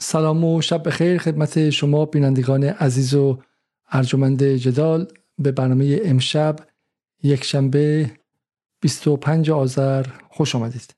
سلام 0.00 0.44
و 0.44 0.60
شب 0.60 0.88
بخیر 0.88 1.18
خدمت 1.18 1.70
شما 1.70 2.04
بینندگان 2.04 2.64
عزیز 2.64 3.14
و 3.14 3.38
ارجمند 3.90 4.42
جدال 4.42 5.06
به 5.38 5.52
برنامه 5.52 6.00
امشب 6.04 6.56
یک 7.22 7.44
شنبه 7.44 8.10
25 8.80 9.50
آذر 9.50 10.06
خوش 10.28 10.54
آمدید. 10.54 10.94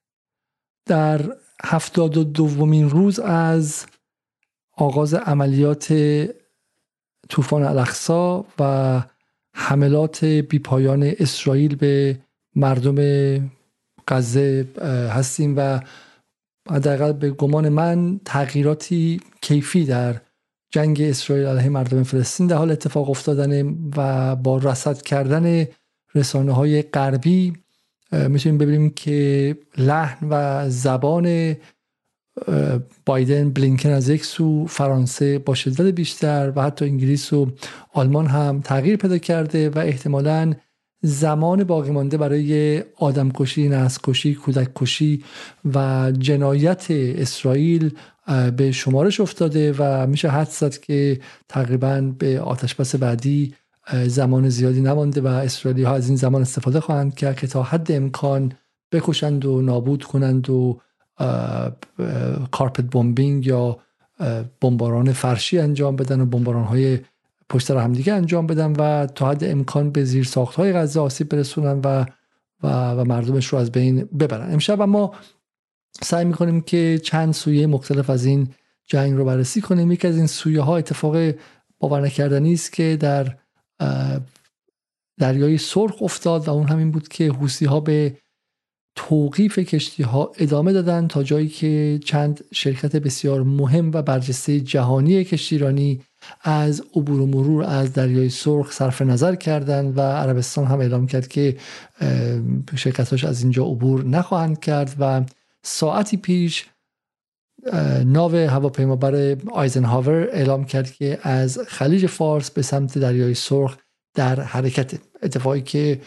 در 0.86 1.20
هفتاد 1.64 2.16
و 2.16 2.24
دومین 2.24 2.90
روز 2.90 3.20
از 3.20 3.86
آغاز 4.76 5.14
عملیات 5.14 5.94
طوفان 7.28 7.62
الاقصا 7.62 8.44
و 8.58 9.02
حملات 9.54 10.24
بیپایان 10.24 11.02
اسرائیل 11.18 11.76
به 11.76 12.18
مردم 12.54 12.96
غزه 14.08 14.66
هستیم 15.12 15.54
و 15.56 15.80
حداقل 16.70 17.12
به 17.12 17.30
گمان 17.30 17.68
من 17.68 18.20
تغییراتی 18.24 19.20
کیفی 19.40 19.84
در 19.84 20.20
جنگ 20.70 21.00
اسرائیل 21.00 21.46
علیه 21.46 21.68
مردم 21.68 22.02
فلسطین 22.02 22.46
در 22.46 22.56
حال 22.56 22.70
اتفاق 22.70 23.10
افتادن 23.10 23.76
و 23.96 24.36
با 24.36 24.58
رصد 24.58 25.02
کردن 25.02 25.66
رسانه 26.14 26.52
های 26.52 26.82
غربی 26.82 27.52
می‌تونیم 28.12 28.58
ببینیم 28.58 28.90
که 28.90 29.56
لحن 29.78 30.28
و 30.30 30.64
زبان 30.70 31.56
بایدن 33.06 33.50
بلینکن 33.50 33.90
از 33.90 34.08
یک 34.08 34.24
سو 34.24 34.66
فرانسه 34.66 35.38
با 35.38 35.54
شدت 35.54 35.94
بیشتر 35.94 36.52
و 36.56 36.62
حتی 36.62 36.84
انگلیس 36.84 37.32
و 37.32 37.50
آلمان 37.92 38.26
هم 38.26 38.60
تغییر 38.60 38.96
پیدا 38.96 39.18
کرده 39.18 39.70
و 39.70 39.78
احتمالاً 39.78 40.54
زمان 41.02 41.64
باقی 41.64 41.90
مانده 41.90 42.16
برای 42.16 42.82
آدمکشی، 42.96 43.68
نسل‌کشی، 43.68 44.34
کودککشی 44.34 45.24
و 45.74 46.12
جنایت 46.18 46.86
اسرائیل 46.90 47.94
به 48.56 48.72
شمارش 48.72 49.20
افتاده 49.20 49.74
و 49.78 50.06
میشه 50.06 50.28
حد 50.28 50.48
زد 50.48 50.76
که 50.76 51.20
تقریبا 51.48 52.00
به 52.18 52.40
آتش 52.40 52.74
بس 52.74 52.96
بعدی 52.96 53.54
زمان 54.06 54.48
زیادی 54.48 54.80
نمانده 54.80 55.20
و 55.20 55.26
اسرائیلی 55.26 55.82
ها 55.82 55.94
از 55.94 56.08
این 56.08 56.16
زمان 56.16 56.42
استفاده 56.42 56.80
خواهند 56.80 57.14
کرد 57.14 57.36
که 57.36 57.46
تا 57.46 57.62
حد 57.62 57.92
امکان 57.92 58.52
بکشند 58.92 59.44
و 59.44 59.62
نابود 59.62 60.04
کنند 60.04 60.50
و 60.50 60.80
کارپت 62.50 62.84
بومبینگ 62.84 63.46
یا 63.46 63.78
بمباران 64.60 65.12
فرشی 65.12 65.58
انجام 65.58 65.96
بدن 65.96 66.20
و 66.20 66.26
بمباران 66.26 66.64
های 66.64 66.98
پشت 67.48 67.66
سر 67.66 67.76
همدیگه 67.76 68.12
انجام 68.12 68.46
بدن 68.46 68.72
و 68.72 69.06
تا 69.06 69.30
حد 69.30 69.44
امکان 69.44 69.90
به 69.90 70.04
زیر 70.04 70.24
ساخت 70.24 70.54
های 70.54 70.72
غزه 70.72 71.00
آسیب 71.00 71.28
برسونن 71.28 71.80
و 71.84 72.04
و, 72.62 72.90
و 72.90 73.04
مردمش 73.04 73.46
رو 73.46 73.58
از 73.58 73.72
بین 73.72 74.04
ببرن. 74.04 74.52
امشب 74.52 74.82
ما 74.82 75.14
سعی 76.02 76.24
می‌کنیم 76.24 76.60
که 76.60 77.00
چند 77.04 77.34
سویه 77.34 77.66
مختلف 77.66 78.10
از 78.10 78.24
این 78.24 78.48
جنگ 78.86 79.16
رو 79.16 79.24
بررسی 79.24 79.60
کنیم. 79.60 79.92
یکی 79.92 80.08
از 80.08 80.16
این 80.16 80.26
سویه 80.26 80.60
ها 80.60 80.76
اتفاق 80.76 81.34
باور 81.78 82.00
نکردنی 82.00 82.52
است 82.52 82.72
که 82.72 82.96
در 83.00 83.36
دریای 85.18 85.58
سرخ 85.58 86.02
افتاد 86.02 86.48
و 86.48 86.50
اون 86.50 86.66
همین 86.66 86.90
بود 86.90 87.08
که 87.08 87.32
حوسی 87.32 87.64
ها 87.64 87.80
به 87.80 88.16
توقیف 88.96 89.58
کشتی 89.58 90.02
ها 90.02 90.32
ادامه 90.38 90.72
دادن 90.72 91.08
تا 91.08 91.22
جایی 91.22 91.48
که 91.48 92.00
چند 92.04 92.44
شرکت 92.52 92.96
بسیار 92.96 93.42
مهم 93.42 93.90
و 93.94 94.02
برجسته 94.02 94.60
جهانی 94.60 95.24
کشتیرانی 95.24 96.00
از 96.42 96.82
عبور 96.94 97.20
و 97.20 97.26
مرور 97.26 97.64
از 97.64 97.92
دریای 97.92 98.28
سرخ 98.28 98.72
صرف 98.72 99.02
نظر 99.02 99.34
کردند 99.34 99.98
و 99.98 100.00
عربستان 100.00 100.64
هم 100.64 100.80
اعلام 100.80 101.06
کرد 101.06 101.28
که 101.28 101.56
شرکتاش 102.76 103.24
از 103.24 103.42
اینجا 103.42 103.64
عبور 103.64 104.04
نخواهند 104.04 104.60
کرد 104.60 104.96
و 104.98 105.24
ساعتی 105.62 106.16
پیش 106.16 106.66
ناو 108.04 108.34
هواپیمابر 108.34 109.36
آیزنهاور 109.52 110.28
اعلام 110.32 110.64
کرد 110.64 110.90
که 110.92 111.18
از 111.22 111.58
خلیج 111.68 112.06
فارس 112.06 112.50
به 112.50 112.62
سمت 112.62 112.98
دریای 112.98 113.34
سرخ 113.34 113.76
در 114.14 114.40
حرکت 114.40 114.94
اتفاقی 115.22 115.60
که 115.60 116.00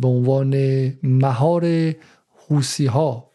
به 0.00 0.08
عنوان 0.08 0.54
مهار 1.02 1.94
حوسی 2.48 2.86
ها 2.86 3.30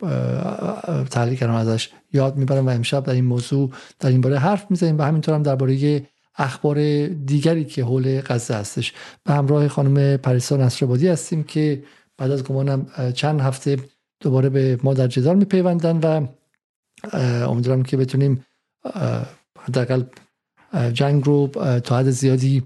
تحلیل 1.10 1.36
کردن 1.36 1.54
ازش. 1.54 1.90
یاد 2.14 2.38
می‌برم 2.38 2.68
و 2.68 2.70
امشب 2.70 3.04
در 3.04 3.14
این 3.14 3.26
موضوع 3.26 3.72
در 4.00 4.10
این 4.10 4.22
باره 4.22 4.40
حرف 4.40 4.66
می‌زنیم 4.70 4.98
و 4.98 5.02
همینطور 5.02 5.36
هم 5.36 5.44
درباره 5.44 6.06
اخبار 6.36 7.08
دیگری 7.08 7.66
که 7.66 7.84
حول 7.84 8.22
غزه 8.22 8.54
هستش. 8.54 8.94
به 9.24 9.34
همراه 9.34 9.68
خانم 9.68 10.18
پریسا 10.18 10.58
نصرآبادی 10.58 11.08
هستیم 11.08 11.44
که 11.44 11.84
بعد 12.18 12.32
از 12.32 12.44
گمانم 12.44 12.86
چند 13.14 13.42
هفته 13.42 13.78
دوباره 14.20 14.50
به 14.50 14.80
ما 14.84 14.94
در 14.94 15.08
جدال 15.08 15.36
میپیوندن 15.36 15.98
و 15.98 16.28
امیدوارم 17.50 17.84
که 17.84 17.98
بتونیم 17.98 18.46
حداقل 19.60 20.04
جنگ 20.94 21.26
رو 21.26 21.48
تا 21.84 21.98
حد 21.98 22.10
زیادی 22.10 22.64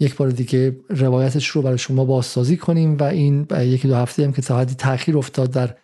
یک 0.00 0.16
بار 0.16 0.30
دیگه 0.30 0.76
روایتش 0.88 1.46
رو 1.46 1.62
برای 1.62 1.78
شما 1.78 2.04
بازسازی 2.04 2.56
کنیم 2.56 2.96
و 2.96 3.02
این 3.02 3.46
یکی 3.50 3.88
دو 3.88 3.94
هفته 3.94 4.24
هم 4.24 4.32
که 4.32 4.42
تا 4.42 4.58
حدی 4.58 4.74
تاخیر 4.74 5.18
افتاد 5.18 5.50
در 5.50 5.74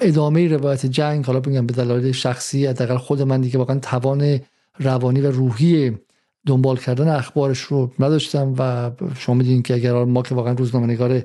ادامه 0.00 0.48
روایت 0.48 0.86
جنگ 0.86 1.24
حالا 1.24 1.40
بگم 1.40 1.66
به 1.66 1.72
دلایل 1.74 2.12
شخصی 2.12 2.66
حداقل 2.66 2.96
خود 2.96 3.22
من 3.22 3.40
دیگه 3.40 3.58
واقعا 3.58 3.78
توان 3.78 4.40
روانی 4.78 5.20
و 5.20 5.30
روحی 5.30 5.98
دنبال 6.46 6.76
کردن 6.76 7.08
اخبارش 7.08 7.60
رو 7.60 7.92
نداشتم 7.98 8.54
و 8.58 8.90
شما 9.18 9.34
می‌دونید 9.34 9.66
که 9.66 9.74
اگر 9.74 10.04
ما 10.04 10.22
که 10.22 10.34
واقعا 10.34 10.52
روزنامه‌نگار 10.52 11.22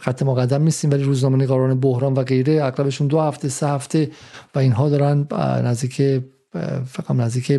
خط 0.00 0.22
مقدم 0.22 0.62
نیستیم 0.62 0.90
ولی 0.90 1.02
روزنامه 1.02 1.36
نگاران 1.44 1.80
بحران 1.80 2.14
و 2.14 2.22
غیره 2.22 2.64
اغلبشون 2.64 3.06
دو 3.06 3.20
هفته 3.20 3.48
سه 3.48 3.68
هفته 3.68 4.10
و 4.54 4.58
اینها 4.58 4.88
دارن 4.88 5.26
نزدیک 5.64 6.22
فقط 6.86 7.10
نزدیک 7.10 7.52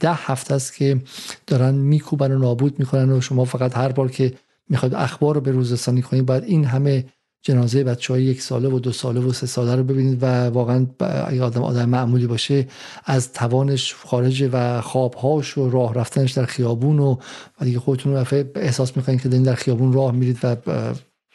ده 0.00 0.12
هفته 0.12 0.54
است 0.54 0.76
که 0.76 1.00
دارن 1.46 1.74
میکوبن 1.74 2.32
و 2.32 2.38
نابود 2.38 2.78
می‌کنن 2.78 3.10
و 3.10 3.20
شما 3.20 3.44
فقط 3.44 3.76
هر 3.76 3.92
بار 3.92 4.10
که 4.10 4.32
می‌خواید 4.68 4.94
اخبار 4.94 5.34
رو 5.34 5.40
به 5.40 5.50
روزرسانی 5.50 6.02
کنید 6.02 6.26
باید 6.26 6.44
این 6.44 6.64
همه 6.64 7.04
جنازه 7.42 7.84
بچه 7.84 8.12
های 8.12 8.22
یک 8.22 8.42
ساله 8.42 8.68
و 8.68 8.78
دو 8.78 8.92
ساله 8.92 9.20
و 9.20 9.32
سه 9.32 9.46
ساله 9.46 9.76
رو 9.76 9.84
ببینید 9.84 10.22
و 10.22 10.46
واقعا 10.46 10.86
اگه 11.26 11.42
آدم 11.42 11.62
آدم 11.62 11.88
معمولی 11.88 12.26
باشه 12.26 12.66
از 13.04 13.32
توانش 13.32 13.94
خارج 13.94 14.48
و 14.52 14.80
خوابهاش 14.80 15.58
و 15.58 15.70
راه 15.70 15.94
رفتنش 15.94 16.32
در 16.32 16.44
خیابون 16.44 16.98
و, 16.98 17.16
دیگه 17.60 17.78
خودتون 17.78 18.14
رو 18.14 18.24
احساس 18.54 18.96
می‌کنید 18.96 19.22
که 19.22 19.28
در 19.28 19.54
خیابون 19.54 19.92
راه 19.92 20.12
میرید 20.12 20.38
و 20.42 20.56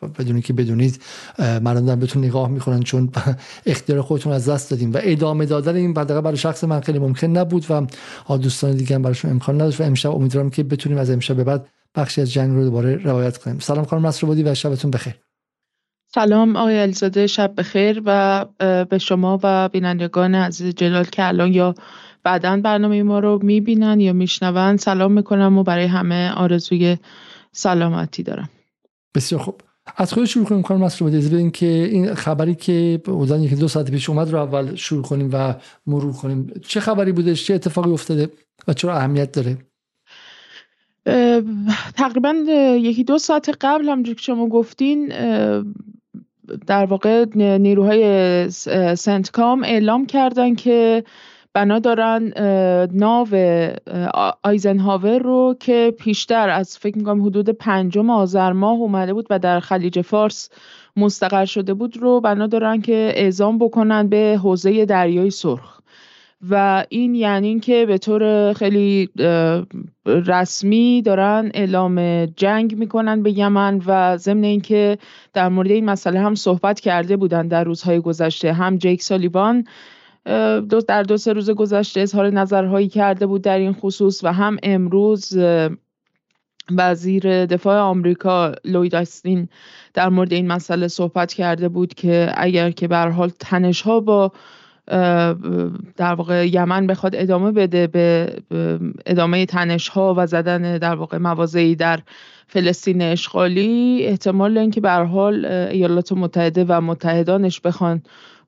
بدونی 0.07 0.41
که 0.41 0.53
بدونید 0.53 1.01
مردم 1.39 1.99
بهتون 1.99 2.23
نگاه 2.23 2.49
می‌کنن 2.49 2.83
چون 2.83 3.09
اختیار 3.65 4.01
خودتون 4.01 4.33
از 4.33 4.49
دست 4.49 4.71
دادیم 4.71 4.93
و 4.93 4.99
ادامه 5.01 5.45
دادن 5.45 5.75
این 5.75 5.93
بعد 5.93 6.21
برای 6.21 6.37
شخص 6.37 6.63
من 6.63 6.81
خیلی 6.81 6.99
ممکن 6.99 7.27
نبود 7.27 7.65
و 8.29 8.37
دوستان 8.37 8.71
دیگه 8.71 8.95
هم 8.95 9.01
براشون 9.01 9.31
امکان 9.31 9.55
نداشت 9.55 9.81
و 9.81 9.83
امشب 9.83 10.11
امیدوارم 10.11 10.49
که 10.49 10.63
بتونیم 10.63 10.97
از 10.97 11.09
امشب 11.09 11.35
به 11.35 11.43
بعد 11.43 11.67
بخشی 11.95 12.21
از 12.21 12.31
جنگ 12.31 12.55
رو 12.55 12.63
دوباره 12.63 12.95
روایت 12.95 13.37
کنیم. 13.37 13.59
سلام 13.59 13.85
خانم 13.85 14.11
بودی 14.21 14.43
و 14.43 14.55
شبتون 14.55 14.91
بخیر. 14.91 15.22
سلام 16.15 16.55
آقای 16.55 16.79
علیزاده 16.79 17.27
شب 17.27 17.53
بخیر 17.57 18.01
و 18.05 18.45
به 18.89 18.97
شما 18.97 19.39
و 19.43 19.69
بینندگان 19.69 20.35
عزیز 20.35 20.75
جلال 20.75 21.03
که 21.03 21.27
الان 21.27 21.53
یا 21.53 21.75
بعدا 22.23 22.57
برنامه 22.57 23.03
ما 23.03 23.19
رو 23.19 23.39
می‌بینن 23.43 23.99
یا 23.99 24.13
میشنون. 24.13 24.77
سلام 24.77 25.11
می‌کنم 25.11 25.57
و 25.57 25.63
برای 25.63 25.85
همه 25.85 26.31
آرزوی 26.31 26.97
سلامتی 27.51 28.23
دارم. 28.23 28.49
بسیار 29.15 29.41
خوب. 29.41 29.61
از 29.97 30.13
خود 30.13 30.25
شروع 30.25 30.45
کنیم 30.45 30.61
کنم 30.61 30.81
مسئول 30.81 31.21
بودید 31.21 31.51
که 31.51 31.65
این 31.65 32.13
خبری 32.13 32.55
که 32.55 33.01
بودن 33.05 33.43
یکی 33.43 33.55
دو 33.55 33.67
ساعت 33.67 33.91
پیش 33.91 34.09
اومد 34.09 34.31
رو 34.31 34.39
اول 34.39 34.75
شروع 34.75 35.03
کنیم 35.03 35.29
و 35.33 35.55
مرور 35.87 36.13
کنیم. 36.13 36.53
چه 36.67 36.79
خبری 36.79 37.11
بودش؟ 37.11 37.45
چه 37.45 37.53
اتفاقی 37.53 37.91
افتاده 37.91 38.29
و 38.67 38.73
چرا 38.73 38.97
اهمیت 38.97 39.31
داره؟ 39.31 39.57
تقریبا 41.95 42.33
یکی 42.79 43.03
دو 43.03 43.17
ساعت 43.17 43.49
قبل 43.61 43.89
همونجور 43.89 44.15
که 44.15 44.21
شما 44.21 44.47
گفتین 44.47 45.13
در 46.67 46.85
واقع 46.85 47.25
نیروهای 47.35 48.49
سنتکام 48.95 49.63
اعلام 49.63 50.05
کردن 50.05 50.55
که 50.55 51.03
بنا 51.53 51.79
دارن 51.79 52.33
ناو 52.93 53.27
آیزنهاور 54.43 55.19
رو 55.19 55.55
که 55.59 55.93
پیشتر 55.99 56.49
از 56.49 56.77
فکر 56.77 56.97
می‌کنم 56.97 57.25
حدود 57.25 57.49
پنجم 57.49 58.09
آذر 58.09 58.51
ماه 58.51 58.79
اومده 58.79 59.13
بود 59.13 59.27
و 59.29 59.39
در 59.39 59.59
خلیج 59.59 60.01
فارس 60.01 60.49
مستقر 60.97 61.45
شده 61.45 61.73
بود 61.73 61.97
رو 61.97 62.21
بنا 62.21 62.47
دارن 62.47 62.81
که 62.81 63.11
اعزام 63.15 63.57
بکنن 63.57 64.07
به 64.07 64.39
حوزه 64.43 64.85
دریای 64.85 65.29
سرخ. 65.29 65.82
و 66.49 66.85
این 66.89 67.15
یعنی 67.15 67.47
اینکه 67.47 67.85
به 67.85 67.97
طور 67.97 68.53
خیلی 68.53 69.09
رسمی 70.05 71.01
دارن 71.01 71.51
اعلام 71.53 72.25
جنگ 72.25 72.77
می‌کنن 72.77 73.23
به 73.23 73.37
یمن 73.37 73.81
و 73.85 74.17
ضمن 74.17 74.43
اینکه 74.43 74.97
در 75.33 75.49
مورد 75.49 75.71
این 75.71 75.85
مسئله 75.85 76.19
هم 76.19 76.35
صحبت 76.35 76.79
کرده 76.79 77.17
بودن 77.17 77.47
در 77.47 77.63
روزهای 77.63 77.99
گذشته. 77.99 78.53
هم 78.53 78.77
جیک 78.77 79.01
سالیوان 79.01 79.67
در 80.87 81.03
دو 81.03 81.17
سه 81.17 81.33
روز 81.33 81.49
گذشته 81.49 82.01
اظهار 82.01 82.29
نظرهایی 82.29 82.87
کرده 82.87 83.25
بود 83.25 83.41
در 83.41 83.57
این 83.57 83.73
خصوص 83.73 84.23
و 84.23 84.33
هم 84.33 84.57
امروز 84.63 85.37
وزیر 86.71 87.45
دفاع 87.45 87.79
آمریکا 87.79 88.51
لوید 88.65 88.95
آستین 88.95 89.49
در 89.93 90.09
مورد 90.09 90.33
این 90.33 90.47
مسئله 90.47 90.87
صحبت 90.87 91.33
کرده 91.33 91.69
بود 91.69 91.93
که 91.93 92.33
اگر 92.37 92.71
که 92.71 92.87
به 92.87 92.97
حال 92.97 93.31
تنش 93.39 93.81
ها 93.81 93.99
با 93.99 94.31
در 95.97 96.13
واقع 96.13 96.47
یمن 96.47 96.87
بخواد 96.87 97.15
ادامه 97.15 97.51
بده 97.51 97.87
به 97.87 98.35
ادامه 99.05 99.45
تنش 99.45 99.87
ها 99.87 100.13
و 100.17 100.27
زدن 100.27 100.77
در 100.77 100.95
واقع 100.95 101.17
موازهی 101.17 101.75
در 101.75 101.99
فلسطین 102.47 103.01
اشغالی. 103.01 103.99
احتمال 104.03 104.57
اینکه 104.57 104.81
به 104.81 104.91
حال 104.91 105.45
ایالات 105.45 106.11
متحده 106.11 106.65
و 106.67 106.81
متحدانش 106.81 107.61
بخوان 107.61 108.01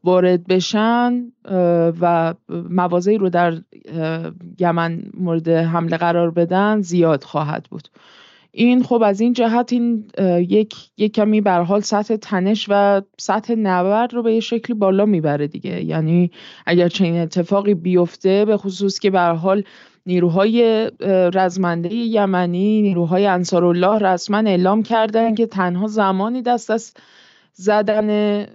وارد 0.04 0.48
بشن 0.48 1.14
و 2.02 2.34
موازهی 2.70 3.18
رو 3.18 3.30
در 3.30 3.62
یمن 4.60 5.04
مورد 5.14 5.50
حمله 5.50 5.98
قرار 5.98 6.32
بدن 6.32 6.82
زیاد 6.82 7.24
خواهد 7.24 7.68
بود. 7.70 7.88
این 8.58 8.84
خب 8.84 9.02
از 9.06 9.22
این 9.22 9.34
جهت 9.34 9.74
این 9.74 10.06
یک, 10.50 10.76
یک 10.98 11.14
کمی 11.14 11.42
بر 11.42 11.62
حال 11.62 11.82
سطح 11.82 12.16
تنش 12.16 12.66
و 12.70 13.02
سطح 13.18 13.56
نبرد 13.56 14.14
رو 14.14 14.24
به 14.24 14.34
یه 14.34 14.40
شکلی 14.40 14.74
بالا 14.74 15.06
می‌بره 15.06 15.48
دیگه. 15.48 15.84
یعنی 15.84 16.32
اگر 16.66 16.88
چنین 16.88 17.18
اتفاقی 17.18 17.74
بیفته 17.74 18.46
به 18.46 18.58
خصوص 18.58 19.00
که 19.00 19.10
بر 19.10 19.34
حال 19.34 19.64
نیروهای 20.06 20.92
رزمنده 21.34 21.94
یمنی 21.94 22.82
نیروهای 22.82 23.26
انصارالله 23.26 23.98
رسما 23.98 24.38
اعلام 24.38 24.84
کردن 24.84 25.36
که 25.36 25.46
تنها 25.46 25.88
زمانی 25.88 26.42
دست 26.42 26.72
از 26.72 26.94
زدن 27.54 28.46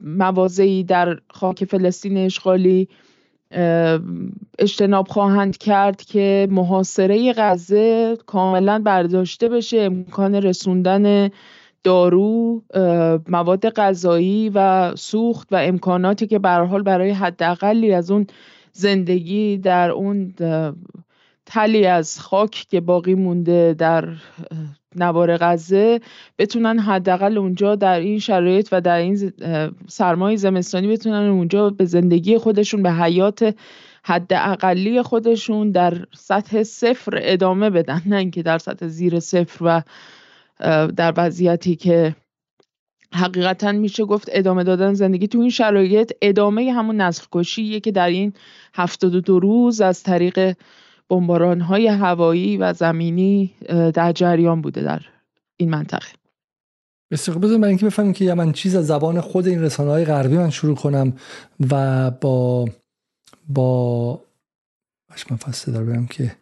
موازهی 0.00 0.84
در 0.84 1.18
خاک 1.30 1.64
فلسطین 1.64 2.16
اشغالی 2.18 2.88
اجتناب 4.58 5.08
خواهند 5.08 5.58
کرد 5.58 6.02
که 6.02 6.48
محاصره 6.50 7.32
غزه 7.32 8.16
کاملا 8.26 8.78
برداشته 8.78 9.48
بشه 9.48 9.76
امکان 9.80 10.34
رسوندن 10.34 11.30
دارو 11.84 12.62
مواد 13.28 13.68
غذایی 13.68 14.50
و 14.54 14.92
سوخت 14.96 15.48
و 15.50 15.56
امکاناتی 15.56 16.26
که 16.26 16.38
به 16.38 16.50
حال 16.50 16.82
برای 16.82 17.10
حداقلی 17.10 17.92
از 17.92 18.10
اون 18.10 18.26
زندگی 18.72 19.56
در 19.56 19.90
اون 19.90 20.34
تلی 21.46 21.86
از 21.86 22.20
خاک 22.20 22.50
که 22.50 22.80
باقی 22.80 23.14
مونده 23.14 23.74
در 23.74 24.08
نوار 24.96 25.36
غزه 25.36 26.00
بتونن 26.38 26.78
حداقل 26.78 27.38
اونجا 27.38 27.74
در 27.74 28.00
این 28.00 28.18
شرایط 28.18 28.68
و 28.72 28.80
در 28.80 28.96
این 28.96 29.32
سرمای 29.88 30.36
زمستانی 30.36 30.88
بتونن 30.88 31.28
اونجا 31.28 31.70
به 31.70 31.84
زندگی 31.84 32.38
خودشون 32.38 32.82
به 32.82 32.92
حیات 32.92 33.54
حد 34.04 34.32
اقلی 34.32 35.02
خودشون 35.02 35.70
در 35.70 36.06
سطح 36.14 36.62
صفر 36.62 37.18
ادامه 37.22 37.70
بدن. 37.70 38.02
نه 38.06 38.16
اینکه 38.16 38.42
در 38.42 38.58
سطح 38.58 38.86
زیر 38.86 39.20
صفر 39.20 39.64
و 39.64 39.82
در 40.96 41.14
وضعیتی 41.16 41.76
که 41.76 42.16
حقیقتا 43.14 43.72
میشه 43.72 44.04
گفت 44.04 44.28
ادامه 44.32 44.64
دادن 44.64 44.94
زندگی. 44.94 45.28
تو 45.28 45.40
این 45.40 45.50
شرایط 45.50 46.12
ادامه 46.22 46.72
همون 46.72 47.00
نسل 47.00 47.24
کشیه 47.32 47.80
که 47.80 47.92
در 47.92 48.08
این 48.08 48.32
هفتاد 48.74 49.12
دو 49.12 49.40
روز 49.40 49.80
از 49.80 50.02
طریق 50.02 50.56
بمباران 51.08 51.60
های 51.60 51.86
هوایی 51.86 52.56
و 52.56 52.72
زمینی 52.72 53.54
در 53.94 54.12
جریان 54.12 54.62
بوده 54.62 54.80
در 54.80 55.02
این 55.56 55.70
منطقه. 55.70 56.08
بسیار 57.10 57.38
بذار 57.38 57.58
من 57.58 57.68
اینکه 57.68 57.86
بفهمیم 57.86 58.12
که 58.12 58.34
من 58.34 58.52
چیز 58.52 58.76
از 58.76 58.86
زبان 58.86 59.20
خود 59.20 59.46
این 59.46 59.62
رسانه 59.62 59.90
های 59.90 60.04
غربی 60.04 60.36
من 60.36 60.50
شروع 60.50 60.76
کنم 60.76 61.12
و 61.70 62.10
با 62.10 62.68
با 63.48 64.20
من 65.30 65.36
فصل 65.36 65.72
دار 65.72 65.84
برم 65.84 66.06
که 66.06 66.36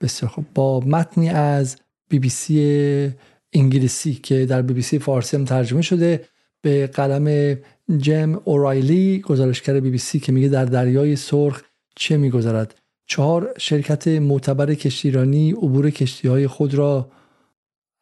بسیار 0.00 0.30
خوب. 0.30 0.46
با 0.54 0.80
متنی 0.80 1.28
از 1.28 1.76
بی 2.08 2.18
بی 2.18 2.28
سی 2.28 3.10
انگلیسی 3.52 4.14
که 4.14 4.46
در 4.46 4.62
بی 4.62 4.74
بی 4.74 4.82
سی 4.82 4.98
فارسی 4.98 5.36
هم 5.36 5.44
ترجمه 5.44 5.82
شده 5.82 6.24
به 6.62 6.86
قلم 6.86 7.58
جم 7.98 8.40
اورایلی 8.44 9.20
گزارشگر 9.20 9.80
بی 9.80 9.90
بی 9.90 9.98
سی 9.98 10.20
که 10.20 10.32
میگه 10.32 10.48
در 10.48 10.64
دریای 10.64 11.16
سرخ 11.16 11.62
چه 11.96 12.16
میگذرد. 12.16 12.81
چهار 13.06 13.54
شرکت 13.58 14.08
معتبر 14.08 14.74
کشتیرانی 14.74 15.52
عبور 15.52 15.90
کشتی 15.90 16.28
های 16.28 16.46
خود 16.46 16.74
را 16.74 17.10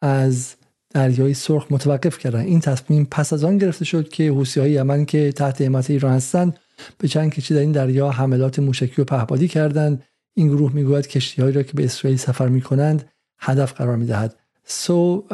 از 0.01 0.55
دریای 0.93 1.33
سرخ 1.33 1.67
متوقف 1.69 2.17
کردن 2.17 2.39
این 2.39 2.59
تصمیم 2.59 3.07
پس 3.11 3.33
از 3.33 3.43
آن 3.43 3.57
گرفته 3.57 3.85
شد 3.85 4.09
که 4.09 4.31
حوسی 4.31 4.59
های 4.59 4.71
یمن 4.71 5.05
که 5.05 5.31
تحت 5.31 5.61
حمایت 5.61 5.89
ایران 5.89 6.13
هستند 6.13 6.59
به 6.97 7.07
چند 7.07 7.33
کشتی 7.33 7.53
در 7.53 7.59
این 7.59 7.71
دریا 7.71 8.09
حملات 8.09 8.59
موشکی 8.59 9.01
و 9.01 9.05
پهپادی 9.05 9.47
کردند. 9.47 10.03
این 10.33 10.47
گروه 10.47 10.73
می‌گوید 10.73 11.07
کشتی 11.07 11.41
هایی 11.41 11.53
را 11.53 11.63
که 11.63 11.73
به 11.73 11.85
اسرائیل 11.85 12.17
سفر 12.17 12.47
می 12.47 12.61
کنند 12.61 13.09
هدف 13.39 13.73
قرار 13.73 13.95
می 13.95 14.05
دهد 14.05 14.35
سو 14.65 15.25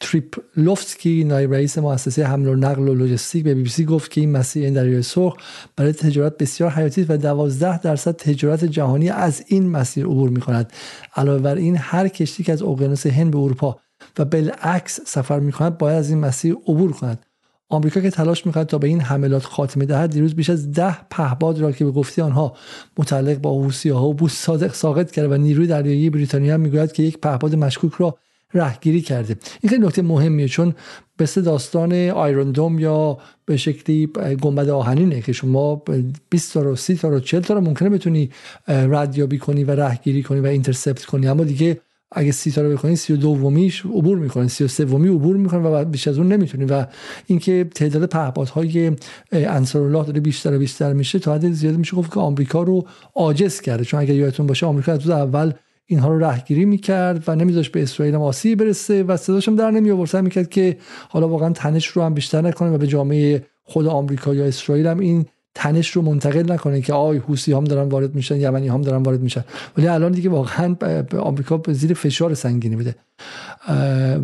تریپلوفسکی 0.00 1.24
نایب 1.24 1.54
رئیس 1.54 1.78
مؤسسه 1.78 2.24
حمل 2.24 2.48
و 2.48 2.56
نقل 2.56 2.88
و 2.88 2.94
لوجستیک 2.94 3.44
به 3.44 3.54
بی 3.54 3.62
بی 3.62 3.68
سی 3.68 3.84
گفت 3.84 4.10
که 4.10 4.20
این 4.20 4.32
مسیر 4.32 4.64
این 4.64 4.74
دریای 4.74 5.02
سرخ 5.02 5.36
برای 5.76 5.92
تجارت 5.92 6.38
بسیار 6.38 6.70
حیاتی 6.70 7.02
و 7.02 7.16
12 7.16 7.80
درصد 7.80 8.16
تجارت 8.16 8.64
جهانی 8.64 9.10
از 9.10 9.44
این 9.46 9.70
مسیر 9.70 10.04
عبور 10.04 10.30
می 10.30 10.40
کند 10.40 10.72
علاوه 11.16 11.38
بر 11.38 11.54
این 11.54 11.76
هر 11.76 12.08
کشتی 12.08 12.42
که 12.42 12.52
از 12.52 12.62
اقیانوس 12.62 13.06
هند 13.06 13.30
به 13.30 13.38
اروپا 13.38 13.80
و 14.18 14.24
بالعکس 14.24 15.00
سفر 15.06 15.40
می 15.40 15.52
کند 15.52 15.78
باید 15.78 15.98
از 15.98 16.10
این 16.10 16.18
مسیر 16.18 16.54
عبور 16.54 16.92
کند. 16.92 17.26
آمریکا 17.70 18.00
که 18.00 18.10
تلاش 18.10 18.46
می‌کند 18.46 18.66
تا 18.66 18.78
به 18.78 18.86
این 18.86 19.00
حملات 19.00 19.44
خاتمه 19.44 19.84
دهد 19.84 20.10
دیروز 20.10 20.34
بیش 20.34 20.50
از 20.50 20.72
ده 20.72 20.96
پهپاد 21.10 21.58
را 21.58 21.72
که 21.72 21.84
به 21.84 21.90
گفته 21.90 22.22
آنها 22.22 22.56
متعلق 22.98 23.38
با 23.38 23.62
حوثی 23.62 23.88
ها 23.88 24.08
و 24.08 24.14
بوس 24.14 24.32
صادق 24.32 24.74
ساقط 24.74 25.10
کرده 25.10 25.28
و 25.28 25.36
نیروی 25.36 25.66
دریایی 25.66 26.10
بریتانیا 26.10 26.56
می‌گوید 26.56 26.92
که 26.92 27.02
یک 27.02 27.18
پهباد 27.18 27.54
مشکوک 27.54 27.92
را 27.94 28.18
رهگیری 28.54 29.00
کرده. 29.00 29.36
این 29.60 29.70
خیلی 29.70 29.86
نکته 29.86 30.02
مهمیه 30.02 30.48
چون 30.48 30.74
مثل 31.20 31.42
داستان 31.42 31.92
آیروندوم 31.92 32.78
یا 32.78 33.18
به 33.44 33.56
شکلی 33.56 34.06
گنبد 34.40 34.68
آهنینه 34.68 35.20
که 35.20 35.32
شما 35.32 35.82
20 36.30 36.54
تا 36.54 36.62
رو 36.62 36.76
30 36.76 36.94
تا 36.96 37.08
رو 37.08 37.20
40 37.20 37.40
تا 37.40 37.54
رو 37.54 37.60
ممکنه 37.60 37.88
بتونی 37.88 38.30
ردیابی 38.68 39.38
کنی 39.38 39.64
و 39.64 39.70
رهگیری 39.70 40.22
کنی 40.22 40.40
و 40.40 40.46
اینترسپت 40.46 41.04
کنی. 41.04 41.28
اما 41.28 41.44
دیگه 41.44 41.80
اگه 42.12 42.32
سی 42.32 42.50
تا 42.50 42.62
رو 42.62 42.76
بکنی 42.76 42.96
سی 42.96 43.12
و 43.12 43.16
دومیش 43.16 43.86
عبور 43.86 44.18
می‌کنه 44.18 44.48
سی 44.48 44.64
و 44.64 44.68
سومی 44.68 45.08
عبور 45.08 45.36
می‌کنه 45.36 45.60
و 45.60 45.84
بیش 45.84 46.08
از 46.08 46.18
اون 46.18 46.32
نمی‌تونی. 46.32 46.64
و 46.64 46.86
اینکه 47.26 47.66
تعداد 47.74 48.08
پهپادهای 48.08 48.92
انصارالله 49.32 50.04
داره 50.04 50.20
بیشتر 50.20 50.56
و 50.56 50.58
بیشتر 50.58 50.92
میشه 50.92 51.18
تا 51.18 51.34
حد 51.34 51.52
زیاد 51.52 51.76
میشه 51.76 51.96
گفت 51.96 52.14
که 52.14 52.20
آمریکا 52.20 52.62
رو 52.62 52.86
عاجز 53.14 53.60
کرده. 53.60 53.84
چون 53.84 54.00
اگر 54.00 54.14
یادتون 54.14 54.46
باشه 54.46 54.66
آمریکا 54.66 54.92
از 54.92 55.10
اول 55.10 55.52
اینها 55.90 56.08
رو 56.08 56.24
رهگیری 56.24 56.64
می‌کرد 56.64 57.24
و 57.26 57.34
نمیذاش 57.34 57.70
به 57.70 57.82
اسرائیل 57.82 58.14
هم 58.14 58.22
آسیب 58.22 58.58
برسه 58.58 59.02
و 59.02 59.16
صداشم 59.16 59.56
در 59.56 59.70
نمی 59.70 59.90
آورد 59.90 60.16
می‌کرد 60.16 60.48
که 60.48 60.76
حالا 61.08 61.28
واقعا 61.28 61.50
تنش 61.50 61.86
رو 61.86 62.02
هم 62.02 62.14
بیشتر 62.14 62.40
نکنه 62.40 62.70
و 62.70 62.78
به 62.78 62.86
جامعه 62.86 63.46
خود 63.64 63.86
آمریکا 63.86 64.34
یا 64.34 64.44
اسرائیل 64.44 64.86
هم 64.86 64.98
این 64.98 65.26
تنش 65.58 65.90
رو 65.90 66.02
منتقل 66.02 66.52
نکنه 66.52 66.80
که 66.80 66.92
آی 66.92 67.16
حوسی 67.16 67.52
هم 67.52 67.64
دارن 67.64 67.88
وارد 67.88 68.14
میشن 68.14 68.36
یمنی 68.36 68.68
هم 68.68 68.82
دارن 68.82 69.02
وارد 69.02 69.20
میشن. 69.20 69.44
ولی 69.76 69.88
الان 69.88 70.12
دیگه 70.12 70.30
واقعا 70.30 70.76
آمریکا 71.18 71.62
زیر 71.68 71.94
فشار 71.94 72.34
سنگینی 72.34 72.76
بوده. 72.76 72.94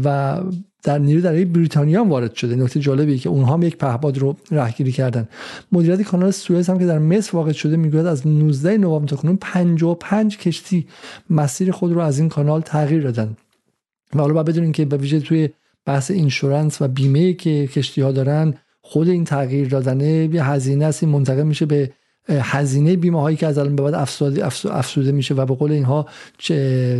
و 0.04 0.40
در 0.82 0.98
نیرو 0.98 1.20
دریای 1.20 1.44
بریتانیا 1.44 2.00
هم 2.00 2.10
وارد 2.10 2.34
شده. 2.34 2.56
نکته 2.56 2.80
جالبی 2.80 3.18
که 3.18 3.28
اونها 3.28 3.54
هم 3.54 3.62
یک 3.62 3.76
پهپاد 3.76 4.18
رو 4.18 4.36
رهگیری 4.50 4.92
کردن. 4.92 5.28
مدیریت 5.72 6.02
کانال 6.02 6.30
سوئز 6.30 6.70
هم 6.70 6.78
که 6.78 6.86
در 6.86 6.98
مصر 6.98 7.36
واقع 7.36 7.52
شده 7.52 7.76
می‌گوید 7.76 8.06
از 8.06 8.26
19 8.26 8.78
نوامبر 8.78 9.08
تا 9.08 9.16
کنون 9.16 9.36
55 9.36 10.38
کشتی 10.38 10.86
مسیر 11.30 11.72
خود 11.72 11.92
رو 11.92 12.00
از 12.00 12.18
این 12.18 12.28
کانال 12.28 12.60
تغییر 12.60 13.02
دادن. 13.02 13.36
و 14.14 14.20
حالا 14.20 14.34
باید 14.34 14.46
بدونین 14.46 14.72
که 14.72 14.84
به 14.84 14.96
ویژه 14.96 15.20
توی 15.20 15.48
بحث 15.86 16.10
اینشورنس 16.10 16.82
و 16.82 16.88
بیمه 16.88 17.32
که 17.32 17.66
کشتی 17.66 18.00
ها 18.00 18.12
دارن 18.12 18.54
خود 18.86 19.08
این 19.08 19.24
تغییر 19.24 19.68
دادنه 19.68 20.28
یه 20.32 20.44
هزینه 20.44 20.84
است. 20.84 21.04
منتقل 21.04 21.42
میشه 21.42 21.66
به 21.66 21.90
هزینه 22.28 22.96
بیمه 22.96 23.20
هایی 23.20 23.36
که 23.36 23.46
از 23.46 23.58
الان 23.58 23.76
به 23.76 23.82
بعد 23.82 23.94
افسوده, 23.94 24.46
افسوده 24.70 25.12
میشه 25.12 25.34
و 25.34 25.46
به 25.46 25.54
قول 25.54 25.72
اینها 25.72 26.06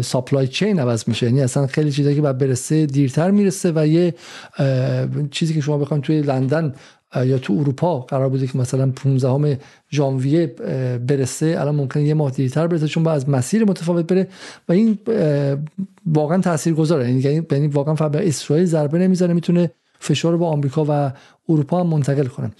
ساپلای 0.03 0.49
چین 0.49 0.81
عوض 0.81 1.05
میشه. 1.09 1.27
یعنی 1.27 1.41
اصلا 1.41 1.67
خیلی 1.67 1.93
چیزایی 1.93 2.17
که 2.17 2.23
بعد 2.23 2.39
برسه 2.39 2.87
دیرتر 2.87 3.31
می‌رسه 3.31 3.73
و 3.75 3.87
یه 3.87 4.15
چیزی 5.31 5.55
که 5.55 5.61
شما 5.61 5.79
بخواید 5.79 6.03
توی 6.03 6.23
لندن 6.23 6.75
یا 7.25 7.39
تو 7.39 7.53
اروپا 7.53 8.01
قرار 8.01 8.29
بوده 8.29 8.47
که 8.47 8.59
مثلا 8.59 8.91
15 8.91 9.59
ژانویه 9.93 10.47
برسه 11.07 11.57
الان 11.59 11.75
ممکنه 11.75 12.03
یه 12.03 12.15
ماه 12.15 12.31
دیرتر 12.31 12.67
برسه 12.67 12.87
چون 12.87 13.03
با 13.03 13.13
از 13.13 13.29
مسیر 13.29 13.65
متفاوت 13.65 14.07
بره 14.07 14.29
و 14.69 14.73
این 14.73 14.99
واقعا 16.07 16.41
تاثیرگذاره. 16.41 17.11
یعنی 17.11 17.47
یعنی 17.51 17.67
واقعا 17.67 17.95
فقط 17.95 18.11
به 18.11 18.29
اسرائیل 18.29 18.65
ضربه 18.67 18.99
نمی‌زنه 18.99 19.33
می‌تونه 19.33 19.71
فشار 19.99 20.37
با 20.37 20.49
آمریکا 20.49 20.85
و 20.89 21.13
اروپا 21.49 21.85
منتقل 21.85 22.27
کنه. 22.27 22.51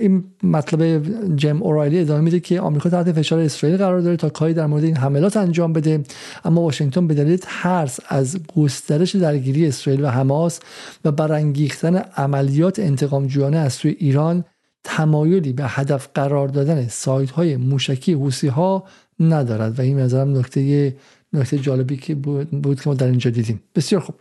این 0.00 0.24
مطلب 0.42 1.02
جم 1.36 1.62
اورایلی 1.62 2.00
ادامه 2.00 2.20
میده 2.20 2.40
که 2.40 2.60
آمریکا 2.60 2.90
تحت 2.90 3.12
فشار 3.12 3.38
اسرائیل 3.38 3.78
قرار 3.78 4.00
داره 4.00 4.16
تا 4.16 4.28
کاری 4.28 4.54
در 4.54 4.66
مورد 4.66 4.84
این 4.84 4.96
حملات 4.96 5.36
انجام 5.36 5.72
بده. 5.72 6.02
اما 6.44 6.60
واشنگتن 6.60 7.06
به 7.06 7.14
دلیل 7.14 7.38
ترس 7.42 8.00
از 8.08 8.38
گسترش 8.56 9.16
درگیری 9.16 9.66
اسرائیل 9.66 10.04
و 10.04 10.08
حماس 10.08 10.60
و 11.04 11.12
برانگیختن 11.12 11.96
عملیات 11.96 12.78
انتقام 12.78 13.26
جویانه 13.26 13.56
از 13.56 13.72
سوی 13.72 13.96
ایران 13.98 14.44
تمایلی 14.84 15.52
به 15.52 15.64
هدف 15.66 16.08
قرار 16.14 16.48
دادن 16.48 16.88
سایت 16.88 17.30
های 17.30 17.56
موشکی 17.56 18.12
حوسی 18.12 18.48
ها 18.48 18.84
ندارد. 19.20 19.78
و 19.78 19.82
این 19.82 19.98
نظرم 19.98 20.38
نکته 20.38 20.94
نکته 21.32 21.58
جالبی 21.58 21.96
که 21.96 22.14
بود 22.14 22.80
که 22.80 22.90
ما 22.90 22.94
در 22.94 23.06
اینجا 23.06 23.30
دیدیم. 23.30 23.62
بسیار 23.74 24.02
خوب. 24.02 24.14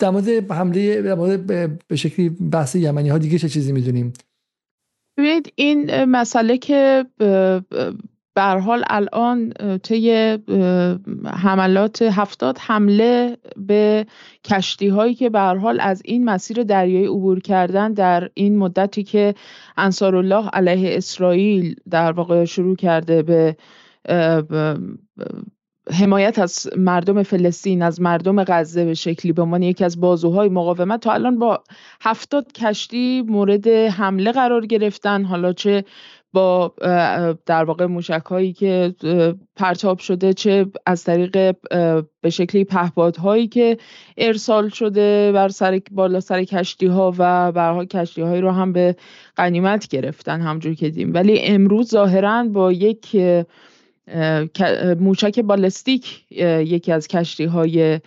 در 0.00 0.10
مورد 0.10 0.28
حمله 0.52 1.02
در 1.02 1.14
مورد 1.14 1.46
به 1.88 1.96
شکلی 1.96 2.28
بحث 2.28 2.74
یمنی 2.74 3.08
ها 3.08 3.18
دیگه 3.18 3.38
چه 3.38 3.48
چیزی 3.48 3.72
می‌دونیم؟ 3.72 4.12
ببینید 5.18 5.52
این 5.54 6.04
مسئله 6.04 6.58
که 6.58 7.06
به 8.34 8.42
حال 8.42 8.84
الان 8.86 9.52
طی 9.82 10.38
حملات 11.26 12.02
هفتاد 12.02 12.58
حمله 12.58 13.36
به 13.56 14.06
کشتی 14.44 14.88
هایی 14.88 15.14
که 15.14 15.30
به 15.30 15.40
حال 15.40 15.80
از 15.80 16.02
این 16.04 16.24
مسیر 16.24 16.62
دریایی 16.62 17.06
عبور 17.06 17.40
کردن 17.40 17.92
در 17.92 18.30
این 18.34 18.58
مدتی 18.58 19.02
که 19.02 19.34
انصارالله 19.76 20.48
علیه 20.48 20.96
اسرائیل 20.96 21.74
در 21.90 22.12
واقع 22.12 22.44
شروع 22.44 22.76
کرده 22.76 23.22
به 23.22 23.56
حمایت 25.90 26.38
از 26.38 26.68
مردم 26.76 27.22
فلسطین 27.22 27.82
از 27.82 28.00
مردم 28.00 28.44
غزه 28.44 28.84
به 28.84 28.94
شکلی 28.94 29.32
به 29.32 29.42
عنوان 29.42 29.62
یکی 29.62 29.84
از 29.84 30.00
بازوهای 30.00 30.48
مقاومت 30.48 31.00
تا 31.00 31.12
الان 31.12 31.38
با 31.38 31.62
هفتاد 32.00 32.52
کشتی 32.52 33.22
مورد 33.28 33.68
حمله 33.68 34.32
قرار 34.32 34.66
گرفتن. 34.66 35.24
حالا 35.24 35.52
چه 35.52 35.84
با 36.32 36.74
در 37.46 37.64
واقع 37.64 37.86
موشک 37.86 38.22
هایی 38.30 38.52
که 38.52 38.94
پرتاب 39.56 39.98
شده 39.98 40.34
چه 40.34 40.66
از 40.86 41.04
طریق 41.04 41.56
به 42.20 42.30
شکلی 42.30 42.64
پهپادهایی 42.64 43.48
که 43.48 43.78
ارسال 44.16 44.68
شده 44.68 45.32
بر 45.32 45.48
سر 45.48 45.80
بالا 45.90 46.20
سر 46.20 46.44
کشتی 46.44 46.86
ها 46.86 47.14
و 47.18 47.52
برها 47.52 47.84
کشتی 47.84 48.22
هایی 48.22 48.40
رو 48.40 48.50
هم 48.50 48.72
به 48.72 48.96
قنیمت 49.36 49.88
گرفتن 49.88 50.40
همجور 50.40 50.74
که 50.74 50.90
دیم 50.90 51.14
ولی 51.14 51.40
امروز 51.40 51.90
ظاهرا 51.90 52.44
با 52.44 52.72
یک 52.72 53.16
موشک 55.00 55.40
بالستیک 55.40 56.24
یکی 56.30 56.92
از 56.92 57.08
کشتی 57.08 57.44
های 57.44 58.00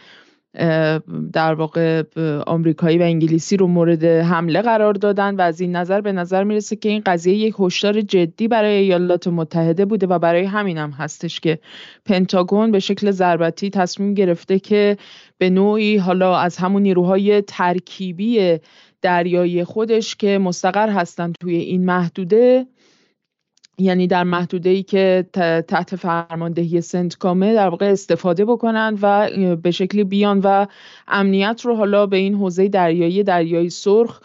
در 1.33 1.53
واقع 1.53 2.03
آمریکایی 2.47 2.97
و 2.97 3.01
انگلیسی 3.01 3.57
رو 3.57 3.67
مورد 3.67 4.03
حمله 4.03 4.61
قرار 4.61 4.93
دادن 4.93 5.35
و 5.35 5.41
از 5.41 5.61
این 5.61 5.75
نظر 5.75 6.01
به 6.01 6.11
نظر 6.11 6.43
می‌رسه 6.43 6.75
که 6.75 6.89
این 6.89 7.01
قضیه 7.05 7.35
یک 7.35 7.55
هشدار 7.59 8.01
جدی 8.01 8.47
برای 8.47 8.75
ایالات 8.75 9.27
متحده 9.27 9.85
بوده 9.85 10.07
و 10.07 10.19
برای 10.19 10.43
همین 10.43 10.77
هم 10.77 10.91
هستش 10.91 11.39
که 11.39 11.59
پنتاگون 12.05 12.71
به 12.71 12.79
شکل 12.79 13.11
ضربتی 13.11 13.69
تصمیم 13.69 14.13
گرفته 14.13 14.59
که 14.59 14.97
به 15.37 15.49
نوعی 15.49 15.97
حالا 15.97 16.37
از 16.37 16.57
همون 16.57 16.81
نیروهای 16.81 17.41
ترکیبی 17.41 18.59
دریایی 19.01 19.63
خودش 19.63 20.15
که 20.15 20.37
مستقر 20.37 20.89
هستند 20.89 21.35
توی 21.39 21.55
این 21.55 21.85
محدوده 21.85 22.65
یعنی 23.77 24.07
در 24.07 24.23
محدوده 24.23 24.69
ای 24.69 24.83
که 24.83 25.25
تحت 25.67 25.95
فرماندهی 25.95 26.81
سنتکامه 26.81 27.53
در 27.53 27.69
واقع 27.69 27.85
استفاده 27.91 28.45
بکنن 28.45 28.97
و 29.01 29.29
به 29.55 29.71
شکلی 29.71 30.03
بیان 30.03 30.39
و 30.39 30.65
امنیت 31.07 31.61
رو 31.63 31.75
حالا 31.75 32.05
به 32.05 32.17
این 32.17 32.35
حوزه 32.35 32.67
دریایی 32.67 33.23
دریایی 33.23 33.69
سرخ 33.69 34.19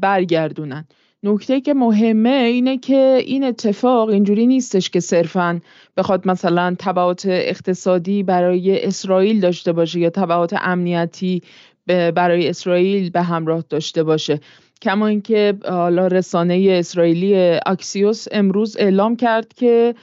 برگردونن. 0.00 0.86
نکته 1.22 1.60
که 1.60 1.74
مهمه 1.74 2.28
اینه 2.28 2.78
که 2.78 3.22
این 3.26 3.44
اتفاق 3.44 4.08
اینجوری 4.08 4.46
نیستش 4.46 4.90
که 4.90 5.00
صرفا 5.00 5.60
بخواد 5.96 6.28
مثلا 6.28 6.76
تبعات 6.78 7.26
اقتصادی 7.26 8.22
برای 8.22 8.84
اسرائیل 8.84 9.40
داشته 9.40 9.72
باشه 9.72 10.00
یا 10.00 10.10
تبعات 10.10 10.54
امنیتی 10.60 11.42
برای 11.86 12.48
اسرائیل 12.48 13.10
به 13.10 13.22
همراه 13.22 13.64
داشته 13.68 14.02
باشه. 14.02 14.40
کما 14.82 15.06
اینکه 15.06 15.54
حالا 15.68 16.06
رسانه 16.06 16.66
اسرائیلی 16.70 17.58
اکسیوس 17.66 18.26
امروز 18.32 18.76
اعلام 18.76 19.16
کرد 19.16 19.54
که 19.54 19.94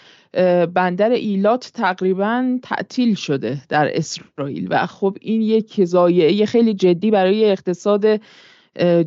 بندر 0.73 1.09
ایلات 1.09 1.71
تقریبا 1.73 2.59
تعطیل 2.63 3.15
شده 3.15 3.61
در 3.69 3.97
اسرائیل 3.97 4.67
و 4.69 4.85
خب 4.85 5.17
این 5.21 5.41
یک 5.41 5.85
زایعه 5.85 6.45
خیلی 6.45 6.73
جدی 6.73 7.11
برای 7.11 7.51
اقتصاد 7.51 8.05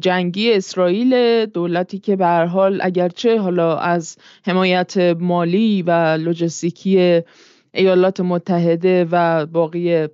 جنگی 0.00 0.52
اسرائیل. 0.52 1.46
دولتی 1.46 1.98
که 1.98 2.16
به 2.16 2.26
حال 2.26 2.80
اگرچه 2.82 3.38
حالا 3.40 3.78
از 3.78 4.16
حمایت 4.46 4.96
مالی 5.18 5.82
و 5.82 5.90
لوجستیکی 6.20 7.22
ایالات 7.74 8.20
متحده 8.20 9.06
و 9.10 9.46
باقی 9.46 10.08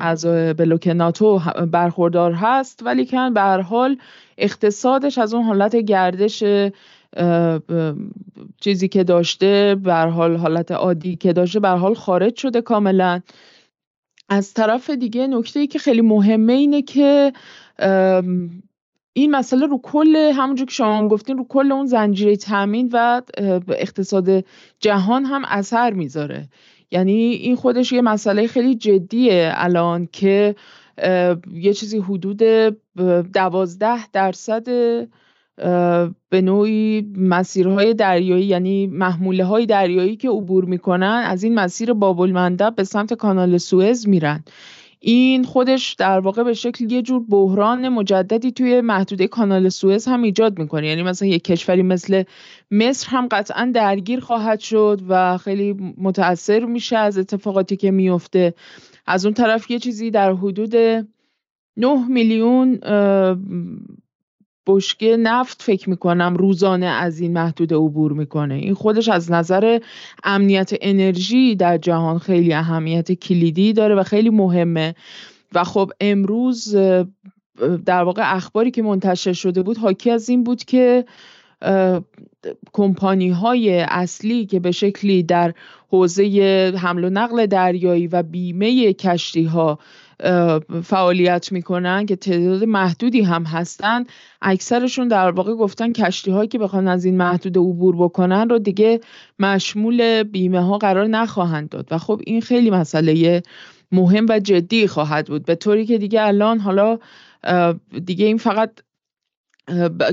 اعضای 0.00 0.52
بلوک 0.52 0.86
ناتو 0.86 1.38
برخوردار 1.72 2.32
هست. 2.32 2.82
ولی 2.82 3.04
که 3.04 3.30
به 3.34 3.40
حال 3.42 3.96
اقتصادش 4.38 5.18
از 5.18 5.34
اون 5.34 5.44
حالت 5.44 5.76
گردش 5.76 6.44
چیزی 8.60 8.88
که 8.88 9.04
داشته 9.04 9.76
به 9.84 9.94
حال 9.94 10.36
حالت 10.36 10.70
عادی 10.70 11.16
که 11.16 11.32
داشته 11.32 11.60
به 11.60 11.68
حال 11.68 11.94
خارج 11.94 12.36
شده 12.36 12.60
کاملا. 12.60 13.20
از 14.28 14.54
طرف 14.54 14.90
دیگه 14.90 15.26
نکته 15.26 15.60
ای 15.60 15.66
که 15.66 15.78
خیلی 15.78 16.00
مهمه 16.00 16.52
اینه 16.52 16.82
که 16.82 17.32
این 19.12 19.30
مسئله 19.30 19.66
رو 19.66 19.80
کل 19.82 20.16
همونجور 20.16 20.66
که 20.66 20.74
شما 20.74 20.98
هم 20.98 21.08
گفتین 21.08 21.38
رو 21.38 21.46
کل 21.48 21.72
اون 21.72 21.86
زنجیره 21.86 22.36
تامین 22.36 22.90
و 22.92 23.22
اقتصاد 23.68 24.44
جهان 24.80 25.24
هم 25.24 25.42
اثر 25.44 25.92
می‌ذاره. 25.92 26.48
یعنی 26.90 27.12
این 27.12 27.56
خودش 27.56 27.92
یه 27.92 28.02
مسئله 28.02 28.46
خیلی 28.46 28.74
جدیه 28.74 29.52
الان 29.54 30.08
که 30.12 30.54
یه 31.52 31.72
چیزی 31.74 31.98
حدود 31.98 32.42
دوازده 33.32 34.10
درصد 34.10 34.64
به 36.28 36.40
نوعی 36.42 37.12
مسیرهای 37.16 37.94
دریایی 37.94 38.44
یعنی 38.44 38.86
محموله 38.86 39.44
های 39.44 39.66
دریایی 39.66 40.16
که 40.16 40.30
عبور 40.30 40.64
می‌کنن 40.64 41.22
از 41.26 41.44
این 41.44 41.54
مسیر 41.54 41.92
بابل 41.92 42.56
به 42.76 42.84
سمت 42.84 43.14
کانال 43.14 43.58
سوئز 43.58 44.08
میرن. 44.08 44.44
این 45.04 45.44
خودش 45.44 45.92
در 45.92 46.20
واقع 46.20 46.42
به 46.42 46.54
شکل 46.54 46.92
یه 46.92 47.02
جور 47.02 47.22
بحران 47.28 47.88
مجددی 47.88 48.52
توی 48.52 48.80
محدوده 48.80 49.26
کانال 49.28 49.68
سوئز 49.68 50.06
هم 50.06 50.22
ایجاد 50.22 50.58
می‌کنه. 50.58 50.86
یعنی 50.86 51.02
مثلا 51.02 51.28
یک 51.28 51.44
کشوری 51.44 51.82
مثل 51.82 52.22
مصر 52.70 53.08
هم 53.08 53.28
قطعا 53.30 53.70
درگیر 53.74 54.20
خواهد 54.20 54.60
شد 54.60 55.00
و 55.08 55.38
خیلی 55.38 55.94
متاثر 55.98 56.64
میشه 56.64 56.96
از 56.96 57.18
اتفاقاتی 57.18 57.76
که 57.76 57.90
میفته 57.90 58.54
از 59.06 59.24
اون 59.24 59.34
طرف 59.34 59.70
یه 59.70 59.78
چیزی 59.78 60.10
در 60.10 60.32
حدود 60.32 60.76
9 61.76 62.08
میلیون 62.08 62.78
بشکه 64.66 65.16
نفت 65.16 65.62
فکر 65.62 65.90
می‌کنم 65.90 66.36
روزانه 66.36 66.86
از 66.86 67.20
این 67.20 67.32
محدوده 67.32 67.76
عبور 67.76 68.12
می‌کنه. 68.12 68.54
این 68.54 68.74
خودش 68.74 69.08
از 69.08 69.32
نظر 69.32 69.78
امنیت 70.24 70.70
انرژی 70.80 71.56
در 71.56 71.78
جهان 71.78 72.18
خیلی 72.18 72.54
اهمیت 72.54 73.12
کلیدی 73.12 73.72
داره 73.72 73.94
و 73.94 74.02
خیلی 74.02 74.30
مهمه. 74.30 74.94
و 75.54 75.64
خب 75.64 75.90
امروز 76.00 76.76
در 77.86 78.02
واقع 78.02 78.34
اخباری 78.36 78.70
که 78.70 78.82
منتشر 78.82 79.32
شده 79.32 79.62
بود 79.62 79.78
حاکی 79.78 80.10
از 80.10 80.28
این 80.28 80.44
بود 80.44 80.64
که 80.64 81.04
کمپانی 82.72 83.30
های 83.30 83.80
اصلی 83.80 84.46
که 84.46 84.60
به 84.60 84.70
شکلی 84.70 85.22
در 85.22 85.54
حوزه 85.90 86.24
حمل 86.78 87.04
و 87.04 87.10
نقل 87.10 87.46
دریایی 87.46 88.06
و 88.06 88.22
بیمه 88.22 88.92
کشتی 88.92 89.44
ها 89.44 89.78
فعالیت 90.82 91.52
می‌کنن 91.52 92.06
که 92.06 92.16
تعداد 92.16 92.64
محدودی 92.64 93.22
هم 93.22 93.44
هستن. 93.44 94.04
اکثرشون 94.42 95.08
در 95.08 95.30
واقع 95.30 95.54
گفتن 95.54 95.92
کشتی 95.92 96.30
هایی 96.30 96.48
که 96.48 96.58
بخوان 96.58 96.88
از 96.88 97.04
این 97.04 97.16
محدود 97.16 97.58
عبور 97.58 97.96
بکنن 97.96 98.48
رو 98.48 98.58
دیگه 98.58 99.00
مشمول 99.38 100.22
بیمه 100.22 100.60
ها 100.60 100.78
قرار 100.78 101.06
نخواهند 101.06 101.68
داد. 101.68 101.88
و 101.90 101.98
خب 101.98 102.20
این 102.26 102.40
خیلی 102.40 102.70
مسئله 102.70 103.42
مهم 103.92 104.26
و 104.28 104.38
جدی 104.38 104.86
خواهد 104.86 105.26
بود. 105.26 105.44
به 105.44 105.54
طوری 105.54 105.86
که 105.86 105.98
دیگه 105.98 106.22
الان 106.22 106.58
حالا 106.58 106.98
دیگه 108.04 108.26
این 108.26 108.38
فقط 108.38 108.70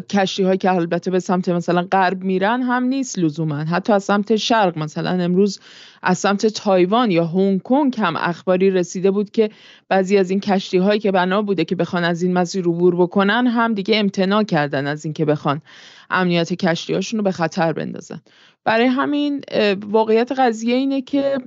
کشتی 0.10 0.44
هایی 0.44 0.58
که 0.58 0.72
البته 0.72 1.12
به 1.12 1.20
سمت 1.20 1.50
مثلا 1.50 1.88
غرب 1.92 2.24
میرن 2.24 2.62
هم 2.62 2.84
نیست 2.84 3.20
لزوما. 3.20 3.56
حتی 3.56 3.94
از 3.94 4.04
سمت 4.04 4.36
شرق 4.36 4.78
مثلا 4.78 5.10
امروز 5.10 5.60
از 6.04 6.18
سمت 6.18 6.46
تایوان 6.46 7.12
یا 7.12 7.26
هنگ 7.26 7.62
کنگ 7.62 7.96
هم 7.98 8.16
اخباری 8.16 8.72
رسیده 8.72 9.12
بود 9.12 9.30
که 9.30 9.50
بعضی 9.90 10.18
از 10.18 10.30
این 10.30 10.40
کشتی 10.40 10.78
هایی 10.78 11.00
که 11.00 11.12
بنا 11.12 11.42
بوده 11.42 11.66
که 11.66 11.76
بخوان 11.76 12.04
از 12.04 12.22
این 12.22 12.34
مسیر 12.34 12.66
عبور 12.66 12.96
بکنن 12.96 13.48
هم 13.48 13.74
دیگه 13.74 14.00
امتناع 14.00 14.44
کردن 14.44 14.88
از 14.88 15.06
اینکه 15.06 15.26
بخوان 15.26 15.62
امنیت 16.10 16.54
کشتی 16.54 16.94
هاشون 16.94 17.18
رو 17.18 17.24
به 17.24 17.32
خطر 17.32 17.74
بندازن. 17.74 18.22
برای 18.64 18.88
همین 18.88 19.42
واقعیت 19.86 20.32
قضیه 20.32 20.76
اینه 20.76 21.02
که 21.02 21.38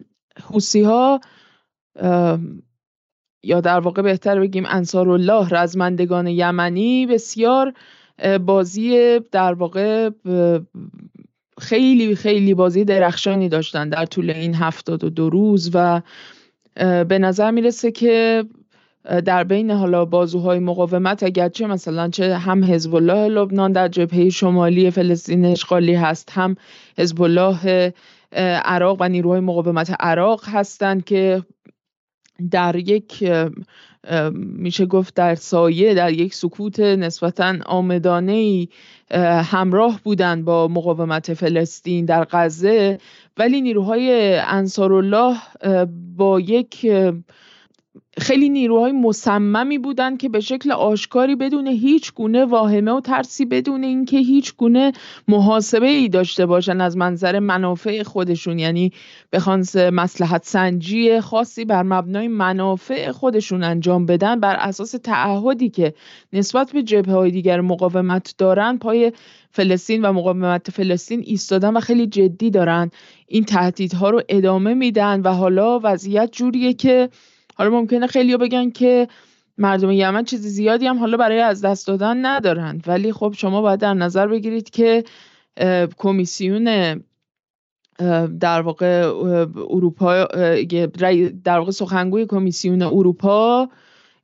حوسی 0.43 0.83
ها 0.83 1.21
یا 3.43 3.61
در 3.61 3.81
واقع 3.81 4.03
بهتر 4.03 4.41
بگیم 4.41 4.65
انصار 4.67 5.09
الله 5.09 5.49
رزمندگان 5.49 6.27
یمنی 6.27 7.07
بسیار 7.07 7.73
بازی 8.47 9.19
در 9.33 9.53
واقع 9.53 10.11
خیلی 11.59 12.15
خیلی 12.15 12.55
بازی 12.55 12.85
درخشانی 12.85 13.49
داشتن 13.49 13.89
در 13.89 14.07
طول 14.07 14.31
این 14.31 14.55
هفتاد 14.55 15.05
و 15.05 15.11
دو 15.11 15.31
روز 15.31 15.71
و 15.75 16.03
به 17.05 17.19
نظر 17.19 17.51
می‌رسه 17.51 17.91
که 17.91 18.45
در 19.25 19.45
بین 19.45 19.71
حالا 19.71 20.05
بازوهای 20.05 20.59
مقاومت 20.59 21.23
اگرچه 21.23 21.67
مثلا 21.67 22.09
چه 22.09 22.37
هم 22.37 22.65
حزب 22.65 22.95
الله 22.95 23.29
لبنان 23.29 23.73
در 23.73 23.89
جبهه 23.89 24.29
شمالی 24.29 24.91
فلسطین 24.91 25.45
اشغالی 25.45 25.95
هست 25.95 26.31
هم 26.33 26.57
حزب 26.99 27.23
الله 27.23 27.93
عراق 28.65 28.97
و 29.01 29.09
نیروهای 29.09 29.41
مقاومت 29.41 29.97
عراق 30.01 30.43
هستند 30.49 31.05
که 31.05 31.43
در 32.51 32.77
یک 32.77 33.25
میشه 34.33 34.87
گفت 34.87 35.15
در 35.15 35.35
سایه 35.35 35.95
در 35.95 36.13
یک 36.13 36.35
سکوت 36.35 36.81
نسبتا 36.81 37.55
آمدانه 37.67 38.69
همراه 39.45 40.01
بودند 40.05 40.45
با 40.45 40.69
مقاومت 40.69 41.35
فلسطین 41.35 42.05
در 42.05 42.27
غزه. 42.31 42.99
ولی 43.37 43.61
نیروهای 43.61 44.39
انصارالله 44.47 45.37
با 46.17 46.41
یک 46.41 46.87
خیلی 48.23 48.49
نیروهای 48.49 48.93
مصممی 48.93 49.79
بودند 49.79 50.19
که 50.19 50.29
به 50.29 50.41
شکل 50.41 50.73
آشکاری 50.73 51.37
بدون 51.37 51.67
هیچ 51.67 52.12
گونه 52.14 52.45
واهمه 52.45 52.93
و 52.93 53.00
ترسی 53.00 53.45
بدون 53.45 53.85
اینکه 53.85 54.19
هیچ 54.19 54.57
گونه 54.57 54.93
محاسبه 55.29 55.87
ای 55.87 56.09
داشته 56.09 56.47
باشن 56.47 56.81
از 56.81 56.97
منظر 56.97 57.38
منافع 57.38 58.02
خودشون. 58.02 58.59
یعنی 58.59 58.93
بخوان 59.33 59.64
مسلحت 59.93 60.45
سنجی 60.45 61.21
خاصی 61.21 61.64
بر 61.64 61.83
مبنای 61.83 62.29
منافع 62.29 63.11
خودشون 63.12 63.64
انجام 63.64 64.07
بدن 64.07 64.41
بر 64.41 64.57
اساس 64.57 64.91
تعهدی 64.91 65.71
که 65.71 65.95
نسبت 66.33 66.73
به 66.73 66.83
جبهه 66.83 67.14
های 67.14 67.31
دیگر 67.31 67.61
مقاومت 67.61 68.35
دارن 68.38 68.79
پای 68.79 69.12
فلسطین 69.50 70.02
و 70.02 70.12
مقاومت 70.12 70.71
فلسطین 70.71 71.23
ایستادن 71.26 71.76
و 71.76 71.81
خیلی 71.81 72.07
جدی 72.07 72.50
دارن. 72.50 72.91
این 73.26 73.45
تهدیدها 73.45 74.11
رو 74.11 74.23
ادامه 74.29 74.75
میدن 74.75 75.21
و 75.21 75.29
حالا 75.29 75.81
وضعیت 75.83 76.33
جوریه 76.33 76.73
که 76.73 77.09
حالا 77.55 77.71
ممکنه 77.71 78.07
خیلی 78.07 78.37
بگن 78.37 78.71
که 78.71 79.09
مردم 79.59 79.91
یمن 79.91 80.25
چیزی 80.25 80.49
زیادی 80.49 80.87
هم 80.87 80.99
حالا 80.99 81.17
برای 81.17 81.41
از 81.41 81.61
دست 81.61 81.87
دادن 81.87 82.27
ندارند 82.27 82.85
ولی 82.87 83.13
خب 83.13 83.35
شما 83.37 83.63
باید 83.63 83.81
در 83.81 83.95
نظر 83.95 84.27
بگیرید 84.27 84.71
که 84.71 85.05
کمیسیون 85.97 86.65
در 88.41 88.61
واقع 88.61 89.03
اروپا 89.71 90.25
در 91.45 91.59
واقع 91.59 91.71
سخنگوی 91.71 92.27
کمیسیون 92.27 92.83
اروپا 92.83 93.69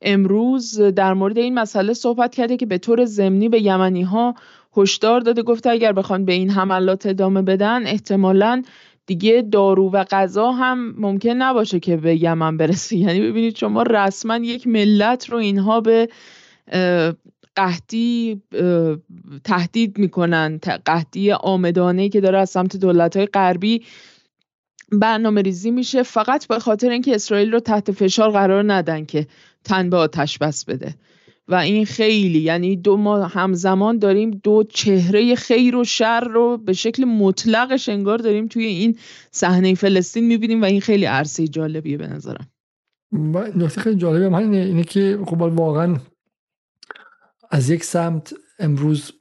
امروز 0.02 0.80
در 0.80 1.14
مورد 1.14 1.38
این 1.38 1.54
مسئله 1.54 1.94
صحبت 1.94 2.34
کرده 2.34 2.56
که 2.56 2.66
به 2.66 2.78
طور 2.78 3.04
ضمنی 3.04 3.48
به 3.48 3.62
یمنی 3.62 4.02
ها 4.02 4.34
هشدار 4.76 5.20
داده. 5.20 5.42
گفته 5.42 5.70
اگر 5.70 5.92
بخوان 5.92 6.24
به 6.24 6.32
این 6.32 6.50
حملات 6.50 7.06
ادامه 7.06 7.42
بدن 7.42 7.86
احتمالاً 7.86 8.62
دیگه 9.08 9.42
دارو 9.52 9.90
و 9.90 10.04
غذا 10.10 10.52
هم 10.52 10.94
ممکن 10.98 11.30
نباشه 11.30 11.80
که 11.80 11.96
به 11.96 12.22
یمن 12.22 12.56
برسه. 12.56 12.96
یعنی 13.06 13.20
ببینید 13.20 13.56
شما 13.56 13.82
رسما 13.82 14.36
یک 14.36 14.66
ملت 14.66 15.30
رو 15.30 15.38
اینها 15.38 15.80
به 15.80 16.08
قحطی 17.56 18.42
تهدید 19.44 19.98
می‌کنن. 19.98 20.60
قحطی 20.84 21.32
آمدانه 21.32 22.08
که 22.08 22.20
داره 22.20 22.38
از 22.38 22.50
سمت 22.50 22.76
دولت 22.76 23.16
های 23.16 23.26
غربی 23.26 23.84
برنامه 24.92 25.42
ریزی 25.42 25.70
میشه. 25.70 26.02
فقط 26.02 26.46
به 26.46 26.58
خاطر 26.58 26.90
اینکه 26.90 27.14
اسرائیل 27.14 27.52
رو 27.52 27.60
تحت 27.60 27.92
فشار 27.92 28.30
قرار 28.30 28.72
ندن 28.72 29.04
که 29.04 29.26
تن 29.64 29.90
به 29.90 29.96
آتش 29.96 30.38
بس 30.38 30.64
بده. 30.64 30.94
و 31.48 31.54
این 31.54 31.84
خیلی 31.84 32.38
یعنی 32.38 32.76
دو 32.76 32.96
ما 32.96 33.26
همزمان 33.26 33.98
داریم 33.98 34.30
دو 34.30 34.64
چهره 34.68 35.34
خیر 35.34 35.76
و 35.76 35.84
شر 35.84 36.20
رو 36.20 36.56
به 36.56 36.72
شکل 36.72 37.04
مطلقش 37.04 37.88
انگار 37.88 38.18
داریم 38.18 38.48
توی 38.48 38.64
این 38.64 38.96
صحنه 39.30 39.74
فلسطین 39.74 40.26
می‌بینیم 40.26 40.62
و 40.62 40.64
این 40.64 40.80
خیلی 40.80 41.04
عرصه 41.04 41.48
جالبیه 41.48 41.96
به 41.96 42.06
نظرم. 42.06 42.48
نکته 43.56 43.80
خیلی 43.80 43.96
جالبه 43.96 44.24
هم 44.24 44.34
اینه 44.34 44.84
که 44.84 45.18
خب 45.26 45.40
واقعا 45.40 45.96
از 47.50 47.70
یک 47.70 47.84
سمت 47.84 48.34
امروز 48.58 49.12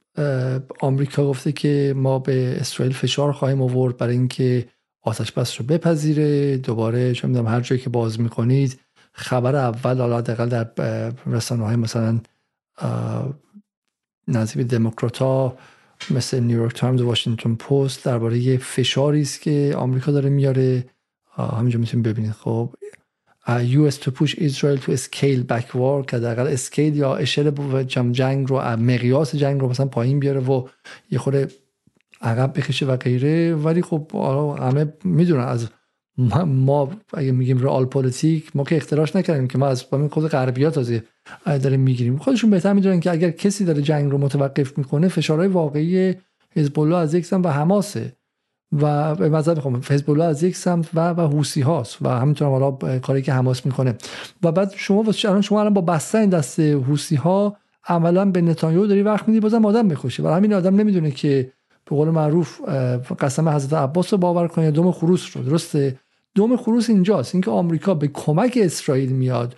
آمریکا 0.80 1.26
گفته 1.26 1.52
که 1.52 1.94
ما 1.96 2.18
به 2.18 2.56
اسرائیل 2.60 2.94
فشار 2.94 3.32
خواهیم 3.32 3.62
آورد 3.62 3.96
برای 3.96 4.16
اینکه 4.16 4.68
آتش 5.02 5.32
بس 5.32 5.60
رو 5.60 5.66
بپذیره 5.66 6.56
دوباره 6.56 7.14
چه 7.14 7.28
می‌دونم 7.28 7.46
هر 7.46 7.60
جایی 7.60 7.80
که 7.80 7.90
باز 7.90 8.20
می‌کنید 8.20 8.80
خبر 9.18 9.56
اول 9.56 9.98
حالا 9.98 10.18
حداقل 10.18 10.48
در 10.48 11.12
رسانه 11.26 11.64
های 11.64 11.76
مثلا 11.76 12.20
نزدیک 14.28 14.66
دموکرات 14.66 15.18
ها 15.18 15.56
مثل 16.10 16.40
نیویورک 16.40 16.74
تایمز 16.74 17.00
و 17.00 17.06
واشنگتن 17.06 17.54
پست 17.54 18.04
درباره 18.04 18.56
فشاری 18.56 19.20
است 19.20 19.40
که 19.40 19.74
آمریکا 19.76 20.12
داره 20.12 20.30
میاره. 20.30 20.86
همینجا 21.36 21.78
می‌تونید 21.78 22.06
ببینید. 22.06 22.32
خب 22.32 22.74
to 23.90 24.10
push 24.10 24.34
Israel 24.34 24.78
to 24.84 24.96
scale 24.96 25.42
back 25.52 25.68
war 25.72 26.06
که 26.06 26.18
در 26.18 26.40
scale 26.40 26.96
یا 26.96 27.16
اشل 27.16 27.82
جنگ 28.12 28.48
رو 28.48 28.76
مقیاس 28.76 29.34
جنگ 29.34 29.60
رو 29.60 29.68
مثلا 29.68 29.86
پایین 29.86 30.20
بیاره 30.20 30.40
و 30.40 30.68
یه 31.10 31.18
خورده 31.18 31.48
عقب 32.20 32.52
بکشه 32.58 32.86
و 32.86 32.96
غیره. 32.96 33.54
ولی 33.54 33.82
خب 33.82 34.10
همه 34.60 34.92
می‌دونن 35.04 35.44
از 35.44 35.68
ما 36.46 36.90
اگه 37.14 37.32
میگیم 37.32 37.58
رئال 37.58 37.84
پلیتیک 37.84 38.50
ما 38.56 38.64
که 38.64 38.76
اختراعش 38.76 39.16
نکردیم 39.16 39.48
که 39.48 39.58
ما 39.58 39.66
از 39.66 39.82
خود 40.10 40.28
غربیات 40.28 40.74
تازه 40.74 41.02
داریم 41.44 41.80
می‌گیریم. 41.80 42.18
خودشون 42.18 42.50
بهتر 42.50 42.72
می‌دونن 42.72 43.00
که 43.00 43.10
اگر 43.10 43.30
کسی 43.30 43.64
داره 43.64 43.82
جنگ 43.82 44.10
رو 44.10 44.18
متوقف 44.18 44.78
می‌کنه 44.78 45.08
فشارهای 45.08 45.48
واقعی 45.48 46.14
حزب 46.56 46.80
الله 46.80 46.96
از 46.96 47.14
یک 47.14 47.26
سمت 47.26 47.46
و 47.46 47.48
حماسه 47.48 48.12
و 48.72 49.14
به 49.14 49.28
نظر 49.28 49.54
می‌خوام 49.54 49.80
حزب 49.88 50.10
الله 50.10 50.24
از 50.24 50.42
یک 50.42 50.56
سمت 50.56 50.88
و 50.94 51.10
و 51.10 51.20
حوسی 51.20 51.60
هاست 51.60 51.98
و 52.02 52.08
همینطور 52.08 52.48
حالا 52.48 52.98
کاری 52.98 53.22
که 53.22 53.32
حماس 53.32 53.66
می‌کنه. 53.66 53.94
و 54.42 54.52
بعد 54.52 54.72
شما 54.76 55.04
الان 55.24 55.40
شما 55.40 55.60
الان 55.60 55.74
با 55.74 55.80
بستن 55.80 56.28
دست 56.28 56.60
حوسی 56.60 57.16
ها 57.16 57.56
عملا 57.88 58.24
به 58.24 58.40
نتانیاهو 58.40 58.86
داری 58.86 59.02
وقت 59.02 59.28
میدی 59.28 59.40
بازم 59.40 59.64
آدم 59.64 59.88
بکشه 59.88 60.22
و 60.22 60.26
همین 60.26 60.54
آدم 60.54 60.76
نمی‌دونه 60.76 61.10
که 61.10 61.52
به 61.84 61.96
قول 61.96 62.08
معروف 62.08 62.60
قسم 63.18 63.48
حضرت 63.48 63.72
عباس 63.72 64.12
رو 64.12 64.18
باور 64.18 64.48
کنه 64.48 64.70
دوم 64.70 64.92
خروس 64.92 65.36
رو. 65.36 65.42
درسته؟ 65.42 65.98
دوم 66.38 66.56
خروس 66.56 66.90
اینجاست 66.90 67.34
اینکه 67.34 67.50
آمریکا 67.50 67.94
به 67.94 68.08
کمک 68.08 68.58
اسرائیل 68.62 69.12
میاد 69.12 69.54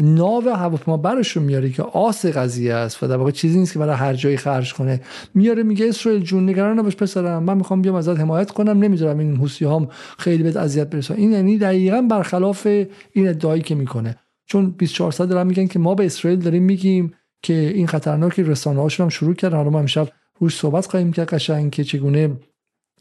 ناو 0.00 0.48
هواپیما 0.48 0.96
برش 0.96 1.36
رو 1.36 1.42
میاره 1.42 1.70
که 1.70 1.82
آس 1.82 2.26
قضیه 2.26 2.74
است 2.74 3.02
و 3.02 3.06
در 3.06 3.16
واقع 3.16 3.30
چیزی 3.30 3.58
نیست 3.58 3.72
که 3.72 3.78
برای 3.78 3.96
هر 3.96 4.14
جایی 4.14 4.36
خرج 4.36 4.74
کنه. 4.74 5.00
میاره 5.34 5.62
میگه 5.62 5.88
اسرائیل 5.88 6.22
جون 6.22 6.48
نگران 6.48 6.78
نباش 6.78 6.96
پسرم 6.96 7.42
من 7.42 7.56
می‌خوام 7.56 7.82
بیام 7.82 7.94
ازت 7.94 8.20
حمایت 8.20 8.50
کنم 8.50 8.78
نمی‌ذارم 8.78 9.18
این 9.18 9.36
حوسی 9.36 9.64
هام 9.64 9.88
خیلی 10.18 10.42
بهت 10.42 10.56
اذیت 10.56 10.90
برسه. 10.90 11.14
این 11.14 11.32
یعنی 11.32 11.58
دقیقا 11.58 12.02
برخلاف 12.10 12.66
این 13.12 13.28
ادعایی 13.28 13.62
که 13.62 13.74
می‌کنه. 13.74 14.16
چون 14.46 14.70
24 14.70 15.12
ساعت 15.12 15.30
دارن 15.30 15.46
میگن 15.46 15.66
که 15.66 15.78
ما 15.78 15.94
به 15.94 16.06
اسرائیل 16.06 16.40
داریم 16.40 16.62
میگیم 16.62 17.12
که 17.42 17.54
این 17.54 17.86
خطرناکی 17.86 18.42
رسانه 18.42 18.80
هاشون 18.80 19.04
هم 19.04 19.10
شروع 19.10 19.34
کردن. 19.34 19.56
حالا 19.56 19.70
ما 19.70 19.78
امشب 19.78 20.08
روش 20.38 20.56
صحبت 20.58 20.86
خواهیم 20.86 21.12
کرد 21.12 21.28
قشنگ 21.28 21.70
که 21.70 21.84
چگونه 21.84 22.30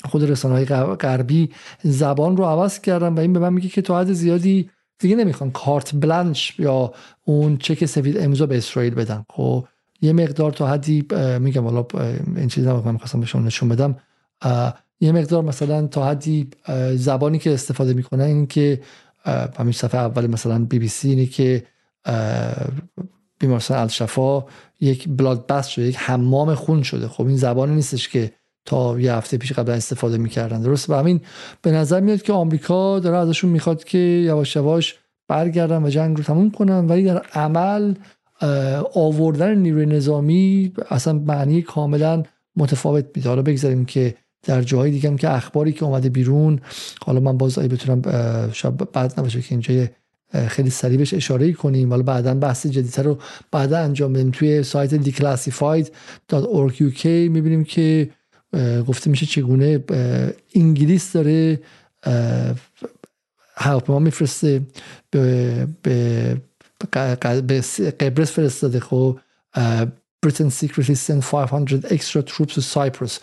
خود 0.05 0.23
رسانه 0.23 0.55
های 0.55 0.65
غربی 0.95 1.49
زبان 1.83 2.37
رو 2.37 2.43
عوض 2.43 2.79
کردن 2.79 3.13
و 3.13 3.19
این 3.19 3.33
به 3.33 3.39
من 3.39 3.53
میگه 3.53 3.69
که 3.69 3.81
تا 3.81 3.99
حد 3.99 4.13
زیادی 4.13 4.69
دیگه 4.99 5.15
نمی‌خوان 5.15 5.51
کارت 5.51 5.95
بلنش 5.95 6.59
یا 6.59 6.93
اون 7.25 7.57
چک 7.57 7.85
سفید 7.85 8.17
امضا 8.17 8.45
به 8.45 8.57
اسرائیل 8.57 8.95
بدن. 8.95 9.25
خب 9.29 9.67
یه 10.01 10.13
مقدار 10.13 10.51
تا 10.51 10.67
حدی 10.67 11.05
میگم 11.39 11.63
حالا 11.63 11.85
این 12.35 12.47
چیزا 12.47 12.81
من 12.81 12.91
می‌خواستم 12.91 13.19
بهشون 13.19 13.45
نشون 13.45 13.69
بدم. 13.69 13.95
یه 14.99 15.11
مقدار 15.11 15.43
مثلا 15.43 15.87
تا 15.87 16.05
حدی 16.05 16.49
زبانی 16.95 17.39
که 17.39 17.53
استفاده 17.53 17.93
می‌کنن 17.93 18.23
این 18.23 18.47
که 18.47 18.81
همین 19.57 19.71
صفحه 19.71 20.01
اول 20.01 20.27
مثلا 20.27 20.65
بی 20.65 20.79
بی 20.79 20.87
سی 20.87 21.09
اینه 21.09 21.25
که 21.25 21.63
بیمارستان 23.39 23.77
الشفا 23.77 24.43
یک 24.79 25.09
بلاد 25.09 25.47
بست 25.47 25.69
شده 25.69 25.85
یک 25.85 25.97
حمام 25.97 26.55
خون 26.55 26.83
شده. 26.83 27.07
خب 27.07 27.25
این 27.25 27.37
زبانی 27.37 27.75
نیستش 27.75 28.09
که 28.09 28.31
تا 28.67 28.99
یه 28.99 29.13
هفته 29.13 29.37
پیش 29.37 29.51
قبل 29.51 29.71
استفاده 29.71 30.17
می‌کردن. 30.17 30.61
درست 30.61 30.89
و 30.89 30.93
همین 30.93 31.21
به 31.61 31.71
نظر 31.71 31.99
میاد 31.99 32.21
که 32.21 32.33
آمریکا 32.33 32.99
داره 32.99 33.17
ازشون 33.17 33.49
می‌خواد 33.49 33.83
که 33.83 33.97
یواش 33.97 34.55
یواش 34.55 34.95
برگردن 35.27 35.83
و 35.83 35.89
جنگ 35.89 36.17
رو 36.17 36.23
تموم 36.23 36.51
کنن. 36.51 36.87
ولی 36.87 37.03
در 37.03 37.21
عمل 37.33 37.93
آوردن 38.93 39.57
نیروی 39.57 39.85
نظامی 39.85 40.73
اصلا 40.89 41.13
معنی 41.13 41.61
کاملا 41.61 42.23
متفاوت 42.55 43.05
میده. 43.15 43.29
حالا 43.29 43.41
بگذاریم 43.41 43.85
که 43.85 44.15
در 44.43 44.61
جاهای 44.61 44.91
دیگه 44.91 45.09
هم 45.09 45.17
که 45.17 45.29
اخباری 45.29 45.71
که 45.71 45.85
اومده 45.85 46.09
بیرون 46.09 46.59
حالا 47.05 47.19
من 47.19 47.37
باز 47.37 47.59
بتونم 47.59 48.01
شاید 48.51 48.91
بعد 48.91 49.13
نباشه 49.17 49.41
که 49.41 49.47
اینجا 49.49 49.85
خیلی 50.47 50.69
سریع 50.69 50.97
بهش 50.97 51.13
اشاره 51.13 51.53
کنیم. 51.53 51.89
حالا 51.89 52.03
بعدا 52.03 52.33
بحث 52.33 52.67
جدیدتر 52.67 53.03
رو 53.03 53.17
بعدا 53.51 53.77
انجام 53.77 54.13
بدیم. 54.13 54.31
توی 54.31 54.63
سایت 54.63 55.03
declassified.org 55.03 56.75
uk 56.75 57.05
می‌بینیم 57.05 57.63
که 57.63 58.09
گفته 58.87 59.09
میشه 59.09 59.25
چگونه 59.25 59.83
انگلیس 60.55 61.11
داره 61.11 61.59
هواپیما 63.55 63.99
میفرسته 63.99 64.61
به 65.11 65.67
به 65.81 66.37
قبرس 67.99 68.31
فرستاده 68.31 68.79
خب؟ 68.79 69.19
Britain 70.25 70.49
secretly 70.49 70.95
sent 70.95 71.21
500 71.21 71.85
extra 71.85 72.21
troops 72.21 72.53
to 72.55 72.61
Cyprus. 72.61 73.19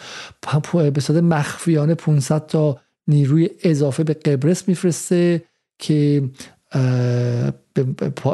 به 0.75 1.01
صورت 1.01 1.23
مخفیانه 1.23 1.95
500 1.95 2.47
تا 2.47 2.81
نیروی 3.09 3.51
اضافه 3.63 4.05
به 4.05 4.15
قبرس 4.15 4.69
میفرسته 4.69 5.43
که 5.79 6.23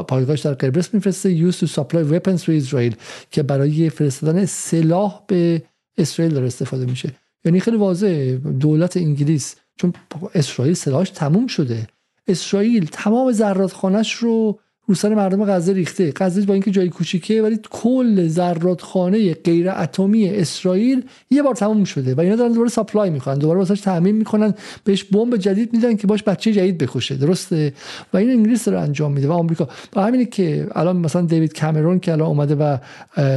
پایگاهش 0.08 0.40
در 0.40 0.54
قبرس 0.54 0.94
میفرسته 0.94 1.50
used 1.50 1.54
to 1.54 1.66
supply 1.66 2.12
weapons 2.12 2.42
to 2.44 2.62
Israel 2.62 2.94
که 3.30 3.42
برای 3.42 3.90
فرستادن 3.90 4.44
سلاح 4.44 5.22
به 5.26 5.62
اسرائیل 6.00 6.34
داره 6.34 6.46
استفاده 6.46 6.86
میشه. 6.86 7.12
یعنی 7.44 7.60
خیلی 7.60 7.76
واضحه. 7.76 8.36
دولت 8.36 8.96
انگلیس 8.96 9.56
چون 9.76 9.92
اسرائیل 10.34 10.74
سلاحش 10.74 11.10
تموم 11.10 11.46
شده. 11.46 11.86
اسرائیل 12.28 12.88
تمام 12.92 13.32
زرادخانهش 13.32 14.12
رو 14.12 14.58
رو 14.86 14.94
سر 14.94 15.14
مردم 15.14 15.44
غزه 15.44 15.72
ریخته. 15.72 16.12
غزه 16.16 16.42
با 16.42 16.54
اینکه 16.54 16.70
جای 16.70 16.88
کوچیکه 16.88 17.42
ولی 17.42 17.58
کل 17.70 18.28
زرادخانه 18.28 19.34
غیر 19.34 19.70
اتمی 19.70 20.28
اسرائیل 20.28 21.04
یه 21.30 21.42
بار 21.42 21.54
تموم 21.54 21.84
شده 21.84 22.14
و 22.14 22.20
اینا 22.20 22.36
دارن 22.36 22.52
دوباره 22.52 22.70
ساپلای 22.70 23.10
می‌کنن 23.10 23.38
دوباره 23.38 23.58
واسش 23.58 23.80
تامین 23.80 24.14
می‌کنن. 24.14 24.54
بهش 24.84 25.04
بمب 25.04 25.36
جدید 25.36 25.72
میدن 25.72 25.96
که 25.96 26.06
باش 26.06 26.22
بچه 26.22 26.52
جدید 26.52 26.78
بکشه. 26.78 27.14
درسته؟ 27.14 27.72
و 28.12 28.16
این 28.16 28.30
انگلیس 28.30 28.68
رو 28.68 28.80
انجام 28.80 29.12
میده 29.12 29.28
و 29.28 29.32
آمریکا. 29.32 29.68
با 29.92 30.02
همینه 30.02 30.24
که 30.24 30.68
الان 30.74 30.96
مثلا 30.96 31.22
دیوید 31.22 31.58
کامرون 31.58 32.00
که 32.00 32.12
الان 32.12 32.26
اومده 32.26 32.54
و 32.54 32.78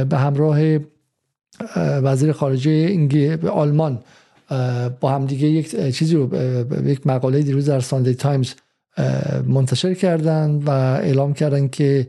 به 0.04 0.16
همراه 0.16 0.78
وزیر 1.76 2.32
خارجه 2.32 3.38
آلمان 3.48 3.98
با 5.00 5.10
هم 5.10 5.26
دیگه 5.26 5.48
یک 5.48 5.94
چیزی 5.94 6.14
رو 6.14 6.30
یک 6.86 7.06
مقاله 7.06 7.42
دیروز 7.42 7.68
در 7.68 7.80
ساندی 7.80 8.14
تایمز 8.14 8.54
منتشر 9.46 9.94
کردن 9.94 10.50
و 10.66 10.70
اعلام 10.70 11.34
کردن 11.34 11.68
که 11.68 12.06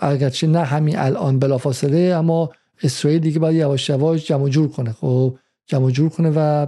اگرچه 0.00 0.46
نه 0.46 0.64
همین 0.64 0.98
الان 0.98 1.38
بلافاصله 1.38 1.98
اما 1.98 2.50
اسرائیل 2.82 3.20
دیگه 3.20 3.38
باید 3.38 3.56
یواش 3.56 3.88
یواش 3.88 4.26
جمع 4.26 4.48
جور 4.48 4.68
کنه. 4.68 4.92
خب 4.92 5.38
جمع 5.66 5.90
جور 5.90 6.08
کنه 6.08 6.32
و 6.36 6.66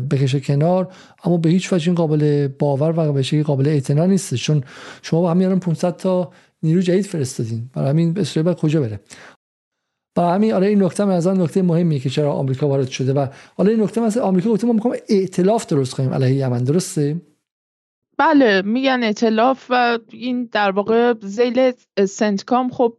بکشه 0.00 0.40
کنار 0.40 0.88
اما 1.24 1.36
به 1.36 1.48
هیچ 1.50 1.72
وجه 1.72 1.86
این 1.86 1.94
قابل 1.94 2.48
باور 2.48 3.08
و 3.08 3.12
به 3.12 3.42
قابل 3.42 3.68
اعتنا 3.68 4.06
نیست. 4.06 4.34
چون 4.34 4.64
شما 5.02 5.20
با 5.20 5.30
همین 5.30 5.60
500 5.60 5.96
تا 5.96 6.32
نیرو 6.62 6.80
جدید 6.80 7.06
فرستادین. 7.06 7.70
برای 7.74 7.88
همین 7.88 8.18
اسرائیل 8.18 8.52
کجا 8.52 8.80
بره؟ 8.80 9.00
برای 10.18 10.34
همین 10.34 10.52
آره 10.52 10.66
این 10.66 10.82
نکته 10.82 11.08
از 11.08 11.28
نکته 11.28 11.62
مهمیه 11.62 11.98
که 11.98 12.10
چرا 12.10 12.32
آمریکا 12.32 12.68
وارد 12.68 12.88
شده 12.88 13.12
و 13.12 13.26
حالا 13.56 13.70
این 13.70 13.82
نکته 13.82 14.00
مثلا 14.00 14.22
آمریکا 14.22 14.50
گفته 14.50 14.66
ما 14.66 14.72
می‌خوام 14.72 14.94
ائتلاف 15.08 15.66
درست 15.66 15.94
کنیم 15.94 16.14
علیه 16.14 16.34
یمن 16.34 16.64
درسته؟ 16.64 17.16
بله 18.18 18.62
میگن 18.62 19.00
اطلاف 19.02 19.66
و 19.70 19.98
این 20.12 20.48
در 20.52 20.70
واقع 20.70 21.14
زیل 21.20 21.72
سنتکام 22.08 22.70
خب 22.70 22.96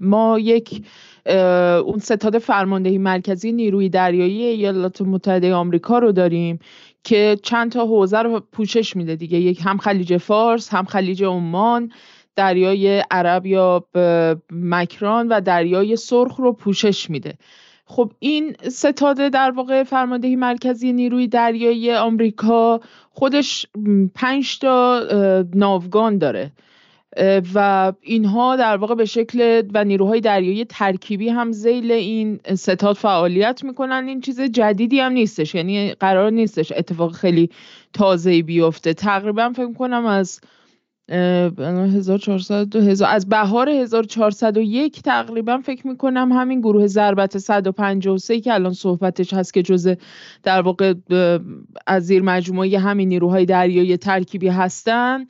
ما 0.00 0.38
یک 0.38 0.86
اون 1.84 1.98
ستاد 1.98 2.38
فرماندهی 2.38 2.98
مرکزی 2.98 3.52
نیروی 3.52 3.88
دریایی 3.88 4.44
ایالات 4.44 5.02
متحده 5.02 5.54
آمریکا 5.54 5.98
رو 5.98 6.12
داریم 6.12 6.58
که 7.04 7.38
چند 7.42 7.72
تا 7.72 7.86
حوزه 7.86 8.18
رو 8.18 8.40
پوشش 8.52 8.96
میده 8.96 9.16
دیگه 9.16 9.38
یک 9.38 9.60
هم 9.64 9.78
خلیج 9.78 10.16
فارس 10.16 10.68
هم 10.68 10.84
خلیج 10.84 11.24
عمان 11.24 11.92
دریای 12.36 13.04
عرب 13.10 13.46
یا 13.46 13.86
مکران 14.52 15.28
و 15.28 15.40
دریای 15.40 15.96
سرخ 15.96 16.36
رو 16.36 16.52
پوشش 16.52 17.10
میده. 17.10 17.34
خب 17.84 18.12
این 18.18 18.56
ستاده 18.68 19.28
در 19.28 19.50
واقع 19.50 19.82
فرماندهی 19.82 20.36
مرکزی 20.36 20.92
نیروی 20.92 21.28
دریایی 21.28 21.92
آمریکا 21.92 22.80
خودش 23.10 23.66
پنج 24.14 24.58
تا 24.58 25.00
ناوگان 25.54 26.18
داره. 26.18 26.52
و 27.54 27.92
اینها 28.00 28.56
در 28.56 28.76
واقع 28.76 28.94
به 28.94 29.04
شکل 29.04 29.62
و 29.74 29.84
نیروهای 29.84 30.20
دریایی 30.20 30.64
ترکیبی 30.64 31.28
هم 31.28 31.52
زیل 31.52 31.92
این 31.92 32.40
ستاد 32.54 32.96
فعالیت 32.96 33.64
می‌کنن. 33.64 34.08
این 34.08 34.20
چیز 34.20 34.40
جدیدی 34.40 35.00
هم 35.00 35.12
نیستش 35.12 35.54
یعنی 35.54 35.94
قرار 35.94 36.30
نیستش 36.30 36.72
اتفاق 36.76 37.12
خیلی 37.12 37.50
تازه 37.92 38.42
بیفته. 38.42 38.94
تقریبا 38.94 39.52
فکر 39.56 39.72
کنم 39.72 40.06
از 40.06 40.40
1400 41.08 43.02
از 43.06 43.28
بهار 43.28 43.68
1401 43.68 45.02
تقریبا 45.02 45.58
فکر 45.58 45.86
می‌کنم 45.86 46.32
همین 46.32 46.60
گروه 46.60 46.86
ضربت 46.86 47.38
153 47.38 48.40
که 48.40 48.54
الان 48.54 48.72
صحبتش 48.72 49.34
هست 49.34 49.54
که 49.54 49.62
جزء 49.62 49.94
در 50.42 50.60
واقع 50.60 50.94
از 51.86 52.06
زیر 52.06 52.22
مجموعه 52.22 52.78
همین 52.78 53.08
نیروهای 53.08 53.46
دریایی 53.46 53.96
ترکیبی 53.96 54.48
هستن 54.48 55.26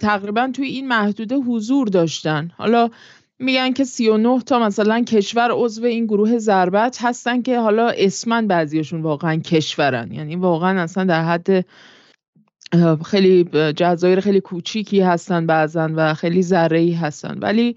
تقریبا 0.00 0.50
توی 0.54 0.66
این 0.66 0.88
محدوده 0.88 1.36
حضور 1.36 1.88
داشتن. 1.88 2.50
حالا 2.56 2.90
میگن 3.38 3.72
که 3.72 3.84
39 3.84 4.40
تا 4.40 4.58
مثلا 4.58 5.04
کشور 5.04 5.50
عضو 5.52 5.84
این 5.84 6.06
گروه 6.06 6.38
ضربت 6.38 6.98
هستن 7.00 7.42
که 7.42 7.58
حالا 7.58 7.88
اسمن 7.88 8.46
بعضیشون 8.46 9.02
واقعا 9.02 9.36
کشورن. 9.36 10.12
یعنی 10.12 10.36
واقعا 10.36 10.82
اصلا 10.82 11.04
در 11.04 11.24
حد 11.24 11.64
خیلی 13.06 13.44
جزایر 13.76 14.20
خیلی 14.20 14.40
کوچیکی 14.40 15.00
هستن 15.00 15.46
بعضا 15.46 15.88
و 15.94 16.14
خیلی 16.14 16.42
ذره 16.42 16.96
هستن. 16.96 17.38
ولی 17.38 17.76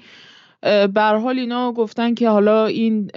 بر 0.93 1.17
حال 1.17 1.39
اینا 1.39 1.71
گفتن 1.71 2.13
که 2.13 2.29
حالا 2.29 2.65
این 2.65 3.07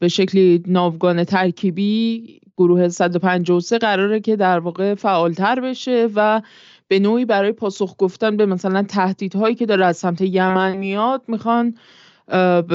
به 0.00 0.08
شکلی 0.08 0.62
ناوگان 0.66 1.24
ترکیبی 1.24 2.40
گروه 2.56 2.88
153 2.88 3.78
قراره 3.78 4.20
که 4.20 4.36
در 4.36 4.58
واقع 4.58 4.94
فعالتر 4.94 5.60
بشه 5.60 6.08
و 6.14 6.42
به 6.88 6.98
نوعی 6.98 7.24
برای 7.24 7.52
پاسخ 7.52 7.94
گفتن 7.98 8.36
به 8.36 8.46
مثلا 8.46 8.82
تهدیدهایی 8.82 9.54
که 9.54 9.66
داره 9.66 9.86
از 9.86 9.96
سمت 9.96 10.20
یمن 10.20 10.76
میاد 10.76 11.22
می‌خوان 11.28 11.74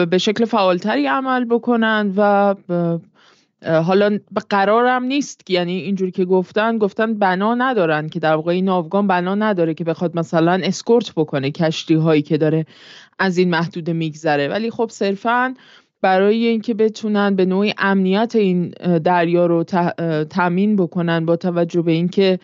به 0.09 0.17
شکل 0.17 0.45
فعالتری 0.45 1.07
عمل 1.07 1.45
بکنن 1.45 2.13
و 2.17 2.55
حالا 3.65 4.19
قرارم 4.49 5.03
نیست 5.03 5.49
یعنی 5.49 5.77
اینجوری 5.77 6.11
که 6.11 6.25
گفتن 6.25 6.77
گفتن 6.77 7.13
بنا 7.13 7.55
ندارن 7.55 8.09
که 8.09 8.19
در 8.19 8.35
واقع 8.35 8.51
این 8.51 8.65
ناوگان 8.65 9.07
بنا 9.07 9.35
نداره 9.35 9.73
که 9.73 9.83
بخواد 9.83 10.17
مثلا 10.17 10.61
اسکورت 10.63 11.11
بکنه 11.15 11.51
کشتی 11.51 11.93
هایی 11.93 12.21
که 12.21 12.37
داره 12.37 12.65
از 13.19 13.37
این 13.37 13.49
محدوده 13.49 13.93
میگذره. 13.93 14.47
ولی 14.47 14.71
خب 14.71 14.89
صرفا 14.91 15.53
برای 16.01 16.45
اینکه 16.45 16.73
بتونن 16.73 17.35
به 17.35 17.45
نوعی 17.45 17.73
امنیت 17.77 18.35
این 18.35 18.69
دریا 19.03 19.45
رو 19.45 19.63
تامین 20.29 20.75
بکنن 20.75 21.25
با 21.25 21.35
توجه 21.35 21.81
به 21.81 21.91
اینکه 21.91 22.39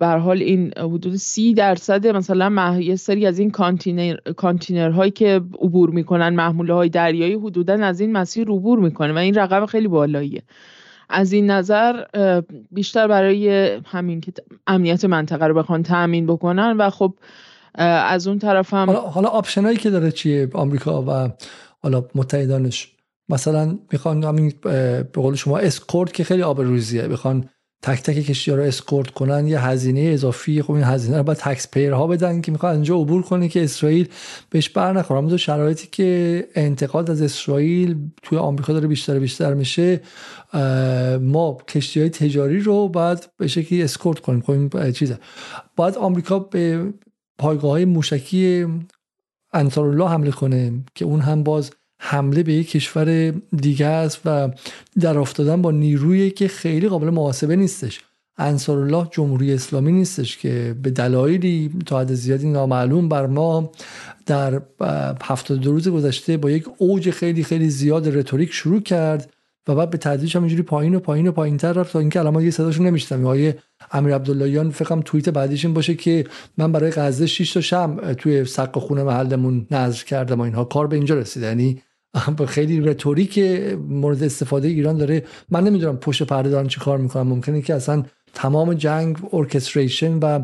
بر 0.00 0.18
حال 0.18 0.42
این 0.42 0.72
حدود 0.78 1.16
سی 1.16 1.54
درصد 1.54 2.06
مثلا 2.06 2.78
یه 2.80 2.96
سری 2.96 3.26
از 3.26 3.38
این 3.38 3.50
کانتینر 3.50 4.16
کانتینرهایی 4.36 5.10
که 5.10 5.40
عبور 5.60 5.90
می‌کنن 5.90 6.28
محموله 6.28 6.74
های 6.74 6.88
دریایی 6.88 7.34
حدودا 7.34 7.74
از 7.74 8.00
این 8.00 8.12
مسیر 8.12 8.48
عبور 8.48 8.78
می‌کنه 8.78 9.12
و 9.12 9.16
این 9.16 9.34
رقم 9.34 9.66
خیلی 9.66 9.88
بالاییه. 9.88 10.42
از 11.08 11.32
این 11.32 11.50
نظر 11.50 12.04
بیشتر 12.70 13.08
برای 13.08 13.48
همین 13.86 14.20
که 14.20 14.32
امنیت 14.66 15.04
منطقه 15.04 15.46
رو 15.46 15.54
بخوان 15.54 15.82
تأمین 15.82 16.26
بکنن 16.26 16.76
و 16.78 16.90
خب 16.90 17.14
از 17.74 18.28
اون 18.28 18.38
طرف 18.38 18.74
هم 18.74 18.86
حالا, 18.86 19.00
حالا 19.00 19.28
option 19.28 19.64
ایی 19.64 19.76
که 19.76 19.90
داره 19.90 20.10
چیه 20.10 20.48
آمریکا 20.54 21.02
و 21.02 21.30
حالا 21.82 22.04
متحدانش؟ 22.14 22.92
مثلا 23.28 23.78
می‌خوان 23.92 24.24
همین 24.24 24.52
به 24.62 25.06
قول 25.14 25.34
شما 25.34 25.58
اسکورت 25.58 26.12
که 26.12 26.24
خیلی 26.24 26.42
آبروریزیه. 26.42 27.06
می‌خوان 27.06 27.44
تک 27.82 28.02
تک 28.02 28.14
کشتی 28.14 28.50
ها 28.50 28.56
رو 28.56 28.62
اسکورت 28.62 29.10
کنن 29.10 29.46
یه 29.46 29.60
هزینه 29.60 30.00
اضافی 30.00 30.62
خب 30.62 30.70
این 30.70 30.84
هزینه 30.84 31.16
رو 31.16 31.22
باید 31.22 31.38
taxpayer 31.38 31.92
ها 31.92 32.06
بدن 32.06 32.40
که 32.40 32.52
می‌خواد 32.52 32.74
اینجا 32.74 32.96
عبور 32.96 33.22
کنه 33.22 33.48
که 33.48 33.64
اسرائیل 33.64 34.08
بهش 34.50 34.68
بر 34.68 34.92
نخوره. 34.92 35.18
اما 35.18 35.36
شرایطی 35.36 35.88
که 35.92 36.48
انتقاد 36.54 37.10
از 37.10 37.22
اسرائیل 37.22 37.96
توی 38.22 38.38
آمریکا 38.38 38.72
داره 38.72 38.88
بیشتر 38.88 39.18
بیشتر 39.18 39.54
میشه 39.54 40.00
ما 41.20 41.58
کشتی 41.68 42.00
های 42.00 42.10
تجاری 42.10 42.60
رو 42.60 42.88
باید 42.88 43.28
به 43.36 43.46
شکلی 43.46 43.82
اسکورت 43.82 44.18
کنیم. 44.18 44.40
خب 44.40 44.76
این 44.76 44.92
چیزه. 44.92 45.18
باید 45.76 45.96
آمریکا 45.96 46.38
به 46.38 46.92
پایگاه 47.38 47.70
های 47.70 47.84
موشکی 47.84 48.66
انصارالله 49.52 50.08
حمله 50.08 50.30
کنه 50.30 50.84
که 50.94 51.04
اون 51.04 51.20
هم 51.20 51.42
باز 51.42 51.70
حمله 52.02 52.42
به 52.42 52.52
یک 52.52 52.70
کشور 52.70 53.30
دیگه 53.56 53.86
است 53.86 54.20
و 54.24 54.50
در 55.00 55.18
افتادن 55.18 55.62
با 55.62 55.70
نیرویی 55.70 56.30
که 56.30 56.48
خیلی 56.48 56.88
قابل 56.88 57.10
محاسبه 57.10 57.56
نیستش. 57.56 58.00
انصار 58.38 58.78
الله 58.78 59.08
جمهوری 59.10 59.54
اسلامی 59.54 59.92
نیستش 59.92 60.38
که 60.38 60.76
به 60.82 60.90
دلایلی 60.90 61.70
تا 61.86 62.00
حد 62.00 62.14
زیادی 62.14 62.48
نامعلوم 62.48 63.08
بر 63.08 63.26
ما 63.26 63.70
در 64.26 64.62
دو 65.48 65.72
روز 65.72 65.88
گذشته 65.88 66.36
با 66.36 66.50
یک 66.50 66.64
اوج 66.78 67.10
خیلی 67.10 67.44
خیلی 67.44 67.70
زیاد 67.70 68.16
رتوریک 68.16 68.52
شروع 68.52 68.80
کرد 68.80 69.32
و 69.68 69.74
بعد 69.74 69.90
به 69.90 69.98
تدریج 69.98 70.36
همینجوری 70.36 70.62
پایین 70.62 70.94
و 70.94 70.98
پایین 70.98 71.28
و 71.28 71.32
پایین 71.32 71.56
تر 71.56 71.72
رفت 71.72 71.92
تا 71.92 71.98
اینکه 71.98 72.20
الان 72.20 72.42
یه 72.42 72.50
صداشون 72.50 72.86
نمیشتم 72.86 73.24
آقای 73.24 73.54
امیر 73.92 74.14
عبداللهیان 74.14 74.70
فکرم 74.70 75.00
توییت 75.00 75.28
بعدیش 75.28 75.64
این 75.64 75.74
باشه 75.74 75.94
که 75.94 76.26
من 76.58 76.72
برای 76.72 76.90
غزه 76.90 77.26
6 77.26 77.52
تا 77.52 77.60
شم 77.60 78.12
توی 78.12 78.44
سقف 78.44 78.82
خونه 78.82 79.02
محلمون 79.02 79.66
نظر 79.70 80.04
کردم 80.04 80.40
و 80.40 80.42
اینها. 80.42 80.64
کار 80.64 80.86
به 80.86 80.96
اینجا 80.96 81.14
رسیده 81.14 81.46
یعنی 81.46 81.82
خیلی 82.48 82.80
رتوریک 82.80 83.38
مورد 83.88 84.22
استفاده 84.22 84.68
ایران 84.68 84.96
داره. 84.96 85.24
من 85.50 85.64
نمی‌دونم 85.64 85.96
پشت 85.96 86.22
پرده 86.22 86.48
دارن 86.48 86.68
چی 86.68 86.80
کار 86.80 86.98
می‌کنن. 86.98 87.22
ممکنه 87.22 87.62
که 87.62 87.74
اصلا 87.74 88.02
تمام 88.34 88.74
جنگ 88.74 89.16
ارکستریشن 89.32 90.18
و 90.18 90.42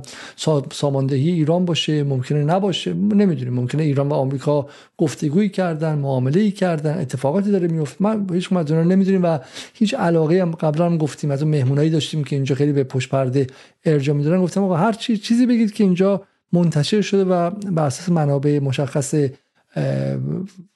ساماندهی 0.72 1.30
ایران 1.30 1.64
باشه. 1.64 2.04
ممکنه 2.04 2.44
نباشه. 2.44 2.94
نمی‌دونیم. 2.94 3.54
ممکنه 3.54 3.82
ایران 3.82 4.08
و 4.08 4.14
آمریکا 4.14 4.66
گفتگویی 4.98 5.48
کردن 5.48 5.98
معامله 5.98 6.40
ای 6.40 6.50
کردن 6.50 6.98
اتفاقاتی 6.98 7.50
داره 7.50 7.68
میفته 7.68 7.96
من 8.00 8.26
هیچ 8.32 8.48
کدوم 8.48 8.78
نمی‌دونیم 8.78 9.22
و 9.22 9.38
هیچ 9.74 9.94
علاقه 9.94 10.42
هم 10.42 10.50
قبلا 10.50 10.86
هم 10.86 10.98
گفتیم. 10.98 11.30
از 11.30 11.46
مهمونایی 11.46 11.90
داشتیم 11.90 12.24
که 12.24 12.36
اینجا 12.36 12.54
خیلی 12.54 12.72
به 12.72 12.84
پشت 12.84 13.08
پرده 13.08 13.46
ارجاع 13.84 14.16
میدارن. 14.16 14.42
گفتم 14.42 14.62
آقا 14.62 14.76
هر 14.76 14.92
چی 14.92 15.16
چیزی 15.16 15.46
بگید 15.46 15.72
که 15.72 15.84
اینجا 15.84 16.22
منتشر 16.52 17.00
شده 17.00 17.24
و 17.24 17.50
بر 17.50 17.86
اساس 17.86 18.08
منابع 18.08 18.58
مشخص 18.58 19.14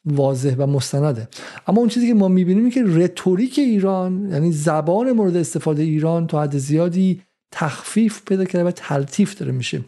واضح 0.05 0.55
و 0.59 0.67
مستنده. 0.67 1.29
اما 1.67 1.81
اون 1.81 1.89
چیزی 1.89 2.09
که 2.09 2.15
ما 2.15 2.29
می‌بینیم 2.29 2.71
که 2.71 2.85
رتوریک 2.87 3.59
ایران 3.59 4.29
یعنی 4.33 4.53
زبان 4.53 5.13
مورد 5.13 5.37
استفاده 5.37 5.83
ایران 5.83 6.27
تا 6.27 6.43
حد 6.43 6.59
زیادی 6.59 7.23
تخفیف 7.53 8.23
پیدا 8.25 8.45
کرده 8.45 8.65
و 8.65 8.71
تلطیف 8.71 9.35
داره 9.39 9.53
میشه. 9.53 9.85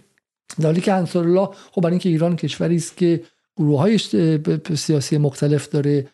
در 0.60 0.74
که 0.74 0.92
انصار 0.92 1.24
الله 1.26 1.48
خب 1.70 1.80
برای 1.80 1.92
اینکه 1.92 2.08
ایران 2.08 2.36
کشوری 2.36 2.76
است 2.76 2.96
که 2.96 3.22
گروه 3.56 3.80
های 3.80 3.98
سیاسی 4.76 5.18
مختلف 5.18 5.68
داره 5.68 6.06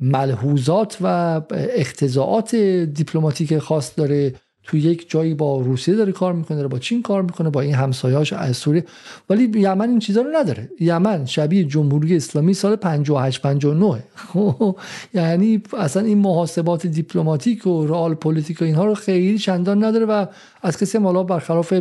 ملحوظات 0.00 0.98
و 1.00 1.06
اقتضائات 1.50 2.54
دیپلماتیک 2.54 3.58
خاص 3.58 3.92
داره 3.96 4.34
تو 4.66 4.76
یک 4.76 5.10
جایی 5.10 5.34
با 5.34 5.60
روسیه 5.60 5.94
داره 5.94 6.12
کار 6.12 6.32
می‌کنه 6.32 6.56
داره 6.56 6.68
با 6.68 6.78
چین 6.78 7.02
کار 7.02 7.22
می‌کنه 7.22 7.50
با 7.50 7.60
این 7.60 7.74
همسایه‌هاش 7.74 8.32
از 8.32 8.56
سوریه. 8.56 8.84
ولی 9.30 9.50
یمن 9.54 9.88
این 9.88 9.98
چیزا 9.98 10.22
رو 10.22 10.30
نداره. 10.34 10.70
یمن 10.80 11.24
شبیه 11.24 11.64
جمهوری 11.64 12.16
اسلامی 12.16 12.54
سال 12.54 12.76
58 12.76 13.42
59 13.42 14.02
خب، 14.14 14.76
یعنی 15.14 15.62
اصلا 15.78 16.02
این 16.02 16.18
محاسبات 16.18 16.86
دیپلماتیک 16.86 17.66
و 17.66 17.86
رئال 17.86 18.14
پلیتیک 18.14 18.62
و 18.62 18.64
اینها 18.64 18.84
رو 18.84 18.94
خیلی 18.94 19.38
چندان 19.38 19.84
نداره 19.84 20.06
و 20.06 20.26
از 20.62 20.78
کسی 20.78 20.98
هم 20.98 21.04
حالا 21.04 21.22
برخلاف 21.22 21.72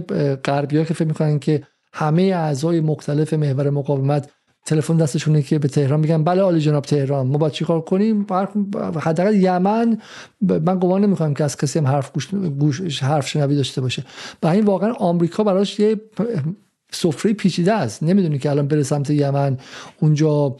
غربی‌ها 0.45 0.83
که 0.83 0.93
فکر 0.93 1.07
می‌کنن 1.07 1.39
که 1.39 1.63
همه 1.93 2.21
اعضای 2.21 2.81
مختلف 2.81 3.33
محور 3.33 3.69
مقاومت 3.69 4.29
تلفن 4.65 4.97
دستشونه 4.97 5.41
که 5.41 5.59
به 5.59 5.67
تهران 5.67 5.99
میگن 5.99 6.23
بله 6.23 6.41
عالی 6.41 6.59
جناب 6.59 6.83
تهران 6.85 7.27
ما 7.27 7.37
باید 7.37 7.53
چیکار 7.53 7.81
کنیم؟ 7.81 8.25
حداقل 8.99 9.35
یمن 9.35 9.97
من 10.41 10.79
گمان 10.79 11.01
نمی‌کنم 11.03 11.33
که 11.33 11.43
از 11.43 11.57
کسی 11.57 11.79
هم 11.79 11.87
حرف 11.87 12.11
گوش, 12.11 12.29
گوش 12.59 13.03
حرف 13.03 13.27
شنوی 13.27 13.55
داشته 13.55 13.81
باشه. 13.81 14.03
و 14.43 14.47
این 14.47 14.65
واقعا 14.65 14.91
آمریکا 14.91 15.43
براش 15.43 15.79
یه 15.79 16.01
سفره 16.91 17.33
پیچیده 17.33 17.73
است. 17.73 18.03
نمی‌دونی 18.03 18.39
که 18.39 18.49
الان 18.49 18.67
بره 18.67 18.83
سمت 18.83 19.09
یمن 19.09 19.57
اونجا 19.99 20.55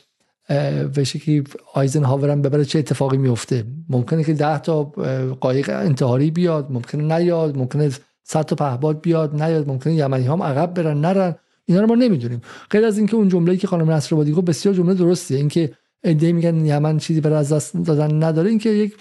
به 0.96 1.04
شکلی 1.04 1.44
آیزن 1.74 2.04
هاورم 2.04 2.42
ببره 2.42 2.66
چه 2.66 2.80
اتفاقی 2.80 3.18
میفته 3.18 3.64
ممکنه 3.90 4.24
که 4.24 4.34
ده 4.34 4.60
تا 4.60 4.84
قایق 5.40 5.70
انتحاری 5.70 6.32
بیاد 6.32 6.72
ممکنه 6.72 7.18
نیاد 7.18 7.58
ممکنه 7.58 7.92
صد 8.24 8.42
تا 8.42 8.56
پهباد 8.56 9.02
بیاد 9.02 9.44
نیاد. 9.44 9.68
ممکنه 9.68 9.94
یمنی 9.94 10.24
هم 10.24 10.44
عقب 10.44 10.74
برن 10.74 11.02
نرن. 11.02 11.36
اینا 11.66 11.82
رو 11.82 11.88
ما 11.88 11.96
نمی‌دونیم. 11.96 12.42
غیر 12.70 12.86
از 12.86 12.98
اینکه 12.98 13.16
اون 13.16 13.30
جمله‌ای 13.30 13.58
که 13.58 13.68
خانم 13.68 13.92
نصرآبادی 13.92 14.32
گفت 14.32 14.46
بسیار 14.46 14.76
جمله 14.76 14.94
درستیه 14.94 15.38
اینکه 15.38 15.74
ایده 16.04 16.32
میگن 16.32 16.66
یمن 16.66 16.98
چیزی 16.98 17.22
برای 17.22 17.38
از 17.38 17.54
دست 17.54 17.78
دادن 17.78 18.24
نداره. 18.24 18.50
اینکه 18.50 18.70
یک 18.70 18.96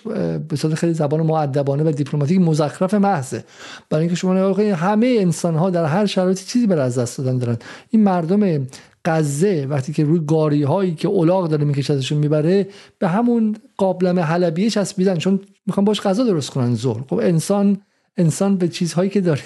به 0.48 0.56
صورت 0.56 0.74
خیلی 0.74 0.94
زبان 0.94 1.20
مؤدبانه 1.20 1.82
و 1.82 1.90
دیپلماتیک 1.90 2.40
مزخرف 2.40 2.94
محضه. 2.94 3.44
برای 3.90 4.02
اینکه 4.02 4.16
شما 4.16 4.34
نگاه 4.34 4.62
همه 4.62 5.16
انسان 5.20 5.54
ها 5.54 5.70
در 5.70 5.84
هر 5.84 6.06
شرایطی 6.06 6.44
چیزی 6.44 6.66
برای 6.66 6.82
از 6.82 6.98
دست 6.98 7.18
دادن 7.18 7.38
دارن. 7.38 7.56
این 7.90 8.02
مردم 8.02 8.66
غزه 9.04 9.66
وقتی 9.70 9.92
که 9.92 10.04
روی 10.04 10.20
گاری 10.26 10.62
هایی 10.62 10.94
که 10.94 11.08
الاغ 11.08 11.48
داره 11.48 11.64
میکشدشون 11.64 12.18
می‌بره 12.18 12.68
به 12.98 13.08
همون 13.08 13.56
قابلمه 13.76 14.22
حلبیه 14.22 14.70
چسبیدن. 14.70 15.16
چون 15.16 15.40
می‌خوان 15.66 15.84
باش 15.84 16.00
غذا 16.00 16.24
درست 16.24 16.50
کنن 16.50 16.74
زور 16.74 17.04
خب 17.10 17.16
انسان 17.22 17.78
انسان 18.16 18.56
به 18.56 18.68
چیزهایی 18.68 19.10
که 19.10 19.20
داره 19.20 19.40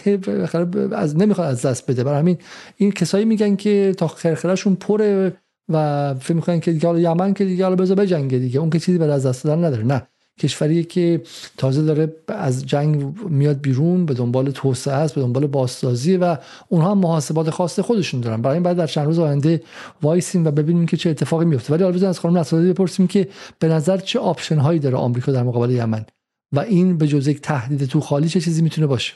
از 0.93 1.17
نمی‌خواد 1.17 1.49
از 1.49 1.63
دست 1.63 1.91
بده. 1.91 2.05
برای 2.05 2.19
همین 2.19 2.39
این 2.77 2.93
کسایی 2.93 3.25
میگن 3.25 3.57
که 3.57 3.95
تا 3.99 4.09
خرخرهشون 4.09 4.75
پره 4.75 5.37
و 5.69 6.15
فکر 6.15 6.35
می‌کنن 6.35 6.61
که 6.61 6.73
دیگه 6.73 7.01
یمن 7.01 7.35
که 7.35 7.45
دیگه 7.45 7.65
حالا 7.65 7.77
بذار 7.77 7.97
بجنگه 7.97 8.39
دیگه. 8.39 8.61
اون 8.61 8.71
که 8.71 8.79
چیزی 8.79 8.99
برای 8.99 9.13
از 9.13 9.27
دست 9.27 9.45
دادن 9.45 9.65
نداره. 9.65 9.85
نه. 9.85 10.07
کشوری 10.41 10.85
که 10.85 11.23
تازه 11.57 11.83
داره 11.83 12.17
از 12.29 12.67
جنگ 12.67 13.05
میاد 13.29 13.61
بیرون 13.61 14.07
به 14.07 14.15
دنبال 14.15 14.51
توسعه 14.51 14.95
است 14.95 15.15
به 15.15 15.21
دنبال 15.21 15.47
بازسازی 15.47 16.17
و 16.17 16.37
اونها 16.69 16.91
هم 16.91 16.99
محاسبات 16.99 17.51
خاص 17.51 17.81
خودشون 17.81 18.21
دارن. 18.21 18.43
برای 18.43 18.55
این 18.55 18.63
بعد 18.63 18.77
در 18.77 18.87
چند 18.87 19.07
روز 19.07 19.19
آینده 19.19 19.63
وایسیم 20.03 20.47
و 20.47 20.51
ببینیم 20.51 20.87
که 20.87 20.97
چه 20.97 21.11
اتفاقی 21.11 21.45
میفته. 21.45 21.75
ولی 21.75 21.83
حالا 21.83 22.09
از 22.09 22.21
خانم 22.21 22.39
نصرآبادی 22.39 22.73
بپرسیم 22.73 23.07
که 23.07 23.29
به 23.59 23.69
نظر 23.69 23.97
چه 23.97 24.19
option 24.19 24.59
هایی 24.59 24.79
داره 24.79 24.97
آمریکا 24.97 25.33
در 25.33 25.43
مقابل 25.43 25.71
یمن؟ 25.71 26.07
و 26.53 26.61
این 26.61 26.99
به 26.99 27.07
جز 27.07 27.29
یک 27.29 27.41
تهدید 27.41 27.85
تو 27.85 28.01
خالی 28.01 28.29
چه 28.29 28.41
چیزی 28.41 28.63
می‌تونه 28.63 28.87
باشه؟ 28.87 29.15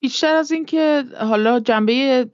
بیشتر 0.00 0.34
از 0.34 0.52
اینکه 0.52 1.04
حالا 1.20 1.60
جنبه 1.60 2.26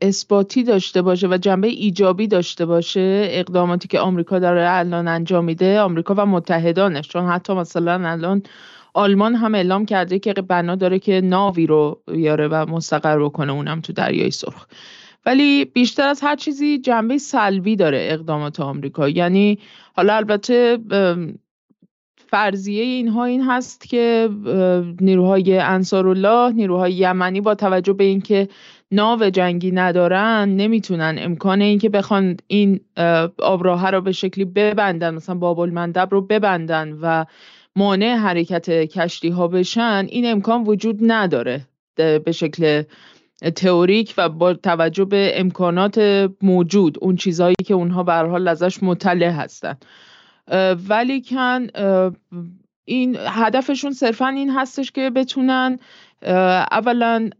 اثباتی 0.00 0.62
داشته 0.62 1.02
باشه 1.02 1.28
و 1.28 1.38
جنبه 1.38 1.68
ایجابی 1.68 2.26
داشته 2.26 2.66
باشه 2.66 3.26
اقداماتی 3.30 3.88
که 3.88 4.00
آمریکا 4.00 4.38
داره 4.38 4.66
الان 4.68 5.08
انجام 5.08 5.44
میده 5.44 5.80
آمریکا 5.80 6.14
و 6.18 6.26
متحدانش 6.26 7.08
چون 7.08 7.26
حتی 7.26 7.52
مثلا 7.52 8.08
الان 8.08 8.42
آلمان 8.94 9.34
هم 9.34 9.54
اعلام 9.54 9.86
کرده 9.86 10.18
که 10.18 10.32
بنا 10.32 10.74
داره 10.74 10.98
که 10.98 11.20
ناوی 11.20 11.66
رو 11.66 12.02
بیاره 12.12 12.48
و 12.48 12.66
مستقر 12.68 13.24
بکنه 13.24 13.52
اونم 13.52 13.80
تو 13.80 13.92
دریای 13.92 14.30
سرخ. 14.30 14.66
ولی 15.26 15.64
بیشتر 15.64 16.08
از 16.08 16.20
هر 16.22 16.36
چیزی 16.36 16.78
جنبه 16.78 17.18
سلبی 17.18 17.76
داره 17.76 18.08
اقدامات 18.10 18.60
آمریکا. 18.60 19.08
یعنی 19.08 19.58
حالا 19.96 20.16
البته 20.16 20.78
فرضیه 22.30 22.82
اینها 22.82 23.24
این 23.24 23.42
هست 23.42 23.88
که 23.88 24.28
نیروهای 25.00 25.58
انصارالله 25.58 26.52
نیروهای 26.52 26.92
یمنی 26.92 27.40
با 27.40 27.54
توجه 27.54 27.92
به 27.92 28.04
اینکه 28.04 28.48
ناو 28.92 29.30
جنگی 29.30 29.70
ندارن 29.70 30.48
نمی‌تونن 30.48 31.16
امکان 31.18 31.60
اینکه 31.60 31.88
بخوان 31.88 32.36
این 32.46 32.80
آبراه 33.38 33.90
رو 33.90 34.00
به 34.00 34.12
شکلی 34.12 34.44
ببندن 34.44 35.14
مثلا 35.14 35.34
باب 35.34 35.58
المندب 35.60 36.08
رو 36.10 36.20
ببندن 36.20 36.98
و 37.02 37.24
مانع 37.76 38.14
حرکت 38.16 38.70
کشتی 38.70 39.28
ها 39.28 39.48
بشن 39.48 40.06
این 40.08 40.30
امکان 40.30 40.62
وجود 40.62 40.98
نداره. 41.02 41.66
به 41.96 42.32
شکل 42.32 42.82
تئوریک 43.56 44.14
و 44.18 44.28
با 44.28 44.54
توجه 44.54 45.04
به 45.04 45.32
امکانات 45.34 46.28
موجود 46.42 46.98
اون 47.00 47.16
چیزهایی 47.16 47.54
که 47.66 47.74
اونها 47.74 48.02
به 48.02 48.12
حال 48.12 48.48
ازش 48.48 48.82
مطلع 48.82 49.30
هستن. 49.30 49.76
ولی 50.88 51.22
کن 51.22 51.66
این 52.84 53.16
هدفشون 53.20 53.92
صرفا 53.92 54.28
این 54.28 54.50
هستش 54.50 54.90
که 54.90 55.10
بتونن 55.10 55.78
اولا 56.72 57.30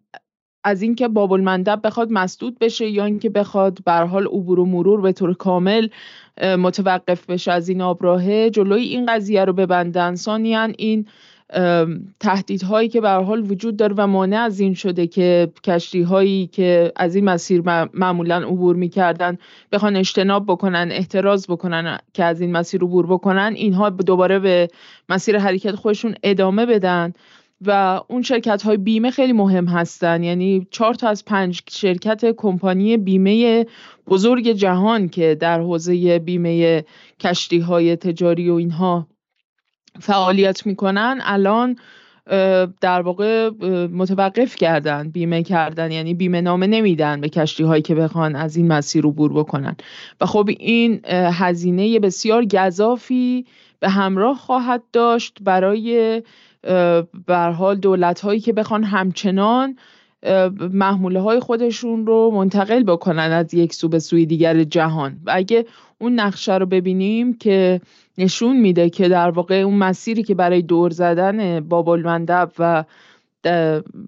از 0.65 0.83
اینکه 0.83 1.09
باب 1.09 1.33
المندب 1.33 1.81
بخواد 1.85 2.09
مسدود 2.11 2.59
بشه 2.59 2.89
یا 2.89 3.05
اینکه 3.05 3.31
بخواد 3.31 3.85
به 3.85 3.93
حال 3.93 4.27
عبور 4.27 4.61
و 4.61 4.65
مرور 4.65 5.01
به 5.01 5.13
طور 5.13 5.35
کامل 5.35 5.89
متوقف 6.43 7.27
بشه 7.31 7.53
از 7.53 7.69
این 7.69 7.81
آبراهه 7.81 8.51
جلوی 8.51 8.83
این 8.83 9.07
قضیه 9.07 9.45
رو 9.45 9.53
ببندن. 9.53 10.15
ثانیا 10.15 10.65
این 10.65 11.07
تهدیدهایی 12.21 12.89
که 12.89 13.01
به 13.01 13.11
حال 13.11 13.51
وجود 13.51 13.77
داره 13.77 13.95
و 13.99 14.07
مانع 14.07 14.39
از 14.39 14.61
این 14.61 14.75
شده 14.75 15.07
که 15.07 15.53
کشتی 15.65 16.03
هایی 16.03 16.47
که 16.47 16.93
از 16.97 17.15
این 17.15 17.25
مسیر 17.25 17.63
معمولا 17.95 18.37
عبور 18.37 18.77
می‌کردن 18.77 19.39
بخوان 19.73 19.97
اجتناب 19.97 20.47
بکنن 20.47 20.89
احتراز 20.93 21.47
بکنن 21.47 21.99
که 22.13 22.25
از 22.25 22.41
این 22.41 22.53
مسیر 22.53 22.83
عبور 22.83 23.07
بکنن 23.07 23.53
اینها 23.57 23.91
دوباره 23.91 24.39
به 24.39 24.69
مسیر 25.09 25.39
حرکت 25.39 25.75
خودشون 25.75 26.15
ادامه 26.23 26.67
بدن 26.67 27.13
و 27.67 28.01
اون 28.09 28.23
شرکت 28.23 28.63
های 28.63 28.77
بیمه 28.77 29.11
خیلی 29.11 29.33
مهم 29.33 29.67
هستن. 29.67 30.23
یعنی 30.23 30.67
چهار 30.71 30.95
تا 30.95 31.09
از 31.09 31.25
پنج 31.25 31.61
شرکت 31.71 32.35
کمپانی 32.37 32.97
بیمه 32.97 33.67
بزرگ 34.09 34.49
جهان 34.49 35.09
که 35.09 35.35
در 35.35 35.61
حوزه 35.61 36.19
بیمه 36.19 36.85
کشتی 37.21 37.59
های 37.59 37.97
تجاری 37.97 38.51
و 38.51 38.55
اینها 38.55 39.07
فعالیت 40.01 40.67
می‌کنن 40.67 41.21
الان 41.23 41.77
در 42.81 43.03
واقع 43.03 43.51
متوقف 43.93 44.57
کردن 44.57 45.09
بیمه 45.09 45.43
کردن 45.43 45.91
یعنی 45.91 46.15
بیمه 46.15 46.41
نامه 46.41 46.67
نمیدن 46.67 47.21
به 47.21 47.29
کشتی 47.29 47.63
هایی 47.63 47.83
که 47.83 47.95
بخوان 47.95 48.37
از 48.37 48.57
این 48.57 48.69
مسیر 48.69 49.07
عبور 49.07 49.33
بکنن. 49.33 49.77
و 50.21 50.27
خب 50.27 50.49
این 50.59 51.01
هزینه 51.07 51.99
بسیار 51.99 52.45
گذافی 52.45 53.47
به 53.81 53.89
همراه 53.89 54.37
خواهد 54.37 54.83
داشت 54.93 55.37
برای 55.41 56.23
بر 57.27 57.51
حال 57.51 57.77
دولت 57.77 58.21
هایی 58.21 58.41
که 58.41 58.53
بخوان 58.53 58.85
همچنان 58.85 59.77
محموله 60.73 61.21
های 61.21 61.41
خودشون 61.41 62.07
رو 62.07 62.31
منتقل 62.35 62.83
بکنن 62.83 63.33
از 63.33 63.55
یک 63.55 63.75
سو 63.75 63.89
به 63.89 63.99
سوی 63.99 64.27
دیگر 64.27 64.65
جهان. 64.65 65.21
و 65.27 65.33
اگه 65.35 65.67
اون 65.99 66.21
نقشه 66.21 66.59
رو 66.59 66.67
ببینیم 66.67 67.35
که 67.35 67.81
نشون 68.19 68.61
میده 68.61 68.91
که 68.91 69.09
در 69.09 69.31
واقع 69.31 69.55
اون 69.55 69.75
مسیری 69.75 70.23
که 70.23 70.35
برای 70.35 70.63
دور 70.63 70.91
زدن 70.91 71.61
بابل 71.61 72.03
مندب 72.03 72.53
و 72.59 72.85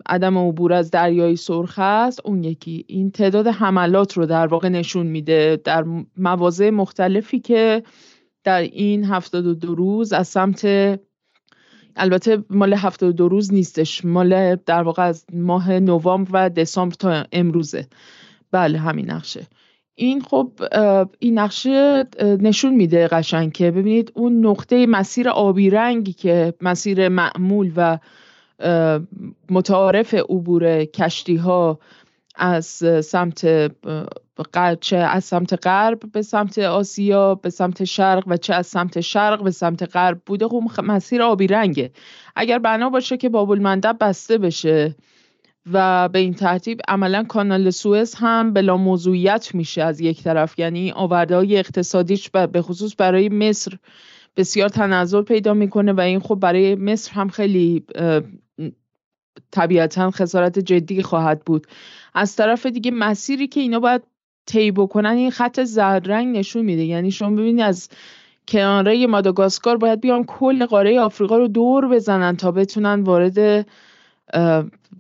عدم 0.07 0.39
عبور 0.39 0.73
از 0.73 0.91
دریای 0.91 1.37
سرخ 1.37 1.79
است 1.79 2.21
اون 2.25 2.45
یکی. 2.45 2.85
این 2.89 3.11
تعداد 3.11 3.47
حملات 3.47 4.13
رو 4.13 4.27
در 4.27 4.47
واقع 4.47 4.69
نشون 4.69 5.07
میده 5.07 5.61
در 5.65 5.85
مواضع 6.17 6.71
مختلفی 6.71 7.41
که 7.41 7.83
در 8.45 8.61
این 8.61 9.05
هفتاد 9.05 9.45
دو 9.45 9.75
روز 9.75 10.13
از 10.13 10.29
سمت 10.29 10.67
البته 11.97 12.45
مال 12.51 12.75
هفتاد 12.75 13.15
دو 13.15 13.29
روز 13.29 13.53
نیستش 13.53 14.05
مال 14.05 14.57
در 14.57 14.83
واقع 14.83 15.03
از 15.03 15.25
ماه 15.33 15.73
نوامبر 15.73 16.31
و 16.33 16.51
دسامبر 16.51 16.95
تا 16.95 17.25
امروزه. 17.33 17.87
بله 18.51 18.79
همین 18.79 19.11
نقشه. 19.11 19.47
این 19.95 20.21
خب 20.21 20.53
این 21.19 21.39
نقشه 21.39 22.05
نشون 22.23 22.75
میده 22.75 23.09
قشنگ 23.09 23.53
که 23.53 23.71
ببینید 23.71 24.13
اون 24.15 24.47
نقطه 24.47 24.87
مسیر 24.87 25.29
آبی 25.29 25.71
رنگی 25.71 26.13
که 26.13 26.55
مسیر 26.61 27.09
معمول 27.09 27.73
و 27.77 27.99
متعارف 29.51 30.15
عبور 30.15 30.85
کشتی 30.85 31.37
ها 31.37 31.79
از 32.37 32.67
سمت 33.05 33.73
چه 34.81 34.97
از 34.97 35.25
سمت 35.25 35.67
غرب 35.67 36.13
به 36.13 36.23
سمت 36.23 36.59
آسیا 36.59 37.35
به 37.35 37.51
سمت 37.51 37.85
شرق 37.85 38.25
و 38.27 38.37
چه 38.37 38.55
از 38.55 38.67
سمت 38.67 39.01
شرق 39.01 39.43
به 39.43 39.51
سمت 39.51 39.97
غرب 39.97 40.23
بوده 40.27 40.49
خب 40.49 40.63
مسیر 40.85 41.23
آبی 41.23 41.47
رنگه. 41.47 41.91
اگر 42.37 42.59
بنا 42.59 42.91
باشه 42.91 43.17
که 43.17 43.29
باب 43.29 43.51
المندب 43.51 43.97
بسته 44.01 44.39
بشه. 44.39 44.95
و 45.73 46.09
به 46.09 46.19
این 46.19 46.35
ترتیب 46.35 46.81
عملا 46.89 47.25
کانال 47.25 47.71
سوئز 47.71 48.15
هم 48.15 48.53
بلا 48.53 48.77
موضوعیت 48.77 49.55
میشه 49.55 49.83
از 49.83 50.01
یک 50.01 50.23
طرف. 50.23 50.59
یعنی 50.59 50.93
آورده 50.93 51.37
های 51.37 51.57
اقتصادیش 51.57 52.31
به 52.31 52.63
خصوص 52.63 52.95
برای 52.99 53.29
مصر 53.29 53.79
بسیار 54.37 54.69
تنظر 54.69 55.23
پیدا 55.23 55.55
می‌کنه 55.55 55.93
و 55.93 56.01
این 56.01 56.21
خب 56.21 56.35
برای 56.35 56.75
مصر 56.75 57.13
هم 57.13 57.29
خیلی 57.29 57.85
طبیعتا 59.51 60.11
خسارت 60.11 60.59
جدی 60.59 61.03
خواهد 61.03 61.45
بود. 61.45 61.67
از 62.15 62.37
طرف 62.37 62.67
دیگه 62.67 62.91
مسیری 62.91 63.47
که 63.47 63.61
اینا 63.61 63.81
باید 63.81 64.03
طی 64.47 64.71
بکنن 64.71 65.11
این 65.11 65.31
خط 65.31 65.61
زرد 65.61 66.11
رنگ 66.11 66.37
نشون 66.37 66.65
میده. 66.65 66.85
یعنی 66.85 67.11
شما 67.11 67.31
ببینید 67.31 67.61
از 67.61 67.89
کناره 68.49 69.07
ماداگاسکار 69.07 69.77
باید 69.77 70.01
بیان 70.01 70.25
کل 70.25 70.67
قاره 70.67 71.01
آفریقا 71.01 71.37
رو 71.37 71.49
دور 71.49 71.89
بزنن 71.89 72.37
تا 72.37 72.53
بتونن 72.53 73.01
وارد 73.03 73.67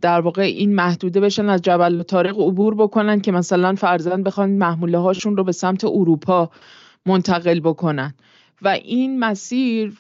در 0.01 0.21
واقع 0.21 0.43
این 0.43 0.75
محدوده 0.75 1.21
بشن 1.21 1.49
از 1.49 1.63
جبل 1.63 2.03
تارق 2.03 2.41
عبور 2.41 2.75
بکنن 2.75 3.21
که 3.21 3.33
مثلا 3.33 3.75
فرزن 3.75 4.23
بخوان 4.23 4.51
محموله 4.51 4.99
هاشون 4.99 5.37
رو 5.37 5.45
به 5.45 5.53
سمت 5.53 5.85
اروپا 5.85 6.51
منتقل 7.07 7.61
بکنن. 7.61 8.15
و 8.63 8.69
این 8.69 9.19
مسیر 9.19 9.93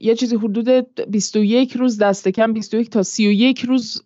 یه 0.00 0.14
چیزی 0.14 0.36
حدود 0.36 0.68
21 1.10 1.76
روز 1.76 1.98
دست 1.98 2.28
کم 2.28 2.52
21 2.52 2.90
تا 2.90 3.02
31 3.02 3.60
روز 3.60 4.02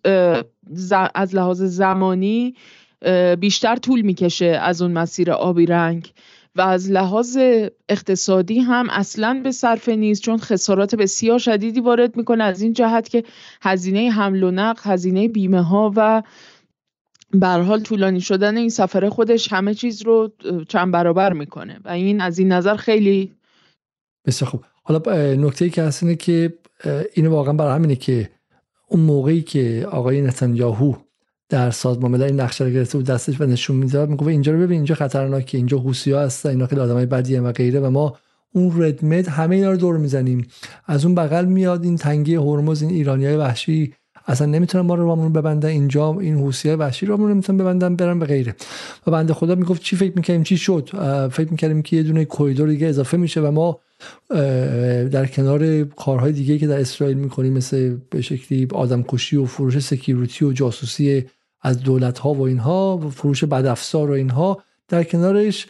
از 1.15 1.35
لحاظ 1.35 1.63
زمانی 1.63 2.55
بیشتر 3.39 3.75
طول 3.75 4.01
می‌کشه 4.01 4.45
از 4.45 4.81
اون 4.81 4.91
مسیر 4.91 5.31
آبی 5.31 5.65
رنگ. 5.65 6.11
و 6.59 6.61
از 6.61 6.91
لحاظ 6.91 7.37
اقتصادی 7.89 8.59
هم 8.59 8.89
اصلا 8.89 9.41
به 9.43 9.51
صرفه 9.51 9.95
نیست 9.95 10.21
چون 10.21 10.37
خسارات 10.37 10.95
بسیار 10.95 11.39
شدیدی 11.39 11.79
وارد 11.79 12.17
می‌کنه 12.17 12.43
از 12.43 12.61
این 12.61 12.73
جهت 12.73 13.09
که 13.09 13.23
هزینه 13.61 14.09
حمل 14.09 14.43
و 14.43 14.51
نقل 14.51 14.81
هزینه 14.91 15.27
بیمه 15.27 15.61
ها 15.61 15.93
و 15.95 16.23
بر 17.33 17.61
حال 17.61 17.79
طولانی 17.79 18.21
شدن 18.21 18.57
این 18.57 18.69
سفره 18.69 19.09
خودش 19.09 19.53
همه 19.53 19.73
چیز 19.73 20.01
رو 20.01 20.31
چند 20.67 20.91
برابر 20.91 21.33
می‌کنه 21.33 21.79
و 21.85 21.89
این 21.89 22.21
از 22.21 22.39
این 22.39 22.51
نظر 22.51 22.75
خیلی 22.75 23.33
بسیار 24.25 24.49
خوب. 24.49 24.63
حالا 24.83 25.35
نکته 25.35 25.65
ای 25.65 25.71
که 25.71 25.83
هست 25.83 26.03
اینه 26.03 26.15
که 26.15 26.53
این 27.13 27.27
واقعا 27.27 27.53
برای 27.53 27.75
همینه 27.75 27.95
که 27.95 28.29
اون 28.87 29.01
موقعی 29.01 29.41
که 29.41 29.87
آقای 29.91 30.21
نتانیاهو 30.21 30.95
در 31.49 31.71
سازمان 31.71 32.11
ملل 32.11 32.23
این 32.23 32.39
نقشه 32.39 32.63
رو 32.63 32.69
گرفته 32.69 32.97
بود 32.97 33.07
دستش 33.07 33.41
و 33.41 33.45
نشون 33.45 33.75
می‌داد. 33.75 34.09
می‌گفت 34.09 34.29
اینجا 34.29 34.51
رو 34.51 34.59
ببین 34.59 34.77
اینجا 34.77 34.95
خطرناکه 34.95 35.57
اینجا 35.57 35.77
ها 35.77 36.19
هستن 36.19 36.49
اینا 36.49 36.67
خیلی 36.67 36.81
آدمای 36.81 37.05
بدیه 37.05 37.41
و 37.41 37.51
غیره. 37.51 37.79
و 37.79 37.89
ما 37.89 38.17
اون 38.53 38.83
ردمد 38.83 39.27
همه 39.27 39.55
اینا 39.55 39.71
رو 39.71 39.77
دور 39.77 39.97
می‌زنیم. 39.97 40.47
از 40.85 41.05
اون 41.05 41.15
بغل 41.15 41.45
میاد 41.45 41.83
این 41.83 41.95
تنگی 41.95 42.35
هرمز 42.35 42.81
این 42.81 42.91
ایرانیای 42.91 43.35
وحشی. 43.35 43.93
اصلا 44.27 44.47
نمی‌تونن 44.47 44.85
ما 44.85 44.95
رو 44.95 45.05
رامون 45.05 45.33
ببندن 45.33 45.69
اینجا 45.69 46.19
این 46.19 46.35
حوسی 46.35 46.69
وحشی 46.69 47.05
رو 47.05 47.27
نمی‌تونن 47.27 47.57
ببندن 47.57 47.95
برن 47.95 48.19
به 48.19 48.25
غیره. 48.25 48.55
و 49.07 49.11
بنده 49.11 49.33
خدا 49.33 49.55
می‌گفت 49.55 49.81
چی 49.81 49.95
فکر 49.95 50.13
می‌کردیم؟ 50.15 50.43
چی 50.43 50.57
شد؟ 50.57 50.89
فکر 51.31 51.51
می‌کردیم 51.51 51.81
که 51.81 51.95
یه 51.95 52.03
دونه 52.03 52.25
کوریدور 52.25 52.69
دیگه 52.69 52.87
اضافه 52.87 53.17
میشه 53.17 53.41
و 53.41 53.51
ما 53.51 53.79
در 55.11 55.25
کنار 55.25 55.83
کارهای 55.83 56.31
دیگه 56.31 56.57
که 56.57 56.67
در 56.67 56.79
اسرائیل 56.79 57.17
می‌کنیم 57.17 57.53
مثل 57.53 57.97
به 58.09 58.21
شکلی 58.21 58.67
آدمکشی 58.73 59.37
و 59.37 59.45
فروش 59.45 59.79
سکیوریتی 59.79 60.45
و 60.45 60.51
جاسوسی 60.51 61.25
از 61.61 61.79
دولت 61.79 62.19
ها 62.19 62.33
و 62.33 62.41
اینها 62.41 62.97
و 62.97 63.09
فروش 63.09 63.43
بدافزار 63.43 64.09
و 64.09 64.13
اینها 64.13 64.63
در 64.87 65.03
کنارش 65.03 65.67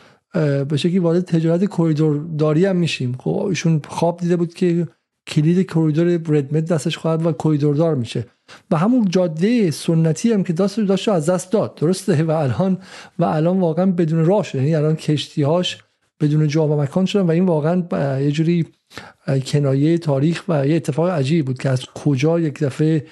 به 0.70 0.78
شکلی 0.78 1.00
وارد 1.00 1.22
تجارت 1.22 1.66
کوریدور 1.66 2.26
داری 2.38 2.66
هم 2.66 2.76
میشیم. 2.76 3.16
خب 3.20 3.46
ایشون 3.50 3.82
خواب 3.88 4.20
دیده 4.20 4.36
بود 4.36 4.54
که 4.54 4.88
کلید 5.28 5.72
کوریدور 5.72 6.08
ردمد 6.08 6.68
دستش 6.68 6.98
خواهد 6.98 7.26
و 7.26 7.32
کوریدور 7.32 7.76
دار 7.76 7.96
میشه. 7.96 8.26
و 8.72 8.78
همون 8.78 9.06
جاده 9.10 9.72
سنتی 9.72 10.34
هم 10.34 10.44
که 10.44 10.54
داشت 10.54 10.80
داشت 10.80 11.10
از 11.10 11.30
دست 11.30 11.52
داد. 11.52 11.76
درسته؟ 11.76 12.24
و 12.24 12.32
الان 12.32 12.78
و 13.20 13.26
الان 13.26 13.60
واقعا 13.60 13.86
بدون 13.86 14.26
راه 14.26 14.44
شده 14.44 14.62
یعنی 14.62 14.76
الان 14.76 14.96
کشتیهاش 14.96 15.78
بدون 16.20 16.48
جا 16.48 16.68
و 16.68 16.82
مکان 16.82 17.06
شدن 17.06 17.22
و 17.22 17.32
این 17.32 17.46
واقعا 17.46 17.84
یه 18.20 18.32
جوری 18.32 18.68
کنایه 19.46 19.98
تاریخ 19.98 20.44
و 20.48 20.68
یه 20.68 20.76
اتفاق 20.76 21.10
عجیب 21.10 21.46
بود 21.46 21.58
که 21.58 21.70
از 21.70 21.86
کجا 21.86 22.40
یک 22.40 22.60
دفعه 22.60 23.06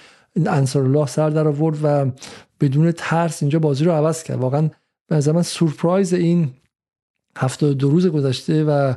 انصار 0.46 0.84
الله 0.84 1.06
سر 1.06 1.30
در 1.30 1.48
آورد 1.48 1.78
و 1.84 2.12
بدون 2.60 2.92
ترس 2.92 3.44
اینجا 3.44 3.60
بازی 3.60 3.86
رو 3.86 3.92
عوض 3.92 4.24
کرد. 4.24 4.40
واقعا 4.40 4.70
به 5.08 5.32
من 5.32 5.42
سورپرایز 5.42 6.14
این 6.14 6.50
هفته 7.38 7.74
دو 7.74 7.90
روز 7.90 8.08
گذشته 8.08 8.64
و 8.64 8.94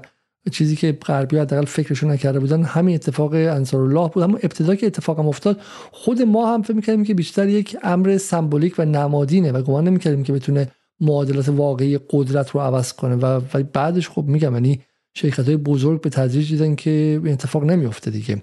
چیزی 0.52 0.76
که 0.76 0.92
غربی 0.92 1.38
حداقل 1.38 1.64
فکرشون 1.64 2.10
نکرده 2.10 2.40
بودن 2.40 2.62
همین 2.62 2.94
اتفاق 2.94 3.32
انصار 3.32 3.80
الله 3.80 4.08
بود. 4.08 4.22
اما 4.22 4.36
ابتدا 4.36 4.74
که 4.74 4.86
اتفاقم 4.86 5.28
افتاد 5.28 5.60
خود 5.92 6.22
ما 6.22 6.54
هم 6.54 6.62
فکر 6.62 6.76
می‌کردیم 6.76 7.04
که 7.04 7.14
بیشتر 7.14 7.48
یک 7.48 7.76
امر 7.82 8.18
سمبولیک 8.18 8.74
و 8.78 8.84
نمادینه 8.84 9.52
و 9.52 9.62
گمان 9.62 9.88
نمی‌کردیم 9.88 10.22
که 10.22 10.32
بتونه 10.32 10.70
معادلات 11.00 11.48
واقعی 11.48 11.98
قدرت 12.10 12.50
رو 12.50 12.60
عوض 12.60 12.92
کنه 12.92 13.14
و 13.14 13.40
بعدش 13.72 14.08
خب 14.08 14.24
میگم 14.24 14.52
یعنی 14.52 14.80
شرکت 15.14 15.46
های 15.46 15.56
بزرگ 15.56 16.00
به 16.00 16.10
تدریج 16.10 16.50
دیدن 16.50 16.74
که 16.74 17.20
اتفاق 17.26 17.64
نمیافته 17.64 18.10
دیگه. 18.10 18.42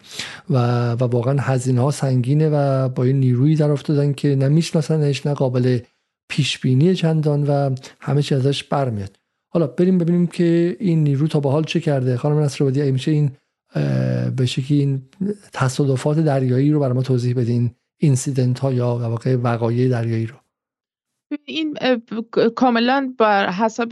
و, 0.50 0.92
و 0.92 1.04
واقعا 1.04 1.40
هزینه 1.40 1.82
ها 1.82 1.92
سنگینه 1.92 2.50
و 2.50 2.90
با 2.90 3.04
این 3.04 3.20
نیرویی 3.20 3.56
در 3.56 3.72
افتادن 3.72 4.14
که 4.14 4.36
نه 4.36 4.48
میشناسنش 4.48 5.26
نه 5.26 5.34
قابل 5.34 5.80
پیش 6.30 6.60
بینی 6.60 6.96
چندان 6.96 7.44
و 7.44 7.76
همه 8.00 8.22
چیز 8.22 8.38
ازش 8.38 8.64
برمیاد. 8.64 9.18
حالا 9.50 9.68
بریم 9.68 9.98
ببینیم 9.98 10.28
که 10.28 10.78
این 10.80 11.04
نیرو 11.04 11.28
تا 11.28 11.40
به 11.40 11.50
حال 11.50 11.64
چه 11.64 11.80
کرده. 11.80 12.18
خانم 12.18 12.40
نصر 12.40 12.64
ای 12.64 12.92
میشه 12.92 13.12
این 13.12 13.32
به 14.36 14.46
شکلی 14.46 14.80
این 14.80 15.02
تصادفات 15.54 16.20
دریایی 16.20 16.72
رو 16.72 16.80
برای 16.80 16.94
ما 16.94 17.02
توضیح 17.02 17.36
بدین 17.36 17.72
اینسیدنت 17.98 18.60
ها 18.60 18.74
یا 18.74 18.96
واقع 18.96 19.36
وقایع 19.36 19.90
دریایی 19.90 20.26
رو. 20.26 20.36
این 21.46 21.78
کاملا 22.56 23.14
بر 23.18 23.50
حسب 23.50 23.90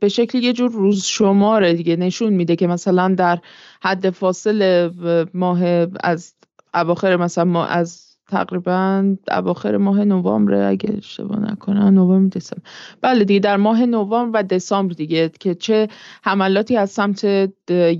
به 0.00 0.08
شکل 0.08 0.38
یه 0.38 0.52
جور 0.52 0.70
روز 0.70 1.04
شماره 1.04 1.74
دیگه 1.74 1.96
نشون 1.96 2.32
میده 2.32 2.56
که 2.56 2.66
مثلا 2.66 3.14
در 3.14 3.38
حد 3.82 4.10
فاصل 4.10 4.90
ماه 5.34 5.62
از 6.00 6.34
اواخر 6.74 7.16
مثلا 7.16 7.44
ما 7.44 7.66
از 7.66 8.08
تقریبا 8.28 9.16
اواخر 9.30 9.76
ماه 9.76 10.04
نوامبر 10.04 10.54
اگه 10.54 10.94
اشتباه 10.98 11.40
نکنم 11.40 11.82
نوامبر 11.82 12.38
دسامبر. 12.38 12.68
بله 13.00 13.24
دیگه 13.24 13.40
در 13.40 13.56
ماه 13.56 13.86
نوامبر 13.86 14.40
و 14.40 14.42
دسامبر 14.42 14.94
دیگه 14.94 15.30
که 15.40 15.54
چه 15.54 15.88
حملاتی 16.22 16.76
از 16.76 16.90
سمت 16.90 17.50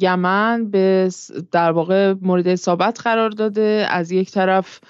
یمن 0.02 0.70
به 0.70 1.10
در 1.52 1.70
واقع 1.70 2.14
مورد 2.22 2.48
اصابت 2.48 3.00
قرار 3.04 3.30
داده. 3.30 3.86
از 3.90 4.12
یک 4.12 4.30
طرف 4.30 4.80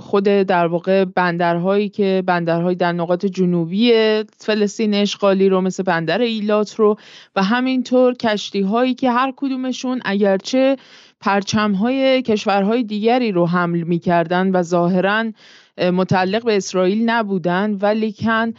خود 0.00 0.24
در 0.24 0.66
واقع 0.66 1.04
بندرهایی 1.04 1.88
که 1.88 2.22
بندرهایی 2.26 2.76
در 2.76 2.92
نقاط 2.92 3.26
جنوبی 3.26 3.92
فلسطین 4.38 4.94
اشغالی 4.94 5.48
رو 5.48 5.60
مثل 5.60 5.82
بندر 5.82 6.20
ایلات 6.20 6.74
رو 6.74 6.96
و 7.36 7.42
همینطور 7.42 8.14
کشتی 8.14 8.60
هایی 8.60 8.94
که 8.94 9.10
هر 9.10 9.32
کدومشون 9.36 10.00
اگرچه 10.04 10.76
پرچم 11.20 11.72
های 11.72 12.22
کشورهای 12.22 12.82
دیگری 12.82 13.32
رو 13.32 13.46
حمل 13.46 13.82
می‌کردن 13.82 14.50
و 14.50 14.62
ظاهرا 14.62 15.24
متعلق 15.78 16.44
به 16.44 16.56
اسرائیل 16.56 17.10
نبودن 17.10 17.74
ولیکن 17.74 18.52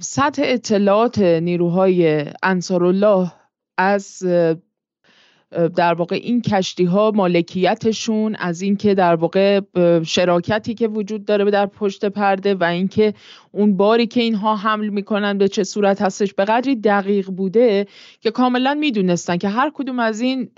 سطح 0.00 0.42
اطلاعات 0.44 1.18
نیروهای 1.18 2.24
انصارالله 2.42 3.32
از 3.78 4.26
در 5.76 5.94
واقع 5.94 6.16
این 6.16 6.42
کشتی 6.42 6.84
ها 6.84 7.12
مالکیتشون 7.14 8.34
از 8.34 8.62
اینکه 8.62 8.94
در 8.94 9.14
واقع 9.14 9.60
شراکتی 10.02 10.74
که 10.74 10.88
وجود 10.88 11.24
داره 11.24 11.50
در 11.50 11.66
پشت 11.66 12.04
پرده 12.04 12.54
و 12.54 12.64
اینکه 12.64 13.14
اون 13.52 13.76
باری 13.76 14.06
که 14.06 14.20
اینها 14.20 14.56
حمل 14.56 14.88
می‌کنن 14.88 15.38
به 15.38 15.48
چه 15.48 15.64
صورت 15.64 16.02
هستش 16.02 16.34
به 16.34 16.44
قدری 16.44 16.76
دقیق 16.76 17.30
بوده 17.30 17.86
که 18.20 18.30
کاملا 18.30 18.74
می‌دونستن 18.74 19.36
که 19.36 19.48
هر 19.48 19.70
کدوم 19.74 19.98
از 19.98 20.20
این 20.20 20.50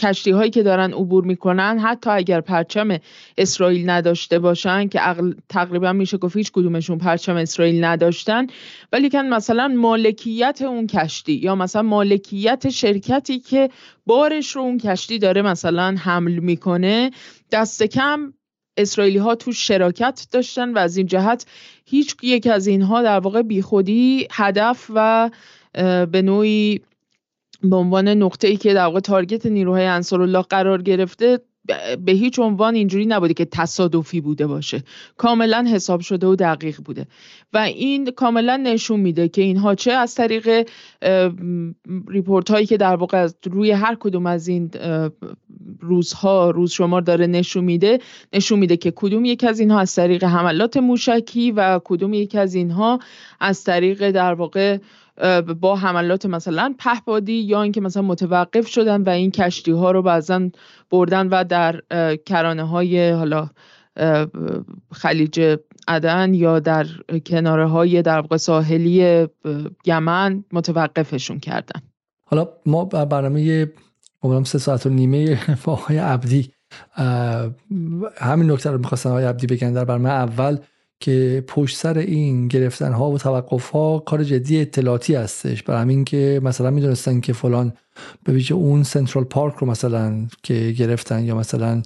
کشتی 0.00 0.30
هایی 0.30 0.50
که 0.50 0.62
دارن 0.62 0.92
عبور 0.92 1.24
می‌کنن 1.24 1.78
حتی 1.78 2.10
اگر 2.10 2.40
پرچم 2.40 2.98
اسرائیل 3.38 3.90
نداشته 3.90 4.38
باشن 4.38 4.88
که 4.88 5.00
تقریبا 5.48 5.92
میشه 5.92 6.16
گفت 6.16 6.36
هیچ 6.36 6.52
کدومشون 6.52 6.98
پرچم 6.98 7.36
اسرائیل 7.36 7.84
نداشتن 7.84 8.46
ولی 8.92 9.10
کن 9.10 9.28
مثلا 9.28 9.68
مالکیت 9.68 10.62
اون 10.62 10.86
کشتی 10.86 11.32
یا 11.32 11.54
مثلا 11.54 11.82
مالکیت 11.82 12.68
شرکتی 12.68 13.38
که 13.38 13.70
بارش 14.06 14.56
رو 14.56 14.62
اون 14.62 14.78
کشتی 14.78 15.18
داره 15.18 15.42
مثلا 15.42 15.96
حمل 15.98 16.38
می‌کنه 16.38 17.10
دست 17.52 17.82
کم 17.82 18.32
اسرائیلی 18.76 19.18
ها 19.18 19.34
تو 19.34 19.52
شراکت 19.52 20.26
داشتن 20.30 20.72
و 20.72 20.78
از 20.78 20.96
این 20.96 21.06
جهت 21.06 21.46
هیچ 21.84 22.16
یک 22.22 22.46
از 22.46 22.66
اینها 22.66 23.02
در 23.02 23.18
واقع 23.18 23.42
بیخودی 23.42 24.28
هدف 24.30 24.90
و 24.94 25.30
به 26.12 26.22
نوعی 26.22 26.80
به 27.62 27.76
عنوان 27.76 28.08
نقطه 28.08 28.48
ای 28.48 28.56
که 28.56 28.74
در 28.74 28.84
واقع 28.84 29.00
تارگت 29.00 29.46
نیروهای 29.46 29.86
انصار 29.86 30.22
الله 30.22 30.42
قرار 30.42 30.82
گرفته 30.82 31.38
به 32.04 32.12
هیچ 32.12 32.38
عنوان 32.38 32.74
اینجوری 32.74 33.06
نبوده 33.06 33.34
که 33.34 33.44
تصادفی 33.44 34.20
بوده 34.20 34.46
باشه. 34.46 34.82
کاملا 35.16 35.66
حساب 35.72 36.00
شده 36.00 36.26
و 36.26 36.36
دقیق 36.36 36.80
بوده. 36.84 37.06
و 37.52 37.58
این 37.58 38.10
کاملا 38.10 38.56
نشون 38.56 39.00
میده 39.00 39.28
که 39.28 39.42
اینها 39.42 39.74
چه 39.74 39.92
از 39.92 40.14
طریق 40.14 40.68
ریپورت 42.08 42.50
هایی 42.50 42.66
که 42.66 42.76
در 42.76 42.96
واقع 42.96 43.28
روی 43.44 43.70
هر 43.70 43.96
کدوم 44.00 44.26
از 44.26 44.48
این 44.48 44.70
روزها 45.80 46.50
روز 46.50 46.72
شمار 46.72 47.02
داره 47.02 47.26
نشون 47.26 47.64
میده 47.64 47.98
نشون 48.32 48.58
میده 48.58 48.76
که 48.76 48.92
کدوم 48.96 49.24
یک 49.24 49.44
از 49.44 49.60
اینها 49.60 49.80
از 49.80 49.94
طریق 49.94 50.24
حملات 50.24 50.76
موشکی 50.76 51.50
و 51.50 51.80
کدوم 51.84 52.14
یک 52.14 52.34
از 52.34 52.54
اینها 52.54 52.98
از 53.40 53.64
طریق 53.64 54.10
در 54.10 54.34
واقع 54.34 54.78
با 55.60 55.76
حملات 55.76 56.26
مثلا 56.26 56.74
پهپادی 56.78 57.32
یا 57.32 57.62
اینکه 57.62 57.80
مثلا 57.80 58.02
متوقف 58.02 58.66
شدن 58.68 59.02
و 59.02 59.08
این 59.08 59.30
کشتی 59.30 59.70
ها 59.70 59.90
رو 59.90 60.02
بعضا 60.02 60.50
بردن 60.90 61.28
و 61.28 61.44
در 61.44 61.80
کرانه 62.26 62.62
های 62.62 63.10
حالا 63.10 63.50
خلیج 64.92 65.56
عدن 65.88 66.34
یا 66.34 66.60
در 66.60 66.86
کناره 67.26 67.66
های 67.66 68.02
در 68.02 68.24
ساحلی 68.36 69.26
یمن 69.86 70.44
متوقفشون 70.52 71.38
کردن. 71.38 71.80
حالا 72.24 72.48
ما 72.66 72.84
برنامه 72.84 73.72
عمرم 74.22 74.44
سه 74.44 74.58
ساعت 74.58 74.86
و 74.86 74.88
نیمه 74.88 75.38
با 75.64 75.72
آقای 75.72 75.98
عبدی 75.98 76.52
همین 78.16 78.50
نکته 78.50 78.70
رو 78.70 78.78
می‌خواستن 78.78 79.10
آقای 79.10 79.24
عبدی 79.24 79.46
بگن. 79.46 79.72
در 79.72 79.84
برنامه 79.84 80.08
اول 80.08 80.58
که 81.00 81.44
پشت 81.46 81.76
سر 81.76 81.98
این 81.98 82.48
گرفتن 82.48 82.92
ها 82.92 83.10
و 83.10 83.18
توقف 83.18 83.70
ها 83.70 83.98
کار 83.98 84.24
جدی 84.24 84.60
اطلاعاتی 84.60 85.14
هستش. 85.14 85.62
برای 85.62 85.80
همین 85.80 86.04
که 86.04 86.40
مثلا 86.42 86.70
می‌دونستن 86.70 87.20
که 87.20 87.32
فلان 87.32 87.72
به 88.24 88.32
ویژه 88.32 88.54
اون 88.54 88.82
سنترال 88.82 89.24
پارک 89.24 89.54
رو 89.54 89.66
مثلا 89.66 90.26
که 90.42 90.74
گرفتن 90.78 91.24
یا 91.24 91.36
مثلا 91.36 91.82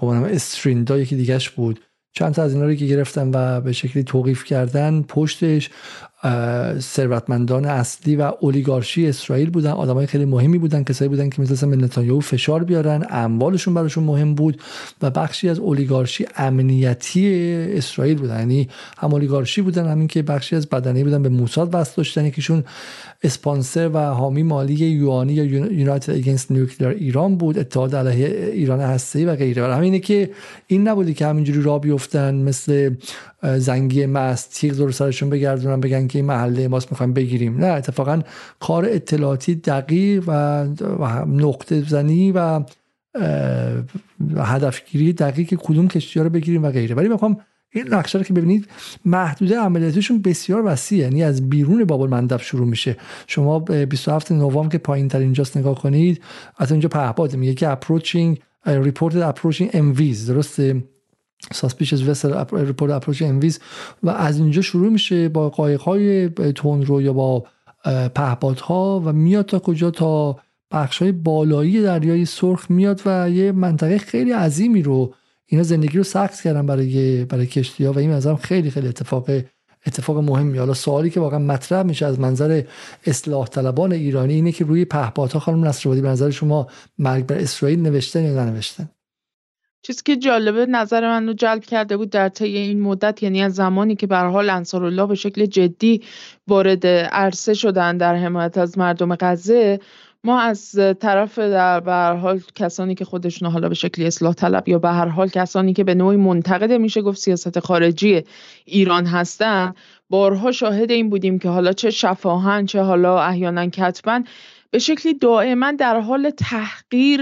قمانم 0.00 0.24
استریندا 0.24 0.98
یکی 0.98 1.16
دیگهش 1.16 1.48
بود. 1.48 1.80
چند 2.12 2.34
تا 2.34 2.42
از 2.42 2.54
اینا 2.54 2.66
رو 2.66 2.74
که 2.74 2.86
گرفتن 2.86 3.30
و 3.34 3.60
به 3.60 3.72
شکلی 3.72 4.04
توقیف 4.04 4.44
کردن 4.44 5.02
پشتش 5.02 5.70
ثروتمندان 6.78 7.64
اصلی 7.64 8.16
و 8.16 8.32
اولیگارشی 8.40 9.06
اسرائیل 9.06 9.50
بودن. 9.50 9.70
آدمای 9.70 10.06
خیلی 10.06 10.24
مهمی 10.24 10.58
بودن 10.58 10.84
کسایی 10.84 11.08
بودن 11.08 11.28
که 11.28 11.42
مثل 11.42 11.66
به 11.66 11.76
نتانیاهو 11.76 12.20
فشار 12.20 12.64
بیارن. 12.64 13.06
اموالشون 13.10 13.74
براشون 13.74 14.04
مهم 14.04 14.34
بود 14.34 14.62
و 15.02 15.10
بخشی 15.10 15.48
از 15.48 15.58
اولیگارشی 15.58 16.26
امنیتی 16.36 17.52
اسرائیل 17.76 18.18
بودن. 18.18 18.38
یعنی 18.38 18.68
هم 18.98 19.12
اولیگارشی 19.12 19.62
بودن 19.62 19.88
همین 19.88 20.08
که 20.08 20.22
بخشی 20.22 20.56
از 20.56 20.66
بدنی 20.66 21.04
بودن. 21.04 21.22
به 21.22 21.28
موساد 21.28 21.74
وصل 21.74 21.92
داشتن 21.96 22.24
یکیشون 22.24 22.64
اسپانسر 23.22 23.88
و 23.88 23.98
حامی 23.98 24.42
مالی 24.42 24.74
یوانی 24.74 25.32
یا 25.32 25.44
یونایتد 25.44 26.12
اگینست 26.12 26.52
نیوکلیر 26.52 26.90
ایران 26.90 27.36
بود. 27.36 27.58
اتحاد 27.58 27.94
علیه 27.94 28.50
ایران 28.52 28.80
هستی 28.80 29.24
و 29.24 29.36
غیره. 29.36 29.68
و 29.68 29.72
همینه 29.72 29.98
که 29.98 30.30
این 30.66 30.88
نبودی 30.88 31.14
که 31.14 31.26
همینجوری 31.26 31.62
را 31.62 31.78
بیفتن 31.78 32.34
مثل 32.34 32.94
زنگی 33.58 34.06
مست 34.06 34.54
تیغ 34.54 34.74
دور 34.74 34.90
سرشون 34.90 35.30
بگردونن 35.30 35.80
بگن 35.80 36.06
که 36.14 36.18
این 36.18 36.26
محله 36.26 36.68
ماست 36.68 36.92
می‌خوایم 36.92 37.12
بگیریم. 37.12 37.56
نه 37.56 37.66
اتفاقا 37.66 38.20
کار 38.60 38.86
اطلاعاتی 38.88 39.54
دقیق 39.54 40.24
و 40.26 40.64
نقطه 41.26 41.88
زنی 41.88 42.32
و 42.32 42.60
هدفگیری 44.36 45.12
دقیق 45.12 45.54
کدوم 45.54 45.88
کشتی 45.88 46.20
رو 46.20 46.30
بگیریم 46.30 46.64
و 46.64 46.70
غیره. 46.70 46.94
ولی 46.94 47.08
می‌خوام 47.08 47.36
این 47.72 47.94
نقشه 47.94 48.18
رو 48.18 48.24
که 48.24 48.32
ببینید 48.32 48.68
محدوده 49.04 49.58
عملیاتیشون 49.58 50.22
بسیار 50.22 50.62
وسیعه. 50.66 51.02
یعنی 51.02 51.22
از 51.22 51.50
بیرون 51.50 51.84
باب 51.84 52.00
المندب 52.00 52.40
شروع 52.40 52.66
میشه. 52.66 52.96
شما 53.26 53.58
27 53.58 54.32
نوامبر 54.32 54.72
که 54.72 54.78
پایین 54.78 55.08
تر 55.08 55.18
اینجاست 55.18 55.56
نگاه 55.56 55.82
کنید 55.82 56.22
از 56.58 56.70
اینجا 56.72 56.88
پهپاد 56.88 57.36
میگه 57.36 57.54
که 57.54 57.68
اپروچینگ 57.68 58.40
ریپورت 58.66 59.16
اپروچینگ 59.16 59.70
ام 59.72 59.92
درسته؟ 60.28 60.84
Suspicious 61.52 62.00
vessel 62.00 62.32
report 62.52 62.90
approach 62.90 63.22
انویز 63.22 63.60
و 64.02 64.10
از 64.10 64.38
اینجا 64.38 64.62
شروع 64.62 64.92
میشه 64.92 65.28
با 65.28 65.50
قایق 65.50 65.80
های 65.80 66.28
رو 66.64 67.02
یا 67.02 67.12
با 67.12 67.46
پهپادها 68.14 69.02
و 69.04 69.12
میاد 69.12 69.44
تا 69.44 69.58
کجا 69.58 69.90
تا 69.90 70.38
بخش 70.70 71.02
های 71.02 71.12
بالایی 71.12 71.82
دریای 71.82 72.24
سرخ 72.24 72.70
میاد 72.70 73.00
و 73.06 73.30
یه 73.30 73.52
منطقه 73.52 73.98
خیلی 73.98 74.32
عظیمی 74.32 74.82
رو 74.82 75.14
اینا 75.46 75.62
زندگی 75.62 75.98
رو 75.98 76.04
سخت 76.04 76.42
کردن 76.42 76.66
برای 76.66 77.24
برای 77.24 77.46
کشتی 77.46 77.84
ها 77.84 77.92
و 77.92 77.98
این 77.98 78.10
از 78.10 78.28
خیلی 78.28 78.70
خیلی 78.70 78.88
اتفاق 78.88 79.30
اتفاق 79.86 80.18
مهمی. 80.18 80.58
حالا 80.58 80.74
سوالی 80.74 81.10
که 81.10 81.20
واقعا 81.20 81.38
مطرح 81.38 81.82
میشه 81.82 82.06
از 82.06 82.20
منظر 82.20 82.62
اصلاح 83.06 83.46
طلبان 83.46 83.92
ایرانی 83.92 84.34
اینه 84.34 84.52
که 84.52 84.64
روی 84.64 84.84
پهپادها 84.84 85.40
خانم 85.40 85.64
نصرآبادی 85.64 86.00
به 86.00 86.08
نظر 86.08 86.30
شما 86.30 86.66
مرگ 86.98 87.26
بر 87.26 87.38
اسرائیل 87.38 87.80
نوشتن 87.80 88.24
یا 88.24 88.44
ننوشتن؟ 88.44 88.88
چیزی 89.86 90.00
که 90.04 90.16
جالبه 90.16 90.66
نظر 90.66 91.08
من 91.08 91.26
رو 91.26 91.32
جلب 91.32 91.64
کرده 91.64 91.96
بود 91.96 92.10
در 92.10 92.28
طی 92.28 92.56
این 92.56 92.80
مدت 92.80 93.22
یعنی 93.22 93.42
از 93.42 93.54
زمانی 93.54 93.96
که 93.96 94.06
به 94.06 94.18
حال 94.18 94.50
انصارالله 94.50 95.06
به 95.06 95.14
شکل 95.14 95.46
جدی 95.46 96.02
وارد 96.48 96.86
عرصه 96.86 97.54
شدن 97.54 97.96
در 97.96 98.14
حمایت 98.14 98.58
از 98.58 98.78
مردم 98.78 99.16
غزه 99.16 99.80
ما 100.24 100.40
از 100.40 100.80
طرف 101.00 101.38
در 101.38 101.80
به 101.80 102.18
حال 102.20 102.40
کسانی 102.54 102.94
که 102.94 103.04
خودشون 103.04 103.50
حالا 103.50 103.68
به 103.68 103.74
شکلی 103.74 104.06
اصلاح 104.06 104.34
طلب 104.34 104.68
یا 104.68 104.78
به 104.78 104.88
هر 104.88 105.08
حال 105.08 105.28
کسانی 105.28 105.72
که 105.72 105.84
به 105.84 105.94
نوعی 105.94 106.16
منتقد 106.16 106.72
میشه 106.72 107.02
گفت 107.02 107.18
سیاست 107.18 107.60
خارجی 107.60 108.22
ایران 108.64 109.06
هستن 109.06 109.74
بارها 110.10 110.52
شاهد 110.52 110.90
این 110.90 111.10
بودیم 111.10 111.38
که 111.38 111.48
حالا 111.48 111.72
چه 111.72 111.90
شفاهن 111.90 112.66
چه 112.66 112.80
حالا 112.80 113.22
احیانا 113.22 113.66
کتبا 113.66 114.20
به 114.70 114.78
شکلی 114.78 115.14
دائما 115.14 115.72
در 115.72 116.00
حال 116.00 116.30
تحقیر 116.30 117.20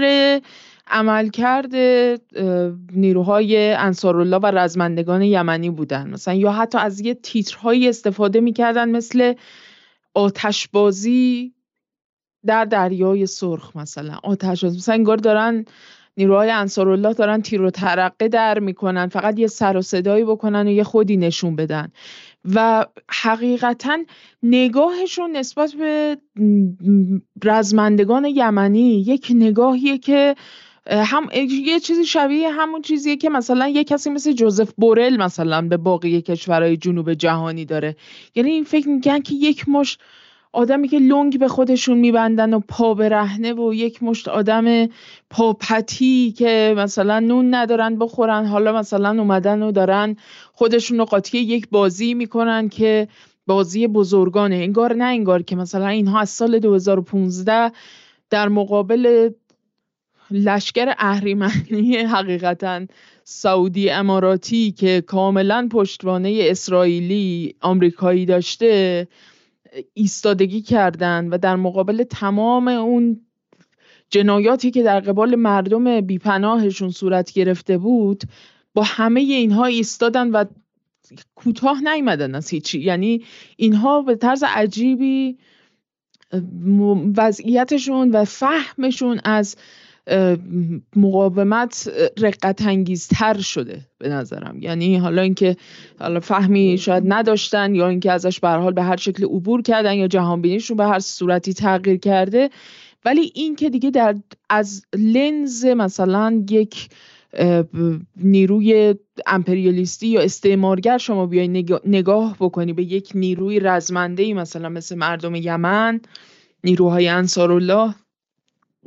عملکرد 0.87 1.75
نیروهای 2.93 3.73
انصارالله 3.73 4.37
و 4.37 4.45
رزمندگان 4.45 5.21
یمنی 5.21 5.69
بودن. 5.69 6.09
مثلا 6.09 6.33
یا 6.33 6.51
حتی 6.51 6.77
از 6.77 6.99
یه 6.99 7.13
تیترهایی 7.13 7.89
استفاده 7.89 8.39
می‌کردن 8.39 8.89
مثل 8.89 9.33
آتشبازی 10.13 11.53
در 12.45 12.65
دریای 12.65 13.25
سرخ 13.25 13.75
مثلا. 13.75 14.17
آتش 14.23 14.63
مثلا 14.63 14.95
انگار 14.95 15.17
دارن 15.17 15.65
نیروهای 16.17 16.49
انصارالله 16.49 17.13
دارن 17.13 17.41
تیر 17.41 17.61
و 17.61 17.69
ترقه 17.69 18.27
در 18.27 18.59
می‌کنن 18.59 19.07
فقط 19.07 19.39
یه 19.39 19.47
سر 19.47 19.77
و 19.77 19.81
صدایی 19.81 20.23
بکنن 20.23 20.67
و 20.67 20.71
یه 20.71 20.83
خودی 20.83 21.17
نشون 21.17 21.55
بدن. 21.55 21.91
و 22.55 22.85
حقیقتا 23.09 23.97
نگاهشون 24.43 25.31
نسبت 25.31 25.73
به 25.73 26.17
رزمندگان 27.43 28.25
یمنی 28.25 28.99
یک 29.07 29.31
نگاهیه 29.35 29.97
که 29.97 30.35
هم 30.87 31.29
یه 31.65 31.79
چیزی 31.79 32.05
شبیه 32.05 32.49
همون 32.49 32.81
چیزیه 32.81 33.15
که 33.15 33.29
مثلا 33.29 33.67
یه 33.67 33.83
کسی 33.83 34.09
مثل 34.09 34.31
جوزف 34.31 34.73
بورل 34.77 35.17
مثلا 35.17 35.61
به 35.61 35.77
باقی 35.77 36.21
کشورهای 36.21 36.77
جنوب 36.77 37.13
جهانی 37.13 37.65
داره. 37.65 37.95
یعنی 38.35 38.51
این 38.51 38.63
فکر 38.63 38.89
میگن 38.89 39.19
که 39.19 39.35
یک 39.35 39.69
مش 39.69 39.97
آدمی 40.53 40.87
که 40.87 40.99
لنگ 40.99 41.39
به 41.39 41.47
خودشون 41.47 41.97
میبندن 41.97 42.53
و 42.53 42.59
پا 42.59 42.93
برهنه 42.93 43.53
و 43.53 43.73
یک 43.73 44.03
مشت 44.03 44.27
آدم 44.27 44.87
پاپتی 45.29 46.31
که 46.31 46.73
مثلا 46.77 47.19
نون 47.19 47.55
ندارن 47.55 47.97
بخورن 47.99 48.45
حالا 48.45 48.73
مثلا 48.73 49.09
اومدن 49.09 49.61
و 49.61 49.71
دارن 49.71 50.15
خودشون 50.53 50.97
رو 50.97 51.05
قاطی 51.05 51.37
یک 51.37 51.69
بازی 51.69 52.13
می‌کنن 52.13 52.69
که 52.69 53.07
بازی 53.47 53.87
بزرگانه. 53.87 54.55
انگار 54.55 54.93
نه 54.93 55.05
انگار 55.05 55.41
که 55.41 55.55
مثلا 55.55 55.87
اینها 55.87 56.19
از 56.19 56.29
سال 56.29 56.59
2015 56.59 57.71
در 58.29 58.49
مقابل 58.49 59.29
لشکر 60.33 60.93
اهریمنی 60.97 61.97
حقیقتا 62.15 62.85
سعودی 63.23 63.89
اماراتی 63.89 64.71
که 64.71 65.01
کاملا 65.07 65.67
پشتوانه 65.71 66.39
اسرائیلی 66.41 67.55
آمریکایی 67.61 68.25
داشته 68.25 69.07
ایستادگی 69.93 70.61
کردند 70.61 71.33
و 71.33 71.37
در 71.37 71.55
مقابل 71.55 72.03
تمام 72.03 72.67
اون 72.67 73.21
جنایاتی 74.09 74.71
که 74.71 74.83
در 74.83 74.99
قبال 74.99 75.35
مردم 75.35 76.01
بیپناهشون 76.01 76.91
صورت 76.91 77.31
گرفته 77.31 77.77
بود 77.77 78.23
با 78.73 78.83
همه 78.83 79.19
اینها 79.19 79.65
ایستادن 79.65 80.31
و 80.31 80.45
کوتاه 81.35 81.81
نیمدن 81.81 82.35
از 82.35 82.49
هیچی. 82.49 82.79
یعنی 82.79 83.23
اینها 83.57 84.01
به 84.01 84.15
طرز 84.15 84.43
عجیبی 84.47 85.37
وضعیتشون 87.17 88.11
و 88.11 88.25
فهمشون 88.25 89.21
از 89.23 89.55
مقاومت 90.95 91.91
رقت 92.19 92.61
انگیزتر 92.61 93.37
شده 93.37 93.81
به 93.97 94.09
نظرم. 94.09 94.57
یعنی 94.61 94.97
حالا 94.97 95.21
اینکه 95.21 95.55
حالا 95.99 96.19
فهمی 96.19 96.77
شاید 96.77 97.03
نداشتن 97.07 97.75
یا 97.75 97.87
اینکه 97.89 98.11
ازش 98.11 98.39
به 98.39 98.49
حال 98.49 98.73
به 98.73 98.83
هر 98.83 98.97
شکل 98.97 99.23
عبور 99.23 99.61
کردن 99.61 99.93
یا 99.93 100.07
جهان 100.07 100.41
بینیشون 100.41 100.77
به 100.77 100.85
هر 100.85 100.99
صورتی 100.99 101.53
تغییر 101.53 101.97
کرده. 101.97 102.49
ولی 103.05 103.31
این 103.35 103.55
که 103.55 103.69
دیگه 103.69 103.91
در 103.91 104.15
از 104.49 104.85
لنز 104.95 105.65
مثلا 105.65 106.43
یک 106.49 106.89
نیروی 108.15 108.95
امپریالیستی 109.27 110.07
یا 110.07 110.21
استعمارگر 110.21 110.97
شما 110.97 111.25
بیای 111.25 111.47
نگاه 111.85 112.35
بکنی 112.39 112.73
به 112.73 112.83
یک 112.83 113.11
نیروی 113.15 113.59
رزمنده 113.59 114.33
مثلا 114.33 114.69
مثل 114.69 114.95
مردم 114.95 115.35
یمن 115.35 116.01
نیروهای 116.63 117.07
انصارالله 117.07 117.95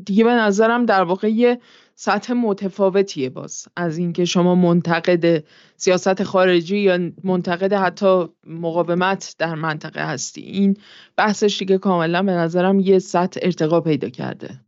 دیگه 0.05 0.25
به 0.25 0.31
نظرم 0.31 0.87
در 0.87 1.03
واقع 1.03 1.31
یه 1.31 1.61
سطح 1.95 2.33
متفاوتیه 2.33 3.31
باز. 3.31 3.69
از 3.77 3.99
اینکه 3.99 4.25
شما 4.25 4.55
منتقد 4.55 5.45
سیاست 5.77 6.23
خارجی 6.23 6.79
یا 6.79 7.11
منتقد 7.25 7.73
حتی 7.73 8.29
مقاومت 8.47 9.35
در 9.39 9.55
منطقه 9.55 10.07
هستی. 10.07 10.41
این 10.41 10.77
بحثش 11.17 11.59
دیگه 11.59 11.79
کاملا 11.79 12.23
به 12.23 12.33
نظرم 12.33 12.81
یه 12.81 12.99
سطح 12.99 13.41
ارتقا 13.43 13.81
پیدا 13.81 14.09
کرده. 14.09 14.61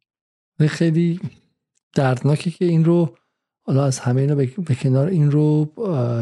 خیلی 0.68 1.20
دردناکه 1.94 2.50
که 2.50 2.64
این 2.64 2.84
رو 2.84 3.16
حالا 3.66 3.84
از 3.84 3.98
همه 3.98 4.20
اینا 4.20 4.34
به 4.34 4.74
کنار 4.74 5.08
این 5.08 5.30
رو 5.30 5.72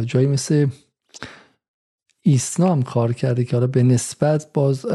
جایی 0.07 0.27
مثل 0.27 0.67
ایسنا 2.23 2.73
هم 2.73 2.83
کار 2.83 3.13
کرده 3.13 3.45
که 3.45 3.57
حالا 3.57 3.67
به 3.67 3.83
نسبت 3.83 4.53
باز 4.55 4.87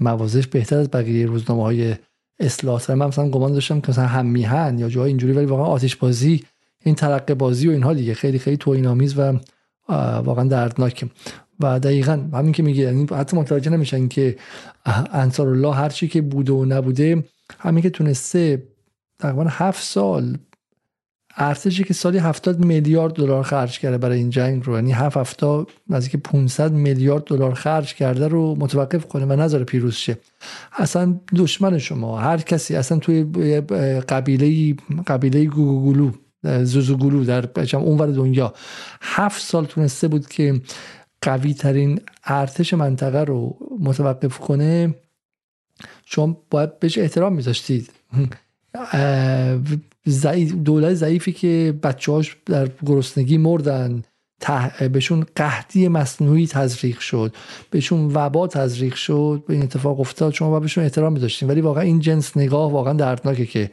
موازش 0.00 0.46
بهتر 0.46 0.76
از 0.76 0.90
بقیه 0.90 1.26
روزنامه 1.26 1.62
های 1.62 1.94
اصلاحات 2.38 2.90
من 2.90 3.06
مثلا 3.06 3.28
گمان 3.28 3.52
داشتم 3.52 3.80
که 3.80 3.90
مثلا 3.90 4.06
هم 4.06 4.26
میهن 4.26 4.78
یا 4.78 4.88
جای 4.88 5.08
اینجوری 5.08 5.32
ولی 5.32 5.46
واقعا 5.46 5.66
آتش 5.66 5.96
بازی 5.96 6.44
این 6.84 6.94
ترقه 6.94 7.34
بازی 7.34 7.68
و 7.68 7.70
اینها 7.70 7.94
دیگه 7.94 8.14
خیلی 8.14 8.38
خیلی 8.38 8.56
توهین 8.56 8.86
آمیز 8.86 9.18
و 9.18 9.40
واقعا 10.24 10.44
دردناکه. 10.44 11.06
و 11.60 11.80
دقیقا 11.80 12.28
همین 12.32 12.52
که 12.52 12.62
میگه 12.62 12.82
یعنی 12.82 13.06
حتی 13.10 13.36
متوجه 13.36 13.70
نمیشن 13.70 14.08
که 14.08 14.36
انصار 15.12 15.48
الله 15.48 15.74
هر 15.74 15.88
چی 15.88 16.08
که 16.08 16.22
بوده 16.22 16.52
و 16.52 16.64
نبوده 16.64 17.24
همین 17.58 17.82
که 17.82 17.90
تونسته 17.90 18.62
تقریبا 19.18 19.44
هفت 19.48 19.82
سال 19.82 20.38
ارتشی 21.36 21.84
که 21.84 21.94
سالی 21.94 22.18
70 22.18 22.64
میلیارد 22.64 23.12
دلار 23.12 23.42
خرج 23.42 23.78
کرده 23.78 23.98
برای 23.98 24.18
این 24.18 24.30
جنگ 24.30 24.66
رو. 24.66 24.74
یعنی 24.74 24.92
هفت 24.92 25.16
هفته 25.16 25.66
نزدیک 25.90 26.16
500 26.16 26.72
میلیارد 26.72 27.24
دلار 27.24 27.54
خرج 27.54 27.94
کرده 27.94 28.28
رو 28.28 28.56
متوقف 28.58 29.06
کنه 29.06 29.24
و 29.24 29.32
نظر 29.32 29.64
پیروز 29.64 29.94
شه. 29.94 30.18
اصلا 30.72 31.20
دشمن 31.36 31.78
شما 31.78 32.18
هر 32.18 32.38
کسی 32.38 32.76
اصلا 32.76 32.98
توی 32.98 33.24
قبیله 34.00 34.76
قبیله 35.06 35.44
گوگولو 35.44 36.10
زوزوگولو 36.62 37.24
در 37.24 37.76
اونور 37.76 38.06
دنیا. 38.06 38.54
هفت 39.00 39.42
سال 39.42 39.64
تونسته 39.64 40.08
بود 40.08 40.26
که 40.26 40.60
قوی 41.22 41.54
ترین 41.54 42.00
ارتش 42.24 42.74
منطقه 42.74 43.24
رو 43.24 43.56
متوقف 43.80 44.38
کنه. 44.38 44.94
شما 46.04 46.42
باید 46.50 46.78
بهش 46.78 46.98
احترام 46.98 47.32
میذاشتید. 47.32 47.90
دولت 50.64 50.94
ضعیفی 50.94 51.32
که 51.32 51.74
بچه‌هاش 51.82 52.36
در 52.46 52.68
گرسنگی 52.86 53.38
مردن. 53.38 54.02
بهشون 54.92 55.26
قحطی 55.36 55.88
مصنوعی 55.88 56.46
تزریق 56.46 56.98
شد. 56.98 57.34
بهشون 57.70 58.10
وبا 58.14 58.46
تزریق 58.46 58.94
شد. 58.94 59.44
به 59.48 59.54
این 59.54 59.62
اتفاق 59.62 60.00
افتاد. 60.00 60.32
شما 60.32 60.50
باید 60.50 60.62
بهشون 60.62 60.84
احترام 60.84 61.12
می‌داشتین. 61.12 61.50
ولی 61.50 61.60
واقعا 61.60 61.82
این 61.82 62.00
جنس 62.00 62.36
نگاه 62.36 62.72
واقعا 62.72 62.92
دردناکه 62.92 63.46
که 63.46 63.70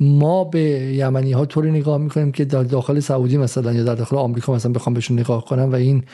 ما 0.00 0.44
به 0.44 0.60
یمنی 0.60 1.32
ها 1.32 1.46
طوری 1.46 1.70
نگاه 1.70 1.98
می‌کنیم 1.98 2.32
که 2.32 2.44
در 2.44 2.62
داخل 2.62 3.00
سعودی 3.00 3.36
مثلا 3.36 3.72
یا 3.72 3.84
در 3.84 3.94
داخل 3.94 4.16
آمریکا 4.16 4.54
مثلا 4.54 4.72
بخوام 4.72 4.94
بهشون 4.94 5.18
نگاه 5.18 5.44
کنم 5.44 5.72
و 5.72 5.74
این 5.74 6.04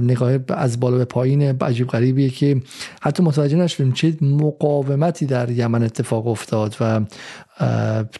نگاه 0.00 0.38
از 0.48 0.80
بالا 0.80 0.96
به 0.98 1.04
پایین 1.04 1.42
عجیب 1.42 1.88
غریبیه 1.88 2.30
که 2.30 2.62
حتی 3.02 3.22
متوجه 3.22 3.56
نشدیم 3.56 3.92
چه 3.92 4.16
مقاومتی 4.20 5.26
در 5.26 5.50
یمن 5.50 5.82
اتفاق 5.82 6.26
افتاد 6.26 6.76
و 6.80 7.00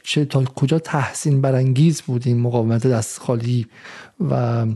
چه 0.03 0.25
تا 0.25 0.45
کجا 0.45 0.79
تحسین 0.79 1.41
برانگیز 1.41 2.03
بود 2.03 2.23
این 2.27 2.41
مقاومت 2.41 2.87
دست 2.87 3.21
خالی 3.21 3.67
و 4.31 4.67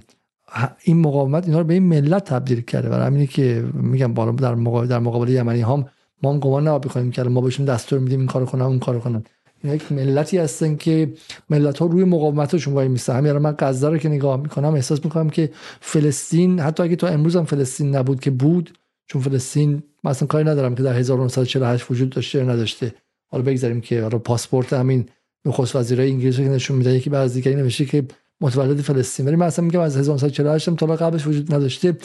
این 0.82 1.00
مقاومت 1.00 1.46
اینا 1.46 1.59
رو 1.59 1.64
به 1.64 1.74
این 1.74 1.82
ملت 1.82 2.24
تبدیل 2.24 2.61
کرده. 2.61 2.90
و 2.90 2.94
همینه 2.94 3.26
که 3.26 3.64
میگم 3.72 4.14
بالا 4.14 4.32
در 4.32 4.55
مقابل 4.55 4.86
در 4.86 4.98
مقابل 4.98 5.28
یمنی 5.28 5.61
هم 5.61 5.84
ما 6.22 6.32
هم 6.32 6.38
گمان 6.38 6.68
نباید 6.68 6.82
بکنیم 6.82 7.11
که 7.11 7.22
ما 7.22 7.40
بهشون 7.40 7.66
دستور 7.66 7.98
میدیم 7.98 8.18
این 8.18 8.28
کارو 8.28 8.46
کنن 8.46 8.62
اون 8.62 8.78
کارو 8.78 8.98
کنن. 8.98 9.24
اینا 9.62 9.74
یک 9.74 9.92
ملتی 9.92 10.38
هستن 10.38 10.76
که 10.76 11.12
ملت 11.50 11.78
ها 11.78 11.86
روی 11.86 12.05
مقاومتشون 12.05 12.74
وای 12.74 12.88
میسته 12.88 13.12
همین 13.12 13.32
من 13.32 13.55
غزه 13.59 13.88
رو 13.88 13.98
که 13.98 14.09
نگاه 14.09 14.36
می‌کنم 14.40 14.74
احساس 14.74 15.05
می‌کنم 15.05 15.30
که 15.30 15.50
فلسطین 15.80 16.61
حتی 16.61 16.82
اگه 16.82 16.96
تو 16.96 17.07
امروز 17.07 17.36
هم 17.36 17.44
فلسطین 17.44 17.96
نبود 17.96 18.20
که 18.20 18.30
بود 18.30 18.78
چون 19.07 19.22
فلسطین 19.22 19.82
مثلا 20.05 20.28
کاری 20.28 20.44
ندارم 20.44 20.74
که 20.74 20.82
در 20.82 20.96
1948 20.96 21.90
وجود 21.90 22.11
داشته 22.11 22.38
یا 22.38 22.44
نداشته. 22.44 22.94
حالا 23.30 23.44
بگذاریم 23.44 23.80
که 23.80 24.03
حالا 24.03 24.18
پاسپورت 24.18 24.72
همین 24.72 25.09
نخست 25.44 25.76
وزیرای 25.76 26.11
انگلیس 26.11 26.36
که 26.36 26.42
نشون 26.42 26.76
میده 26.76 26.94
یکی 26.94 27.11
بعضی 27.11 27.40
دیگری 27.40 27.62
نوشته 27.62 27.84
که 27.84 28.05
متولد 28.43 28.80
فلسطین. 28.80 29.26
ولی 29.26 29.36
من 29.36 29.47
اصلا 29.47 29.64
میگم 29.64 29.80
از 29.80 29.97
1948 29.97 30.68
هم 30.68 30.76
تا 30.76 30.86
قبلش 30.86 31.26
وجود 31.26 31.55
نداشته. 31.55 31.97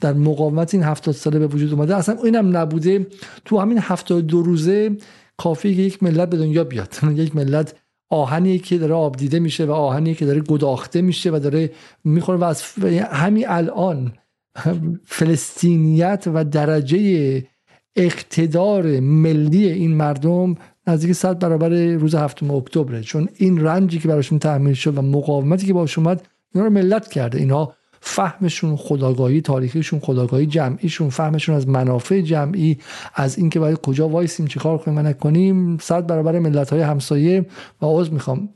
در 0.00 0.12
مقاومت 0.12 0.74
این 0.74 0.82
70 0.82 1.14
ساله 1.14 1.38
به 1.38 1.46
وجود 1.46 1.72
اومده. 1.72 1.96
اصلا 1.96 2.18
اینم 2.24 2.56
نبوده. 2.56 3.06
تو 3.44 3.58
همین 3.58 3.78
72 3.78 4.42
روزه 4.42 4.96
کافی 5.36 5.76
که 5.76 5.82
یک 5.82 6.02
ملت 6.02 6.30
به 6.30 6.36
دنیا 6.36 6.64
بیاد. 6.64 6.94
یک 7.16 7.36
ملت 7.36 7.74
آهنی 8.10 8.58
که 8.58 8.78
داره 8.78 8.94
آب 8.94 9.16
دیده 9.16 9.38
میشه 9.38 9.64
و 9.64 9.72
آهنی 9.72 10.14
که 10.14 10.26
داره 10.26 10.40
گداخته 10.40 11.02
میشه 11.02 11.30
و 11.30 11.38
داره 11.38 11.70
می‌خوره 12.04 12.38
و 12.38 12.44
از 12.44 12.62
همین 13.10 13.44
الان 13.48 14.12
فلسطینیت 15.16 16.24
و 16.34 16.44
درجه 16.44 17.44
اقتدار 17.96 19.00
ملی 19.00 19.68
این 19.68 19.94
مردم 19.94 20.54
نزدیک 20.86 21.12
صد 21.12 21.38
برابر 21.38 21.68
روز 21.94 22.14
هفتم 22.14 22.50
اکتبره. 22.50 23.00
چون 23.00 23.28
این 23.36 23.64
رنجی 23.64 23.98
که 23.98 24.08
براشون 24.08 24.38
تحمیل 24.38 24.74
شد 24.74 24.98
و 24.98 25.02
مقاومتی 25.02 25.66
که 25.66 25.72
باش 25.72 25.98
اومد 25.98 26.28
اینا 26.54 26.66
رو 26.66 26.72
ملت 26.72 27.08
کرده. 27.08 27.38
اینها 27.38 27.74
فهمشون 28.00 28.76
خداگاهی 28.76 29.40
تاریخیشون 29.40 30.00
خداگاهی 30.00 30.46
جمعیشون 30.46 31.10
فهمشون 31.10 31.54
از 31.54 31.68
منافع 31.68 32.20
جمعی 32.20 32.78
از 33.14 33.38
اینکه 33.38 33.60
باید 33.60 33.80
کجا 33.80 34.08
وایسیم 34.08 34.46
چیکار 34.46 34.78
کنیم 34.78 34.98
و 34.98 35.02
نکنیم 35.02 35.78
صد 35.78 36.06
برابر 36.06 36.38
ملت 36.38 36.70
های 36.70 36.80
همسایه. 36.80 37.46
و 37.82 37.86
عذر 37.86 38.10
می‌خوام 38.10 38.48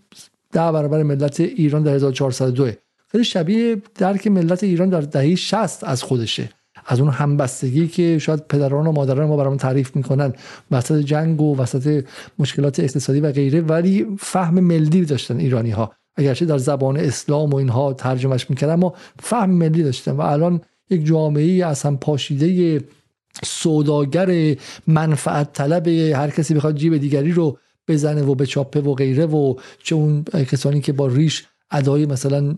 ده 0.53 0.73
برابر 0.73 1.03
ملت 1.03 1.41
ایران 1.41 1.83
در 1.83 1.95
1402 1.95 2.71
خیلی 3.09 3.25
شبیه 3.25 3.83
درک 3.95 4.27
ملت 4.27 4.65
ایران 4.65 4.89
در 4.89 5.01
دهه 5.01 5.35
60 5.35 5.85
از 5.85 6.03
خودشه. 6.03 6.49
از 6.87 7.01
اون 7.01 7.11
همبستگی 7.11 7.89
که 7.89 8.19
شاید 8.19 8.47
پدران 8.49 8.87
و 8.87 8.93
مادران 8.93 9.29
ما 9.29 9.37
برامون 9.37 9.59
تعریف 9.59 9.97
می‌کنن. 9.97 10.33
وسط 10.71 10.99
جنگ 10.99 11.41
و 11.41 11.57
وسط 11.57 12.05
مشکلات 12.39 12.81
اقتصادی 12.81 13.21
و 13.21 13.33
غیره 13.33 13.61
ولی 13.61 14.07
فهم 14.19 14.55
ملی 14.61 15.05
داشتن 15.05 15.39
ایرانی 15.39 15.71
ها 15.71 15.93
اگرچه 16.17 16.47
در 16.47 16.59
زبان 16.59 16.97
اسلام 16.97 17.51
و 17.51 17.57
اینها 17.57 17.93
ترجمهش 17.93 18.51
می‌کردن 18.51 18.73
اما 18.73 18.95
فهم 19.19 19.51
ملی 19.51 19.83
داشتن 19.83 20.13
و 20.13 20.21
الان 20.21 20.61
یک 20.91 21.07
جامعه 21.07 21.67
از 21.67 21.83
هم 21.83 21.97
پاشیده 21.97 22.81
سوداگر 23.43 24.57
منفعت 24.87 25.53
طلب 25.53 25.89
هر 25.89 26.31
کسی 26.31 26.55
بخواد 26.55 26.77
جیب 26.77 26.97
دیگری 26.97 27.33
رو 27.33 27.59
بزنه 27.89 28.23
و 28.23 28.35
به 28.35 28.47
چاپه 28.47 28.81
و 28.81 28.95
غیره 28.95 29.27
و 29.27 29.55
چه 29.83 29.95
اون 29.95 30.23
کسانی 30.23 30.81
که 30.81 30.93
با 30.93 31.07
ریش 31.07 31.47
ادای 31.71 32.07
مثلا 32.07 32.55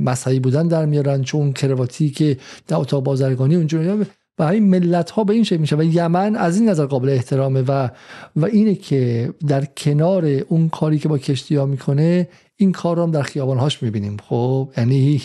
مذهبی 0.00 0.40
بودن 0.40 0.68
در 0.68 0.86
میارن 0.86 1.22
چون 1.22 1.52
کرواتی 1.52 2.10
که 2.10 2.36
در 2.66 2.76
اتاق 2.76 3.04
بازرگانی 3.04 3.54
اونجا 3.54 3.98
و 4.38 4.42
این 4.42 4.64
ملت 4.64 5.10
ها 5.10 5.24
به 5.24 5.34
این 5.34 5.44
شکل 5.44 5.56
میشه 5.56 5.76
و 5.76 5.82
یمن 5.82 6.36
از 6.36 6.56
این 6.56 6.68
نظر 6.68 6.86
قابل 6.86 7.08
احترامه 7.08 7.62
و 7.62 7.88
و 8.36 8.44
اینه 8.44 8.74
که 8.74 9.32
در 9.48 9.64
کنار 9.64 10.24
اون 10.24 10.68
کاری 10.68 10.98
که 10.98 11.08
با 11.08 11.18
کشتی 11.18 11.56
ها 11.56 11.66
می‌کنه 11.66 12.28
این 12.56 12.72
کار 12.72 12.96
رو 12.96 13.02
هم 13.02 13.10
در 13.10 13.22
خیابان 13.22 13.58
هاش 13.58 13.82
می‌بینیم. 13.82 14.16
خب 14.28 14.68
یعنی 14.76 15.22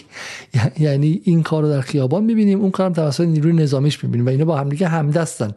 یعنی 0.79 1.21
این 1.23 1.43
کار 1.43 1.63
رو 1.63 1.69
در 1.69 1.81
خیابان 1.81 2.23
می‌بینیم 2.23 2.61
اون 2.61 2.71
کارم 2.71 2.93
توسط 2.93 3.23
نیروی 3.23 3.53
نظامیش 3.53 4.03
می‌بینیم. 4.03 4.25
و 4.25 4.29
اینا 4.29 4.45
با 4.45 4.57
همدیگه 4.57 4.87
همدستن. 4.87 5.51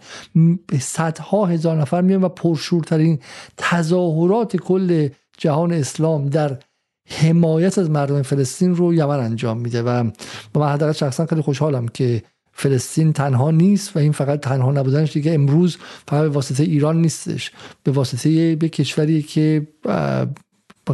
به 0.67 0.79
صدها 0.79 1.47
هزار 1.47 1.81
نفر 1.81 2.01
میان 2.01 2.25
و 2.25 2.29
پرشورترین 2.29 3.19
تظاهرات 3.57 4.57
کل 4.57 5.09
جهان 5.39 5.73
اسلام 5.73 6.29
در 6.29 6.59
حمایت 7.07 7.79
از 7.79 7.91
مردم 7.91 8.23
فلسطین 8.23 8.77
رو 8.77 8.95
یمن 8.95 9.19
انجام 9.19 9.59
میده 9.59 9.83
و 9.83 10.11
من 10.55 10.69
حداقل 10.69 10.93
شخصا 10.93 11.27
خیلی 11.27 11.43
خوشحالم 11.43 11.89
که 11.89 12.23
فلسطین 12.53 13.13
تنها 13.13 13.51
نیست 13.51 13.97
و 13.97 13.99
این 13.99 14.13
فقط 14.13 14.41
تنها 14.41 14.73
نبودنش 14.73 15.13
دیگه. 15.13 15.33
امروز 15.33 15.77
فقط 16.09 16.23
به 16.23 16.29
واسطه 16.29 16.63
ایران 16.63 17.01
نیستش 17.01 17.51
به 17.83 17.93
واسطه 17.93 18.57
به 18.57 18.69
کشوری 18.69 19.23
که 19.23 19.67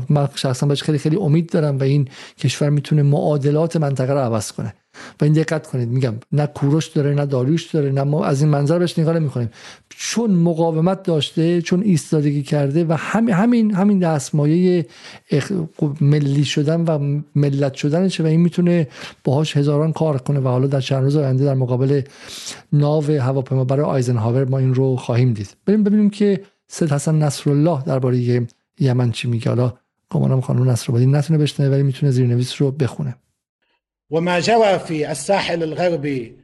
من 0.08 0.28
شخصا 0.34 0.66
بهش 0.66 0.82
خیلی 0.82 0.98
خیلی 0.98 1.16
امید 1.16 1.50
دارم 1.50 1.78
و 1.78 1.82
این 1.82 2.08
کشور 2.38 2.70
می‌تونه 2.70 3.02
معادلات 3.02 3.76
منطقه 3.76 4.12
رو 4.12 4.18
عوض 4.18 4.52
کنه. 4.52 4.74
و 5.20 5.24
این 5.24 5.32
دقت 5.32 5.66
کنید 5.66 5.88
میگم 5.88 6.14
نه 6.32 6.46
کوروش 6.46 6.86
داره 6.86 7.14
نه 7.14 7.26
داریوش 7.26 7.66
داره 7.70 7.90
نه 7.90 8.02
ما 8.02 8.24
از 8.24 8.42
این 8.42 8.50
منظر 8.50 8.78
بهش 8.78 8.98
نگاه 8.98 9.18
نمی‌کنیم. 9.18 9.50
چون 9.88 10.30
مقاومت 10.30 11.02
داشته 11.02 11.62
چون 11.62 11.82
ایستادگی 11.82 12.42
کرده 12.42 12.84
و 12.84 12.92
همین 12.92 13.34
همین 13.34 13.74
همین 13.74 13.98
دستمایه 13.98 14.86
ملی 16.00 16.44
شدن 16.44 16.80
و 16.80 17.20
ملت 17.34 17.74
شدنشه 17.74 18.22
و 18.22 18.26
این 18.26 18.40
می‌تونه 18.40 18.88
باهاش 19.24 19.56
هزاران 19.56 19.92
کار 19.92 20.18
کنه 20.18 20.40
و 20.40 20.48
حالا 20.48 20.66
در 20.66 20.80
چند 20.80 21.04
روز 21.04 21.16
آینده 21.16 21.44
در 21.44 21.54
مقابل 21.54 22.02
ناو 22.72 23.04
هواپیما 23.04 23.64
برای 23.64 23.86
آیزنهاور 23.86 24.44
ما 24.44 24.58
این 24.58 24.74
رو 24.74 24.96
خواهیم 24.96 25.32
دید. 25.32 25.56
بریم 25.66 25.84
ببینیم 25.84 26.10
که 26.10 26.40
سید 26.68 26.92
حسن 26.92 27.14
نصرالله 27.14 27.82
درباره 27.84 28.46
یمن 28.80 29.10
چی 29.10 29.28
میگه. 29.28 29.48
حالا 29.48 29.72
گمانم 30.12 30.40
خانم 30.40 30.70
نصرآبادی 30.70 31.06
نتونه 31.06 31.38
بشنوه 31.38 31.70
ولی 31.70 31.82
میتونه 31.82 32.12
زیرنویس 32.12 32.62
رو 32.62 32.70
بخونه. 32.70 33.16
وما 34.10 34.40
جرى 34.40 34.78
في 34.78 35.10
الساحل 35.10 35.62
الغربي 35.62 36.36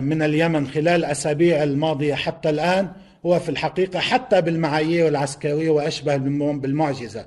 من 0.00 0.22
اليمن 0.22 0.66
خلال 0.66 1.04
الأسابيع 1.04 1.62
الماضية 1.62 2.14
حتى 2.14 2.50
الآن. 2.50 2.92
هو 3.26 3.38
في 3.38 3.48
الحقيقة 3.48 3.98
حتى 3.98 4.40
بالمعايير 4.40 5.08
العسكرية 5.08 5.70
وأشبه 5.70 6.16
بالمعجزة. 6.52 7.26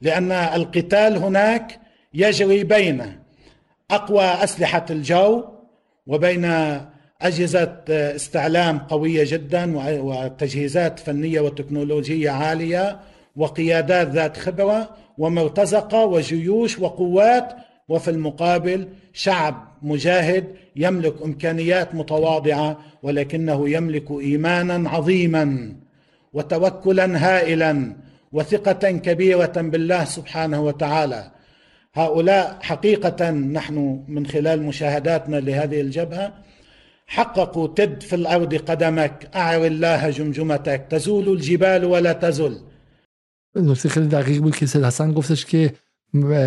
لأن 0.00 0.32
القتال 0.32 1.16
هناك 1.16 1.80
يجري 2.14 2.64
بين 2.64 3.18
أقوى 3.90 4.24
أسلحة 4.24 4.86
الجو 4.90 5.44
وبين 6.06 6.44
أجهزة 7.22 7.84
استعلام 7.88 8.78
قوية 8.78 9.24
جدا 9.26 9.78
وتجهيزات 9.78 10.98
فنية 10.98 11.40
وتكنولوجية 11.40 12.30
عالية. 12.30 13.00
وقيادات 13.36 14.08
ذات 14.08 14.36
خبرة 14.36 14.90
ومرتزقة 15.18 16.04
وجيوش 16.04 16.78
وقوات 16.78 17.54
وفي 17.88 18.10
المقابل 18.10 18.88
شعب 19.12 19.70
مجاهد 19.82 20.44
يملك 20.76 21.22
إمكانيات 21.24 21.94
متواضعة 21.94 22.78
ولكنه 23.02 23.68
يملك 23.68 24.10
إيمانا 24.10 24.90
عظيما 24.90 25.76
وتوكلا 26.32 27.06
هائلا 27.26 27.96
وثقة 28.32 28.90
كبيرة 28.90 29.52
بالله 29.56 30.04
سبحانه 30.04 30.60
وتعالى. 30.60 31.30
هؤلاء 31.94 32.58
حقيقة 32.62 33.30
نحن 33.30 34.04
من 34.08 34.26
خلال 34.26 34.62
مشاهداتنا 34.62 35.36
لهذه 35.36 35.80
الجبهة 35.80 36.34
حققوا 37.06 37.68
تد 37.76 38.02
في 38.02 38.16
الأرض 38.16 38.54
قدمك. 38.54 39.28
أعر 39.34 39.66
الله 39.66 40.10
جمجمتك. 40.10 40.86
تزول 40.90 41.28
الجبال 41.28 41.84
ولا 41.84 42.12
تزل. 42.12 42.60
نکته 43.54 43.88
خیلی 43.88 44.06
دقیق 44.06 44.42
بود 44.42 44.56
که 44.56 44.66
سید 44.66 44.84
حسن 44.84 45.12
گفتش 45.12 45.46
که 45.46 45.74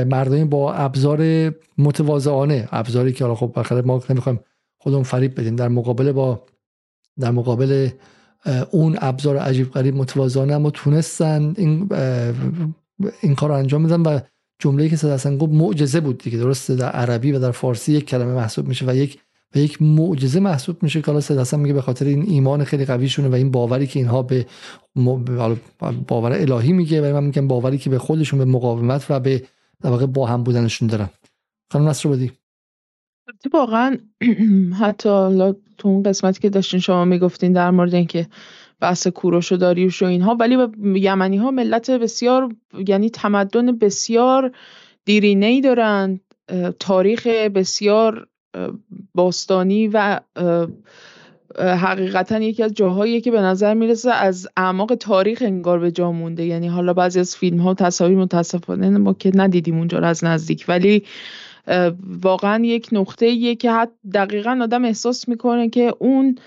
مردمی 0.06 0.46
با 0.46 0.74
ابزار 0.74 1.52
متواضعانه 1.78 2.68
ابزاری 2.72 3.14
که 3.14 3.24
حالا 3.24 3.36
خب 3.36 3.52
بخاطر 3.56 3.82
ما 3.82 4.04
نمی‌خوایم 4.10 4.40
خودمون 4.78 5.04
فریب 5.04 5.40
بدیم 5.40 5.56
در 5.56 5.68
مقابل 5.68 6.12
با 6.12 6.46
در 7.20 7.32
مقابل 7.32 7.90
اون 8.72 8.98
ابزار 9.02 9.38
عجیب 9.38 9.72
غریب 9.72 9.96
متواضعانه 9.96 10.54
اما 10.54 10.70
تونستن 10.70 11.54
این 11.58 11.90
این 13.22 13.36
کار 13.36 13.50
رو 13.50 13.56
انجام 13.56 13.84
بدن 13.84 14.02
و 14.02 14.20
جمله‌ای 14.60 14.90
که 14.90 14.96
صد 14.96 15.38
گفت 15.38 15.54
معجزه 15.54 16.00
بود 16.00 16.18
دیگه 16.18 16.38
درسته 16.38 16.76
در 16.76 16.90
عربی 16.90 17.32
و 17.32 17.40
در 17.40 17.52
فارسی 17.52 17.94
یک 17.94 18.06
کلمه 18.06 18.34
محسوب 18.34 18.68
میشه 18.68 18.86
و 18.86 18.96
یک 18.96 19.20
و 19.56 19.60
یک 19.60 19.82
معجزه 19.82 20.40
محسوب 20.40 20.84
میشه 20.84 21.02
که 21.02 21.08
حالا 21.08 21.22
صد 21.22 21.56
میگه 21.56 21.74
به 21.74 21.82
خاطر 21.82 22.06
این 22.06 22.22
ایمان 22.28 22.64
خیلی 22.64 22.86
قویشونه 22.86 23.28
و 23.28 23.34
این 23.34 23.52
باوری 23.52 23.88
که 23.88 24.00
اینها 24.00 24.24
به 24.24 24.46
باور 26.08 26.32
الهی 26.32 26.74
میگه 26.74 27.02
و 27.02 27.14
من 27.14 27.24
میگم 27.24 27.48
باوری 27.48 27.78
که 27.78 27.90
به 27.90 28.00
خودشون 28.00 28.40
به 28.40 28.46
مقاومت 28.46 29.06
و 29.10 29.20
به 29.20 29.44
در 29.82 29.90
واقع 29.90 30.06
با 30.06 30.26
هم 30.26 30.44
بودنشون 30.44 30.88
دارن. 30.88 31.10
خانم 31.72 31.88
نصر 31.88 32.10
بدی 32.10 32.32
واقعا 33.54 33.98
حتی 34.82 35.10
تو 35.78 35.88
اون 35.88 36.04
قسمتی 36.04 36.42
که 36.42 36.50
داشتین 36.50 36.80
شما 36.80 37.06
می‌گفتین 37.06 37.54
در 37.54 37.72
مورد 37.72 37.96
اینکه 37.96 38.28
بحث 38.80 39.08
کوروش 39.08 39.52
و 39.52 39.58
داریوش 39.58 40.02
و 40.02 40.06
اینها 40.06 40.36
ولی 40.36 40.58
یمنی 41.00 41.38
ها 41.38 41.52
ملت 41.52 41.92
بسیار 41.92 42.56
یعنی 42.88 43.10
تمدن 43.10 43.78
بسیار 43.78 44.52
دیرینه 45.06 45.46
ای 45.46 45.62
دارند 45.62 46.20
تاریخ 46.80 47.28
بسیار 47.28 48.28
باستانی 49.16 49.88
و 49.88 50.20
حقیقتا 51.60 52.40
یکی 52.40 52.64
از 52.64 52.74
جاهایی 52.74 53.22
که 53.22 53.32
به 53.32 53.42
نظر 53.42 53.74
می‌رسه 53.74 54.12
از 54.12 54.48
اعماق 54.58 54.96
تاریخ 54.96 55.44
انگار 55.46 55.80
به 55.80 55.92
جا 55.92 56.12
مونده. 56.12 56.46
یعنی 56.46 56.68
حالا 56.68 56.94
بعضی 56.94 57.20
از 57.20 57.36
فیلم 57.36 57.60
ها 57.60 57.74
تصاویر 57.74 58.18
متاسفانه 58.18 58.90
ما 58.90 59.14
که 59.14 59.32
ندیدیم 59.36 59.78
اونجا 59.78 60.00
رو 60.00 60.06
از 60.06 60.24
نزدیک. 60.24 60.66
ولی 60.68 61.04
واقعا 62.24 62.66
یک 62.66 62.90
نقطه 62.92 63.28
یه 63.28 63.56
که 63.56 63.72
حد 63.72 63.92
دقیقا 64.14 64.60
آدم 64.62 64.86
احساس 64.86 65.30
می‌کنه 65.30 65.70
که 65.70 65.94
اون 66.00 66.38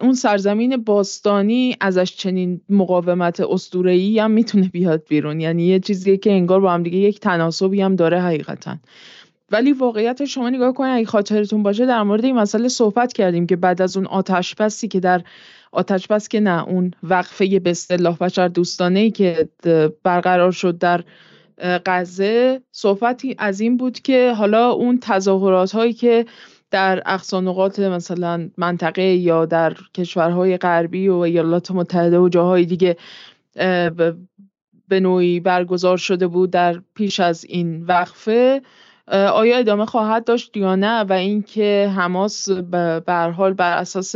اون 0.00 0.14
سرزمین 0.14 0.76
باستانی 0.76 1.76
ازش 1.80 2.16
چنین 2.16 2.60
مقاومت 2.68 3.40
اسطوره‌ای 3.40 4.18
هم 4.18 4.30
می‌تونه 4.30 4.68
بیاد 4.68 5.02
بیرون. 5.08 5.40
یعنی 5.40 5.66
یه 5.66 5.80
چیزیه 5.80 6.16
که 6.16 6.32
انگار 6.32 6.60
با 6.60 6.72
هم 6.72 6.82
دیگه 6.82 6.98
یک 6.98 7.20
تناسبی 7.20 7.80
هم 7.80 7.96
داره 7.96 8.20
حقیقتا. 8.20 8.76
ولی 9.54 9.72
واقعیت 9.72 10.24
شما 10.24 10.50
نگاه 10.50 10.72
کنید 10.74 10.96
اگه 10.96 11.06
خاطرتون 11.06 11.62
باشه 11.62 11.86
در 11.86 12.02
مورد 12.02 12.24
این 12.24 12.34
مسئله 12.34 12.68
صحبت 12.68 13.12
کردیم 13.12 13.46
که 13.46 13.56
بعد 13.56 13.82
از 13.82 13.96
اون 13.96 14.06
آتش 14.06 14.54
بسی 14.54 14.88
که 14.88 15.00
در 15.00 15.22
آتش 15.72 16.06
بس 16.06 16.28
که 16.28 16.40
نه 16.40 16.68
اون 16.68 16.90
وقفه 17.02 17.60
به 17.60 17.70
اصطلاح 17.70 18.16
بشر 18.16 18.48
دوستانه 18.48 19.00
ای 19.00 19.10
که 19.10 19.48
برقرار 20.02 20.52
شد 20.52 20.78
در 20.78 21.04
غزه 21.86 22.60
صحبتی 22.72 23.34
از 23.38 23.60
این 23.60 23.76
بود 23.76 24.00
که 24.00 24.32
حالا 24.32 24.70
اون 24.70 24.98
تظاهرات 25.02 25.72
هایی 25.72 25.92
که 25.92 26.26
در 26.70 27.02
اقصانقات 27.06 27.78
مثلا 27.80 28.50
منطقه 28.56 29.02
یا 29.02 29.46
در 29.46 29.76
کشورهای 29.94 30.56
غربی 30.56 31.08
و 31.08 31.14
ایالات 31.14 31.70
متحده 31.70 32.18
و 32.18 32.28
جاهای 32.28 32.64
دیگه 32.64 32.96
به 34.88 35.00
نوعی 35.00 35.40
برگزار 35.40 35.96
شده 35.96 36.26
بود 36.26 36.50
در 36.50 36.80
پیش 36.94 37.20
از 37.20 37.44
این 37.44 37.84
وقفه. 37.84 38.62
آیا 39.08 39.58
ادامه 39.58 39.86
خواهد 39.86 40.24
داشت 40.24 40.56
یا 40.56 40.74
نه 40.74 41.00
و 41.00 41.12
اینکه 41.12 41.92
حماس 41.96 42.50
به 42.50 43.32
حال 43.36 43.52
بر 43.52 43.76
اساس 43.76 44.14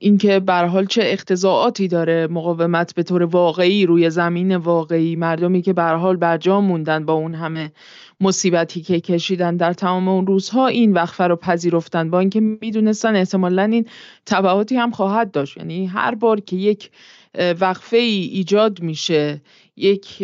اینکه 0.00 0.40
به 0.40 0.52
حال 0.52 0.86
چه 0.86 1.02
اختزاعاتی 1.04 1.88
داره 1.88 2.26
مقاومت 2.26 2.94
به 2.94 3.02
طور 3.02 3.22
واقعی 3.22 3.86
روی 3.86 4.10
زمین 4.10 4.56
واقعی 4.56 5.16
مردمی 5.16 5.62
که 5.62 5.72
به 5.72 5.82
حال 5.82 6.16
برجا 6.16 6.60
موندن 6.60 7.04
با 7.04 7.12
اون 7.12 7.34
همه 7.34 7.72
مصیبتی 8.20 8.80
که 8.82 9.00
کشیدن 9.00 9.56
در 9.56 9.72
تمام 9.72 10.08
اون 10.08 10.26
روزها 10.26 10.66
این 10.66 10.92
وقفه 10.92 11.24
رو 11.24 11.36
پذیرفتن. 11.36 12.10
با 12.10 12.20
اینکه 12.20 12.40
می‌دونستن 12.40 13.16
احتمالا 13.16 13.62
این 13.62 13.86
تبعاتی 14.26 14.76
هم 14.76 14.90
خواهد 14.90 15.30
داشت. 15.30 15.56
یعنی 15.56 15.86
هر 15.86 16.14
بار 16.14 16.40
که 16.40 16.56
یک 16.56 16.90
وقفه 17.60 17.96
ای 17.96 18.22
ایجاد 18.22 18.82
میشه 18.82 19.40
یک 19.76 20.22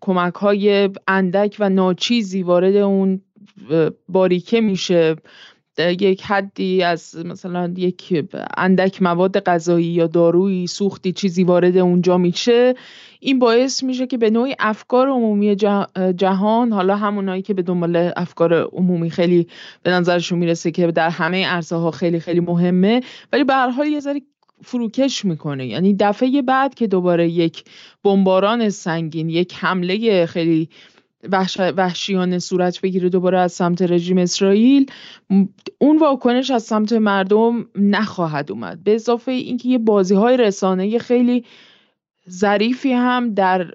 کمک 0.00 0.34
های 0.34 0.90
اندک 1.08 1.56
و 1.60 1.68
ناچیزی 1.68 2.42
وارد 2.42 2.76
اون 2.76 3.20
باریکه 4.08 4.60
میشه. 4.60 5.16
یک 6.00 6.22
حدی 6.22 6.82
از 6.82 7.16
مثلا 7.26 7.74
یک 7.76 8.26
اندک 8.56 9.02
مواد 9.02 9.40
غذایی 9.40 9.86
یا 9.86 10.06
دارویی 10.06 10.66
سوختی 10.66 11.12
چیزی 11.12 11.44
وارد 11.44 11.76
اونجا 11.76 12.18
میشه. 12.18 12.74
این 13.20 13.38
باعث 13.38 13.82
میشه 13.82 14.06
که 14.06 14.18
به 14.18 14.30
نوعی 14.30 14.54
افکار 14.58 15.08
عمومی 15.08 15.56
جهان 16.16 16.72
حالا 16.72 16.96
همونایی 16.96 17.42
که 17.42 17.54
به 17.54 17.62
دنبال 17.62 18.12
افکار 18.16 18.54
عمومی 18.54 19.10
خیلی 19.10 19.46
به 19.82 19.90
نظرشون 19.90 20.38
می‌رسه 20.38 20.70
که 20.70 20.86
در 20.86 21.10
همه 21.10 21.46
عرصه 21.46 21.76
ها 21.76 21.90
خیلی 21.90 22.20
خیلی 22.20 22.40
مهمه 22.40 23.00
ولی 23.32 23.44
به 23.44 23.54
هر 23.54 23.70
حال 23.70 23.86
یه 23.86 24.00
ذره 24.00 24.22
فروکش 24.64 25.24
می‌کنه. 25.24 25.66
یعنی 25.66 25.94
دفعه 25.94 26.42
بعد 26.42 26.74
که 26.74 26.86
دوباره 26.86 27.28
یک 27.28 27.64
بمباران 28.04 28.70
سنگین 28.70 29.28
یک 29.28 29.54
حمله 29.54 30.26
خیلی 30.26 30.68
وحشیانه 31.76 32.38
صورت 32.38 32.80
بگیره 32.80 33.08
دوباره 33.08 33.38
از 33.38 33.52
سمت 33.52 33.82
رژیم 33.82 34.18
اسرائیل 34.18 34.86
اون 35.78 35.98
واکنش 35.98 36.50
از 36.50 36.62
سمت 36.62 36.92
مردم 36.92 37.66
نخواهد 37.74 38.50
اومد. 38.50 38.84
به 38.84 38.94
اضافه 38.94 39.32
اینکه 39.32 39.68
یه 39.68 39.78
بازی 39.78 40.14
های 40.14 40.36
رسانه 40.36 40.98
خیلی 40.98 41.44
ظریفی 42.30 42.92
هم 42.92 43.34
در 43.34 43.70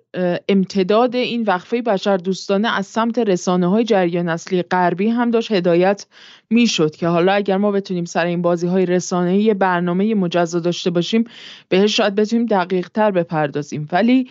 امتداد 0.50 1.16
این 1.16 1.44
وقفه 1.44 1.82
بشر 1.82 2.18
دوستانه 2.18 2.78
از 2.78 2.86
سمت 2.86 3.20
رسانه 3.20 3.68
های 3.68 3.84
جریان 3.84 4.30
اصلی 4.30 4.62
غربی 4.62 5.10
هم 5.10 5.32
داشت 5.32 5.52
هدایت 5.52 6.06
می‌شد 6.50 6.96
که 6.96 7.08
حالا 7.08 7.34
اگر 7.34 7.58
ما 7.58 7.72
بتونیم 7.72 8.06
سر 8.06 8.26
این 8.26 8.42
بازی 8.42 8.68
های 8.68 8.86
رسانه 8.86 9.38
یه 9.38 9.54
برنامه 9.54 10.16
مجزا 10.16 10.60
داشته 10.60 10.90
باشیم 10.90 11.24
بهش 11.70 11.98
شاید 11.98 12.16
بتونیم 12.16 12.46
دقیق 12.46 12.90
تر 12.90 13.12
بپردازیم. 13.12 13.88
ولی 13.92 14.30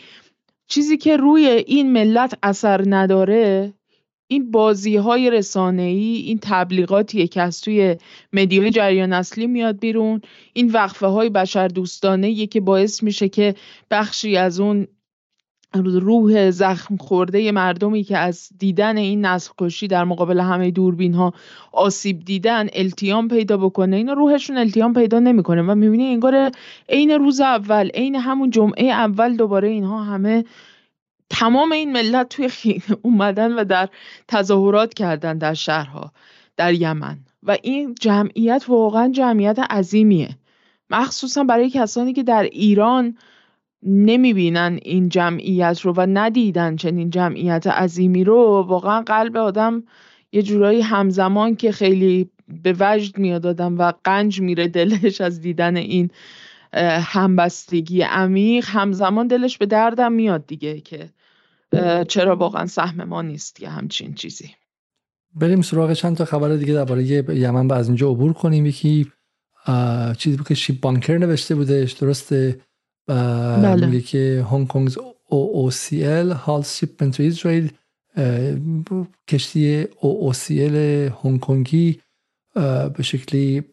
چیزی 0.68 0.96
که 0.96 1.16
روی 1.16 1.46
این 1.46 1.92
ملت 1.92 2.38
اثر 2.42 2.84
نداره 2.86 3.72
این 4.34 4.50
بازی 4.50 4.96
های 4.96 5.30
رسانه 5.30 5.82
ای 5.82 6.14
این 6.14 6.38
تبلیغاتیه 6.42 7.26
که 7.26 7.42
از 7.42 7.60
توی 7.60 7.96
مدیای 8.32 8.70
جریان 8.70 9.12
اصلی 9.12 9.46
میاد 9.46 9.78
بیرون. 9.78 10.20
این 10.52 10.70
وقفه 10.70 11.06
های 11.06 11.30
بشر 11.30 11.68
دوستانه 11.68 12.46
که 12.46 12.60
باعث 12.60 13.02
میشه 13.02 13.28
که 13.28 13.54
بخشی 13.90 14.36
از 14.36 14.60
اون 14.60 14.86
روح 15.74 16.50
زخم 16.50 16.96
خورده 16.96 17.52
مردمی 17.52 18.02
که 18.02 18.18
از 18.18 18.48
دیدن 18.58 18.96
این 18.96 19.26
نسل 19.26 19.52
کشی 19.58 19.86
در 19.86 20.04
مقابل 20.04 20.40
همه 20.40 20.70
دوربین 20.70 21.14
ها 21.14 21.32
آسیب 21.72 22.24
دیدن 22.24 22.66
التیام 22.72 23.28
پیدا 23.28 23.56
بکنه. 23.56 23.96
اینا 23.96 24.12
روحشون 24.12 24.58
التیام 24.58 24.94
پیدا 24.94 25.18
نمی‌کنه 25.18 25.62
و 25.62 25.74
می‌بینی 25.74 26.06
انگار 26.06 26.50
عین 26.88 27.10
روز 27.10 27.40
اول 27.40 27.88
عین 27.94 28.14
همون 28.14 28.50
جمعه 28.50 28.86
اول 28.86 29.36
دوباره 29.36 29.68
اینها 29.68 30.04
همه 30.04 30.44
تمام 31.34 31.72
این 31.72 31.92
ملت 31.92 32.28
توی 32.28 32.80
اومدن 33.02 33.52
و 33.52 33.64
در 33.64 33.88
تظاهرات 34.28 34.94
کردن 34.94 35.38
در 35.38 35.54
شهرها 35.54 36.12
در 36.56 36.74
یمن. 36.74 37.18
و 37.42 37.56
این 37.62 37.94
جمعیت 38.00 38.64
واقعا 38.68 39.08
جمعیت 39.08 39.58
عظیمیه. 39.58 40.28
مخصوصا 40.90 41.44
برای 41.44 41.70
کسانی 41.70 42.12
که 42.12 42.22
در 42.22 42.42
ایران 42.42 43.16
نمی‌بینن 43.82 44.78
این 44.82 45.08
جمعیت 45.08 45.80
رو 45.80 45.92
و 45.92 46.06
ندیدن 46.08 46.76
چنین 46.76 47.10
جمعیت 47.10 47.66
عظیمی 47.66 48.24
رو 48.24 48.64
واقعا 48.68 49.02
قلب 49.02 49.36
آدم 49.36 49.82
یه 50.32 50.42
جورایی 50.42 50.80
همزمان 50.80 51.56
که 51.56 51.72
خیلی 51.72 52.30
به 52.62 52.76
وجد 52.80 53.18
میاد 53.18 53.60
و 53.60 53.92
قنج 54.04 54.40
میره 54.40 54.68
دلش 54.68 55.20
از 55.20 55.40
دیدن 55.40 55.76
این 55.76 56.10
همبستگی 57.00 58.02
عمیق 58.02 58.64
همزمان 58.68 59.26
دلش 59.26 59.58
به 59.58 59.66
دردم 59.66 60.12
میاد 60.12 60.46
دیگه 60.46 60.80
که 60.80 61.08
چرا 62.08 62.36
واقعا 62.36 62.66
سهم 62.66 63.04
ما 63.04 63.22
نیست 63.22 63.60
یه 63.60 63.68
همچین 63.68 64.14
چیزی؟ 64.14 64.50
بریم 65.34 65.62
سراغ 65.62 65.92
چند 65.92 66.16
تا 66.16 66.24
خبر 66.24 66.56
دیگه 66.56 66.74
درباره 66.74 67.04
یمن 67.38 67.70
از 67.70 67.88
اینجا 67.88 68.10
عبور 68.10 68.32
کنیم. 68.32 68.66
یکی 68.66 69.12
چیزی 70.18 70.36
بود 70.36 70.48
که 70.48 70.54
شیپ 70.54 70.80
بانکر 70.80 71.18
نوشته 71.18 71.54
بودش 71.54 71.92
درسته؟ 71.92 72.60
بله. 73.06 73.86
میگه 73.86 74.00
که 74.00 74.46
هنگ 74.50 74.68
کنگ 74.68 74.90
OOCL 75.30 76.32
هال 76.32 76.62
شیپمنت 76.62 77.16
تو 77.16 77.22
اسرائیل 77.22 77.72
کشتی 79.28 79.84
OOCL 79.84 80.74
هنگ 81.24 81.40
کنگی 81.40 82.00
به 82.96 83.02
شکلی 83.02 83.64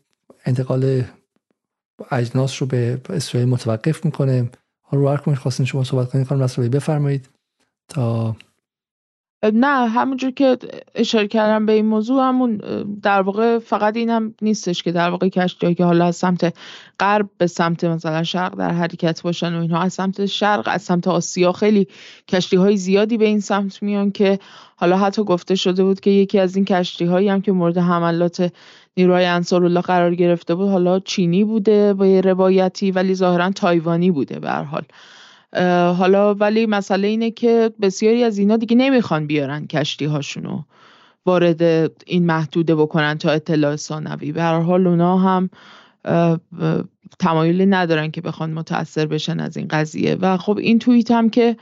انتقال 0.46 1.04
اجناس 2.12 2.62
رو 2.62 2.68
به 2.68 3.02
اسرائیل 3.10 3.50
متوقف 3.50 4.06
می‌کنه. 4.06 4.50
رو 4.92 5.36
خواستین 5.36 5.66
شما 5.66 5.84
صحبت 5.84 6.10
کنید 6.10 6.28
خانم 6.28 6.48
رو 6.58 6.70
بفرمایید. 6.70 7.30
تا 7.88 8.36
نه 9.44 9.88
همونجور 9.90 10.32
که 10.32 10.58
اشاره 10.96 11.28
کردم 11.28 11.66
به 11.66 11.74
این 11.74 11.86
موضوع 11.86 12.24
همون 12.24 12.58
در 13.02 13.22
واقع 13.22 13.60
فقط 13.60 13.98
این 13.98 14.10
هم 14.10 14.36
نیستش 14.42 14.84
که 14.84 14.92
در 14.92 15.10
واقع 15.10 15.30
کشتی 15.30 15.76
که 15.76 15.86
حالا 15.86 16.06
از 16.06 16.16
سمت 16.16 16.56
غرب 17.00 17.30
به 17.38 17.48
سمت 17.48 17.84
مثلا 17.84 18.24
شرق 18.24 18.56
در 18.56 18.72
حرکت 18.72 19.22
باشن 19.22 19.56
و 19.56 19.62
اینها 19.62 19.82
از 19.82 19.94
سمت 19.94 20.26
شرق 20.26 20.68
از 20.72 20.82
سمت 20.82 21.08
آسیا 21.08 21.52
خیلی 21.52 21.88
کشتی 22.28 22.56
های 22.56 22.78
زیادی 22.78 23.18
به 23.18 23.26
این 23.26 23.40
سمت 23.40 23.84
میان 23.84 24.12
که 24.12 24.40
حالا 24.76 24.98
حتی 24.98 25.24
گفته 25.24 25.56
شده 25.56 25.84
بود 25.84 26.00
که 26.00 26.10
یکی 26.10 26.40
از 26.40 26.56
این 26.56 26.66
کشتی 26.66 27.06
هایی 27.06 27.30
هم 27.30 27.42
که 27.42 27.52
مورد 27.52 27.78
حملات 27.78 28.54
نیروهای 28.98 29.26
الله 29.26 29.82
قرار 29.82 30.16
گرفته 30.16 30.56
بود 30.56 30.70
حالا 30.70 31.00
چینی 31.00 31.44
بوده 31.44 31.94
با 31.94 32.08
یه 32.08 32.22
روایتی 32.22 32.92
ولی 32.92 33.16
ظاهرا 33.16 33.50
تایوانی 33.50 34.12
بوده 34.12 34.40
به 34.40 34.52
حال. 34.52 34.84
حالا 35.98 36.34
ولی 36.34 36.66
مسئله 36.66 37.08
اینه 37.08 37.32
که 37.32 37.72
بسیاری 37.82 38.24
از 38.24 38.38
اینا 38.38 38.58
دیگه 38.58 38.76
نمی‌خوان 38.76 39.28
بیارن 39.28 39.68
کشتی 39.68 40.06
هاشونو 40.06 40.62
وارد 41.26 41.62
این 42.06 42.26
محدوده 42.26 42.76
بکنن 42.76 43.18
تا 43.18 43.32
اطلاع 43.32 43.76
ثانوی. 43.76 44.32
به 44.32 44.42
هر 44.42 44.60
حال 44.60 44.88
اونا 44.88 45.18
هم 45.18 45.50
تمایلی 47.20 47.66
ندارن 47.66 48.12
که 48.12 48.22
بخوان 48.22 48.54
متاثر 48.54 49.06
بشن 49.06 49.40
از 49.40 49.58
این 49.58 49.68
قضیه. 49.68 50.16
و 50.16 50.38
خب 50.38 50.58
این 50.58 50.80
توییت 50.80 51.12
هم 51.12 51.30
که 51.30 51.58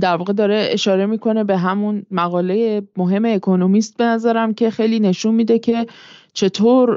در 0.00 0.16
واقع 0.16 0.32
داره 0.32 0.68
اشاره 0.70 1.06
می‌کنه 1.06 1.44
به 1.44 1.56
همون 1.56 2.06
مقاله 2.10 2.82
مهم 2.96 3.24
اکونومیست 3.24 3.96
به 3.96 4.04
نظرم 4.04 4.54
که 4.54 4.70
خیلی 4.70 5.00
نشون 5.00 5.34
میده 5.34 5.58
که 5.58 5.86
چطور 6.32 6.96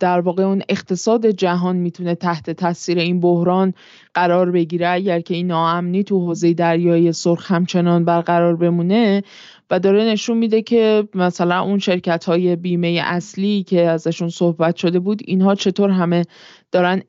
در 0.00 0.20
واقع 0.20 0.42
اون 0.42 0.62
اقتصاد 0.68 1.26
جهان 1.26 1.76
می‌تونه 1.76 2.14
تحت 2.14 2.50
تاثیر 2.50 2.98
این 2.98 3.20
بحران 3.20 3.74
قرار 4.14 4.50
بگیره؟ 4.50 4.88
اگر 4.88 5.20
که 5.20 5.34
این 5.34 5.46
ناامنی 5.46 6.04
تو 6.04 6.26
حوزه 6.26 6.54
دریایی 6.54 7.12
سرخ 7.12 7.52
همچنان 7.52 8.04
برقرار 8.04 8.56
بمونه 8.56 9.22
و 9.70 9.78
داره 9.78 10.04
نشون 10.04 10.38
میده 10.38 10.62
که 10.62 11.08
مثلا 11.14 11.60
اون 11.60 11.78
شرکت 11.78 12.24
های 12.24 12.56
بیمه 12.56 13.00
اصلی 13.04 13.62
که 13.62 13.88
ازشون 13.88 14.28
صحبت 14.28 14.76
شده 14.76 14.98
بود 14.98 15.22
اینها 15.24 15.54
چطور 15.54 15.90
همه 15.90 16.24
دارن 16.72 17.02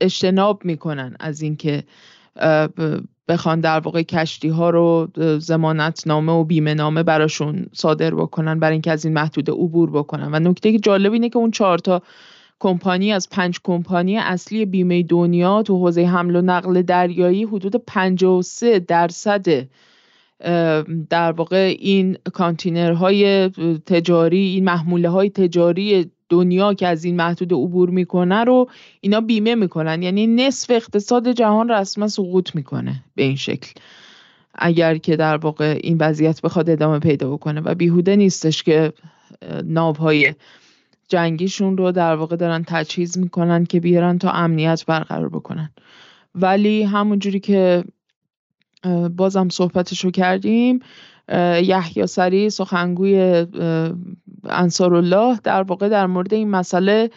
اجتناب 0.00 0.64
می‌کنن 0.64 1.16
از 1.20 1.42
اینکه 1.42 1.84
بخوان 3.30 3.60
در 3.60 3.80
واقع 3.80 4.02
کشتی 4.02 4.48
ها 4.48 4.70
رو 4.70 5.08
زمانت 5.38 6.06
نامه 6.06 6.32
و 6.32 6.44
بیمه 6.44 6.74
نامه 6.74 7.02
براشون 7.02 7.66
صادر 7.72 8.14
بکنن 8.14 8.60
برای 8.60 8.72
اینکه 8.72 8.90
از 8.90 9.04
این 9.04 9.14
محدوده 9.14 9.52
عبور 9.52 9.90
بکنن. 9.90 10.28
و 10.32 10.38
نکته 10.50 10.78
جالب 10.78 11.12
اینه 11.12 11.28
که 11.28 11.38
اون 11.38 11.50
چهار 11.50 11.78
تا 11.78 12.02
کمپانی 12.60 13.12
از 13.12 13.28
پنج 13.30 13.60
کمپانی 13.64 14.16
اصلی 14.16 14.66
بیمه 14.66 15.02
دنیا 15.02 15.62
تو 15.62 15.78
حوزه 15.78 16.04
حمل 16.04 16.36
و 16.36 16.40
نقل 16.40 16.82
دریایی 16.82 17.44
حدود 17.44 17.76
53 17.76 18.78
درصد 18.78 19.46
در 21.10 21.32
واقع 21.32 21.76
این 21.78 22.18
کانتینرهای 22.32 23.48
تجاری 23.86 24.38
این 24.38 24.64
محموله 24.64 25.08
های 25.08 25.30
تجاری 25.30 26.10
دنیا 26.30 26.74
که 26.74 26.86
از 26.86 27.04
این 27.04 27.16
محدود 27.16 27.52
عبور 27.52 27.90
می‌کنه 27.90 28.44
رو 28.44 28.68
اینا 29.00 29.20
بیمه 29.20 29.54
می‌کنن. 29.54 30.02
یعنی 30.02 30.26
نصف 30.26 30.70
اقتصاد 30.70 31.32
جهان 31.32 31.70
رسما 31.70 32.08
سقوط 32.08 32.54
می‌کنه 32.54 33.04
به 33.14 33.22
این 33.22 33.36
شکل. 33.36 33.72
اگر 34.54 34.96
که 34.96 35.16
در 35.16 35.36
واقع 35.36 35.78
این 35.82 35.96
وضعیت 36.00 36.42
بخواد 36.42 36.70
ادامه 36.70 36.98
پیدا 36.98 37.30
بکنه 37.30 37.60
و 37.60 37.74
بیهوده 37.74 38.16
نیستش 38.16 38.62
که 38.62 38.92
ناوهای 39.64 40.34
جنگیشون 41.08 41.76
رو 41.76 41.92
در 41.92 42.14
واقع 42.14 42.36
دارن 42.36 42.64
تجهیز 42.66 43.18
می‌کنن 43.18 43.64
که 43.64 43.80
بیارن 43.80 44.18
تا 44.18 44.30
امنیت 44.30 44.86
برقرار 44.86 45.28
بکنن. 45.28 45.70
ولی 46.34 46.82
همونجوری 46.82 47.40
که 47.40 47.84
بازم 49.16 49.48
صحبتش 49.48 50.04
رو 50.04 50.10
کردیم 50.10 50.80
یحیی 51.62 52.06
سری 52.06 52.50
سخنگوی 52.50 53.46
انصارالله 54.44 55.38
در 55.44 55.62
واقع 55.62 55.88
در 55.88 56.06
مورد 56.06 56.34
این 56.34 56.50
مسئله 56.50 57.10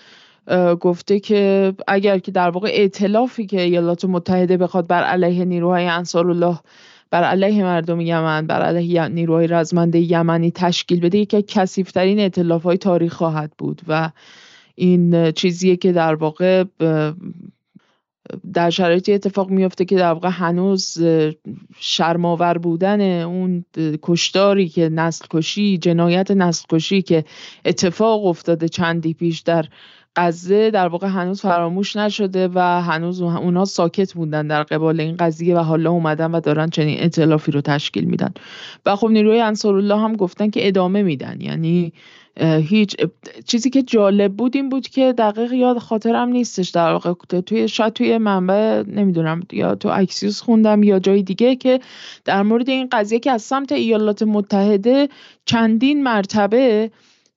گفته 0.80 1.20
که 1.20 1.74
اگر 1.88 2.18
که 2.18 2.32
در 2.32 2.50
واقع 2.50 2.70
ائتلافی 2.74 3.46
که 3.46 3.62
ایالات 3.62 4.06
متحده 4.06 4.58
بخواد 4.58 4.88
بر 4.88 5.04
علیه 5.04 5.46
نیروهای 5.46 5.88
انصارالله 5.88 6.60
بر 7.12 7.24
علیه 7.24 7.64
مردم 7.64 8.02
یمن 8.02 8.48
بر 8.48 8.62
علیه 8.62 9.08
نیروهای 9.08 9.48
رزمنده 9.48 10.00
یمنی 10.00 10.52
تشکیل 10.52 11.00
بده 11.00 11.18
یکی 11.18 11.38
از 11.38 11.44
کثیفترین 11.48 12.20
ائتلاف 12.20 12.64
های 12.64 12.78
تاریخ 12.78 13.14
خواهد 13.14 13.52
بود. 13.58 13.82
و 13.88 14.12
این 14.76 15.32
چیزیه 15.32 15.76
که 15.76 15.92
در 15.92 16.16
واقع 16.16 16.64
در 18.54 18.70
شرایطی 18.70 19.14
اتفاق 19.14 19.50
میفته 19.50 19.86
که 19.86 19.96
در 19.96 20.14
واقع 20.14 20.30
هنوز 20.30 20.98
شرماور 21.80 22.58
بودن 22.58 23.22
اون 23.22 23.66
کشتاری 24.02 24.70
که 24.70 24.90
نسل 24.90 25.26
کشی 25.30 25.78
جنایت 25.78 26.32
نسل 26.32 26.66
کشی 26.70 27.02
که 27.02 27.26
اتفاق 27.66 28.26
افتاده 28.26 28.70
چندی 28.70 29.14
پیش 29.14 29.40
در 29.40 29.66
غزه 30.16 30.72
در 30.72 30.88
واقع 30.88 31.08
هنوز 31.08 31.42
فراموش 31.42 31.96
نشده 31.96 32.50
و 32.54 32.82
هنوز 32.82 33.22
اونها 33.22 33.66
ساکت 33.66 34.14
بودن 34.14 34.48
در 34.48 34.64
قبال 34.64 35.00
این 35.00 35.16
قضیه 35.16 35.56
و 35.56 35.60
حالا 35.60 35.92
اومدن 35.92 36.32
و 36.32 36.40
دارن 36.40 36.70
چنین 36.70 36.98
اطلافی 37.00 37.52
رو 37.52 37.62
تشکیل 37.62 38.04
میدن. 38.04 38.34
و 38.86 38.96
خب 38.96 39.08
نیروی 39.08 39.40
انصارالله 39.40 40.00
هم 40.00 40.16
گفتن 40.16 40.50
که 40.50 40.68
ادامه 40.68 41.04
میدن. 41.04 41.42
یعنی 41.42 41.94
هیچ 42.42 42.96
چیزی 43.46 43.70
که 43.70 43.84
جالب 43.84 44.34
بود 44.34 44.56
این 44.56 44.70
بود 44.70 44.88
که 44.88 45.14
دقیق 45.18 45.54
یاد 45.54 45.78
خاطرم 45.78 46.30
نیستش 46.30 46.70
در 46.70 46.92
واقع. 46.92 47.14
توی 47.42 47.68
شاید 47.68 47.94
توی 47.94 48.18
منبع 48.18 48.84
نمی‌دونم 48.88 49.42
یا 49.52 49.76
تو 49.76 49.90
اکسیوس 49.90 50.42
خوندم 50.42 50.84
یا 50.84 51.00
جای 51.00 51.24
دیگه 51.24 51.56
که 51.56 51.80
در 52.26 52.44
مورد 52.44 52.70
این 52.70 52.88
قضیه 52.92 53.20
که 53.20 53.32
از 53.32 53.42
سمت 53.42 53.72
ایالات 53.72 54.24
متحده 54.24 55.10
چندین 55.46 56.04
مرتبه 56.04 56.92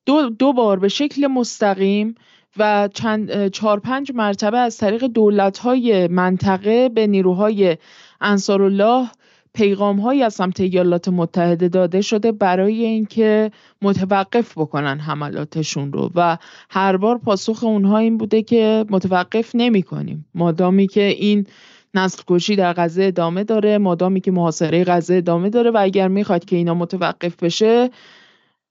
دو, 0.06 0.30
دو 0.30 0.52
بار 0.52 0.78
به 0.78 0.88
شکل 0.88 1.26
مستقیم 1.26 2.14
و 2.56 2.88
چند 2.94 3.48
چهار 3.48 3.80
پنج 3.80 4.12
مرتبه 4.14 4.58
از 4.58 4.76
طریق 4.78 5.04
دولت 5.04 5.58
های 5.58 6.08
منطقه 6.08 6.88
به 6.88 7.06
نیروهای 7.06 7.76
انصارالله 8.20 9.10
پیغام 9.56 10.00
هایی 10.00 10.22
از 10.22 10.34
سمت 10.34 10.60
ایالات 10.60 11.08
متحده 11.08 11.68
داده 11.68 12.00
شده 12.00 12.32
برای 12.32 12.84
اینکه 12.84 13.50
متوقف 13.82 14.58
بکنن 14.58 14.98
حملاتشون 14.98 15.92
رو 15.92 16.10
و 16.14 16.38
هر 16.70 16.96
بار 16.96 17.18
پاسخ 17.18 17.64
اونها 17.64 17.98
این 17.98 18.18
بوده 18.18 18.42
که 18.42 18.84
متوقف 18.90 19.50
نمی 19.54 19.82
کنیم 19.82 20.26
مادامی 20.34 20.86
که 20.86 21.02
این 21.02 21.46
نسل 21.94 22.22
کشی 22.26 22.56
در 22.56 22.72
غزه 22.72 23.04
ادامه 23.04 23.44
داره 23.44 23.78
مادامی 23.78 24.20
که 24.20 24.30
محاصره 24.30 24.84
غزه 24.84 25.14
ادامه 25.14 25.50
داره 25.50 25.70
و 25.70 25.78
اگر 25.80 26.08
می‌خواد 26.08 26.44
که 26.44 26.56
اینا 26.56 26.74
متوقف 26.74 27.36
بشه 27.42 27.90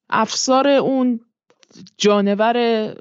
افسار 0.09 0.67
اون 0.67 1.19
جانور 1.97 2.95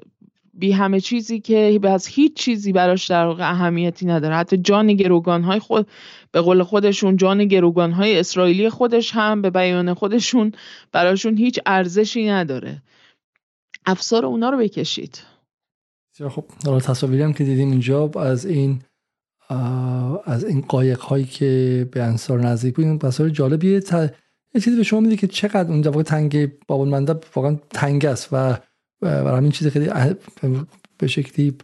بی 0.57 0.71
همه 0.71 0.99
چیزی 0.99 1.39
که 1.39 1.79
از 1.83 2.07
هیچ 2.07 2.33
چیزی 2.33 2.71
براش 2.71 3.07
در 3.07 3.25
واقع 3.25 3.51
اهمیتی 3.51 4.05
نداره. 4.05 4.35
حتی 4.35 4.57
جان 4.57 4.93
گروگان 4.93 5.43
های 5.43 5.59
خود 5.59 5.87
به 6.35 6.41
قول 6.41 6.63
خودشون 6.63 7.17
جان 7.17 7.45
گروگان 7.45 7.91
های 7.91 8.19
اسرائیلی 8.19 8.69
خودش 8.69 9.11
هم 9.11 9.41
به 9.41 9.49
بیان 9.49 9.93
خودشون 9.93 10.51
براشون 10.91 11.37
هیچ 11.37 11.59
ارزشی 11.65 12.29
نداره. 12.29 12.81
افسار 13.85 14.25
اونا 14.25 14.49
رو 14.49 14.57
بکشید. 14.57 15.21
خب 16.29 16.45
حالا 16.65 16.79
تصاویری 16.79 17.23
هم 17.23 17.33
که 17.33 17.43
دیدیم 17.43 17.71
اینجا 17.71 18.11
از 18.15 18.45
این 18.45 18.81
از 20.25 20.43
این 20.43 20.61
قایق 20.61 20.99
هایی 20.99 21.25
که 21.25 21.89
به 21.91 22.03
انصار 22.03 22.39
نزدیک 22.39 22.75
بود 22.75 22.85
این 22.85 22.99
تصاویر 22.99 23.33
جالبیه. 23.33 23.81
یه 24.53 24.61
چیزی 24.61 24.77
به 24.77 24.83
شما 24.83 24.99
میده 24.99 25.15
که 25.15 25.27
چقدر 25.27 25.71
اون 25.71 25.81
واقع 25.81 26.03
تنگ 26.03 26.51
بابل 26.67 26.89
منده 26.89 27.15
واقعا 27.35 27.59
تنگ 27.69 28.05
است 28.05 28.29
و 28.31 28.57
برای 29.01 29.37
همین 29.37 29.51
چیز 29.51 29.67
خیلی 29.67 29.89
به 30.97 31.07
شکلی 31.07 31.57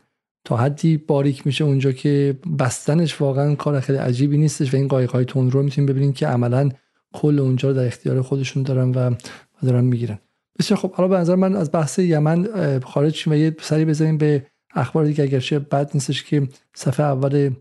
تا 0.43 0.57
حدی 0.57 0.97
باریک 0.97 1.47
میشه 1.47 1.63
اونجا 1.63 1.91
که 1.91 2.39
بستنش 2.59 3.21
واقعا 3.21 3.55
کار 3.55 3.79
خیلی 3.79 3.99
عجیبی 3.99 4.37
نیستش 4.37 4.73
و 4.73 4.77
این 4.77 4.87
قایق 4.87 5.11
های 5.11 5.25
تون 5.25 5.51
رو 5.51 5.63
می‌تونیم 5.63 5.89
ببینیم 5.89 6.13
که 6.13 6.27
عملا 6.27 6.69
کل 7.13 7.39
اونجا 7.39 7.69
رو 7.69 7.75
در 7.75 7.87
اختیار 7.87 8.21
خودشون 8.21 8.63
دارن 8.63 8.91
و 8.91 9.15
دارن 9.63 9.83
می‌گیرن. 9.83 10.19
بسیار 10.59 10.79
خب 10.79 10.93
حالا 10.93 11.07
به 11.07 11.17
نظر 11.17 11.35
من 11.35 11.55
از 11.55 11.71
بحث 11.71 11.99
یمن 11.99 12.79
خارج 12.79 13.15
شیم 13.15 13.33
و 13.33 13.35
یه 13.35 13.55
سری 13.61 13.85
بزنیم 13.85 14.17
به 14.17 14.45
اخبار 14.75 15.05
دیگه. 15.05 15.23
اگرچه 15.23 15.59
بد 15.59 15.91
نیستش 15.93 16.23
که 16.23 16.47
صفحه 16.75 17.05
اول 17.05 17.51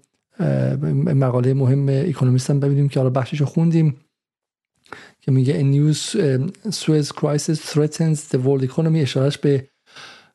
مقاله 1.15 1.55
مهم 1.55 1.89
اکونومیست 1.89 2.51
هم 2.51 2.61
ببینیم 2.61 2.89
که 2.89 3.01
حالا 3.01 3.11
بخشش 3.11 3.41
رو 3.41 3.47
خوندیم 3.47 3.97
که 5.21 5.33
میگه 5.33 5.61
a 5.61 5.65
new 5.65 5.95
Suez 6.71 7.09
crisis 7.09 7.59
threatens 7.59 8.19
the 8.33 8.39
world 8.45 8.69
economy. 8.69 9.17
به 9.43 9.69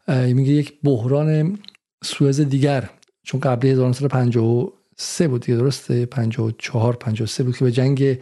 میگه 0.07 0.51
یک 0.51 0.73
بحران 0.83 1.59
سوئز 2.05 2.41
دیگر 2.41 2.89
چون 3.23 3.39
قبلی 3.39 3.69
1953 3.69 5.27
بود 5.27 5.41
دیگه 5.41 5.57
درسته؟ 5.57 6.05
54 6.05 6.95
53 6.95 7.43
بود 7.43 7.57
که 7.57 7.65
به 7.65 7.71
جنگ 7.71 8.17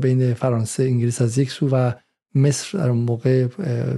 بین 0.00 0.34
فرانسه 0.34 0.82
انگلیس 0.82 1.22
از 1.22 1.38
یک 1.38 1.50
سو 1.50 1.68
و 1.68 1.92
مصر 2.34 2.78
در 2.78 2.90
موقع 2.90 3.46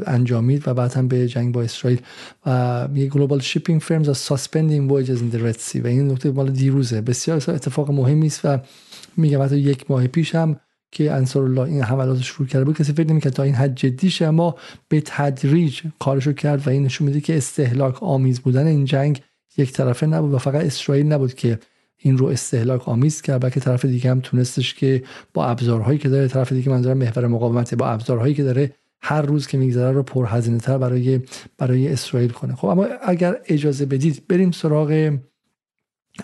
انجامید 0.06 0.68
و 0.68 0.74
بعد 0.74 0.92
هم 0.92 1.08
به 1.08 1.28
جنگ 1.28 1.54
با 1.54 1.62
اسرائیل. 1.62 2.00
و 2.46 2.88
global 2.94 3.40
shipping 3.42 3.80
firms 3.80 4.08
are 4.08 4.18
suspending 4.28 4.88
voyages 4.88 5.20
in 5.20 5.36
the 5.36 5.40
Red 5.40 5.60
Sea. 5.60 5.80
و 5.84 5.86
این 5.86 6.10
نکته 6.10 6.30
مال 6.30 6.50
دیروزه. 6.50 7.00
بسیار 7.00 7.36
اتفاق 7.36 7.90
مهمی 7.90 8.26
است 8.26 8.44
و 8.44 8.58
میگم 9.16 9.42
حتی 9.42 9.56
یک 9.56 9.90
ماه 9.90 10.06
پیش 10.06 10.34
هم 10.34 10.60
که 10.94 11.12
انصار 11.12 11.44
الله 11.44 11.60
این 11.60 11.82
حملات 11.82 12.22
شروع 12.22 12.48
کرده 12.48 12.64
بود 12.64 12.76
کسی 12.76 12.92
فکر 12.92 13.10
نمی‌کرد 13.10 13.32
تا 13.32 13.42
این 13.42 13.54
حد 13.54 13.74
جدی 13.74 14.10
شه 14.10 14.26
اما 14.26 14.54
به 14.88 15.02
تدریج 15.06 15.82
کارشو 15.98 16.32
کرد 16.32 16.66
و 16.66 16.70
این 16.70 16.82
نشون 16.82 17.06
میده 17.06 17.20
که 17.20 17.36
استهلاک 17.36 18.02
آمیز 18.02 18.40
بودن 18.40 18.66
این 18.66 18.84
جنگ 18.84 19.22
یک 19.56 19.72
طرفه 19.72 20.06
نبود 20.06 20.34
و 20.34 20.38
فقط 20.38 20.64
اسرائیل 20.64 21.06
نبود 21.06 21.34
که 21.34 21.58
این 21.96 22.18
رو 22.18 22.26
استهلاک 22.26 22.88
آمیز 22.88 23.22
کرد 23.22 23.42
بلکه 23.42 23.60
طرف 23.60 23.84
دیگه 23.84 24.10
هم 24.10 24.20
تونستش 24.20 24.74
که 24.74 25.02
با 25.34 25.46
ابزارهایی 25.46 25.98
که 25.98 26.08
داره 26.08 26.28
طرف 26.28 26.52
دیگه 26.52 26.70
منظورم 26.70 26.98
محور 26.98 27.26
مقاومت 27.26 27.74
با 27.74 27.86
ابزارهایی 27.86 28.34
که 28.34 28.42
داره 28.42 28.72
هر 29.02 29.22
روز 29.22 29.46
که 29.46 29.58
میگذره 29.58 29.92
رو 29.92 30.02
پرهزینه 30.02 30.58
تر 30.58 30.78
برای 30.78 31.20
برای 31.58 31.92
اسرائیل 31.92 32.30
کنه. 32.30 32.54
خب 32.54 32.66
اما 32.68 32.86
اگر 33.02 33.36
اجازه 33.46 33.86
بدید 33.86 34.28
بریم 34.28 34.50
سراغ 34.50 35.18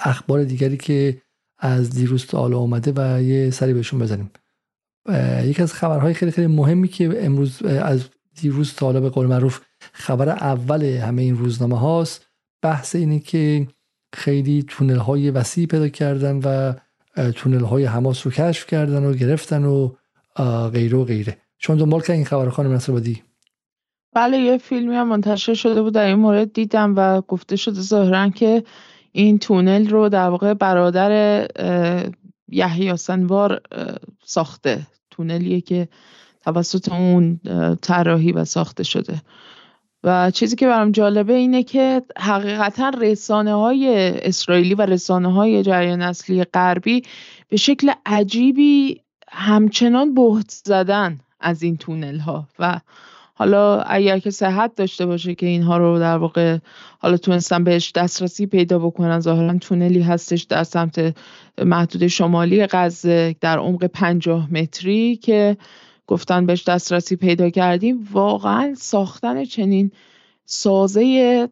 اخبار 0.00 0.44
دیگری 0.44 0.76
که 0.76 1.22
از 1.58 1.90
دیروز 1.90 2.26
تا 2.26 2.38
حالا 2.38 2.58
اومده 2.58 2.92
و 2.96 3.22
یه 3.22 3.50
سری 3.50 3.74
بهشون 3.74 4.00
بزنیم. 4.00 4.30
یکی 5.44 5.62
از 5.62 5.72
خبرهای 5.72 6.14
خیلی 6.14 6.32
خیلی 6.32 6.46
مهمی 6.46 6.88
که 6.88 7.24
امروز 7.26 7.62
از 7.62 8.08
دیروز 8.40 8.74
تا 8.74 8.86
حالا 8.86 9.00
به 9.00 9.08
قول 9.08 9.26
معروف 9.26 9.60
خبر 9.92 10.28
اول 10.28 10.84
همه 10.84 11.22
این 11.22 11.36
روزنامه 11.36 11.78
هاست 11.78 12.26
بحث 12.62 12.94
اینه 12.94 13.18
که 13.18 13.66
خیلی 14.14 14.64
تونل 14.68 14.96
های 14.96 15.30
وسیع 15.30 15.66
پیدا 15.66 15.88
کردن 15.88 16.36
و 16.36 16.72
تونل 17.32 17.64
های 17.64 17.84
حماس 17.84 18.26
رو 18.26 18.32
کشف 18.32 18.66
کردن 18.66 19.04
و 19.04 19.12
گرفتن 19.12 19.64
و 19.64 19.90
غیره 20.72 20.98
و 20.98 21.04
غیره. 21.04 21.36
چون 21.58 21.76
دنبال 21.76 22.00
که 22.00 22.12
این 22.12 22.24
خبر 22.24 22.48
خانم 22.48 22.72
نصر 22.72 22.92
بادی؟ 22.92 23.22
بله 24.14 24.38
یه 24.38 24.58
فیلمی 24.58 24.94
هم 24.94 25.08
منتشر 25.08 25.54
شده 25.54 25.82
بود 25.82 25.94
در 25.94 26.06
این 26.06 26.18
مورد 26.18 26.52
دیدم 26.52 26.94
و 26.96 27.20
گفته 27.20 27.56
شده 27.56 27.80
ظاهرا 27.80 28.28
که 28.28 28.64
این 29.12 29.38
تونل 29.38 29.88
رو 29.88 30.08
در 30.08 30.28
واقع 30.28 30.54
برادر 30.54 31.46
یحیی 32.50 32.96
سنوار 32.96 33.60
ساخته. 34.24 34.86
تونلیه 35.10 35.60
که 35.60 35.88
توسط 36.44 36.92
اون 36.92 37.40
طراحی 37.82 38.32
و 38.32 38.44
ساخته 38.44 38.82
شده. 38.82 39.22
و 40.04 40.30
چیزی 40.30 40.56
که 40.56 40.66
برام 40.66 40.92
جالبه 40.92 41.32
اینه 41.32 41.62
که 41.62 42.02
حقیقتا 42.18 42.88
رسانه 42.88 43.54
های 43.54 44.12
اسرائیلی 44.22 44.74
و 44.74 44.82
رسانه 44.82 45.32
های 45.32 45.62
جریان 45.62 46.02
اصلی 46.02 46.44
غربی 46.44 47.02
به 47.48 47.56
شکل 47.56 47.92
عجیبی 48.06 49.00
همچنان 49.28 50.14
بهت 50.14 50.50
زدن 50.50 51.18
از 51.40 51.62
این 51.62 51.76
تونل 51.76 52.18
ها 52.18 52.48
و 52.58 52.80
حالا 53.40 53.82
اگر 53.82 54.18
که 54.18 54.30
صحت 54.30 54.74
داشته 54.74 55.06
باشه 55.06 55.34
که 55.34 55.46
اینها 55.46 55.78
رو 55.78 55.98
در 55.98 56.16
واقع 56.16 56.58
حالا 56.98 57.16
تونستن 57.16 57.64
بهش 57.64 57.92
دسترسی 57.92 58.46
پیدا 58.46 58.78
بکنن 58.78 59.20
ظاهرا 59.20 59.58
تونلی 59.58 60.02
هستش 60.02 60.42
در 60.42 60.64
سمت 60.64 61.16
محدود 61.64 62.06
شمالی 62.06 62.66
غزه 62.66 63.36
در 63.40 63.58
عمق 63.58 63.84
50 63.84 64.52
متری 64.52 65.16
که 65.16 65.56
گفتن 66.06 66.46
بهش 66.46 66.68
دسترسی 66.68 67.16
پیدا 67.16 67.50
کردیم. 67.50 68.08
واقعا 68.12 68.74
ساختن 68.78 69.44
چنین 69.44 69.90
سازه 70.44 71.48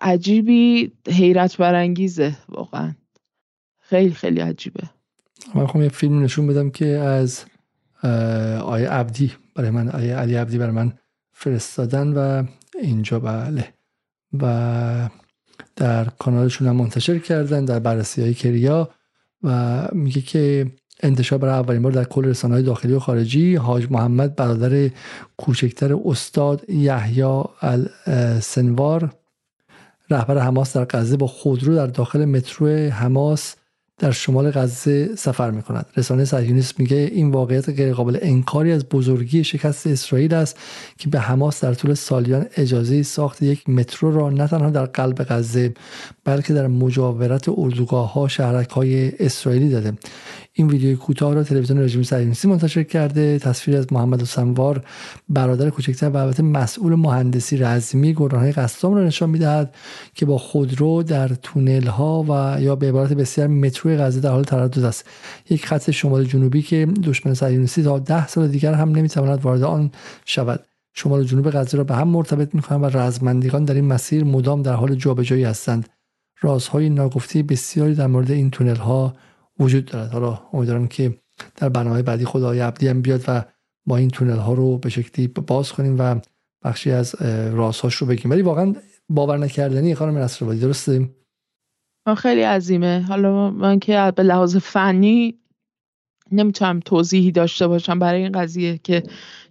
عجیبی 0.00 0.92
حیرت 1.08 1.56
برانگیزه 1.56 2.36
واقعا. 2.48 2.94
خیلی 3.80 4.14
خیلی 4.14 4.40
عجیبه. 4.40 4.82
من 5.54 5.66
خواهم 5.66 5.82
یه 5.82 5.88
فیلم 5.88 6.22
نشون 6.22 6.46
بدم 6.46 6.70
که 6.70 6.86
از 6.86 7.44
آیه 8.64 8.88
عبدی 8.88 9.32
برای 9.54 9.70
من 9.70 9.88
آیه 9.88 10.14
علی 10.16 10.34
عبدی 10.34 10.58
برای 10.58 10.72
من 10.72 10.92
فرستادن 11.42 12.08
و 12.08 12.44
اینجا 12.82 13.20
بله. 13.20 13.68
و 14.40 15.08
در 15.76 16.04
کانالشون 16.04 16.68
هم 16.68 16.76
منتشر 16.76 17.18
کردن 17.18 17.64
در 17.64 17.78
بررسی 17.78 18.22
های 18.22 18.34
کریا 18.34 18.90
و 19.42 19.88
میگه 19.92 20.20
که 20.20 20.66
انتشار 21.02 21.38
برای 21.38 21.54
اولین 21.54 21.82
بار 21.82 21.92
در 21.92 22.04
کل 22.04 22.24
رسانه 22.24 22.54
های 22.54 22.62
داخلی 22.62 22.92
و 22.92 22.98
خارجی 22.98 23.56
حاج 23.56 23.86
محمد 23.90 24.36
برادر 24.36 24.90
کوچکتر 25.36 25.96
استاد 26.04 26.70
یحیی 26.70 27.22
السنوار 28.06 29.14
رهبر 30.10 30.38
حماس 30.38 30.76
در 30.76 30.84
غزه 30.84 31.16
با 31.16 31.26
خودرو 31.26 31.74
در 31.74 31.86
داخل 31.86 32.24
مترو 32.24 32.68
حماس 32.90 33.54
در 34.02 34.10
شمال 34.10 34.50
غزه 34.50 35.16
سفر 35.16 35.50
می 35.50 35.62
کند 35.62 35.86
رسانه 35.96 36.24
صهیونیست 36.24 36.80
میگه 36.80 36.96
این 36.96 37.30
واقعیت 37.30 37.68
غیرقابل 37.68 38.18
انکاری 38.22 38.72
از 38.72 38.88
بزرگی 38.88 39.44
شکست 39.44 39.86
اسرائیل 39.86 40.34
است 40.34 40.58
که 40.98 41.08
به 41.08 41.20
حماس 41.20 41.64
در 41.64 41.74
طول 41.74 41.94
سالیان 41.94 42.46
اجازه 42.56 43.02
ساخت 43.02 43.42
یک 43.42 43.68
مترو 43.68 44.14
را 44.14 44.30
نه 44.30 44.46
تنها 44.46 44.70
در 44.70 44.86
قلب 44.86 45.26
غزه 45.28 45.74
بلکه 46.24 46.54
در 46.54 46.66
مجاورت 46.66 47.48
اردوگاه 47.48 48.12
ها 48.12 48.28
شهرک 48.28 48.70
های 48.70 49.12
اسرائیلی 49.18 49.68
داده 49.68 49.92
این 50.54 50.68
ویدیو 50.68 50.96
کوتاه 50.96 51.34
را 51.34 51.44
تلویزیون 51.44 51.80
رژیم 51.80 52.02
صهیونیستی 52.02 52.48
منتشر 52.48 52.82
کرده. 52.82 53.38
تصویر 53.38 53.76
از 53.76 53.92
محمد 53.92 54.24
سموار 54.24 54.84
برادر 55.28 55.70
کوچکتر 55.70 56.08
و 56.08 56.16
البته 56.16 56.42
مسئول 56.42 56.94
مهندسی 56.94 57.56
رزمی 57.56 58.12
گروههای 58.12 58.52
قسام 58.52 58.94
را 58.94 59.04
نشان 59.04 59.30
می‌دهد 59.30 59.74
که 60.14 60.26
با 60.26 60.38
خودرو 60.38 61.02
در 61.02 61.28
تونل 61.28 61.86
ها 61.86 62.24
و 62.28 62.62
یا 62.62 62.76
به 62.76 62.88
عبارت 62.88 63.12
بسیار 63.12 63.46
مترو 63.46 63.90
غزه 63.96 64.20
در 64.20 64.30
حال 64.30 64.44
تردد 64.44 64.84
است. 64.84 65.08
یک 65.50 65.66
خط 65.66 65.90
شمال 65.90 66.24
جنوبی 66.24 66.62
که 66.62 66.86
دشمن 67.04 67.34
صهیونیستی 67.34 67.82
تا 67.82 67.98
ده 67.98 68.28
سال 68.28 68.48
دیگر 68.48 68.74
هم 68.74 68.88
نمی‌تواند 68.88 69.40
وارد 69.42 69.62
آن 69.62 69.90
شود. 70.24 70.64
شمال 70.94 71.20
و 71.20 71.24
جنوب 71.24 71.50
غزه 71.50 71.78
را 71.78 71.84
به 71.84 71.94
هم 71.94 72.08
مرتبط 72.08 72.54
می‌کنند 72.54 72.82
و 72.82 72.98
رزمندگان 72.98 73.64
در 73.64 73.74
این 73.74 73.84
مسیر 73.84 74.24
مدام 74.24 74.62
در 74.62 74.72
حال 74.72 74.94
جابجایی 74.94 75.44
هستند. 75.44 75.88
رازهای 76.40 76.88
ناگفته 76.88 77.42
بسیاری 77.42 77.94
در 77.94 78.06
مورد 78.06 78.30
این 78.30 78.50
تونل 78.50 78.76
ها 78.76 79.14
وجود 79.58 79.84
دارد. 79.84 80.10
حالا 80.10 80.40
امیدوارم 80.52 80.88
که 80.88 81.14
در 81.56 81.68
برنامه 81.68 82.02
بعدی 82.02 82.24
خدای 82.24 82.60
عبدی 82.60 82.88
هم 82.88 83.02
بیاد 83.02 83.24
و 83.28 83.44
ما 83.86 83.96
این 83.96 84.08
تونل 84.08 84.38
ها 84.38 84.52
رو 84.52 84.78
به 84.78 84.88
شکلی 84.88 85.28
باز 85.28 85.72
کنیم 85.72 85.96
و 85.98 86.20
بخشی 86.64 86.90
از 86.90 87.14
رازهاش 87.52 87.94
رو 87.94 88.06
بگیم. 88.06 88.30
ولی 88.30 88.42
واقعا 88.42 88.74
باور 89.08 89.38
نکردنی 89.38 89.94
خانم 89.94 90.18
نصر 90.18 90.46
درسته؟ 90.46 91.08
خیلی 92.06 92.42
عظیمه. 92.42 93.04
حالا 93.08 93.50
من 93.50 93.78
که 93.78 94.12
به 94.16 94.22
لحاظ 94.22 94.56
فنی 94.56 95.34
نمی‌تونم 96.32 96.80
توضیحی 96.80 97.32
داشته 97.32 97.66
باشم 97.66 97.98
برای 97.98 98.22
این 98.22 98.32
قضیه 98.32 98.78
که 98.78 99.02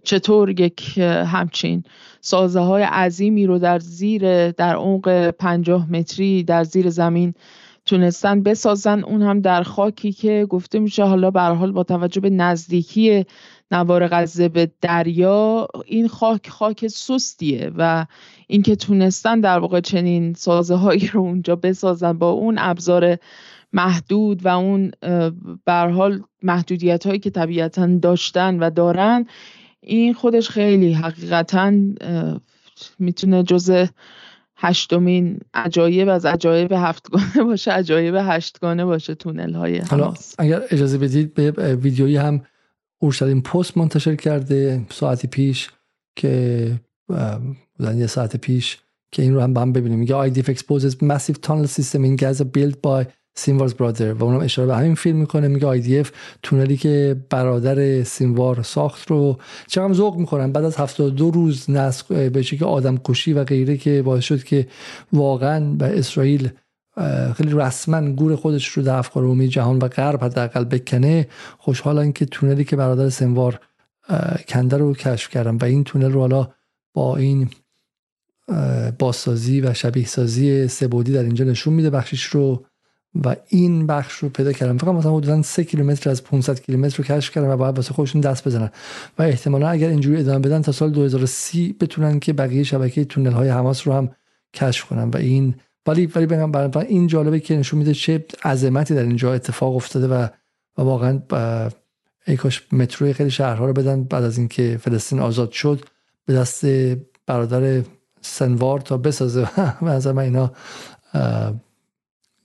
چطور 0.04 0.60
یک 0.60 0.98
همچین 0.98 1.84
سازه 2.20 2.60
های 2.60 2.82
عظیمی 2.82 3.46
رو 3.46 3.58
در 3.58 3.78
زیر 3.78 4.50
در 4.50 4.76
عمق 4.76 5.30
پنجاه 5.30 5.92
متری 5.92 6.42
در 6.42 6.64
زیر 6.64 6.90
زمین 6.90 7.34
تونستن 7.86 8.42
بسازن. 8.42 9.02
اون 9.04 9.22
هم 9.22 9.40
در 9.40 9.62
خاکی 9.62 10.12
که 10.12 10.46
گفته 10.50 10.78
میشه 10.78 11.04
حالا 11.04 11.30
به 11.30 11.40
حال 11.40 11.72
با 11.72 11.82
توجه 11.84 12.20
به 12.20 12.30
نزدیکی 12.30 13.24
نوار 13.70 14.08
غزه 14.08 14.48
به 14.48 14.70
دریا 14.80 15.68
این 15.86 16.08
خاک 16.08 16.48
خاک 16.48 16.86
سستیه 16.86 17.70
و 17.76 18.06
اینکه 18.52 18.76
تونستن 18.76 19.40
در 19.40 19.58
واقع 19.58 19.80
چنین 19.80 20.34
سازه 20.34 20.74
هایی 20.74 21.06
رو 21.06 21.20
اونجا 21.20 21.56
بسازن 21.56 22.12
با 22.12 22.30
اون 22.30 22.58
ابزار 22.58 23.18
محدود 23.72 24.46
و 24.46 24.48
اون 24.48 24.90
به 25.64 25.72
حال 25.72 26.22
محدودیت 26.42 27.06
هایی 27.06 27.18
که 27.18 27.30
طبیعتا 27.30 27.86
داشتن 27.86 28.58
و 28.58 28.70
دارن 28.70 29.26
این 29.80 30.14
خودش 30.14 30.48
خیلی 30.48 30.92
حقیقتا 30.92 31.72
می‌تونه 32.98 33.42
جزء 33.42 33.86
هشتمین 34.56 35.40
عجایب 35.54 36.08
از 36.08 36.26
عجایب 36.26 36.72
هفتگانه 36.72 37.44
باشه 37.48 37.70
عجایب 37.70 38.14
هشتگانه 38.18 38.84
باشه 38.84 39.14
تونل 39.14 39.54
های 39.54 39.78
حالا 39.78 40.14
اگر 40.38 40.62
اجازه 40.70 40.98
بدید 40.98 41.34
به 41.34 41.74
ویدیویی 41.74 42.16
هم 42.16 42.42
اورشلیم 42.98 43.40
پست 43.40 43.78
منتشر 43.78 44.14
کرده 44.14 44.86
ساعتی 44.90 45.28
پیش 45.28 45.70
که 46.16 46.72
بودن 47.08 47.98
یه 47.98 48.06
ساعت 48.06 48.36
پیش 48.36 48.78
که 49.12 49.22
این 49.22 49.34
رو 49.34 49.40
هم 49.40 49.54
با 49.54 49.60
هم 49.60 49.72
ببینیم. 49.72 49.98
میگه 49.98 50.30
IDF 50.30 50.46
exposes 50.46 50.94
massive 50.94 51.36
tunnel 51.46 51.68
system 51.68 52.00
in 52.04 52.22
Gaza 52.22 52.44
built 52.44 52.76
by 52.86 53.12
سینوارز 53.34 53.74
برادر 53.74 54.12
و 54.12 54.24
اونم 54.24 54.40
اشاره 54.40 54.68
به 54.68 54.76
همین 54.76 54.94
فیلم 54.94 55.16
می‌کنه. 55.16 55.48
میگه 55.48 55.66
آیدیف 55.66 56.12
تونلی 56.42 56.76
که 56.76 57.16
برادر 57.30 58.02
سینوار 58.02 58.62
ساخت 58.62 59.10
رو 59.10 59.38
چقدر 59.66 59.92
ذوق 59.92 60.16
می‌کنن 60.16 60.52
بعد 60.52 60.64
از 60.64 60.76
72 60.76 61.30
روز 61.30 61.70
نسخ 61.70 62.06
به 62.06 62.42
که 62.42 62.64
آدم 62.64 62.98
کشی 63.04 63.32
و 63.32 63.44
غیره 63.44 63.76
که 63.76 64.02
باعث 64.02 64.24
شد 64.24 64.44
که 64.44 64.66
واقعا 65.12 65.74
به 65.74 65.98
اسرائیل 65.98 66.50
خیلی 67.36 67.52
رسما 67.52 68.10
گور 68.10 68.36
خودش 68.36 68.68
رو 68.68 68.82
در 68.82 68.96
افکار 68.96 69.24
عمومی 69.24 69.48
جهان 69.48 69.78
و 69.78 69.88
غرب 69.88 70.24
حداقل 70.24 70.64
بکنه. 70.64 71.28
خوشحالن 71.58 72.12
که 72.12 72.26
تونلی 72.26 72.64
که 72.64 72.76
برادر 72.76 73.08
سنوار 73.08 73.60
کنده 74.48 74.76
رو 74.76 74.94
کشف 74.94 75.30
کردم 75.30 75.58
و 75.58 75.64
این 75.64 75.84
تونل 75.84 76.12
رو 76.12 76.20
حالا 76.20 76.48
با 76.94 77.16
این 77.16 77.50
بازسازی 78.98 79.60
و 79.60 79.74
شبیه 79.74 80.06
سازی 80.06 80.68
سبودی 80.68 81.12
در 81.12 81.22
اینجا 81.22 81.44
نشون 81.44 81.74
میده 81.74 81.90
بخشش 81.90 82.22
رو 82.22 82.64
و 83.24 83.36
این 83.48 83.86
بخش 83.86 84.12
رو 84.12 84.28
پیدا 84.28 84.52
کردم. 84.52 84.78
فقط 84.78 84.94
مثلا 84.94 85.16
حدودا 85.16 85.42
3 85.42 85.64
کیلومتر 85.64 86.10
از 86.10 86.24
500 86.24 86.60
کیلومتر 86.60 86.96
رو 86.96 87.04
کشف 87.04 87.30
کردم 87.30 87.48
و 87.48 87.56
باید 87.56 87.76
واسه 87.76 87.94
خودشون 87.94 88.20
دست 88.20 88.48
بزنن. 88.48 88.70
و 89.18 89.22
احتمالا 89.22 89.68
اگر 89.68 89.88
اینجوری 89.88 90.20
ادامه 90.20 90.38
بدن 90.38 90.62
تا 90.62 90.72
سال 90.72 90.90
2030 90.90 91.76
بتونن 91.80 92.20
که 92.20 92.32
بقیه 92.32 92.62
شبکه 92.62 93.04
تونل 93.04 93.32
های 93.32 93.48
حماس 93.48 93.86
رو 93.86 93.92
هم 93.92 94.10
کشف 94.54 94.84
کنن. 94.84 95.10
و 95.10 95.16
این 95.16 95.54
ولی 95.86 96.06
ولی 96.06 96.26
بگم 96.26 96.52
برای 96.52 96.86
این 96.86 97.06
جالبه 97.06 97.40
که 97.40 97.56
نشون 97.56 97.78
میده 97.78 97.94
چه 97.94 98.24
عظمتی 98.44 98.94
در 98.94 99.02
اینجا 99.02 99.34
اتفاق 99.34 99.76
افتاده 99.76 100.08
و 100.08 100.28
و 100.78 100.82
واقعا 100.82 101.22
ای 102.26 102.36
کاش 102.36 102.72
متروی 102.72 103.12
خیلی 103.12 103.30
شهرها 103.30 103.66
رو 103.66 103.72
بدن 103.72 104.04
بعد 104.04 104.24
از 104.24 104.38
اینکه 104.38 104.78
فلسطین 104.82 105.20
آزاد 105.20 105.50
شد. 105.50 105.84
به 106.26 106.34
دست 106.34 106.64
برادر 107.26 107.82
سنوار 108.20 108.80
تا 108.80 108.96
بسازه. 108.96 109.48
و 109.82 109.88
از 109.88 110.06
من 110.06 110.22
اینا 110.22 110.52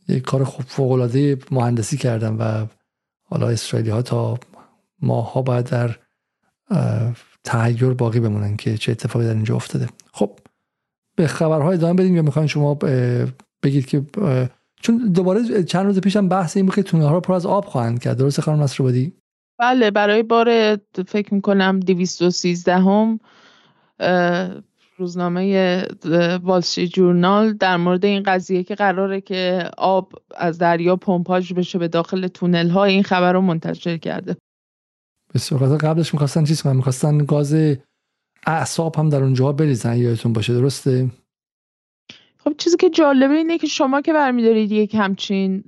یک 0.08 0.24
کار 0.24 0.44
خوب 0.44 0.66
فوق 0.66 0.92
العاده 0.92 1.38
مهندسی 1.52 1.98
کردن 1.98 2.36
و 2.36 2.66
حالا 3.24 3.48
اسرائیلی 3.50 3.90
ها 3.90 4.02
تا 4.02 4.40
ماها 5.02 5.42
باید 5.42 5.66
در 5.66 5.96
تحیر 7.44 7.94
باقی 7.94 8.20
بمونن 8.20 8.58
که 8.58 8.78
چه 8.78 8.92
اتفاقی 8.92 9.26
در 9.26 9.34
اینجا 9.34 9.56
افتاده. 9.56 9.88
خب 10.14 10.40
به 11.16 11.28
خبرهای 11.28 11.74
ادامه 11.74 11.94
بدیم 11.94 12.16
یا 12.16 12.22
می‌خواین 12.22 12.48
شما 12.48 12.74
بگید 13.64 13.86
که 13.86 14.06
چون 14.82 14.98
دوباره 14.98 15.64
چند 15.64 15.86
روز 15.86 16.00
پیشم 16.00 16.28
بحث 16.28 16.58
این 16.58 16.66
بود 16.66 16.76
که 16.76 16.84
تونل 16.84 17.04
ها 17.04 17.14
رو 17.14 17.22
پر 17.22 17.34
از 17.34 17.46
آب 17.46 17.66
خواهند 17.66 18.00
کرد. 18.00 18.18
درست 18.18 18.42
خانم 18.42 18.64
نصر 18.64 19.10
بله 19.60 19.92
برای 19.92 20.24
بار 20.24 20.78
فکر 21.08 21.34
می‌کنم 21.34 21.80
213 21.80 22.78
هم 22.78 23.20
روزنامه 24.98 25.84
والشی 26.44 26.88
جورنال 26.88 27.54
در 27.54 27.78
مورد 27.78 28.06
این 28.06 28.24
قضیه 28.24 28.64
که 28.64 28.76
قراره 28.76 29.22
که 29.22 29.70
آب 29.78 30.14
از 30.38 30.58
دریا 30.58 30.96
پمپاژ 30.96 31.54
بشه 31.54 31.80
به 31.80 31.88
داخل 31.88 32.28
تونل 32.28 32.70
ها 32.70 32.84
این 32.84 33.04
خبر 33.04 33.34
رو 33.34 33.42
منتشر 33.42 33.98
کرده. 33.98 34.36
بسیار 35.34 35.78
قبلش 35.78 36.14
می‌خواستن 36.14 36.44
چیز 36.44 36.62
کنن؟ 36.62 36.76
می‌خواستن 36.76 37.18
گاز 37.18 37.56
اعصاب 38.46 38.96
هم 38.96 39.10
در 39.10 39.24
اونجا 39.24 39.52
بریزن 39.52 39.98
یادتون 39.98 40.34
باشه 40.34 40.54
درسته؟ 40.54 41.10
خب 42.38 42.54
چیزی 42.58 42.78
که 42.78 42.90
جالبه 42.90 43.34
اینه 43.34 43.58
که 43.58 43.68
شما 43.68 44.02
که 44.02 44.14
برمیدارید 44.14 44.72
یک 44.72 44.96
همچین 44.96 45.64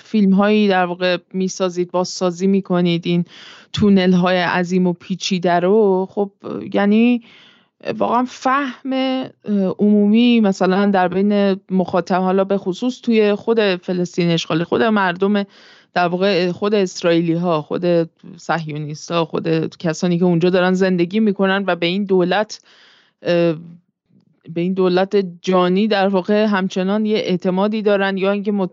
فیلم 0.00 0.32
هایی 0.32 0.68
در 0.68 0.84
واقع 0.84 1.18
می‌سازید 1.32 1.90
بازسازی 1.90 2.46
می‌کنید 2.46 3.06
این 3.06 3.24
تونل 3.72 4.12
های 4.12 4.36
عظیم 4.36 4.86
و 4.86 4.92
پیچیده 4.92 5.60
رو 5.60 6.08
خب 6.10 6.30
یعنی 6.72 7.22
واقعا 7.98 8.24
فهم 8.24 8.92
عمومی 9.78 10.40
مثلا 10.40 10.86
در 10.86 11.08
بین 11.08 11.60
مخاطب 11.70 12.20
حالا 12.20 12.44
به 12.44 12.58
خصوص 12.58 13.00
توی 13.00 13.34
خود 13.34 13.76
فلسطین 13.76 14.30
اشغالی 14.30 14.64
خود 14.64 14.82
مردم 14.82 15.44
در 15.94 16.08
واقع 16.08 16.52
خود 16.52 16.74
اسرائیلی 16.74 17.32
ها 17.32 17.62
خود 17.62 17.84
صهیونیست 18.36 19.12
ها 19.12 19.24
خود 19.24 19.76
کسانی 19.76 20.18
که 20.18 20.24
اونجا 20.24 20.50
دارن 20.50 20.72
زندگی 20.72 21.20
می‌کنن 21.20 21.64
و 21.66 21.76
به 21.76 21.86
این 21.86 22.04
دولت 22.04 22.62
به 24.48 24.60
این 24.60 24.74
دولت 24.74 25.16
جانی 25.42 25.88
در 25.88 26.08
واقع 26.08 26.44
همچنان 26.44 27.06
یه 27.06 27.16
اعتمادی 27.16 27.82
دارن 27.82 28.16
یا 28.16 28.32
اینکه 28.32 28.52
مت... 28.52 28.70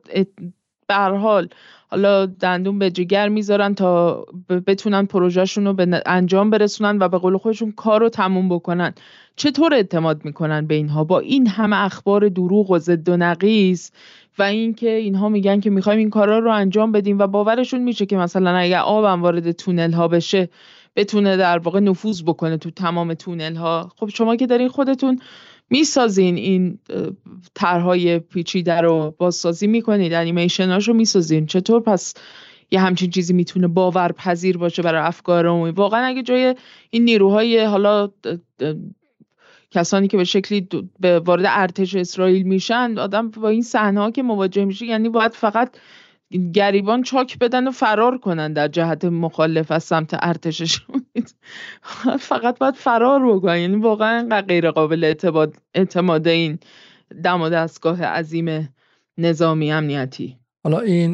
به 0.88 0.95
حال 0.95 1.49
حالا 1.92 2.26
دندون 2.26 2.80
به 2.80 2.92
جگر 2.92 3.30
می‌ذارن 3.30 3.76
تا 3.76 4.26
بتونن 4.68 5.06
پروژهشون 5.06 5.66
رو 5.66 5.74
به 5.74 6.02
انجام 6.06 6.50
برسونن 6.50 6.98
و 7.02 7.10
به 7.10 7.18
قول 7.18 7.38
خودشون 7.38 7.72
کار 7.72 8.02
رو 8.02 8.10
تموم 8.10 8.50
بکنن. 8.50 8.94
چطور 9.36 9.74
اعتماد 9.74 10.26
می‌کنن 10.26 10.68
به 10.68 10.76
اینها؟ 10.76 11.04
با 11.04 11.20
این 11.20 11.48
همه 11.48 11.86
اخبار 11.86 12.30
دروغ 12.30 12.72
و 12.72 12.78
ضد 12.80 13.10
و 13.10 13.18
نقیز 13.18 13.92
و 14.39 14.44
اینکه 14.44 14.89
اینها 14.89 15.30
میگن 15.30 15.60
که 15.60 15.70
می‌خوایم 15.70 16.00
این 16.00 16.10
کارا 16.10 16.39
رو 16.39 16.52
انجام 16.52 16.92
بدیم 16.92 17.20
و 17.20 17.28
باورشون 17.28 17.84
میشه 17.84 18.06
که 18.06 18.18
مثلا 18.18 18.58
اگر 18.58 18.80
آبم 18.80 19.22
وارد 19.22 19.52
تونل 19.52 19.92
ها 19.92 20.08
بشه 20.08 20.50
بتونه 20.96 21.38
در 21.38 21.58
واقع 21.58 21.80
نفوذ 21.80 22.24
بکنه 22.24 22.58
تو 22.58 22.72
تمام 22.72 23.14
تونل 23.14 23.56
ها 23.56 23.92
خب 23.98 24.10
شما 24.10 24.36
که 24.36 24.48
دارین 24.48 24.68
خودتون 24.68 25.20
می‌سازین 25.72 26.36
این 26.36 26.80
طرحهای 27.55 28.19
پیچیده 28.19 28.82
رو 28.82 29.15
بازسازی 29.17 29.67
می‌کنید 29.67 30.13
انیمیشناش 30.13 30.88
رو 30.88 30.93
می‌سازین. 30.93 31.45
چطور؟ 31.45 31.82
پس 31.82 32.13
یه 32.72 32.80
همچین 32.80 33.09
چیزی 33.09 33.34
می‌تونه 33.34 33.67
باورپذیر 33.67 34.57
باشه 34.57 34.82
برای 34.82 35.01
افکار 35.01 35.47
عمومی. 35.47 35.72
واقعا 35.72 36.05
اگه 36.05 36.24
جای 36.24 36.55
این 36.89 37.03
نیروهای 37.03 37.65
حالا 37.65 38.09
کسانی 39.72 40.07
که 40.07 40.17
به 40.17 40.24
شکلی 40.24 40.67
به 40.99 41.19
وارد 41.19 41.45
ارتش 41.47 41.95
اسرائیل 41.95 42.43
میشن 42.43 42.97
آدم 42.97 43.30
با 43.30 43.49
این 43.49 43.61
صحنه 43.61 43.99
ها 43.99 44.11
که 44.11 44.24
مواجه 44.24 44.65
میشه 44.65 44.86
یعنی 44.86 45.09
باید 45.09 45.32
فقط 45.32 45.78
گریبان 46.54 47.04
چاک 47.04 47.40
بدن 47.40 47.68
و 47.68 47.72
فرار 47.72 48.18
کنن 48.18 48.54
در 48.54 48.68
جهت 48.68 49.06
مخالف 49.06 49.72
از 49.72 49.84
سمت 49.84 50.10
ارتششون 50.22 51.06
فقط 52.30 52.60
باید 52.60 52.76
فرار 52.76 53.36
بکنن. 53.36 53.58
یعنی 53.58 53.76
واقعا 53.76 54.42
غیر 54.48 54.72
قابل 54.72 55.04
اعتماد, 55.74 56.28
این 56.28 56.60
دم 57.24 57.42
و 57.42 57.50
دستگاه 57.50 58.04
عظیم 58.04 58.76
نظامی 59.18 59.72
امنیتی. 59.72 60.38
حالا 60.64 60.80
این 60.80 61.14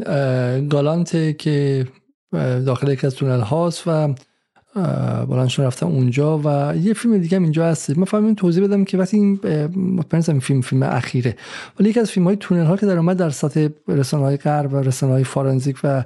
گالانته 0.68 1.34
که 1.34 1.88
داخل 2.66 2.92
یکی 2.92 3.08
از 3.08 3.16
تونل 3.16 3.40
هاست 3.40 3.84
و 3.88 4.16
بلندشون 5.26 5.66
رفتم 5.66 5.88
اونجا 5.88 6.38
و 6.38 6.78
یه 6.78 6.94
فیلم 6.94 7.18
دیگه 7.18 7.38
هم 7.38 7.44
اینجا 7.44 7.66
هست. 7.66 7.98
من 7.98 8.06
فهمیدم 8.06 8.34
توضیح 8.34 8.64
بدم 8.64 8.84
که 8.84 8.98
وقتی 8.98 9.18
این 9.18 9.40
مطمئن 9.76 10.40
فیلم 10.40 10.62
فیلم 10.62 10.84
اخیره. 10.84 11.36
ولی 11.80 11.90
یکی 11.90 12.00
از 12.00 12.12
فیلم 12.12 12.26
های 12.26 12.36
تونل 12.36 12.66
ها 12.66 12.78
که 12.78 12.86
در 12.86 12.98
اومد 12.98 13.18
در 13.18 13.30
سطح 13.30 13.68
رسانه 13.88 14.24
های 14.24 14.38
غرب 14.38 14.74
و 14.74 14.78
رسانه 14.78 15.14
های 15.14 15.24
فارنزیک 15.24 15.78
و 15.84 16.04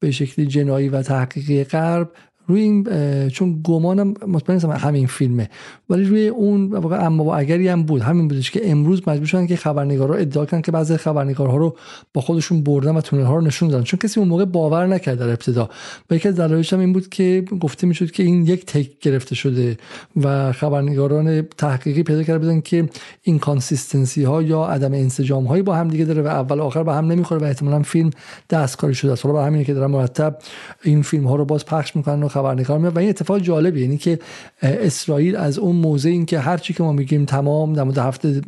به 0.00 0.10
شکلی 0.10 0.46
جنایی 0.46 0.88
و 0.88 1.02
تحقیقی 1.02 1.64
غرب 1.64 2.10
روی 2.46 2.60
این 2.60 2.88
چون 3.28 3.60
گمانم 3.64 4.14
مطمئن 4.28 4.70
همین 4.70 5.06
فیلمه 5.06 5.50
ولی 5.90 6.04
روی 6.04 6.28
اون 6.28 6.70
واقعا 6.70 7.06
اما 7.06 7.24
و 7.24 7.34
اگری 7.34 7.68
هم 7.68 7.82
بود. 7.82 8.02
همین 8.02 8.28
بودش 8.28 8.50
که 8.50 8.70
امروز 8.70 9.08
مجبور 9.08 9.26
شدن 9.26 9.46
که 9.46 9.56
خبرنگارا 9.56 10.14
ادعا 10.14 10.44
کردن 10.44 10.60
که 10.60 10.72
بعضی 10.72 10.96
خبرنگارها 10.96 11.56
رو 11.56 11.76
با 12.14 12.20
خودشون 12.20 12.62
بردن 12.62 12.96
و 12.96 13.00
تونل 13.00 13.24
ها 13.24 13.34
رو 13.34 13.40
نشون 13.40 13.68
دادن. 13.68 13.84
چون 13.84 13.98
کسی 13.98 14.20
اون 14.20 14.28
موقع 14.28 14.44
باور 14.44 14.86
نکرد 14.86 15.18
در 15.18 15.28
ابتدا. 15.28 15.70
و 16.10 16.14
یکی 16.14 16.28
از 16.28 16.36
دلایلش 16.36 16.72
هم 16.72 16.80
این 16.80 16.92
بود 16.92 17.08
که 17.08 17.44
گفته 17.60 17.86
می‌شد 17.86 18.10
که 18.10 18.22
این 18.22 18.46
یک 18.46 18.66
take 18.66 18.98
گرفته 19.00 19.34
شده 19.34 19.76
و 20.22 20.52
خبرنگاران 20.52 21.42
تحقیقی 21.42 22.02
پیدا 22.02 22.22
کرده 22.22 22.38
بودن 22.38 22.60
که 22.60 22.88
inconsistency 23.22 24.24
ها 24.24 24.42
یا 24.42 24.64
عدم 24.64 24.92
انسجام 24.92 25.44
هایی 25.44 25.62
با 25.62 25.74
هم 25.74 25.88
دیگه 25.88 26.04
داره 26.04 26.22
و 26.22 26.26
اول 26.26 26.60
آخر 26.60 26.82
به 26.82 26.92
هم 26.92 27.12
نمی‌خوره 27.12 27.40
و 27.40 27.44
احتمالاً 27.44 27.82
فیلم 27.82 28.10
دستکاری 28.50 28.94
شده 28.94 29.12
است. 29.12 29.26
حالا 29.26 29.38
برای 29.38 29.64
که 29.64 29.74
دارن 29.74 29.90
مرتب 29.90 30.38
این 30.82 31.02
فیلم 31.02 31.26
ها 31.26 31.36
رو 31.36 31.44
باز 31.44 31.66
پخش 31.66 31.96
می‌کنن 31.96 32.22
خبرنگار 32.34 32.78
میاد. 32.78 32.96
و 32.96 32.98
این 32.98 33.08
اتفاق 33.08 33.38
جالبی 33.38 33.80
یعنی 33.80 33.96
که 33.96 34.18
اسرائیل 34.62 35.36
از 35.36 35.58
اون 35.58 35.76
موضع 35.76 36.08
این 36.08 36.26
که 36.26 36.38
هر 36.38 36.56
چی 36.56 36.74
که 36.74 36.82
ما 36.82 36.92
میگیم 36.92 37.24
تمام 37.24 37.72
در 37.72 37.82
مورد 37.82 37.98
هفت 37.98 38.40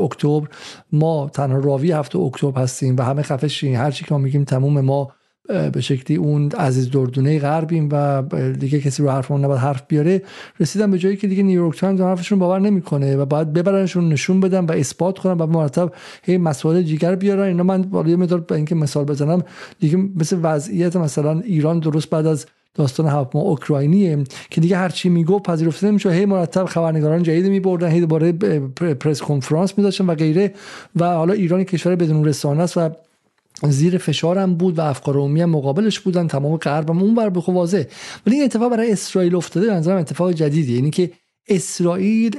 اکتبر 0.00 0.48
ما 0.92 1.30
تنها 1.32 1.58
راوی 1.58 1.92
هفت 1.92 2.18
اکتبر 2.18 2.62
هستیم 2.62 2.96
و 2.96 3.02
همه 3.02 3.22
خفه 3.22 3.48
شیم. 3.48 3.76
هر 3.76 3.90
چی 3.90 4.04
که 4.04 4.14
ما 4.14 4.18
میگیم 4.18 4.44
تمام 4.44 4.80
ما 4.80 5.12
به 5.72 5.80
شکلی 5.80 6.16
اون 6.16 6.50
عزیز 6.50 6.90
دردونه 6.90 7.38
غربیم 7.38 7.88
و 7.92 8.22
دیگه 8.60 8.80
کسی 8.80 9.02
رو 9.02 9.10
حرفمون 9.10 9.44
نباید 9.44 9.60
حرف 9.60 9.82
بیاره. 9.88 10.22
رسیدن 10.60 10.90
به 10.90 10.98
جایی 10.98 11.16
که 11.16 11.26
دیگه 11.26 11.42
نیویورک 11.42 11.80
تایمز 11.80 12.00
حرفشون 12.00 12.38
باور 12.38 12.60
نمی‌کنه 12.60 13.16
و 13.16 13.24
باید 13.24 13.52
ببرنشون 13.52 14.08
نشون 14.08 14.40
بدن 14.40 14.64
و 14.64 14.72
اثبات 14.72 15.18
کنن 15.18 15.32
و 15.32 15.46
مرتب 15.46 15.92
هی 16.22 16.38
مسائل 16.38 16.82
جیگر 16.82 17.14
بیارن. 17.14 17.46
اینا 17.46 17.62
من 17.62 17.82
بالا 17.82 18.16
مقدار 18.16 18.44
اینکه 18.50 18.74
مثال 18.74 19.04
بزنم 19.04 19.42
دیگه 19.80 19.96
مثل 19.96 20.38
وضعیت 20.42 20.96
مثلا 20.96 21.40
ایران 21.40 21.78
درست 21.78 22.10
بعد 22.10 22.26
از 22.26 22.46
داستان 22.76 23.06
هواپیما 23.06 23.44
اوکراینیه 23.44 24.24
که 24.50 24.60
دیگه 24.60 24.76
هر 24.76 24.88
چی 24.88 25.08
می‌گفت 25.08 25.44
پذیرفته 25.44 25.86
نمیشه 25.86 26.10
هی 26.10 26.24
مرتب 26.24 26.64
خبرنگاران 26.64 27.22
جدید 27.22 27.46
میبردن 27.46 27.90
هی 27.90 28.00
دوباره 28.00 28.32
پرس 28.94 29.22
کنفرانس 29.22 29.78
میداشتن 29.78 30.06
و 30.06 30.14
غیره. 30.14 30.54
و 30.96 31.04
حالا 31.04 31.32
ایران 31.32 31.64
کشور 31.64 31.96
بدون 31.96 32.24
رسانه 32.24 32.62
است 32.62 32.76
و 32.76 32.90
زیر 33.62 33.98
فشارم 33.98 34.54
بود 34.54 34.78
و 34.78 34.80
افکار 34.80 35.14
عمومی 35.14 35.42
هم 35.42 35.50
مقابلش 35.50 36.00
بودن. 36.00 36.26
تمام 36.26 36.56
غرب 36.56 36.90
اون 36.90 37.14
بر 37.14 37.30
بخو 37.30 37.52
واضح 37.52 37.84
ولی 38.26 38.36
این 38.36 38.44
اتفاق 38.44 38.70
برای 38.70 38.92
اسرائیل 38.92 39.36
افتاده. 39.36 39.80
به 39.80 39.92
اتفاق 39.92 40.32
جدیدی 40.32 40.74
یعنی 40.74 40.90
که 40.90 41.10
اسرائیل 41.48 42.36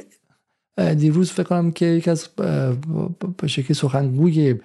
دیروز 0.98 1.32
فکر 1.32 1.44
کنم 1.44 1.72
که 1.72 1.86
یکی 1.86 2.10
از 2.10 2.28
به 3.38 3.48
شکلی 3.48 3.74
سخنگوی 3.74 4.56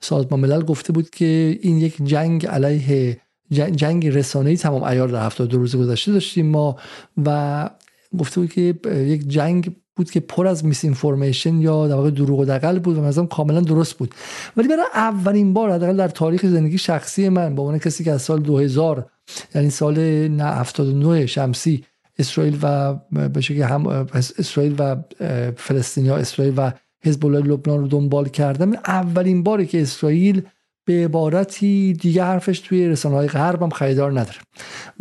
سازمان 0.00 0.40
ملل 0.40 0.62
گفته 0.62 0.92
بود 0.92 1.10
که 1.10 1.58
این 1.62 1.78
یک 1.78 1.96
جنگ 2.04 2.46
علیه 2.46 3.16
جنگ 3.52 4.06
رسانه‌ای 4.06 4.56
تمام 4.56 4.82
ایار 4.82 5.08
در 5.08 5.26
72 5.26 5.58
روز 5.58 5.76
گذشته 5.76 6.12
داشتیم 6.12 6.46
ما 6.46 6.76
و 7.24 7.70
گفته 8.18 8.40
بود 8.40 8.52
که 8.52 8.74
یک 8.86 9.28
جنگ 9.28 9.76
بود 9.96 10.10
که 10.10 10.20
پر 10.20 10.46
از 10.46 10.64
میس 10.64 10.84
اینفورمیشن 10.84 11.60
یا 11.60 11.88
در 11.88 11.94
واقع 11.94 12.10
دروغ 12.10 12.38
و 12.38 12.44
دقل 12.44 12.78
بود 12.78 12.98
و 12.98 13.02
مثلا 13.02 13.26
کاملا 13.26 13.60
درست 13.60 13.94
بود. 13.94 14.14
ولی 14.56 14.68
برای 14.68 14.84
اولین 14.94 15.52
بار 15.52 15.72
حداقل 15.72 15.96
در 15.96 16.08
تاریخ 16.08 16.46
زندگی 16.46 16.78
شخصی 16.78 17.28
من 17.28 17.54
با 17.54 17.62
عنوان 17.62 17.78
کسی 17.78 18.04
که 18.04 18.12
از 18.12 18.22
سال 18.22 18.40
2000 18.40 19.10
یعنی 19.54 19.70
سال 19.70 20.28
نه 20.28 20.44
79 20.44 21.26
شمسی 21.26 21.84
اسرائیل 22.18 22.58
و 22.62 22.94
به 23.12 23.66
هم 23.66 23.86
اسرائیل 24.38 24.74
و 24.78 24.96
فلسطینیا 25.56 26.16
اسرائیل 26.16 26.54
و 26.56 26.72
حزب 27.04 27.26
الله 27.26 27.40
لبنان 27.40 27.78
رو 27.78 27.88
دنبال 27.88 28.28
کردم 28.28 28.72
اولین 28.72 29.42
باری 29.42 29.66
که 29.66 29.82
اسرائیل 29.82 30.42
به 30.84 31.04
عبارتی 31.04 31.92
دیگه 31.92 32.24
حرفش 32.24 32.60
توی 32.60 32.88
رسانه 32.88 33.16
های 33.16 33.28
غرب 33.28 33.62
هم 33.62 33.70
خریدار 33.70 34.10
نداره. 34.10 34.38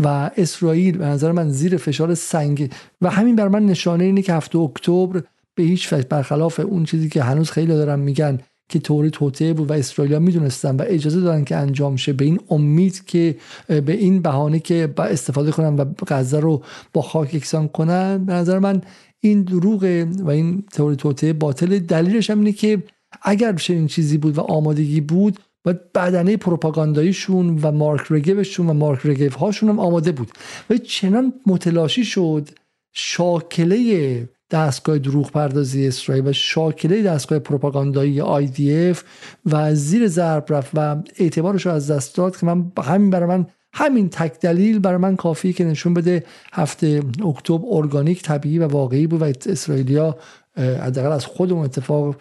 و 0.04 0.32
اسرائیل 0.38 0.98
به 0.98 1.06
نظر 1.06 1.32
من 1.32 1.50
زیر 1.50 1.78
فشار 1.78 2.16
سنگ 2.16 2.72
و 3.02 3.10
همین 3.10 3.36
بر 3.36 3.48
من 3.48 3.66
نشانه 3.66 4.04
اینه 4.04 4.22
که 4.22 4.34
هفته 4.34 4.60
اکتبر 4.60 5.24
به 5.56 5.64
هیچ 5.64 5.94
وجه 5.94 6.08
برخلاف 6.08 6.60
اون 6.60 6.86
چیزی 6.86 7.10
که 7.10 7.24
هنوز 7.24 7.52
خیلی 7.52 7.74
دارن 7.74 8.00
میگن 8.00 8.40
که 8.70 8.80
طوری 8.80 9.10
توطعه 9.10 9.54
بود 9.54 9.70
و 9.70 9.74
اسرائیلیا 9.74 10.20
می‌دونستن 10.20 10.76
و 10.76 10.84
اجازه 10.88 11.22
دادن 11.22 11.44
که 11.44 11.56
انجام 11.56 11.96
شه 11.96 12.14
به 12.14 12.26
این 12.26 12.40
امید 12.50 13.06
که 13.06 13.36
به 13.68 13.94
این 13.94 14.22
بهانه 14.22 14.60
که 14.60 14.88
با 14.88 15.04
استفاده 15.04 15.52
کنن 15.52 15.76
و 15.76 15.86
غزه 16.08 16.40
رو 16.40 16.64
با 16.94 17.02
خاک 17.02 17.34
یکسان 17.34 17.68
کنن 17.68 18.26
به 18.26 18.34
نظر 18.34 18.60
من 18.60 18.82
این 19.20 19.44
دروغ 19.44 20.06
و 20.20 20.30
این 20.30 20.64
تئوری 20.72 20.96
توطعه 20.96 21.34
باطل. 21.34 21.80
دلیلش 21.80 22.30
هم 22.30 22.38
اینه 22.38 22.52
که 22.52 22.84
اگر 23.22 23.54
چنین 23.54 23.88
چیزی 23.88 24.18
بود 24.18 24.38
و 24.38 24.42
آمادگی 24.42 25.02
بود 25.02 25.40
باید 25.64 25.91
بدنه 25.93 26.38
پروپاگانداییشون 26.38 27.60
و 27.62 27.72
مارک 27.72 28.05
رگوشون 28.10 28.70
و 28.70 28.74
مارک 28.74 29.05
رگیف 29.05 29.36
هاشون 29.36 29.70
هم 29.70 29.80
آماده 29.80 30.12
بود. 30.12 30.32
و 30.70 30.78
چنان 30.78 31.34
متلاشی 31.45 32.05
شد 32.05 32.49
شاکله 32.93 34.30
دستگاه 34.51 34.97
دروغ 34.97 35.32
پردازی 35.32 35.88
اسرائیل 35.88 36.28
و 36.28 36.34
شاکله 36.34 37.03
دستگاه 37.03 37.39
پروپاگاندایی 37.39 38.22
IDF 38.22 38.97
و 39.45 39.76
زیر 39.76 40.07
ضرب 40.07 40.45
رفت 40.49 40.72
و 40.74 40.95
اعتبارش 41.20 41.66
رو 41.66 41.72
از 41.72 41.91
دست 41.91 42.16
داد 42.16 42.38
که 42.38 42.45
من 42.45 42.72
همین 42.84 43.10
برای 43.10 43.28
من 43.28 43.47
همین 43.74 44.10
تک 44.10 44.39
دلیل 44.39 44.80
برای 44.80 44.97
من 44.97 45.16
کافی 45.16 45.53
که 45.53 45.64
نشون 45.66 45.93
بده 45.93 46.24
هفته 46.53 47.03
اکتبر 47.26 47.66
ارگانیک 47.72 48.24
طبیعی 48.24 48.60
و 48.60 48.68
واقعی 48.68 49.07
بود 49.07 49.22
و 49.22 49.26
اسرائیلیا 49.45 50.18
حداقل 50.57 51.12
از 51.12 51.26
خود 51.26 51.51
اون 51.51 51.66
اتفاق 51.66 52.16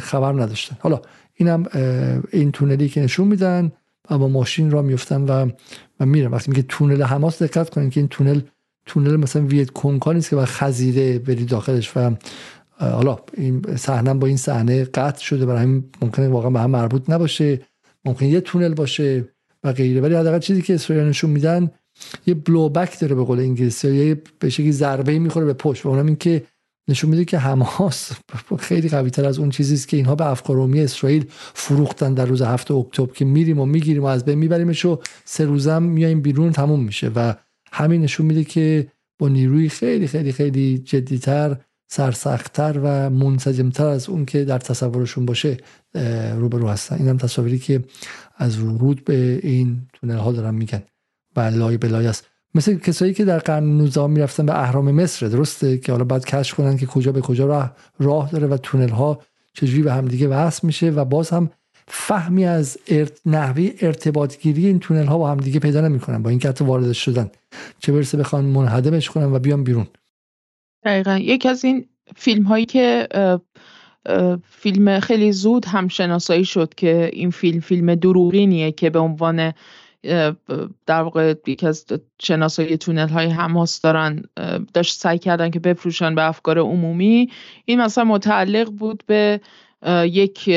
خبر 0.00 0.32
نداشتن. 0.32 0.76
حالا 0.80 1.00
اینم 1.42 1.66
این 2.32 2.52
تونلی 2.52 2.88
که 2.88 3.00
نشون 3.00 3.28
میدن 3.28 3.72
با 4.08 4.28
ماشین 4.28 4.70
را 4.70 4.82
میفتن 4.82 5.22
و 5.22 5.50
و 6.00 6.04
وقتی 6.28 6.50
میگه 6.50 6.62
تونل 6.68 7.02
حماس 7.02 7.42
دقت 7.42 7.70
کنین 7.70 7.90
که 7.90 8.00
این 8.00 8.08
تونل 8.08 8.40
تونل 8.86 9.16
مثلا 9.16 9.46
ویت 9.46 9.70
کنکا 9.70 10.12
نیست 10.12 10.30
که 10.30 10.36
با 10.36 10.44
خزیده 10.44 11.18
بری 11.18 11.44
داخلش 11.44 11.96
و 11.96 12.10
حالا 12.78 13.18
این 13.36 13.76
صحنه 13.76 14.14
با 14.14 14.26
این 14.26 14.36
صحنه 14.36 14.84
قطع 14.84 15.22
شده. 15.24 15.46
برای 15.46 15.62
همین 15.62 15.84
ممکنه 16.02 16.28
واقعا 16.28 16.50
به 16.50 16.60
هم 16.60 16.70
مربوط 16.70 17.10
نباشه. 17.10 17.60
ممکن 18.04 18.26
یه 18.26 18.40
تونل 18.40 18.74
باشه 18.74 19.24
و 19.64 19.72
غیره. 19.72 20.00
ولی 20.00 20.14
حداقل 20.14 20.38
چیزی 20.38 20.62
که 20.62 20.74
اسرائیل 20.74 21.04
نشون 21.04 21.30
میدن 21.30 21.70
یه 22.26 22.34
بلو 22.34 22.68
بک 22.68 23.00
داره 23.00 23.14
به 23.14 23.24
قول 23.24 23.40
انگلیسی. 23.40 23.94
یه 23.94 24.22
به 24.38 24.50
شکلی 24.50 24.72
ضربه 24.72 25.18
می‌خوره 25.18 25.46
به 25.46 25.52
پشت. 25.52 25.86
و 25.86 25.88
اونم 25.88 26.06
این 26.06 26.16
که 26.16 26.42
نشون 26.88 27.10
میده 27.10 27.24
که 27.24 27.38
حماس 27.38 28.12
خیلی 28.58 28.88
قوی 28.88 29.10
تر 29.10 29.24
از 29.24 29.38
اون 29.38 29.50
چیزی 29.50 29.74
است 29.74 29.88
که 29.88 29.96
اینها 29.96 30.14
به 30.14 30.26
افکار 30.26 30.76
اسرائیل 30.76 31.26
فروختن 31.54 32.14
در 32.14 32.26
روز 32.26 32.42
هفته 32.42 32.74
اکتبر 32.74 33.12
که 33.12 33.24
میریم 33.24 33.60
و 33.60 33.66
می‌گیریم 33.66 34.02
و 34.02 34.06
از 34.06 34.24
بین 34.24 34.38
میبریمش 34.38 34.84
و 34.84 34.98
سه 35.24 35.44
روزم 35.44 35.82
میایم 35.82 36.20
بیرون 36.20 36.52
تموم 36.52 36.84
میشه. 36.84 37.08
و 37.08 37.34
همین 37.72 38.02
نشون 38.02 38.26
میده 38.26 38.44
که 38.44 38.86
با 39.18 39.28
نیروی 39.28 39.68
خیلی 39.68 40.06
خیلی 40.06 40.32
خیلی 40.32 40.78
جدیتر 40.78 41.56
سرسختتر 41.90 42.80
و 42.82 43.10
منسجمتر 43.10 43.86
از 43.86 44.08
اون 44.08 44.24
که 44.24 44.44
در 44.44 44.58
تصورشون 44.58 45.26
باشه 45.26 45.56
روبرو 46.34 46.68
هستن. 46.68 46.96
اینم 46.96 47.16
تصاویری 47.16 47.58
که 47.58 47.84
از 48.36 48.58
ورود 48.58 49.04
به 49.04 49.40
این 49.42 49.88
تونل 49.92 50.16
ها 50.16 50.32
دارن 50.32 50.54
میگن. 50.54 50.82
و 51.36 51.40
لای 51.40 51.76
بلای 51.76 52.06
است. 52.06 52.31
مثل 52.54 52.78
کسایی 52.78 53.14
که 53.14 53.24
در 53.24 53.38
قرن 53.38 53.64
19 53.64 54.06
می‌رفتن 54.06 54.46
به 54.46 54.60
اهرام 54.60 54.90
مصر. 54.90 55.26
درسته 55.26 55.78
که 55.78 55.92
حالا 55.92 56.04
باید 56.04 56.24
کشف 56.24 56.54
کنن 56.54 56.76
که 56.76 56.86
کجا 56.86 57.12
به 57.12 57.20
کجا 57.20 57.46
راه, 57.46 57.76
راه 57.98 58.30
داره 58.30 58.46
و 58.46 58.56
تونل 58.56 58.88
ها 58.88 59.20
چجوری 59.54 59.82
به 59.82 59.92
همدیگه 59.92 60.28
وصل 60.28 60.66
میشه 60.66 60.90
و 60.90 61.04
باز 61.04 61.30
هم 61.30 61.50
فهمی 61.88 62.44
از 62.44 62.78
ارت... 62.88 63.20
نحوه 63.26 63.70
ارتباط 63.80 64.38
گیری 64.38 64.66
این 64.66 64.78
تونل 64.78 65.06
ها 65.06 65.18
با 65.18 65.30
هم 65.30 65.36
دیگه 65.36 65.60
پیدا 65.60 65.80
نمی‌کنن 65.80 66.22
با 66.22 66.30
این 66.30 66.40
حتی 66.44 66.64
وارد 66.64 66.92
شدن. 66.92 67.30
چه 67.78 67.92
برسه 67.92 68.18
بخوان 68.18 68.44
منهدمش 68.44 69.10
کنن 69.10 69.32
و 69.32 69.38
بیان 69.38 69.64
بیرون. 69.64 69.86
دقیقا. 70.84 71.18
یکی 71.18 71.48
از 71.48 71.64
این 71.64 71.84
فیلم 72.16 72.42
هایی 72.42 72.66
که 72.66 73.08
فیلم 74.48 75.00
خیلی 75.00 75.32
زود 75.32 75.64
هم 75.64 75.88
شناسایی 75.88 76.44
شد 76.44 76.74
که 76.74 77.10
این 77.12 77.30
فیلم 77.30 77.60
فیلم 77.60 77.94
دروغینیه 77.94 78.72
که 78.72 78.90
به 78.90 78.98
عنوان 78.98 79.52
در 80.86 81.02
واقع 81.02 81.34
یکی 81.46 81.66
از 81.66 81.86
شناسایی 82.22 82.76
تونل 82.76 83.08
های 83.08 83.26
حماس 83.26 83.80
دارن 83.80 84.22
داشت 84.74 85.00
سعی 85.00 85.18
کردن 85.18 85.50
که 85.50 85.60
بفروشن 85.60 86.14
به 86.14 86.28
افکار 86.28 86.58
عمومی. 86.58 87.30
این 87.64 87.80
مثلا 87.80 88.04
متعلق 88.04 88.70
بود 88.70 89.04
به 89.06 89.40
یک 89.88 90.50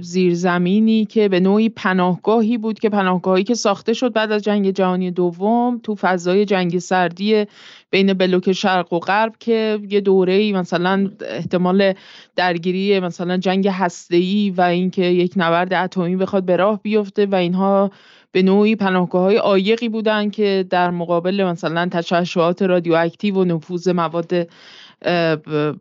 زیرزمینی 0.00 1.04
که 1.04 1.28
به 1.28 1.40
نوعی 1.40 1.68
پناهگاهی 1.68 2.58
بود 2.58 2.78
که 2.78 2.88
پناهگاهی 2.88 3.44
که 3.44 3.54
ساخته 3.54 3.92
شد 3.92 4.12
بعد 4.12 4.32
از 4.32 4.42
جنگ 4.42 4.70
جهانی 4.70 5.10
دوم 5.10 5.80
تو 5.82 5.94
فضای 5.94 6.44
جنگ 6.44 6.78
سردی 6.78 7.44
بین 7.90 8.12
بلوک 8.12 8.52
شرق 8.52 8.92
و 8.92 8.98
غرب 8.98 9.32
که 9.40 9.78
یه 9.90 10.00
دوره 10.00 10.52
مثلا 10.52 11.10
احتمال 11.28 11.94
درگیری 12.36 13.00
مثلا 13.00 13.36
جنگ 13.36 13.68
هسته‌ای 13.68 14.50
و 14.50 14.60
اینکه 14.60 15.04
یک 15.04 15.32
نبرد 15.36 15.74
اتمی 15.74 16.16
بخواد 16.16 16.44
به 16.44 16.56
راه 16.56 16.80
بیفته 16.82 17.26
و 17.26 17.34
اینها 17.34 17.90
به 18.32 18.42
نوعی 18.42 18.76
پناهگاه 18.76 19.22
های 19.22 19.36
عایقی 19.36 19.88
بودن 19.88 20.30
که 20.30 20.66
در 20.70 20.90
مقابل 20.90 21.44
مثلا 21.44 21.88
تشعشعات 21.92 22.62
رادیواکتیو 22.62 23.34
و 23.34 23.44
نفوذ 23.44 23.88
مواد 23.88 24.48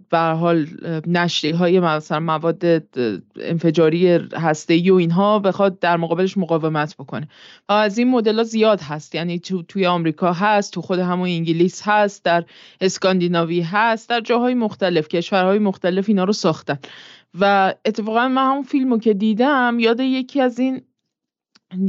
به 0.09 0.17
حال 0.19 0.67
نشری 1.07 1.51
های 1.51 1.79
مثلا 1.79 2.19
مواد 2.19 2.83
انفجاری 3.35 4.07
هسته 4.33 4.91
و 4.91 4.95
اینها 4.95 5.39
بخواد 5.39 5.79
در 5.79 5.97
مقابلش 5.97 6.37
مقاومت 6.37 6.95
بکنه. 6.95 7.27
و 7.69 7.73
از 7.73 7.97
این 7.97 8.09
مدل 8.09 8.37
ها 8.37 8.43
زیاد 8.43 8.81
هست. 8.81 9.15
یعنی 9.15 9.39
تو 9.39 9.63
توی 9.63 9.85
آمریکا 9.85 10.33
هست 10.33 10.73
تو 10.73 10.81
خود 10.81 10.99
همون 10.99 11.29
انگلیس 11.29 11.81
هست 11.85 12.25
در 12.25 12.43
اسکاندیناوی 12.81 13.61
هست 13.61 14.09
در 14.09 14.21
جاهای 14.21 14.53
مختلف 14.53 15.07
کشورهای 15.07 15.59
مختلف 15.59 16.05
اینا 16.07 16.23
رو 16.23 16.33
ساختن. 16.33 16.79
و 17.39 17.73
اتفاقا 17.85 18.27
من 18.27 18.51
همون 18.51 18.63
فیلمو 18.63 18.99
که 18.99 19.13
دیدم 19.13 19.77
یاد 19.79 19.99
یکی 19.99 20.41
از 20.41 20.59
این 20.59 20.81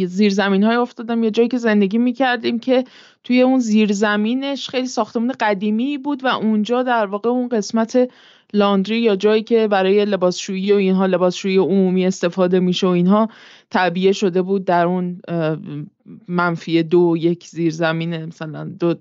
زیرزمین 0.07 0.65
های 0.65 0.77
افتادم. 0.77 1.25
یه 1.25 1.31
جایی 1.31 1.49
که 1.49 1.59
زندگی 1.59 1.99
می‌کردیم 1.99 2.59
که 2.59 2.85
توی 3.25 3.43
اون 3.43 3.59
زیرزمینش 3.59 4.69
خیلی 4.69 4.87
ساختمون 4.87 5.33
قدیمی 5.41 5.99
بود 5.99 6.25
و 6.25 6.27
اونجا 6.27 6.83
در 6.83 7.07
واقع 7.07 7.31
اون 7.31 7.49
قسمت 7.49 8.11
لاندری 8.53 8.99
یا 8.99 9.17
جایی 9.17 9.43
که 9.43 9.69
برای 9.69 10.05
لباسشویی 10.05 10.73
و 10.73 10.77
اینها 10.77 11.07
لباسشویی 11.07 11.57
عمومی 11.57 12.07
استفاده 12.07 12.61
میشه 12.61 12.87
و 12.87 12.91
اینها 12.91 13.29
تعبیه 13.71 14.13
شده 14.13 14.43
بود 14.43 14.65
در 14.65 14.87
اون 14.87 15.21
منفی 16.29 16.83
دو 16.83 17.15
یک 17.19 17.47
زیرزمین 17.47 18.25
مثلا 18.25 18.65
دو 18.65 18.95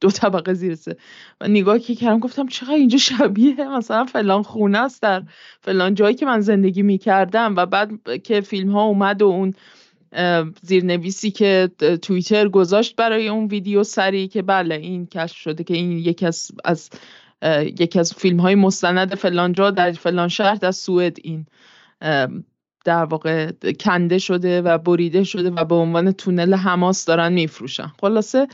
دو 0.00 0.10
طبقه 0.10 0.54
زیر 0.54 0.74
سه 0.74 0.96
و 1.40 1.48
نگاه 1.48 1.78
که 1.78 1.94
کردم 1.94 2.18
گفتم 2.18 2.46
چقدر 2.46 2.74
اینجا 2.74 2.98
شبیه 2.98 3.68
مثلا 3.68 4.04
فلان 4.04 4.42
خونه 4.42 4.78
است 4.78 5.02
در 5.02 5.22
فلان 5.60 5.94
جایی 5.94 6.14
که 6.14 6.26
من 6.26 6.40
زندگی 6.40 6.82
می‌کردم. 6.82 7.56
و 7.56 7.66
بعد 7.66 7.90
که 8.24 8.40
فیلم 8.40 8.70
ها 8.70 8.82
اومد 8.82 9.22
و 9.22 9.26
اون 9.26 9.54
زیرنویسی 10.62 11.30
که 11.30 11.70
توییتر 12.02 12.48
گذاشت 12.48 12.96
برای 12.96 13.28
اون 13.28 13.46
ویدیو 13.46 13.84
سری 13.84 14.28
که 14.28 14.42
بله 14.42 14.74
این 14.74 15.06
کشف 15.06 15.36
شده 15.36 15.64
که 15.64 15.74
این 15.74 15.92
یکی 15.92 16.26
از, 16.26 16.50
از 16.64 16.90
یکی 17.80 17.98
از 17.98 18.14
فیلم 18.14 18.40
های 18.40 18.54
مستند 18.54 19.14
فلان 19.14 19.52
جا 19.52 19.70
در 19.70 19.92
فلان 19.92 20.28
شهر 20.28 20.54
در 20.54 20.70
سوئد 20.70 21.16
این 21.22 21.46
در 22.84 23.04
واقع 23.04 23.52
کنده 23.80 24.18
شده 24.18 24.62
و 24.62 24.78
بریده 24.78 25.24
شده 25.24 25.50
و 25.50 25.64
به 25.64 25.74
عنوان 25.74 26.12
تونل 26.12 26.54
حماس 26.54 27.04
دارن 27.04 27.32
میفروشن. 27.32 27.92
خلاصه 28.00 28.46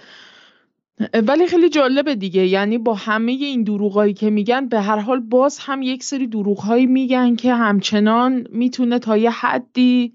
ولی 1.15 1.47
خیلی 1.47 1.69
جالبه 1.69 2.15
دیگه. 2.15 2.47
یعنی 2.47 2.79
با 2.79 2.95
همه 2.95 3.33
این 3.33 3.63
دروغایی 3.63 4.15
که 4.15 4.31
میگن 4.31 4.69
به 4.69 4.81
هر 4.81 4.99
حال 4.99 5.21
باز 5.21 5.59
هم 5.59 5.83
یک 5.83 6.05
سری 6.05 6.27
دروغهایی 6.27 6.87
میگن 6.87 7.37
که 7.37 7.55
همچنان 7.55 8.47
می‌تونه 8.53 8.99
تا 8.99 9.17
یه 9.17 9.31
حدی 9.31 10.13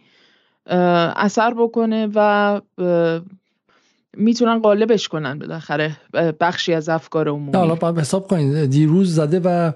اثر 0.66 1.54
بکنه 1.54 2.08
و 2.16 2.62
می‌تونن 4.18 4.60
قالبش 4.60 5.08
کنن 5.08 5.40
بالاخره 5.40 5.98
بخشی 6.40 6.74
از 6.74 6.90
افکار 6.90 7.30
عمومی. 7.30 7.58
حالا 7.58 7.76
باید 7.76 8.00
حساب 8.00 8.28
کنید 8.28 8.66
دیروز 8.66 9.16
زده 9.16 9.40
و 9.40 9.72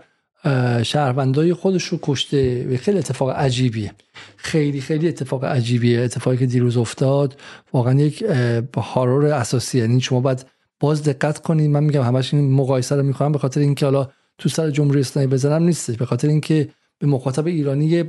شهروندای 0.84 1.54
خودش 1.54 1.84
رو 1.84 2.00
کشته. 2.02 2.78
خیلی 2.78 2.98
اتفاق 2.98 3.30
عجیبیه. 3.30 3.92
خیلی 4.36 4.82
خیلی 4.82 5.08
اتفاق 5.08 5.46
عجیبیه. 5.46 6.02
اتفاقی 6.02 6.38
که 6.38 6.46
دیروز 6.46 6.78
افتاد 6.78 7.40
واقعا 7.74 7.94
یک 7.94 8.26
هارور 8.78 9.26
اساسی. 9.26 9.80
یعنی 9.80 10.02
شما 10.02 10.20
باید 10.20 10.46
باز 10.80 11.04
دقت 11.04 11.40
کنید 11.40 11.70
من 11.70 11.84
میگم 11.84 12.02
همش 12.02 12.34
این 12.34 12.52
مقایسه 12.52 12.96
رو 12.96 13.04
می‌خوام 13.04 13.32
به 13.32 13.38
خاطر 13.38 13.60
اینکه 13.60 13.86
حالا 13.86 14.10
تو 14.38 14.50
سر 14.50 14.70
جمهوری 14.70 15.00
اسلامی 15.00 15.28
بزنم 15.28 15.64
نیستش. 15.64 15.98
به 15.98 16.06
خاطر 16.06 16.28
اینکه 16.28 16.70
به 17.00 17.08
مخاطب 17.08 17.48
ایرانی 17.48 18.04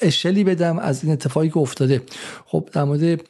اشلی 0.00 0.44
بدم 0.44 0.78
از 0.78 1.04
این 1.04 1.12
اتفاقی 1.12 1.48
که 1.48 1.58
افتاده. 1.58 2.02
خب 2.46 2.68
در 2.72 2.84
مورد 2.84 3.22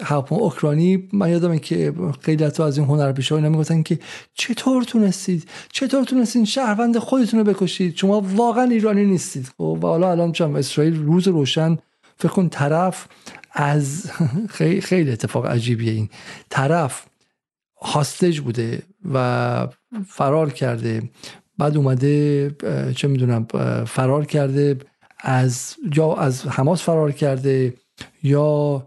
هواپیما 0.00 0.40
اوکراینی 0.40 1.08
من 1.12 1.30
یادمه 1.30 1.58
که 1.58 1.94
خیلی 2.20 2.44
از 2.44 2.78
این 2.78 2.86
هنرپیشه 2.86 3.34
اینا 3.34 3.48
می‌گفتن 3.48 3.82
که 3.82 3.98
چطور 4.34 4.82
تونستید 4.84 5.48
چطور 5.72 6.04
تونستید 6.04 6.44
شهروند 6.44 6.98
خودتون 6.98 7.40
رو 7.40 7.54
بکشید؟ 7.54 7.96
شما 7.96 8.20
واقعا 8.20 8.64
ایرانی 8.64 9.04
نیستید. 9.04 9.46
خب 9.58 9.78
و 9.82 9.86
حالا 9.86 10.10
الان 10.10 10.32
چم 10.32 10.54
اسرائیل 10.54 11.02
روز 11.02 11.28
روشن. 11.28 11.78
فکر 12.16 12.28
کن 12.28 12.48
طرف 12.48 13.06
از 13.52 14.10
خیلی, 14.56 14.80
خیلی 14.80 15.10
اتفاق 15.10 15.46
عجیبیه 15.46 15.92
این. 15.92 16.08
طرف 16.50 17.06
هاستج 17.80 18.40
بوده 18.40 18.82
و 19.12 19.68
فرار 20.06 20.52
کرده 20.52 21.02
بعد 21.58 21.76
اومده 21.76 22.50
چه 22.96 23.08
می‌دونم 23.08 23.46
فرار 23.86 24.24
کرده 24.24 24.76
از 25.20 25.74
یا 25.96 26.14
از 26.14 26.46
حماس 26.46 26.82
فرار 26.82 27.12
کرده 27.12 27.74
یا 28.22 28.86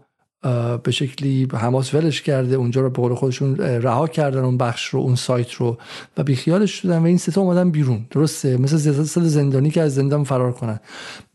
به 0.82 0.90
شکلی 0.90 1.48
حماس 1.52 1.94
ولش 1.94 2.22
کرده 2.22 2.56
اونجا 2.56 2.80
رو 2.80 2.90
به 2.90 3.02
قول 3.02 3.14
خودشون 3.14 3.56
رها 3.56 4.08
کردن 4.08 4.44
اون 4.44 4.58
بخش 4.58 4.86
رو 4.86 5.00
اون 5.00 5.14
سایت 5.14 5.52
رو 5.52 5.78
و 6.16 6.22
بیخیالش 6.22 6.70
شدن 6.70 6.98
و 6.98 7.04
این 7.04 7.18
ستا 7.18 7.40
اومدن 7.40 7.70
بیرون. 7.70 8.06
درسته؟ 8.10 8.56
مثل 8.56 8.76
زیاد 8.76 9.02
زندانی 9.04 9.70
که 9.70 9.80
از 9.80 9.94
زندان 9.94 10.24
فرار 10.24 10.52
کنن. 10.52 10.80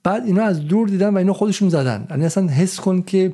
بعد 0.03 0.23
اینا 0.26 0.43
از 0.43 0.68
دور 0.68 0.88
دیدن 0.88 1.14
و 1.14 1.18
اینا 1.18 1.34
خودشون 1.34 1.69
زدن. 1.69 2.07
یعنی 2.09 2.26
اصلا 2.26 2.47
حس 2.47 2.80
کن 2.80 3.01
که 3.01 3.34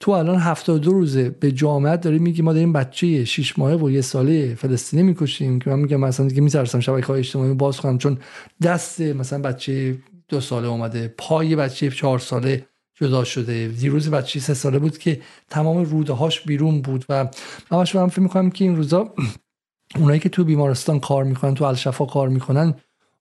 تو 0.00 0.10
الان 0.10 0.38
72 0.38 0.92
روزه 0.92 1.30
به 1.30 1.52
جامعه 1.52 1.96
داری 1.96 2.18
میگی 2.18 2.42
ما 2.42 2.52
داریم 2.52 2.72
بچه 2.72 3.24
6 3.24 3.58
ماهه 3.58 3.74
و 3.74 3.90
یه 3.90 4.00
ساله 4.00 4.54
فلسطینی 4.54 5.02
می‌کشیم 5.02 5.58
که 5.58 5.70
من 5.70 5.78
میگم 5.78 6.00
مثلا 6.00 6.28
دیگه 6.28 6.40
میترسم 6.40 6.80
شبکه 6.80 7.06
های 7.06 7.18
اجتماعی 7.18 7.54
باز 7.54 7.80
کنم 7.80 7.98
چون 7.98 8.18
دست 8.62 9.00
مثلا 9.00 9.38
بچه 9.38 9.98
دو 10.28 10.40
ساله 10.40 10.68
اومده 10.68 11.14
پای 11.18 11.56
بچه 11.56 11.90
4 11.90 12.18
ساله 12.18 12.66
جدا 12.94 13.24
شده. 13.24 13.68
دیروز 13.68 14.10
بچه 14.10 14.40
سه 14.40 14.54
ساله 14.54 14.78
بود 14.78 14.98
که 14.98 15.20
تمام 15.50 15.84
روده 15.84 16.12
هاش 16.12 16.40
بیرون 16.40 16.82
بود 16.82 17.04
و 17.08 17.28
من 17.70 17.84
من 17.94 18.08
فکر 18.08 18.20
می‌کنم 18.20 18.50
که 18.50 18.64
این 18.64 18.76
روزا 18.76 19.14
اونایی 20.00 20.20
که 20.20 20.28
تو 20.28 20.44
بیمارستان 20.44 21.00
کار 21.00 21.24
می‌کنن 21.24 21.54
تو 21.54 21.64
الشفا 21.64 22.04
کار 22.04 22.28
می‌کنن 22.28 22.74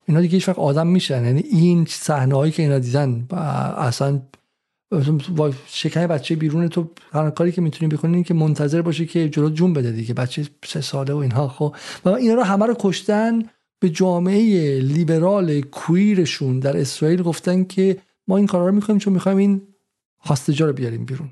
اینا 0.07 0.21
دیگه 0.21 0.33
هیچ 0.33 0.49
آدم 0.49 0.87
میشن. 0.87 1.25
یعنی 1.25 1.39
این 1.39 1.85
صحنه 1.89 2.35
هایی 2.35 2.51
که 2.51 2.63
اینا 2.63 2.79
دیدن 2.79 3.27
اصلا 3.77 4.21
شکای 5.67 6.07
بچه 6.07 6.35
بیرون 6.35 6.67
تو 6.67 6.89
هر 7.11 7.29
کاری 7.29 7.51
که 7.51 7.61
می‌تونی 7.61 7.95
بکنی 7.95 8.23
که 8.23 8.33
منتظر 8.33 8.81
باشه 8.81 9.05
که 9.05 9.29
جلو 9.29 9.49
جون 9.49 9.73
بده 9.73 9.91
دیگه 9.91 10.13
بچه 10.13 10.45
سه 10.65 10.81
ساله 10.81 11.13
و 11.13 11.17
اینها 11.17 11.47
خب. 11.47 11.75
و 12.05 12.09
اینا 12.09 12.33
رو 12.33 12.43
همه 12.43 12.65
رو 12.65 12.75
کشتن 12.79 13.43
به 13.79 13.89
جامعه 13.89 14.79
لیبرال 14.79 15.61
کویرشون 15.61 16.59
در 16.59 16.77
اسرائیل 16.77 17.23
گفتن 17.23 17.63
که 17.63 17.97
ما 18.27 18.37
این 18.37 18.47
کارا 18.47 18.67
رو 18.67 18.75
می‌کنیم 18.75 18.99
چون 18.99 19.13
می‌خوایم 19.13 19.37
این 19.37 19.61
هاستجا 20.23 20.65
رو 20.65 20.73
بیاریم 20.73 21.05
بیرون. 21.05 21.29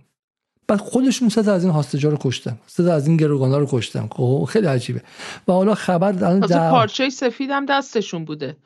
بعد 0.68 0.80
خودشون 0.80 1.30
سه 1.30 1.52
از 1.52 1.64
این 1.64 1.73
هاستجا 1.73 2.10
رو 2.10 2.18
کشتن 2.22 2.57
سه 2.68 2.91
از 2.91 3.07
این 3.07 3.18
گروگانا 3.18 3.57
رو 3.57 3.68
کشتن 3.69 4.07
خب 4.11 4.48
خیلی 4.49 4.68
عجیبه. 4.68 5.02
و 5.48 5.52
حالا 5.52 5.76
خبر 5.76 6.11
در 6.11 6.72
پارچه 6.72 7.10
سفید 7.10 7.49
هم 7.49 7.65
دستشون 7.65 8.26
بوده. 8.26 8.57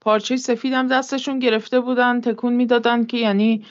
پارچه 0.00 0.36
سفید 0.36 0.72
هم 0.72 0.88
دستشون 0.88 1.38
گرفته 1.38 1.80
بودن 1.80 2.20
تکون 2.20 2.52
می‌دادن 2.52 3.04
که 3.04 3.16
یعنی 3.16 3.64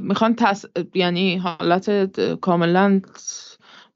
می‌خوان 0.00 0.34
تس... 0.34 0.64
یعنی 0.94 1.36
حالت 1.36 2.10
کاملا 2.40 3.00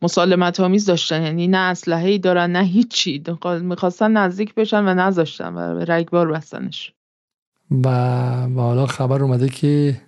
مسالمت 0.03 0.61
آمیز 0.61 0.87
داشتن. 0.87 1.23
یعنی 1.23 1.49
نه 1.49 1.59
اسلحه 1.59 2.09
ای 2.09 2.19
دارن 2.19 2.53
نه 2.53 2.65
هیچی. 2.65 3.23
می‌خواستن 3.63 4.11
نزدیک 4.11 4.55
بشن 4.55 4.85
و 4.85 4.95
نذاشتن 4.95 5.55
و 5.55 5.85
رگبار 5.89 6.33
بستنش. 6.33 6.93
و, 7.71 7.89
و 8.45 8.61
حالا 8.61 8.87
خبر 8.87 9.23
اومده 9.23 9.49
که 9.49 10.01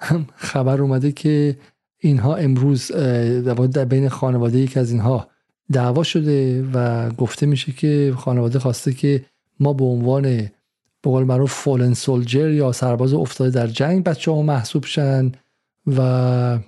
خبر 0.50 0.80
اومده 0.80 1.12
که 1.12 1.56
اینها 1.98 2.36
امروز 2.36 2.92
در 3.74 3.84
بین 3.84 4.08
خانواده 4.08 4.58
یک 4.58 4.76
از 4.76 4.90
اینها 4.90 5.28
دعوا 5.72 6.02
شده 6.02 6.64
و 6.74 7.10
گفته 7.10 7.46
میشه 7.46 7.72
که 7.72 8.14
خانواده 8.16 8.58
خواسته 8.58 8.92
که 8.92 9.24
ما 9.60 9.72
به 9.72 9.84
عنوان 9.84 10.50
به 11.04 11.10
قول 11.10 11.24
معروف 11.24 11.52
فولن 11.52 11.94
سولجر 11.94 12.50
یا 12.50 12.72
سرباز 12.72 13.14
افتاده 13.14 13.50
در 13.50 13.66
جنگ 13.66 14.04
بچه 14.04 14.30
ها 14.30 14.42
محسوب 14.42 14.84
شن 14.84 15.32
و 15.86 16.58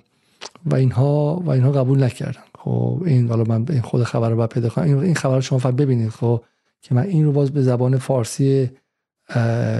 و 0.65 0.75
اینها 0.75 1.41
و 1.45 1.49
اینها 1.49 1.71
قبول 1.71 2.03
نکردن. 2.03 2.43
خب 2.59 3.03
این 3.05 3.29
حالا 3.29 3.43
من 3.43 3.65
این 3.69 3.81
خود 3.81 4.03
خبر 4.03 4.29
رو 4.29 4.47
پیدا 4.47 4.69
کنم. 4.69 4.99
این 4.99 5.15
خبر 5.15 5.35
رو 5.35 5.41
شما 5.41 5.59
فقط 5.59 5.75
ببینید 5.75 6.09
خب 6.09 6.43
که 6.81 6.95
من 6.95 7.03
این 7.03 7.25
رو 7.25 7.31
باز 7.31 7.51
به 7.51 7.61
زبان 7.61 7.97
فارسی 7.97 8.71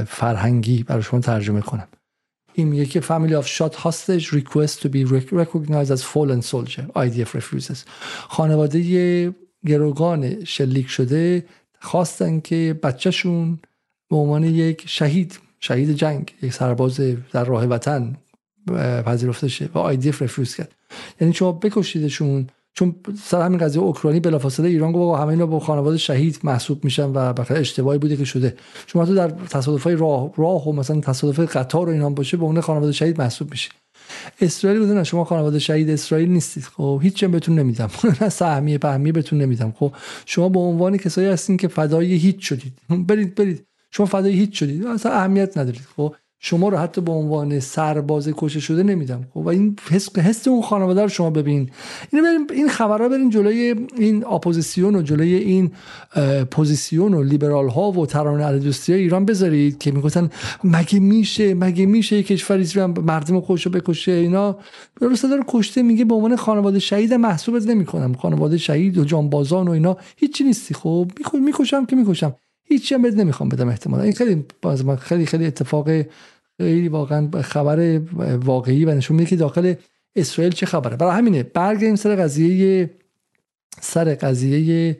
فرهنگی 0.08 0.84
برای 0.84 1.04
شما 1.04 1.20
ترجمه 1.20 1.62
کنم. 1.62 1.88
این 2.54 2.68
میگه 2.68 2.86
که 2.86 3.02
family 3.02 3.44
of 3.44 3.48
shot 3.48 3.76
hostage 3.76 4.26
request 4.26 4.82
to 4.82 4.90
be 4.90 5.06
recognized 5.32 5.92
as 5.92 6.04
fallen 6.04 6.42
soldier. 6.42 6.84
IDF 6.96 7.36
refuses. 7.36 7.78
خانواده 8.28 9.34
گروگان 9.66 10.44
شلیک 10.44 10.88
شده 10.88 11.46
خواستن 11.80 12.40
که 12.40 12.80
بچهشون 12.84 13.60
به 14.10 14.16
عنوان 14.16 14.44
یک 14.44 14.84
شهید 14.88 15.40
شهید 15.60 15.92
جنگ 15.92 16.34
یک 16.42 16.54
سرباز 16.54 17.00
در 17.32 17.44
راه 17.44 17.66
وطن 17.66 18.18
پذیرفته 19.06 19.48
شه 19.48 19.70
و 19.76 19.96
IDF 19.96 20.22
رفیوز 20.22 20.56
کرد. 20.56 20.76
یعنی 21.22 21.34
شما 21.34 21.52
بکشیدشون 21.52 22.48
چون 22.74 22.96
سر 23.24 23.42
همین 23.42 23.60
قضیه 23.60 23.82
اوکراینی 23.82 24.20
بلافاصله 24.20 24.70
ایران 24.70 24.92
گفت 24.92 25.22
همه 25.22 25.28
اینا 25.28 25.46
با 25.46 25.60
خانواده 25.60 25.98
شهید 25.98 26.40
محسوب 26.44 26.84
میشن 26.84 27.12
و 27.14 27.34
بخاطر 27.34 27.60
اشتباهی 27.60 28.00
بوده 28.00 28.18
که 28.18 28.26
شده. 28.26 28.56
شما 28.88 29.06
تو 29.06 29.16
در 29.16 29.28
تصادفای 29.30 29.96
راه 29.96 30.32
راه 30.36 30.68
و 30.68 30.72
مثلا 30.72 31.02
تصادف 31.02 31.40
قطار 31.40 31.90
و 31.90 31.92
اینا 31.92 32.10
باشه 32.10 32.38
به 32.38 32.44
اون 32.44 32.62
خانواده 32.62 32.92
شهید 32.92 33.22
محسوب 33.22 33.52
میشه 33.52 33.70
اسرائیل 34.42 34.80
بودن 34.80 35.04
شما 35.04 35.24
خانواده 35.24 35.60
شهید 35.60 35.90
اسرائیل 35.90 36.30
نیستید. 36.30 36.64
خب 36.64 37.00
هیچ 37.04 37.14
چیم 37.14 37.32
بهتون 37.32 37.60
نمیدم. 37.60 37.90
نه 38.22 38.30
سهمیه 38.30 38.78
پهمیه 38.78 39.12
بهتون 39.12 39.42
نمیدم. 39.42 39.74
خب 39.80 39.96
شما 40.26 40.50
به 40.50 40.60
عنوان 40.60 40.98
کسایی 40.98 41.28
هستین 41.28 41.58
که 41.58 41.68
فدای 41.68 42.14
هیچ 42.14 42.50
شدید. 42.50 42.74
برید 43.08 43.36
برید. 43.36 43.67
شما 43.98 44.06
فدای 44.06 44.34
هیچ 44.34 44.60
شدید 44.60 44.86
اصلا 44.86 45.12
اهمیت 45.12 45.58
ندارید. 45.58 45.82
خب 45.96 46.16
شما 46.40 46.70
رو 46.70 46.78
حتی 46.78 47.02
به 47.02 47.12
عنوان 47.12 47.60
سرباز 47.60 48.30
کشته 48.38 48.60
شده 48.60 48.84
نمیدم. 48.84 49.28
خب 49.34 49.38
و 49.38 49.50
این 49.50 49.76
حس 49.90 50.18
حس 50.18 50.48
اون 50.48 50.62
خانواده 50.62 51.02
رو 51.02 51.08
شما 51.08 51.30
ببین. 51.30 51.70
این 52.14 52.24
بریم 52.24 52.48
این 52.54 52.70
خبرها 52.70 53.10
برین 53.10 53.30
جلوی 53.30 53.76
این 53.98 54.26
اپوزیسیون 54.26 54.96
و 54.96 55.02
جلوی 55.02 55.36
این 55.36 55.72
پوزیسیون 56.52 57.14
و 57.14 57.24
لیبرال 57.24 57.70
ها 57.70 57.92
و 57.92 58.06
ترانه 58.06 58.60
دوستی 58.60 58.94
ایران 58.94 59.26
بذارید 59.26 59.78
که 59.78 59.92
می‌گفتن 59.92 60.30
مگه 60.64 61.00
میشه 61.00 61.54
مگه 61.54 61.86
میشه 61.86 62.24
کشوری 62.24 62.86
مردم 62.86 63.40
خودش 63.40 63.66
رو 63.66 63.72
بکشه 63.72 64.12
اینا. 64.12 64.58
درسته 65.02 65.28
داره 65.28 65.44
کشته 65.48 65.82
میگه 65.82 66.06
به 66.06 66.16
عنوان 66.16 66.36
خانواده 66.36 66.80
شهید 66.80 67.14
محسوبت 67.14 67.68
نمی‌کنم. 67.68 68.14
خانواده 68.14 68.58
شهید 68.58 68.98
و 68.98 69.04
جانبازان 69.04 69.68
و 69.68 69.72
اینا. 69.72 69.98
هیچی 70.18 70.44
نیستی. 70.44 70.74
خب 70.74 71.12
می‌کشم 71.34 71.86
که 71.86 71.96
می‌کشم. 71.96 72.36
هیچی 72.68 72.96
هم 72.96 73.06
نمی‌خوام 73.06 73.50
بدم 73.50 73.70
احتمالا. 73.70 74.04
این 74.04 74.14
خیلی 74.14 74.46
باز 74.62 74.90
خیلی 74.90 75.26
خیلی 75.26 75.46
اتفاق 75.46 75.90
خیلی 76.58 76.88
واقعا 76.88 77.42
خبر 77.42 78.02
واقعی 78.46 78.86
و 78.86 78.96
نشون 78.96 79.18
میده 79.18 79.30
که 79.30 79.36
داخل 79.36 79.74
اسرائیل 80.16 80.54
چه 80.54 80.66
خبره. 80.66 80.98
برای 80.98 81.18
همینه 81.18 81.44
برگردیم 81.44 81.96
سر 81.96 82.16
قضیه 82.16 82.90
سر 83.82 84.16
قضیه 84.16 84.98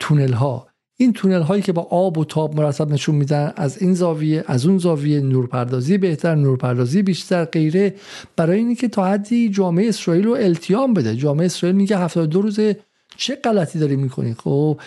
تونل 0.00 0.32
ها 0.32 0.68
این 0.96 1.12
تونل 1.12 1.42
هایی 1.42 1.62
که 1.62 1.72
با 1.72 1.82
آب 1.82 2.18
و 2.18 2.24
تاب 2.24 2.56
مرتب 2.56 2.92
نشون 2.92 3.14
میدن 3.14 3.52
از 3.56 3.82
این 3.82 3.94
زاویه 3.94 4.44
از 4.46 4.66
اون 4.66 4.78
زاویه 4.78 5.20
نورپردازی 5.20 5.98
بهتر 5.98 6.34
نورپردازی 6.34 7.02
بیشتر 7.02 7.44
غیره. 7.44 7.94
برای 8.36 8.58
اینکه 8.58 8.80
که 8.80 8.88
تا 8.88 9.04
حدی 9.04 9.48
جامعه 9.48 9.88
اسرائیل 9.88 10.24
رو 10.24 10.32
التیام 10.32 10.94
بده. 10.94 11.16
جامعه 11.16 11.46
اسرائیل 11.46 11.76
میگه 11.76 11.98
72 11.98 12.42
روز 12.42 12.60
چه 13.16 13.36
غلطی 13.36 13.78
داری 13.78 13.96
می‌کنی؟ 13.96 14.34
خب 14.34 14.80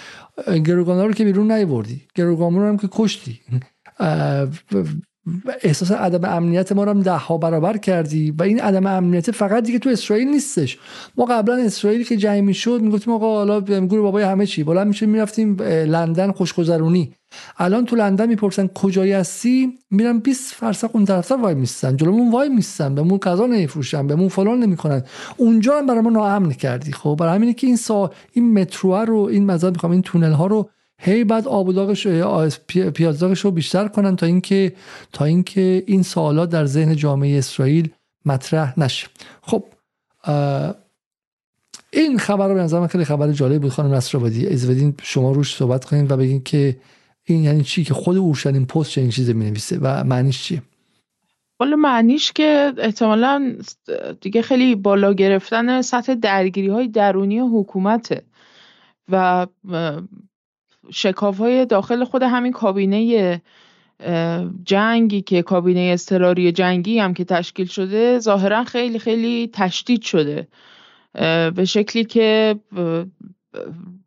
گروگانا 0.65 1.06
رو 1.06 1.14
که 1.14 1.23
بیرون 1.23 1.52
نیوردی 1.52 2.07
گروگانا 2.15 2.57
رو 2.57 2.68
هم 2.68 2.77
که 2.77 2.89
کشتی. 2.91 3.41
احساس 5.62 5.91
عدم 5.91 6.30
امنیت 6.30 6.72
ما 6.72 6.84
رو 6.84 6.90
هم 6.90 7.02
ده 7.02 7.12
ها 7.12 7.38
برابر 7.38 7.78
کردی 7.78 8.32
و 8.32 8.44
این 8.44 8.60
عدم 8.60 8.86
امنیت 8.86 9.32
فقط 9.32 9.64
دیگه 9.64 9.80
تو 9.80 9.90
اسرائیل 9.90 10.28
نیستش. 10.28 10.78
ما 11.18 11.26
قبلا 11.26 11.56
اسرائیل 11.56 12.04
که 12.04 12.18
جنگ 12.18 12.44
می‌شد 12.44 12.82
می‌گفتیم 12.82 13.14
آقا 13.14 13.34
حالا 13.34 13.62
گروه 13.62 14.02
بابای 14.02 14.24
همه 14.24 14.45
چی. 14.45 14.64
بلند 14.64 14.88
میشه 14.88 15.06
می‌رفتیم 15.06 15.62
لندن 15.62 16.32
خوشگذرونی. 16.32 17.14
الان 17.58 17.86
تو 17.86 17.95
لندن 17.95 18.30
می‌پرسن 18.30 18.68
کجایی 18.68 19.12
هستی؟ 19.12 19.74
میرن 19.91 20.20
20 20.20 20.54
فرسخ 20.54 20.90
اون 20.94 21.06
طرف 21.06 21.32
وای 21.32 21.56
میستن 21.56 21.98
جلومون 21.98 22.32
وای 22.32 22.49
میستن 22.49 22.95
بهمون 22.95 23.18
غذا 23.18 23.45
نمیفروشن. 23.45 24.08
بهمون 24.08 24.28
فلان 24.28 24.60
نمی‌کنن. 24.60 25.04
اونجا 25.38 25.78
هم 25.78 25.86
برای 25.86 26.02
ما 26.02 26.10
ناامن 26.10 26.52
کردی. 26.52 26.91
خب 26.91 27.18
برای 27.20 27.36
همینه 27.36 27.54
که 27.54 27.68
این 27.68 27.76
سا 27.76 28.12
این 28.34 28.60
مترو 28.60 28.95
رو 28.95 29.18
این 29.20 29.45
مثلا 29.45 29.70
می‌خوام 29.70 29.91
این 29.91 30.02
تونل 30.02 30.32
ها 30.32 30.48
رو 30.48 30.70
هی 31.02 31.24
بعد 31.24 31.48
آب 31.48 31.68
و 31.68 31.74
داغش 31.74 32.07
پیازداغش 32.68 33.40
رو 33.40 33.52
بیشتر 33.52 33.88
کنن 33.88 34.15
تا 34.15 34.26
اینکه 34.26 34.74
تا 35.14 35.26
اینکه 35.26 35.84
این 35.88 36.03
سوالات 36.03 36.49
در 36.49 36.65
ذهن 36.65 36.95
جامعه 36.95 37.38
اسرائیل 37.38 37.90
مطرح 38.26 38.80
نشه. 38.80 39.07
خب 39.41 39.64
این 41.94 42.18
خبر 42.18 42.48
رو 42.48 42.53
به 42.53 42.61
نظر 42.61 42.88
خیلی 42.88 43.06
خبر 43.06 43.32
جالب 43.32 43.61
بود 43.61 43.72
خانم 43.72 43.94
نصرآبادی. 43.94 44.48
از 44.48 44.69
بدین 44.69 44.94
شما 45.03 45.32
روش 45.32 45.56
صحبت 45.56 45.86
کنید 45.86 46.11
و 46.11 46.18
بگین 46.18 46.44
که 46.44 46.78
این 47.24 47.44
یعنی 47.44 47.64
چی؟ 47.64 47.84
که 47.84 47.94
خود 47.94 48.18
اورشلیم 48.18 48.65
پست 48.65 48.91
چنین 48.91 49.10
چیزی 49.10 49.34
می 49.34 49.45
نویسه 49.45 49.80
و 49.82 50.03
معنیش 50.03 50.44
چیه؟ 50.44 50.61
والا 51.60 51.76
معنیش 51.76 52.32
که 52.32 52.74
احتمالا 52.78 53.56
دیگه 54.22 54.41
خیلی 54.41 54.76
بالا 54.76 55.14
گرفتن 55.14 55.82
سطح 55.82 56.15
درگیری 56.15 56.68
های 56.68 56.88
درونی 56.88 57.40
حکومته 57.40 58.24
و 59.11 59.48
شکاف 60.92 61.38
های 61.38 61.66
داخل 61.66 62.04
خود 62.04 62.24
همین 62.24 62.52
کابینه 62.52 63.42
جنگی 64.64 65.22
که 65.22 65.42
کابینه 65.42 65.80
اضطراری 65.94 66.52
جنگی 66.52 67.00
هم 67.00 67.14
که 67.14 67.24
تشکیل 67.24 67.68
شده 67.68 68.20
ظاهرا 68.20 68.64
خیلی 68.64 69.00
خیلی 69.00 69.50
تشدید 69.54 70.02
شده. 70.02 70.48
به 71.56 71.66
شکلی 71.66 72.06
که 72.06 72.56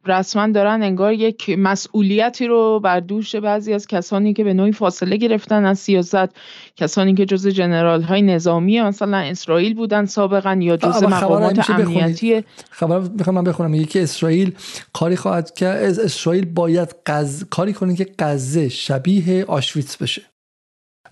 رسما 0.07 0.47
دارن 0.47 0.83
انگار 0.83 1.13
یک 1.13 1.51
مسئولیتی 1.59 2.47
رو 2.47 2.81
بر 2.81 3.01
دوش 3.01 3.37
بعضی 3.37 3.73
از 3.73 3.87
کسانی 3.87 4.33
که 4.33 4.45
به 4.45 4.55
نوعی 4.55 4.73
فاصله 4.73 5.17
گرفتن 5.17 5.65
از 5.65 5.79
سیاست 5.79 6.29
کسانی 6.77 7.15
که 7.15 7.27
جز 7.27 7.47
جنرال 7.47 8.03
های 8.03 8.23
نظامی 8.23 8.81
مثلا 8.81 9.17
اسرائیل 9.17 9.75
بودن 9.75 10.05
سابقا 10.05 10.59
یا 10.61 10.77
جز 10.77 11.03
مقامات 11.03 11.71
امنیتی 11.71 12.45
خبر 12.71 12.99
می‌خوام 12.99 13.37
من 13.37 13.45
بخونم. 13.45 13.75
یکی 13.75 14.01
اسرائیل 14.01 14.55
کاری 14.93 15.17
خواهد 15.17 15.55
که 15.55 15.67
اسرائیل 15.67 16.45
باید 16.45 16.95
قز... 17.07 17.45
کاری 17.45 17.73
کنه 17.73 17.97
که 17.97 18.07
غزه 18.19 18.69
شبیه 18.69 19.45
آشویتس 19.45 19.97
بشه. 19.97 20.23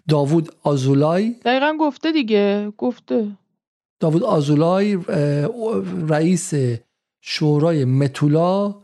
داوود 0.08 0.48
آزولای 0.62 1.34
دقیقا 1.44 1.76
گفته 1.80 2.12
دیگه 2.12 2.72
گفته. 2.76 3.26
داوود 4.00 4.22
آزولای 4.22 4.98
رئیس 6.08 6.54
شورای 7.30 7.84
متولا 7.84 8.74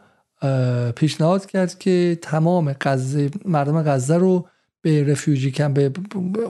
پیشنهاد 0.96 1.46
کرد 1.46 1.78
که 1.78 2.18
تمام 2.22 2.72
غزه 2.80 3.30
مردم 3.44 3.82
غزه 3.82 4.16
رو 4.16 4.46
به 4.82 5.04
رفیوجی 5.04 5.50
کم 5.50 5.74
به 5.74 5.92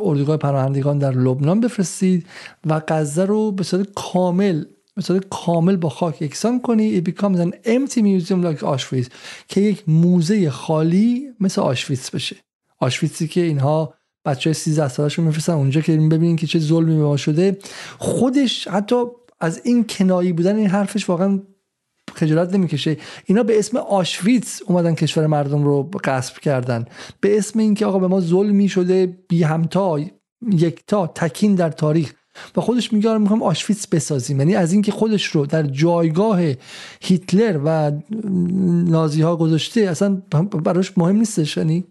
اردوگاه 0.03 0.37
پناهندگان 0.37 0.99
در 0.99 1.13
لبنان 1.13 1.61
بفرستید 1.61 2.27
و 2.67 2.83
غزه 2.89 3.25
رو 3.25 3.53
به 3.53 3.65
صورت 3.65 3.89
کامل 3.95 4.65
به 4.97 5.03
صورت 5.03 5.25
کامل 5.31 5.77
با 5.77 5.89
خاک 5.89 6.23
یکسان 6.23 6.61
کنی. 6.61 7.01
It 7.01 7.05
becomes 7.05 7.39
an 7.39 7.53
empty 7.67 8.01
museum 8.01 8.45
like 8.45 8.65
Auschwitz 8.65 9.09
که 9.49 9.61
یک 9.61 9.89
موزه 9.89 10.51
خالی 10.51 11.29
مثل 11.41 11.61
آشویتس 11.61 12.11
بشه. 12.11 12.37
آشویتسی 12.79 13.29
که 13.29 13.41
اینها 13.41 13.95
بچه 14.25 14.51
های 14.51 14.55
13 14.55 14.89
سالشون 14.89 15.25
میفرستن 15.25 15.53
اونجا 15.53 15.81
که 15.81 15.97
ببینین 15.97 16.37
که 16.37 16.47
چه 16.47 16.59
ظلمی 16.59 16.97
به 16.97 17.03
ما 17.03 17.17
شده. 17.17 17.59
خودش 17.99 18.69
حتی 18.69 18.97
از 19.41 19.61
این 19.65 19.87
کنایی 19.87 20.33
بودن 20.33 20.57
این 20.57 20.69
حرفش 20.69 21.09
واقعا 21.09 21.41
خجالت 22.15 22.55
نمی‌کشه. 22.55 22.97
اینا 23.25 23.43
به 23.43 23.59
اسم 23.59 23.77
آشویتس 23.77 24.63
اومدن 24.67 24.95
کشور 24.95 25.27
مردم 25.27 25.65
رو 25.65 25.91
غصب 26.05 26.39
کردن. 26.39 26.85
به 27.21 27.39
اسم 27.39 27.59
اینکه 27.59 27.87
آقا 27.87 27.99
به 27.99 28.09
ما 28.09 28.21
ظلمی 28.21 28.69
شده 28.69 29.19
بی 29.29 29.43
همتا 29.43 30.01
یکتا 30.53 31.07
تکین 31.07 31.55
در 31.55 31.71
تاریخ. 31.71 32.13
و 32.57 32.61
خودش 32.61 32.93
میگه 32.93 33.11
آره 33.11 33.19
می‌خوام 33.19 33.43
آشویتس 33.43 33.87
بسازیم. 33.87 34.39
یعنی 34.39 34.55
از 34.55 34.73
اینکه 34.73 34.93
خودش 34.93 35.25
رو 35.25 35.47
در 35.47 35.63
جایگاه 35.63 36.41
هیتلر 37.01 37.61
و 37.65 37.93
نازی 38.91 39.23
ها 39.23 39.37
گذاشته 39.37 39.81
اصلا 39.81 40.23
براش 40.65 40.99
مهم 40.99 41.17
نیستش. 41.17 41.57
یعنی 41.57 41.85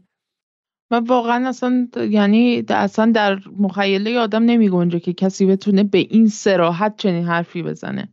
و 0.91 0.95
واقعا 0.95 1.47
اصلا 1.47 1.87
یعنی 2.09 2.63
اصلا 2.69 3.11
در 3.11 3.39
مخیله 3.59 4.19
آدم 4.19 4.43
نمی 4.43 4.69
گنجه 4.69 4.99
که 4.99 5.13
کسی 5.13 5.45
بتونه 5.45 5.83
به 5.83 5.97
این 5.97 6.27
سراحت 6.27 6.93
چنین 6.97 7.25
حرفی 7.25 7.63
بزنه. 7.63 8.12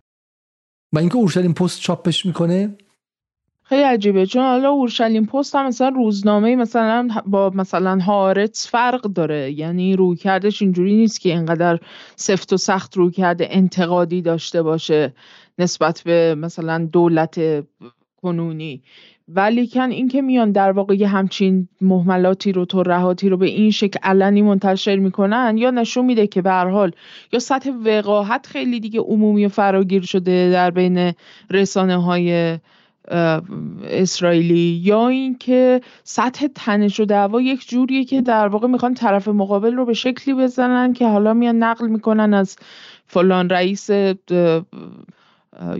و 0.92 0.98
اینکه 0.98 1.16
اورشلیم 1.16 1.54
پست 1.54 1.80
چاپش 1.80 2.26
می‌کنه؟ 2.26 2.76
خیلی 3.62 3.82
عجیبه 3.82 4.26
چون 4.26 4.42
حالا 4.42 4.70
اورشلیم 4.70 5.26
پست 5.26 5.54
هم 5.54 5.66
مثلا 5.66 5.88
روزنامه 5.88 6.56
مثلا 6.56 7.08
با 7.26 7.50
مثلا 7.54 7.98
هارتس 7.98 8.68
فرق 8.68 9.02
داره. 9.02 9.52
یعنی 9.52 9.96
روی 9.96 10.16
کردش 10.16 10.62
اینجوری 10.62 10.96
نیست 10.96 11.20
که 11.20 11.28
اینقدر 11.28 11.78
سفت 12.16 12.52
و 12.52 12.56
سخت 12.56 12.96
روی 12.96 13.10
کرده 13.10 13.48
انتقادی 13.50 14.22
داشته 14.22 14.62
باشه 14.62 15.14
نسبت 15.58 16.02
به 16.04 16.34
مثلا 16.34 16.88
دولت 16.92 17.40
کنونی. 18.22 18.82
ولیکن 19.34 19.90
اینکه 19.90 20.22
میان 20.22 20.52
در 20.52 20.72
واقع 20.72 20.94
یه 20.94 21.08
همچین 21.08 21.68
محملاتی 21.80 22.52
رو 22.52 22.64
ترهاتی 22.64 23.28
رو 23.28 23.36
به 23.36 23.46
این 23.46 23.70
شکل 23.70 23.98
علنی 24.02 24.42
منتشر 24.42 24.96
می‌کنن 24.96 25.54
یا 25.58 25.70
نشون 25.70 26.04
میده 26.04 26.26
که 26.26 26.42
به 26.42 26.52
حال 26.52 26.92
یا 27.32 27.38
سطح 27.38 27.70
وقاحت 27.70 28.46
خیلی 28.46 28.80
دیگه 28.80 29.00
عمومی 29.00 29.46
و 29.46 29.48
فراگیر 29.48 30.02
شده 30.02 30.50
در 30.52 30.70
بین 30.70 31.12
رسانه 31.50 32.02
های 32.02 32.58
اسرائیلی 33.84 34.80
یا 34.84 35.08
اینکه 35.08 35.80
سطح 36.04 36.46
تنش 36.54 37.00
و 37.00 37.04
دعوا 37.04 37.40
یک 37.40 37.68
جوریه 37.68 38.04
که 38.04 38.20
در 38.20 38.48
واقع 38.48 38.68
می‌خوان 38.68 38.94
طرف 38.94 39.28
مقابل 39.28 39.74
رو 39.74 39.84
به 39.84 39.94
شکلی 39.94 40.34
بزنن 40.34 40.92
که 40.92 41.06
حالا 41.06 41.34
میان 41.34 41.56
نقل 41.56 41.88
می‌کنن 41.88 42.34
از 42.34 42.56
فلان 43.06 43.48
رئیس 43.48 43.90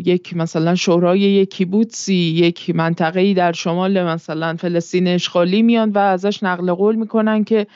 یک 0.05 0.37
مثلا 0.37 0.75
شورای 0.75 1.21
یک 1.21 1.51
کیبوتسی 1.51 2.15
یک 2.15 2.71
منطقه 2.71 3.35
در 3.35 3.53
شمال 3.53 4.03
مثلا 4.03 4.57
فلسطین 4.57 5.09
اشغالی 5.09 5.63
میان 5.63 5.91
و 5.91 5.99
ازش 5.99 6.43
نقل 6.43 6.73
قول 6.73 6.97
می‌کنن 6.97 7.45
که 7.45 7.67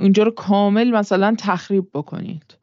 اونجا 0.00 0.22
رو 0.22 0.30
کامل 0.30 0.90
مثلا 0.90 1.34
تخریب 1.38 1.84
بکنید. 1.94 2.56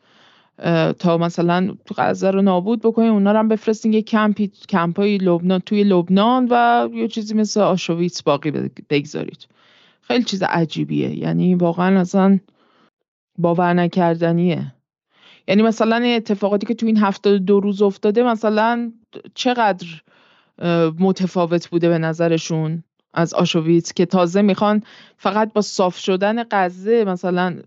تا 0.99 1.17
مثلا 1.17 1.75
غزه 1.97 2.31
رو 2.31 2.41
نابود 2.41 2.81
بکنید 2.81 3.09
اونا 3.09 3.31
رو 3.31 3.39
هم 3.39 3.47
بفرستین 3.47 3.93
یه 3.93 4.01
کمپی 4.01 4.51
کمپای 4.69 5.17
لبنان 5.17 5.59
توی 5.59 5.83
لبنان 5.83 6.47
و 6.51 6.89
یه 6.93 7.07
چیزی 7.07 7.33
مثل 7.33 7.59
آشویتس 7.59 8.23
باقی 8.23 8.51
بگذارید. 8.89 9.47
خیلی 10.01 10.23
چیز 10.23 10.43
عجیبیه. 10.43 11.17
یعنی 11.19 11.55
واقعا 11.55 11.99
اصلا 11.99 12.39
باور 13.37 13.73
نکردنیه 13.73 14.73
یعنی 15.47 15.61
مثلا 15.61 15.95
اتفاقاتی 16.05 16.65
که 16.65 16.73
تو 16.73 16.85
این 16.85 16.97
هفته 16.97 17.37
دو 17.37 17.59
روز 17.59 17.81
افتاده 17.81 18.23
مثلا 18.23 18.91
چقدر 19.35 19.87
متفاوت 20.99 21.69
بوده 21.69 21.89
به 21.89 21.97
نظرشون 21.97 22.83
از 23.13 23.33
آشویتس 23.33 23.93
که 23.93 24.05
تازه 24.05 24.41
می‌خوان 24.41 24.83
فقط 25.17 25.53
با 25.53 25.61
صاف 25.61 25.97
شدن 25.97 26.43
غزه 26.51 27.05
مثلا 27.05 27.59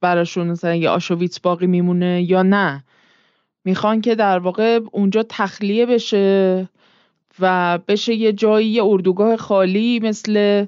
براشون 0.00 0.46
مثلا 0.46 0.74
یه 0.74 0.88
آشویتس 0.88 1.40
باقی 1.40 1.66
میمونه 1.66 2.22
یا 2.22 2.42
نه؟ 2.42 2.84
می‌خوان 3.64 4.00
که 4.00 4.14
در 4.14 4.38
واقع 4.38 4.80
اونجا 4.92 5.22
تخلیه 5.28 5.86
بشه 5.86 6.68
و 7.40 7.78
بشه 7.88 8.14
یه 8.14 8.32
جایی 8.32 8.68
یه 8.68 8.84
اردوگاه 8.84 9.36
خالی 9.36 10.00
مثل 10.00 10.66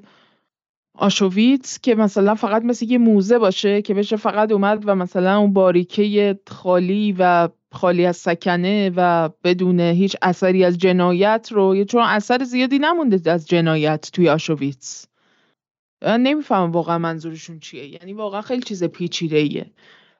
آشویتس 1.01 1.79
که 1.79 1.95
مثلا 1.95 2.35
فقط 2.35 2.63
مثل 2.63 2.85
یه 2.85 2.97
موزه 2.97 3.39
باشه 3.39 3.81
که 3.81 3.93
بشه 3.93 4.15
فقط 4.15 4.51
اومد 4.51 4.83
و 4.85 4.95
مثلا 4.95 5.37
اون 5.37 5.53
باریکه 5.53 6.39
خالی 6.47 7.15
و 7.19 7.49
خالی 7.71 8.05
از 8.05 8.17
سکنه 8.17 8.91
و 8.95 9.29
بدون 9.43 9.79
هیچ 9.79 10.15
اثری 10.21 10.65
از 10.65 10.77
جنایت 10.77 11.49
رو 11.51 11.83
چون 11.83 12.01
اثر 12.03 12.43
زیادی 12.43 12.79
نمونده 12.79 13.31
از 13.31 13.47
جنایت 13.47 14.09
توی 14.13 14.29
آشویتس. 14.29 15.05
نمی‌فهمم 16.01 16.71
واقعا 16.71 16.97
منظورشون 16.97 17.59
چیه. 17.59 17.87
یعنی 17.87 18.13
واقعا 18.13 18.41
خیلی 18.41 18.61
چیز 18.61 18.83
پیچیده 18.83 19.37
ایه 19.37 19.71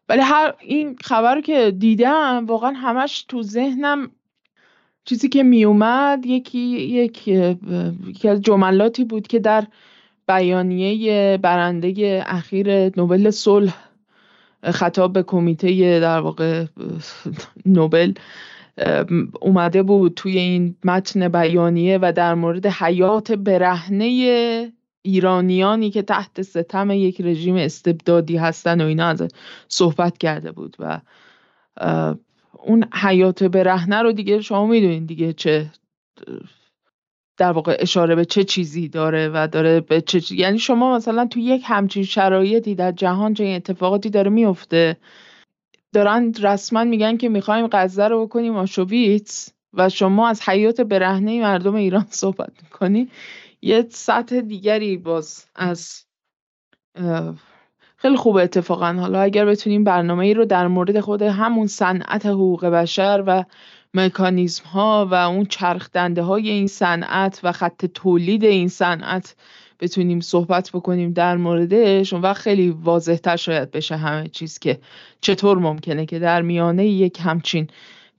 ولی 0.09 0.21
هر 0.21 0.53
این 0.59 0.97
خبر 1.03 1.41
که 1.41 1.71
دیدم 1.71 2.45
واقعا 2.45 2.71
همش 2.71 3.25
تو 3.27 3.43
ذهنم 3.43 4.11
چیزی 5.05 5.29
که 5.29 5.43
میومد 5.43 6.25
یکی 6.25 6.59
یک 6.59 7.27
یکی 8.07 8.27
از 8.29 8.41
جملاتی 8.41 9.03
بود 9.03 9.27
که 9.27 9.39
در 9.39 9.67
بیانیه 10.31 11.39
برنده 11.41 12.23
اخیر 12.25 12.97
نوبل 12.97 13.29
صلح 13.29 13.73
خطاب 14.63 15.13
به 15.13 15.23
کمیته 15.23 15.99
در 15.99 16.19
واقع 16.19 16.65
نوبل 17.65 18.13
اومده 19.41 19.83
بود 19.83 20.13
توی 20.13 20.37
این 20.37 20.75
متن 20.83 21.27
بیانیه 21.27 21.99
و 22.01 22.11
در 22.15 22.35
مورد 22.35 22.65
حیات 22.65 23.31
برهنه 23.31 24.71
ایرانیانی 25.01 25.89
که 25.89 26.01
تحت 26.01 26.41
ستم 26.41 26.91
یک 26.91 27.21
رژیم 27.21 27.55
استبدادی 27.55 28.37
هستن 28.37 28.81
و 28.81 28.85
اینا 28.85 29.07
از 29.07 29.27
صحبت 29.67 30.17
کرده 30.17 30.51
بود 30.51 30.75
و 30.79 30.99
اون 32.53 32.85
حیات 32.93 33.43
برهنه 33.43 34.01
رو 34.01 34.11
دیگه 34.11 34.41
شما 34.41 34.65
می‌دونین 34.67 35.05
دیگه 35.05 35.33
چه 35.33 35.71
در 37.41 37.51
واقع 37.51 37.77
اشاره 37.79 38.15
به 38.15 38.25
چه 38.25 38.43
چیزی 38.43 38.87
داره 38.87 39.29
و 39.33 39.47
داره 39.47 39.79
به 39.79 40.01
چه 40.01 40.21
چیزی. 40.21 40.41
یعنی 40.41 40.59
شما 40.59 40.95
مثلا 40.95 41.25
تو 41.25 41.39
یک 41.39 41.63
همچین 41.65 42.03
شرایطی 42.03 42.75
در 42.75 42.91
جهان 42.91 43.33
چه 43.33 43.43
اتفاقاتی 43.43 44.09
داره 44.09 44.29
میفته 44.29 44.97
دارن 45.93 46.33
رسما 46.41 46.83
میگن 46.83 47.17
که 47.17 47.29
می‌خوایم 47.29 47.67
غزه 47.71 48.07
رو 48.07 48.25
بکنیم 48.25 48.55
آشویتس 48.55 49.53
و 49.73 49.89
شما 49.89 50.27
از 50.27 50.41
حیات 50.49 50.81
برهنه 50.81 51.41
مردم 51.41 51.75
ایران 51.75 52.05
صحبت 52.23 52.51
می‌کنی 52.63 53.09
یه 53.61 53.85
سطح 53.89 54.41
دیگری 54.41 54.97
باز 54.97 55.45
از 55.55 56.05
خیلی 57.97 58.15
خوب 58.17 58.35
اتفاقا 58.35 58.93
حالا 58.93 59.21
اگر 59.21 59.45
بتونیم 59.45 59.83
برنامه 59.83 60.25
ای 60.25 60.33
رو 60.33 60.45
در 60.45 60.67
مورد 60.67 60.99
خود 60.99 61.21
همون 61.21 61.67
صنعت 61.67 62.25
حقوق 62.25 62.65
بشر 62.65 63.23
و 63.27 63.43
مکانیزم 63.93 64.63
ها 64.63 65.07
و 65.11 65.13
اون 65.13 65.45
چرخ 65.45 65.89
دنده 65.91 66.21
های 66.21 66.49
این 66.49 66.67
صنعت 66.67 67.39
و 67.43 67.51
خط 67.51 67.85
تولید 67.85 68.43
این 68.43 68.67
صنعت 68.67 69.35
بتونیم 69.79 70.19
صحبت 70.19 70.69
بکنیم 70.73 71.13
در 71.13 71.37
موردش 71.37 72.13
اون 72.13 72.21
وقت 72.21 72.41
خیلی 72.41 72.69
واضح 72.69 73.15
تر 73.15 73.35
شاید 73.35 73.71
بشه 73.71 73.95
همه 73.95 74.27
چیز 74.27 74.59
که 74.59 74.79
چطور 75.21 75.57
ممکنه 75.57 76.05
که 76.05 76.19
در 76.19 76.41
میانه 76.41 76.87
یک 76.87 77.17
همچین 77.21 77.67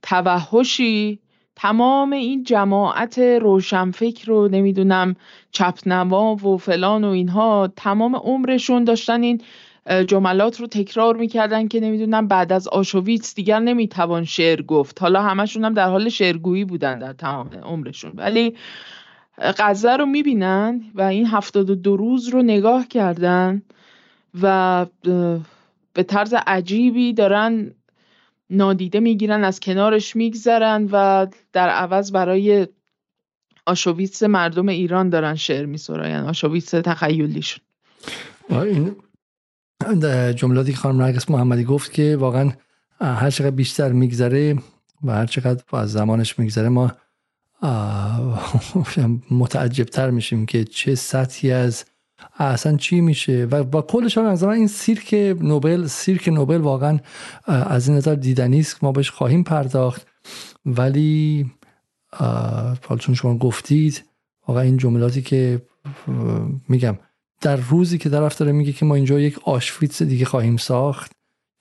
توحشی 0.01 1.19
تمام 1.55 2.13
این 2.13 2.43
جماعت 2.43 3.19
روشنفکر 3.19 4.27
رو 4.27 4.47
نمی‌دونم 4.47 5.15
چپنما 5.51 6.35
و 6.35 6.57
فلان 6.57 7.03
و 7.03 7.07
اینها 7.07 7.73
تمام 7.75 8.15
عمرشون 8.15 8.83
داشتن 8.83 9.23
این 9.23 9.41
جملات 10.07 10.59
رو 10.59 10.67
تکرار 10.67 11.15
می‌کردن 11.15 11.67
که 11.67 11.79
نمی‌دونم 11.79 12.27
بعد 12.27 12.53
از 12.53 12.67
آشویتس 12.67 13.35
دیگر 13.35 13.59
نمی‌توان 13.59 14.23
شعر 14.23 14.61
گفت. 14.61 15.01
حالا 15.01 15.21
همشون 15.21 15.65
هم 15.65 15.73
در 15.73 15.89
حال 15.89 16.09
شعرگویی 16.09 16.65
بودن 16.65 16.99
در 16.99 17.13
تمام 17.13 17.47
عمرشون. 17.47 18.11
ولی 18.15 18.55
غزه 19.37 19.95
رو 19.97 20.05
می‌بینن 20.05 20.81
و 20.95 21.01
این 21.01 21.27
هفتاد 21.27 21.69
و 21.69 21.75
دو 21.75 21.97
روز 21.97 22.27
رو 22.27 22.41
نگاه 22.41 22.87
کردن 22.87 23.61
و 24.41 24.85
به 25.93 26.03
طرز 26.03 26.33
عجیبی 26.47 27.13
دارن 27.13 27.71
نادیده 28.49 28.99
می‌گیرن 28.99 29.43
از 29.43 29.59
کنارش 29.59 30.15
میگذرن 30.15 30.89
و 30.91 31.27
در 31.53 31.69
عوض 31.69 32.11
برای 32.11 32.67
آشویتس 33.65 34.23
مردم 34.23 34.67
ایران 34.67 35.09
دارن 35.09 35.35
شعر 35.35 35.65
میسراین 35.65 36.15
آشویتس 36.15 36.71
تخیلیشون. 36.71 37.65
این 38.49 38.95
جملاتی 40.39 40.71
که 40.71 40.77
خانم 40.77 41.01
نرگس 41.01 41.29
محمدی 41.29 41.63
گفت 41.63 41.93
که 41.93 42.17
واقعا 42.19 42.51
هر 43.01 43.29
چقدر 43.29 43.51
بیشتر 43.51 43.91
میگذره 43.91 44.55
و 45.03 45.11
هر 45.11 45.25
چقدر 45.25 45.63
از 45.73 45.91
زمانش 45.91 46.39
میگذره 46.39 46.69
ما 46.69 46.91
متعجب 49.31 49.85
تر 49.85 50.09
میشیم 50.09 50.45
که 50.45 50.63
چه 50.63 50.95
سطحی 50.95 51.51
از 51.51 51.85
اصلا 52.37 52.77
چی 52.77 53.01
میشه 53.01 53.47
و 53.51 53.63
با 53.63 53.81
کلش 53.81 54.17
هم 54.17 54.25
از 54.25 54.43
این 54.43 54.67
سیرک 54.67 55.13
نوبل 55.41 55.87
سیرک 55.87 56.27
نوبل 56.27 56.57
واقعا 56.57 56.99
از 57.45 57.87
این 57.87 57.97
نظر 57.97 58.15
دیدنی 58.15 58.59
است 58.59 58.83
ما 58.83 58.91
بهش 58.91 59.09
خواهیم 59.09 59.43
پرداخت. 59.43 60.07
ولی 60.65 61.51
حال 62.87 62.97
چون 62.99 63.15
شما 63.15 63.37
گفتید 63.37 64.03
واقعا 64.47 64.63
این 64.63 64.77
جملاتی 64.77 65.21
که 65.21 65.61
میگم 66.69 66.97
در 67.43 67.55
روزی 67.55 67.97
که 67.97 68.09
طرف 68.09 68.37
داره 68.37 68.51
میگه 68.51 68.71
که 68.71 68.85
ما 68.85 68.95
اینجا 68.95 69.19
یک 69.19 69.39
آشفیتس 69.43 70.03
دیگه 70.03 70.25
خواهیم 70.25 70.57
ساخت 70.57 71.11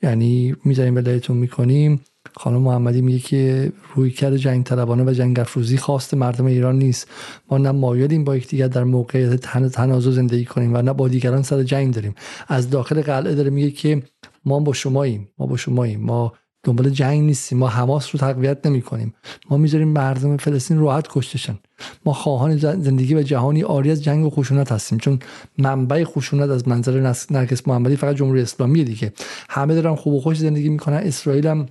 یعنی 0.03 0.55
می‌ذاریم 0.65 0.97
ولایتون 0.97 1.37
می‌کنیم. 1.37 2.01
خانم 2.37 2.63
محمدی 2.63 3.01
میگه 3.01 3.19
که 3.19 3.73
رویکرد 3.95 4.37
جنگ 4.37 4.65
طلبانه 4.65 5.05
و 5.05 5.13
جنگ 5.13 5.41
افروزی 5.41 5.77
خواست 5.77 6.15
مردم 6.15 6.45
ایران 6.45 6.79
نیست. 6.79 7.09
ما 7.51 7.59
نه 7.59 7.71
مایلیم 7.71 8.25
با 8.25 8.37
یکدیگر 8.37 8.69
در 8.69 8.85
موقعیت 8.85 9.35
تن 9.35 9.69
تنازع 9.69 10.11
زندگی 10.11 10.45
کنیم 10.45 10.75
و 10.75 10.83
نه 10.83 10.93
با 10.93 11.09
دیگران 11.09 11.43
سر 11.43 11.63
جنگ 11.63 11.95
داریم. 11.95 12.15
از 12.49 12.71
داخل 12.71 13.03
قلعه 13.03 13.35
داره 13.35 13.51
میگه 13.51 13.71
که 13.71 14.03
ما 14.45 14.61
با 14.61 14.73
شماییم 14.73 15.29
ما 15.39 15.47
با 15.47 15.57
شماییم. 15.57 16.01
ما 16.01 16.33
دنبال 16.65 16.91
جنگ 16.91 17.23
نیستیم 17.23 17.59
ما 17.59 17.69
حماس 17.69 18.15
رو 18.15 18.21
تقویت 18.21 18.67
نمی 18.67 18.83
کنیم 18.83 19.15
ما 19.51 19.57
می‌ذاریم 19.57 19.89
مردم 19.89 20.37
فلسطین 20.37 20.79
راحت 20.79 21.07
کشتشن. 21.11 21.59
ما 22.05 22.13
خواهان 22.13 22.57
زندگی 22.57 23.15
و 23.15 23.23
جهانی 23.23 23.63
آری 23.63 23.91
از 23.91 24.05
جنگ 24.05 24.27
و 24.27 24.31
خشونت 24.31 24.73
هستیم. 24.73 24.99
چون 24.99 25.19
منبع 25.59 26.05
خشونت 26.05 26.51
از 26.51 26.69
منظر 26.69 27.15
نرگس 27.31 27.69
محمدی 27.69 27.97
فقط 27.97 28.17
جمهوری 28.17 28.41
اسلامی 28.41 28.85
دیگه. 28.85 29.13
همه 29.51 29.75
دارن 29.75 29.95
خوب 29.95 30.15
و 30.15 30.21
خوش 30.21 30.39
زندگی 30.39 30.69
می‌کنن. 30.69 30.97
اسرائیل 30.97 31.47
هم 31.47 31.67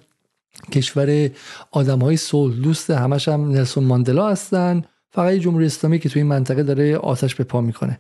کشور 0.72 1.30
آدم 1.72 2.00
های 2.00 2.18
صلح 2.18 2.56
دوست 2.56 2.90
همش 2.90 3.28
هم 3.28 3.50
نلسون 3.50 3.84
ماندلا 3.84 4.30
هستن. 4.30 4.82
فقط 5.14 5.34
جمهوری 5.34 5.66
اسلامی 5.66 6.00
که 6.00 6.10
توی 6.10 6.22
این 6.22 6.30
منطقه 6.30 6.64
داره 6.64 6.98
آتش 6.98 7.36
به 7.36 7.44
پا 7.44 7.62
می‌کنه. 7.62 8.00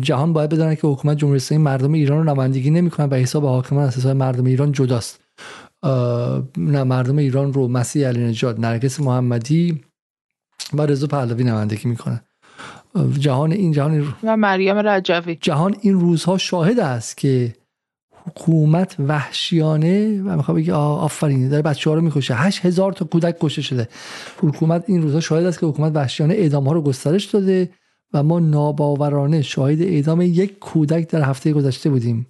جهان 0.00 0.32
باید 0.32 0.50
بدونه 0.50 0.76
که 0.76 0.86
حکومت 0.86 1.18
جمهوری 1.18 1.36
اسلامی 1.36 1.64
مردم 1.64 1.92
ایران 1.92 2.18
رو 2.18 2.24
نمایندگی 2.24 2.70
نمی‌کنه 2.70 3.06
و 3.06 3.14
حساب 3.14 3.44
حاکمان 3.44 3.84
از 3.84 4.06
مردم 4.06 4.44
ایران 4.44 4.72
جداست. 4.72 5.20
نه 6.56 6.84
مردم 6.84 7.16
ایران 7.16 7.52
رو 7.52 7.68
مسیح 7.68 8.08
علی 8.08 8.24
نجات 8.24 8.60
نرگس 8.60 9.00
محمدی 9.00 9.80
و 10.72 10.82
رضا 10.82 11.06
پهلوی 11.06 11.44
نمایندگی 11.44 11.88
می‌کنه. 11.88 12.22
جهان 13.18 13.52
این 13.52 13.72
جهان 13.72 14.14
و 14.22 14.36
مریم 14.36 14.76
رجوی. 14.76 15.38
جهان 15.40 15.76
این 15.80 16.00
روزها 16.00 16.38
شاهد 16.38 16.80
است 16.80 17.16
که 17.16 17.54
حکومت 18.26 18.96
وحشیانه 18.98 20.22
و 20.22 20.36
می‌خوام 20.36 20.56
بگه 20.56 20.72
آفرین 20.74 21.48
داره 21.48 21.62
بچه 21.62 21.90
ها 21.90 21.96
رو 21.96 22.02
می‌کشه. 22.02 22.34
هشت 22.34 22.66
هزار 22.66 22.92
تا 22.92 23.04
کودک 23.04 23.36
کشته 23.40 23.62
شده. 23.62 23.88
حکومت 24.38 24.84
این 24.86 25.02
روزها 25.02 25.20
شاهد 25.20 25.46
است 25.46 25.60
که 25.60 25.66
حکومت 25.66 25.96
وحشیانه 25.96 26.34
اعدام 26.34 26.66
ها 26.66 26.72
رو 26.72 26.82
گسترش 26.82 27.24
داده 27.24 27.70
و 28.12 28.22
ما 28.22 28.40
ناباورانه 28.40 29.42
شاهد 29.42 29.82
اعدام 29.82 30.20
یک 30.20 30.58
کودک 30.58 31.08
در 31.08 31.22
هفته 31.22 31.52
گذشته 31.52 31.90
بودیم. 31.90 32.26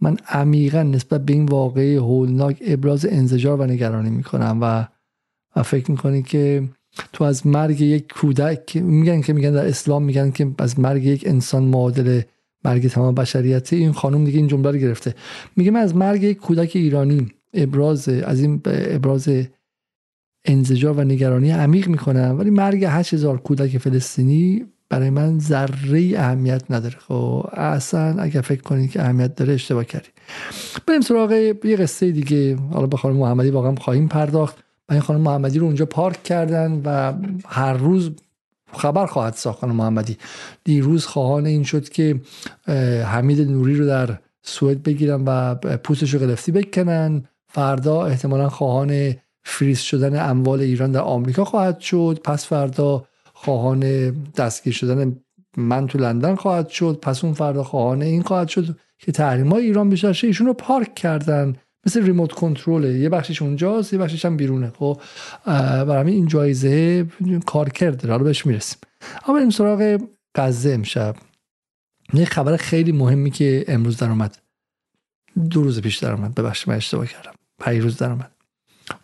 من 0.00 0.16
عمیقا 0.28 0.82
نسبت 0.82 1.24
به 1.24 1.32
این 1.32 1.44
واقعه 1.44 2.00
هولناک 2.00 2.62
ابراز 2.66 3.06
انزجار 3.06 3.60
و 3.60 3.64
نگرانی 3.64 4.10
می‌کنم 4.10 4.58
و 4.60 4.86
و 5.56 5.62
فکر 5.62 5.90
می‌کنی 5.90 6.22
که 6.22 6.68
تو 7.12 7.24
از 7.24 7.46
مرگ 7.46 7.80
یک 7.80 8.12
کودک 8.12 8.76
میگن 8.76 9.20
که 9.20 9.32
میگن 9.32 9.50
در 9.52 9.66
اسلام 9.66 10.02
میگن 10.02 10.30
که 10.30 10.50
از 10.58 10.80
مرگ 10.80 11.04
یک 11.04 11.24
انسان 11.26 11.62
معادل 11.62 12.20
مرگ 12.64 12.88
تمام 12.88 13.14
بشریت. 13.14 13.72
این 13.72 13.92
خانم 13.92 14.24
دیگه 14.24 14.38
این 14.38 14.46
جمله 14.46 14.70
رو 14.70 14.78
گرفته. 14.78 15.14
میگه 15.56 15.70
من 15.70 15.80
از 15.80 15.96
مرگ 15.96 16.22
یک 16.22 16.36
کودک 16.36 16.72
ایرانی 16.74 17.28
ابراز 17.54 18.08
از 18.08 18.40
این 18.40 18.60
ابراز 18.66 19.28
انزجار 20.44 20.98
و 20.98 21.04
نگرانی 21.04 21.50
عمیق 21.50 21.88
می‌کنم 21.88 22.36
ولی 22.38 22.50
مرگ 22.50 22.84
8000 22.84 23.38
کودک 23.38 23.78
فلسطینی 23.78 24.64
برای 24.88 25.10
من 25.10 25.38
ذره 25.38 26.12
اهمیت 26.16 26.62
نداره. 26.70 26.96
خب 26.98 27.46
اصلا 27.52 28.22
اگر 28.22 28.40
فکر 28.40 28.62
کنید 28.62 28.90
که 28.90 29.02
اهمیت 29.02 29.34
داره 29.34 29.54
اشتباه 29.54 29.84
کردی 29.84 30.08
بریم 30.86 31.00
سراغ 31.00 31.32
یه 31.64 31.76
قصه 31.76 32.10
دیگه. 32.10 32.56
حالا 32.56 32.86
به 32.86 33.08
محمدی 33.08 33.50
واقعا 33.50 33.74
خواهیم 33.74 34.08
پرداخت. 34.08 34.64
و 34.88 34.92
این 34.92 35.00
خانم 35.00 35.20
محمدی 35.20 35.58
رو 35.58 35.66
اونجا 35.66 35.86
پارک 35.86 36.22
کردن 36.22 36.82
و 36.84 37.12
هر 37.46 37.72
روز 37.72 38.10
خبر 38.72 39.06
خواهد 39.06 39.34
ساخت 39.34 39.58
خانم 39.58 39.76
محمدی. 39.76 40.16
دیروز 40.64 41.06
خواهان 41.06 41.46
این 41.46 41.62
شد 41.62 41.88
که 41.88 42.20
حمید 43.04 43.50
نوری 43.50 43.74
رو 43.74 43.86
در 43.86 44.18
سوئد 44.42 44.82
بگیرن 44.82 45.24
و 45.26 45.54
پوستش 45.54 46.14
رو 46.14 46.20
قلفتی 46.20 46.52
بکنن. 46.52 47.24
فردا 47.48 48.06
احتمالا 48.06 48.48
خواهان 48.48 49.14
فریز 49.44 49.78
شدن 49.78 50.30
اموال 50.30 50.60
ایران 50.60 50.92
در 50.92 51.00
آمریکا 51.00 51.44
خواهد 51.44 51.80
شد. 51.80 52.20
پس 52.24 52.46
فردا 52.46 53.04
خواهان 53.32 54.10
دستگیر 54.36 54.72
شدن 54.72 55.16
من 55.56 55.86
تو 55.86 55.98
لندن 55.98 56.34
خواهد 56.34 56.68
شد. 56.68 56.98
پس 57.02 57.24
اون 57.24 57.34
فردا 57.34 57.64
خواهان 57.64 58.02
این 58.02 58.22
خواهد 58.22 58.48
شد 58.48 58.76
که 58.98 59.12
تحریم 59.12 59.52
های 59.52 59.64
ایران 59.64 59.90
بشه 59.90 60.08
ایشون 60.08 60.46
رو 60.46 60.54
پارک 60.54 60.94
کردن. 60.94 61.56
مثل 61.86 62.02
ریموت 62.04 62.32
کنترله 62.32 62.98
یه 62.98 63.08
بخشش 63.08 63.42
اونجاست 63.42 63.92
یه 63.92 63.98
بخشش 63.98 64.24
هم 64.24 64.36
بیرونه. 64.36 64.72
خب 64.78 65.00
برای 65.84 66.12
این 66.12 66.26
جایزه 66.26 67.06
کار 67.46 67.68
کرده 67.68 68.08
حالا 68.08 68.24
بهش 68.24 68.46
می‌رسیم. 68.46 68.78
اما 69.26 69.36
بریم 69.36 69.50
سراغ 69.50 69.98
غزه 70.34 70.70
امشب. 70.70 71.16
یه 72.14 72.24
خبر 72.24 72.56
خیلی 72.56 72.92
مهمی 72.92 73.30
که 73.30 73.64
امروز 73.68 73.96
در 73.96 74.08
اومد. 74.08 74.38
دو 75.50 75.62
روز 75.62 75.80
پیش 75.80 75.98
در 75.98 76.12
اومد. 76.12 76.34
ببخشید 76.34 76.68
من 76.68 76.76
اشتباه 76.76 77.06
کردم. 77.06 77.32
روز 77.80 77.96
در 77.96 78.10
اومد. 78.10 78.30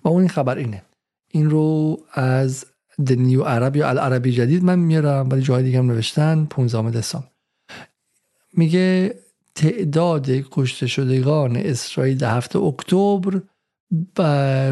و 0.05 0.09
اون 0.09 0.21
این 0.21 0.29
خبر 0.29 0.57
اینه. 0.57 0.83
این 1.29 1.51
رو 1.51 1.99
از 2.13 2.65
The 3.07 3.13
New 3.13 3.43
Arab 3.43 3.77
یا 3.77 3.89
العربی 3.89 4.33
جدید 4.33 4.65
من 4.65 4.79
میارم. 4.79 5.29
ولی 5.31 5.43
جای 5.43 5.63
دیگه 5.63 5.79
هم 5.79 5.87
نوشتن. 5.87 6.45
15 6.45 6.91
دسامبر. 6.91 7.29
میگه 8.53 9.15
تعداد 9.59 10.27
کشته 10.31 10.87
شدگان 10.87 11.57
اسرائیل 11.57 12.19
در 12.19 12.37
هفت 12.37 12.59
اکتبر 12.59 13.43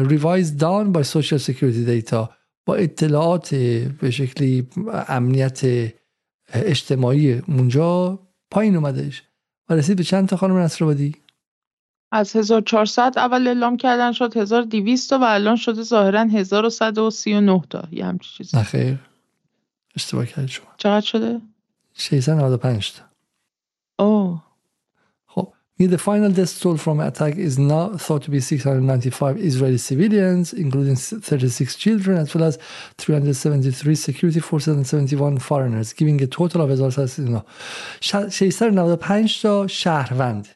revised 0.09 0.57
down 0.57 0.91
با 0.91 1.03
social 1.03 1.39
security 1.39 1.85
data 1.85 2.29
با 2.65 2.75
اطلاعات 2.75 3.55
به 4.01 4.11
شکلی 4.11 4.67
امنیت 5.07 5.61
اجتماعی 6.53 7.33
اونجا 7.33 8.19
پایین 8.51 8.75
اومدهش. 8.75 9.23
و 9.69 9.73
رسید 9.73 9.97
به 9.97 10.03
چند 10.03 10.27
تا 10.27 10.37
خانم 10.37 10.57
نصرآبادی؟ 10.57 11.15
از 12.11 12.35
1400 12.35 13.13
اول 13.17 13.47
اعلام 13.47 13.77
کردن 13.77 14.11
شد 14.11 14.37
1200 14.37 15.13
و 15.13 15.19
الان 15.21 15.55
شده 15.55 15.83
ظاهرا 15.83 16.21
1139 16.21 17.61
تا. 17.69 17.87
یه 17.91 18.05
همچین 18.05 18.31
چیزی. 18.37 18.57
نخیر 18.57 18.99
اشتباه 19.95 20.25
کردید 20.25 20.49
شما. 20.49 20.67
چقدر 20.77 21.05
شده؟ 21.05 21.41
695 21.93 22.93
تا. 22.93 23.03
اوه. 24.03 24.46
The 25.79 25.99
final 25.99 26.31
death 26.31 26.59
toll 26.59 26.77
from 26.77 26.99
attack 26.99 27.37
is 27.37 27.59
now 27.59 27.89
thought 27.97 28.23
to 28.23 28.31
be 28.31 28.39
695 28.39 29.37
Israeli 29.37 29.77
civilians, 29.77 30.51
including 30.51 30.95
36 30.95 31.75
children, 31.75 32.17
as 32.17 32.33
well 32.33 32.45
as 32.45 32.57
373 32.97 33.93
security 33.93 34.39
forces 34.39 34.75
and 34.75 34.87
71 34.87 35.37
foreigners, 35.37 35.93
giving 35.93 36.19
a 36.23 36.27
total 36.27 36.63
of 36.63 36.71
695 38.31 39.41
تا 39.41 39.67
شهروند 39.67 40.47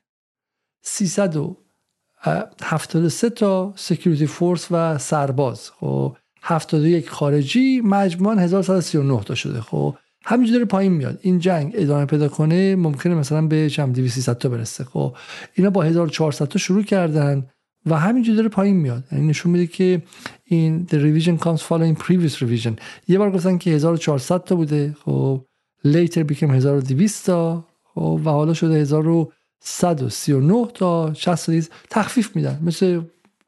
373 0.83 3.29
تا 3.29 3.73
سکیوریتی 3.75 4.25
فورس 4.25 4.67
و 4.71 4.97
سرباز 4.97 5.71
خب 5.79 6.17
71 6.41 7.09
خارجی 7.09 7.81
مجموعا 7.81 8.35
1139 8.35 9.23
تا 9.23 9.35
شده 9.35 9.61
خب 9.61 9.95
همینجوری 10.23 10.53
داره 10.53 10.65
پایین 10.65 10.91
میاد. 10.91 11.19
این 11.21 11.39
جنگ 11.39 11.73
ادامه 11.75 12.05
پیدا 12.05 12.27
کنه 12.27 12.75
ممکنه 12.75 13.15
مثلا 13.15 13.47
به 13.47 13.69
چند 13.69 13.95
200 13.95 14.33
تا 14.33 14.49
برسه. 14.49 14.83
خب 14.83 15.15
اینا 15.53 15.69
با 15.69 15.81
1400 15.81 16.45
تا 16.45 16.59
شروع 16.59 16.83
کردن 16.83 17.47
و 17.85 17.99
همینجوری 17.99 18.37
داره 18.37 18.49
پایین 18.49 18.75
میاد. 18.75 19.03
یعنی 19.11 19.27
نشون 19.27 19.51
میده 19.51 19.67
که 19.67 20.01
این 20.43 20.87
the 20.89 20.93
revision 20.93 21.43
comes 21.43 21.61
following 21.61 22.03
previous 22.03 22.35
revision. 22.35 22.71
یه 23.07 23.17
بار 23.17 23.31
گفتن 23.31 23.57
که 23.57 23.71
1400 23.71 24.43
تا 24.43 24.55
بوده. 24.55 24.95
خب 25.05 25.45
later 25.87 26.23
became 26.31 26.43
1200 26.43 27.25
تا. 27.25 27.67
خب 27.83 28.21
و 28.25 28.29
حالا 28.29 28.53
شده 28.53 28.75
1139 28.75 30.67
تا. 30.73 31.13
60 31.13 31.71
تخفیف 31.89 32.35
میدن. 32.35 32.59
مثل 32.63 33.01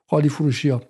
خالی 0.10 0.30
فروشی 0.30 0.70
ها 0.70 0.82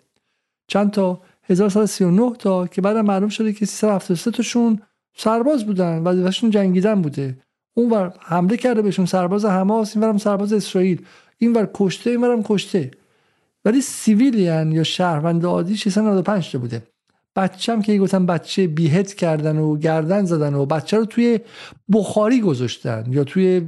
چند 0.68 0.92
تا؟ 0.92 1.22
1139 1.44 2.36
تا 2.40 2.68
که 2.68 2.82
بعد 2.82 2.98
معلوم 2.98 3.30
شده 3.30 3.54
که 3.54 3.66
373 3.66 4.32
تاشون 4.32 4.82
سرباز 5.16 5.66
بودن 5.66 6.04
وظیفهشون 6.04 6.50
جنگیدن 6.50 7.02
بوده. 7.02 7.38
اونور 7.74 8.14
حمله 8.20 8.58
کرده 8.58 8.82
بهشون 8.82 9.06
سرباز 9.06 9.46
حماس 9.46 9.96
اینورم 9.96 10.18
سرباز 10.18 10.54
اسرائیل 10.54 11.02
اینور 11.38 11.70
کشته 11.74 12.10
اینورم 12.10 12.44
کشته. 12.44 12.92
ولی 13.66 13.82
سیویلیان 13.82 14.72
یا 14.72 14.84
شهروند 14.84 15.46
عادی 15.46 15.78
695 15.78 16.52
تا 16.52 16.60
بوده. 16.60 16.84
بچم 17.36 17.82
که 17.82 17.98
گفتن 17.98 18.26
بچه 18.26 18.68
بیهت 18.68 19.14
کردن 19.14 19.58
و 19.58 19.78
گردن 19.78 20.26
زدن 20.26 20.54
و 20.54 20.66
بچه 20.66 20.98
رو 20.98 21.06
توی 21.06 21.40
بخاری 21.92 22.42
گذاشتن 22.42 23.06
یا 23.10 23.24
توی 23.24 23.62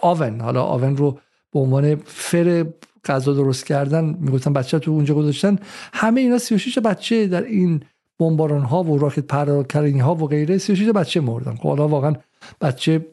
آون. 0.00 0.40
حالا 0.40 0.62
آون 0.62 0.96
رو 0.96 1.18
به 1.52 1.60
عنوان 1.60 1.94
فر 1.94 2.66
غذا 3.04 3.32
درست 3.32 3.66
کردن 3.66 4.04
می‌گفتن 4.20 4.52
بچه 4.52 4.78
تو 4.78 4.90
اونجا 4.90 5.14
گذاشتن. 5.14 5.58
همه 5.92 6.20
اینا 6.20 6.38
36 6.38 6.78
بچه 6.78 7.26
در 7.26 7.44
این 7.44 7.82
بمباران 8.22 8.62
ها 8.62 8.82
و 8.82 8.98
راکت 8.98 9.26
پراکنی 9.26 9.98
ها 9.98 10.14
و 10.14 10.26
غیره 10.26 10.58
36 10.58 10.88
بچه 10.88 11.20
مردن. 11.20 11.56
خب 11.56 11.68
حالا 11.68 11.88
واقعا 11.88 12.14
بچه 12.60 13.06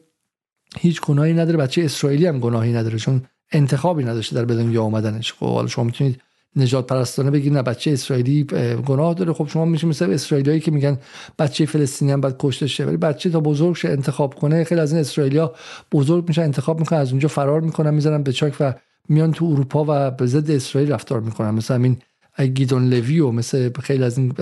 هیچ 0.78 1.00
گناهی 1.00 1.32
نداره 1.32 1.56
بچه 1.56 1.82
اسرائیلی 1.82 2.26
هم 2.26 2.38
گناهی 2.38 2.72
نداره 2.72 2.98
چون 2.98 3.22
انتخابی 3.52 4.04
نداشته 4.04 4.36
در 4.36 4.44
به 4.44 4.54
دنیا 4.54 4.82
آمدنش. 4.82 5.32
خب 5.32 5.46
حالا 5.46 5.66
شما 5.66 5.84
می‌تونید 5.84 6.20
نجات 6.56 6.86
پرستانه 6.86 7.30
بگید 7.30 7.52
نه 7.52 7.62
بچه 7.62 7.90
اسرائیلی 7.90 8.44
گناه 8.86 9.14
داره. 9.14 9.32
خب 9.32 9.48
شما 9.48 9.64
میشه 9.64 9.86
مثل 9.86 10.10
اسرائیلیایی 10.10 10.60
که 10.60 10.70
میگن 10.70 10.98
بچه 11.38 11.66
فلسطینی 11.66 12.12
هم 12.12 12.20
باید 12.20 12.36
کشته 12.38 12.66
شه. 12.66 12.84
ولی 12.84 12.96
بچه 12.96 13.30
تا 13.30 13.40
بزرگ 13.40 13.76
شه 13.76 13.88
انتخاب 13.88 14.34
کنه 14.34 14.64
خیلی 14.64 14.80
از 14.80 14.92
این 14.92 15.00
اسرائیلیا 15.00 15.54
بزرگ 15.92 16.28
میشن 16.28 16.42
انتخاب 16.42 16.80
می‌کنن 16.80 16.98
از 16.98 17.10
اونجا 17.10 17.28
فرار 17.28 17.60
می‌کنن 17.60 17.94
می‌ذارن 17.94 18.22
به 18.22 18.32
چاک 18.32 18.54
و 18.60 18.74
میان 19.08 19.32
تو 19.32 19.44
اروپا 19.44 19.84
و 19.88 20.10
به 20.10 20.26
ضد 20.26 20.50
اسرائیل 20.50 20.92
رفتار 20.92 21.20
می‌کنن. 21.20 21.50
مثل 21.50 21.74
همین 21.74 21.96
گیدون 22.38 22.90
لوی 22.90 23.20
و 23.20 23.30
مثل 23.30 23.72
خیلی 23.82 24.04
از 24.04 24.18
این 24.18 24.32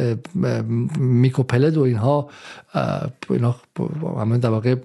میکو 0.98 1.42
پلد 1.42 1.76
و 1.76 1.82
اینها 1.82 2.30
اینا 3.30 3.56
همه 4.18 4.38
در 4.38 4.50
واقع 4.50 4.76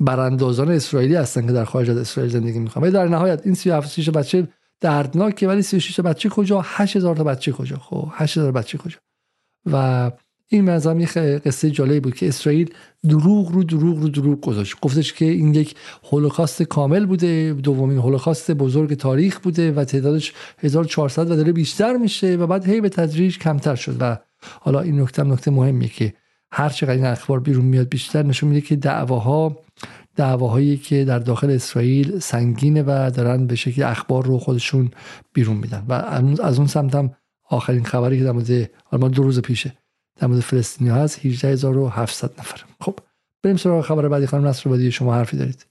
براندازان 0.00 0.70
اسرائیلی 0.70 1.14
هستن 1.14 1.46
که 1.46 1.52
در 1.52 1.64
خارج 1.64 1.90
از 1.90 1.96
اسرائیل 1.96 2.32
زندگی 2.32 2.58
می‌کنن. 2.58 2.82
ولی 2.82 2.92
در 2.92 3.08
نهایت 3.08 3.42
این 3.44 3.54
37 3.54 4.10
بچه 4.10 4.48
دردناکه. 4.80 5.48
ولی 5.48 5.62
36 5.62 6.00
بچه 6.00 6.28
کجا؟ 6.28 6.60
8000 6.64 7.16
تا 7.16 7.24
بچه 7.24 7.52
کجا؟ 7.52 7.76
خب 7.76 8.08
8000 8.12 8.52
بچه 8.52 8.78
کجا؟ 8.78 8.98
و 9.72 10.10
این 10.52 10.64
منظرم 10.64 11.00
یه 11.00 11.06
قصه 11.38 11.70
جالبی 11.70 12.00
بود 12.00 12.14
که 12.14 12.28
اسرائیل 12.28 12.70
دروغ 13.08 13.52
رو 13.52 13.64
دروغ 13.64 13.98
رو 13.98 14.08
دروغ 14.08 14.40
گذاشت. 14.40 14.80
گفتش 14.80 15.12
که 15.12 15.24
این 15.24 15.54
یک 15.54 15.74
هولوکاست 16.10 16.62
کامل 16.62 17.06
بوده 17.06 17.52
دومین 17.52 17.98
هولوکاست 17.98 18.50
بزرگ 18.50 18.94
تاریخ 18.94 19.40
بوده 19.40 19.72
و 19.72 19.84
تعدادش 19.84 20.32
1400 20.58 21.30
و 21.30 21.36
داره 21.36 21.52
بیشتر 21.52 21.96
میشه 21.96 22.36
و 22.36 22.46
بعد 22.46 22.68
هی 22.68 22.80
به 22.80 22.88
تدریج 22.88 23.38
کمتر 23.38 23.74
شد 23.74 23.96
و 24.00 24.18
حالا 24.60 24.80
این 24.80 25.00
نکته 25.00 25.22
نکته 25.22 25.50
مهمیه 25.50 25.88
که 25.88 26.14
هر 26.52 26.68
چقدر 26.68 26.92
این 26.92 27.04
اخبار 27.04 27.40
بیرون 27.40 27.64
میاد 27.64 27.88
بیشتر 27.88 28.22
نشون 28.22 28.48
میده 28.48 28.60
که 28.60 28.76
دعواها 28.76 29.58
دعواهایی 30.16 30.76
که 30.76 31.04
در 31.04 31.18
داخل 31.18 31.50
اسرائیل 31.50 32.18
سنگینه 32.18 32.82
و 32.82 33.10
دارن 33.14 33.46
به 33.46 33.56
شکل 33.56 33.82
اخبار 33.82 34.24
رو 34.26 34.38
خودشون 34.38 34.90
بیرون 35.32 35.56
میدن. 35.56 35.84
و 35.88 35.92
از 36.42 36.58
اون 36.58 36.66
سمت 36.66 36.94
هم 36.94 37.10
آخرین 37.50 37.84
خبری 37.84 38.18
که 38.18 38.24
در 38.24 38.32
مورد 38.32 39.12
دو 39.12 39.22
روز 39.22 39.40
پیشه. 39.40 39.72
در 40.20 40.26
مورد 40.26 40.40
فلسطینی 40.40 40.90
هست 40.90 41.26
18700 41.26 42.30
نفر. 42.38 42.60
خب 42.80 42.98
بریم 43.42 43.56
سراغ 43.56 43.84
خبر 43.84 44.08
بعدی. 44.08 44.26
خانم 44.26 44.46
نصر 44.46 44.90
شما 44.90 45.14
حرفی 45.14 45.36
دارید؟ 45.36 45.66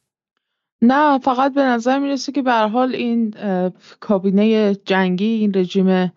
نه 0.81 1.19
فقط 1.19 1.53
به 1.53 1.61
نظر 1.61 1.99
می‌رسه 1.99 2.31
که 2.31 2.41
به 2.41 2.53
حال 2.53 2.95
این 2.95 3.34
کابینه 3.99 4.76
جنگی 4.76 5.26
این 5.26 5.51
رژیم 5.55 6.11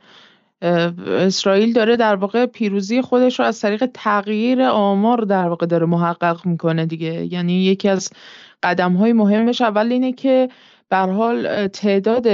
اسرائیل 1.06 1.72
داره 1.72 1.96
در 1.96 2.14
واقع 2.14 2.46
پیروزی 2.46 3.02
خودش 3.02 3.40
رو 3.40 3.46
از 3.46 3.60
طریق 3.60 3.90
تغییر 3.94 4.62
آمار 4.62 5.20
در 5.20 5.48
واقع 5.48 5.66
داره 5.66 5.86
محقق 5.86 6.46
می‌کنه 6.46 6.86
دیگه. 6.86 7.32
یعنی 7.32 7.64
یکی 7.64 7.88
از 7.88 8.10
قدم 8.62 8.92
های 8.92 9.12
مهمش 9.12 9.60
اول 9.60 9.92
اینه 9.92 10.12
که 10.12 10.48
بر 10.90 11.10
حال 11.10 11.66
تعداد 11.66 12.26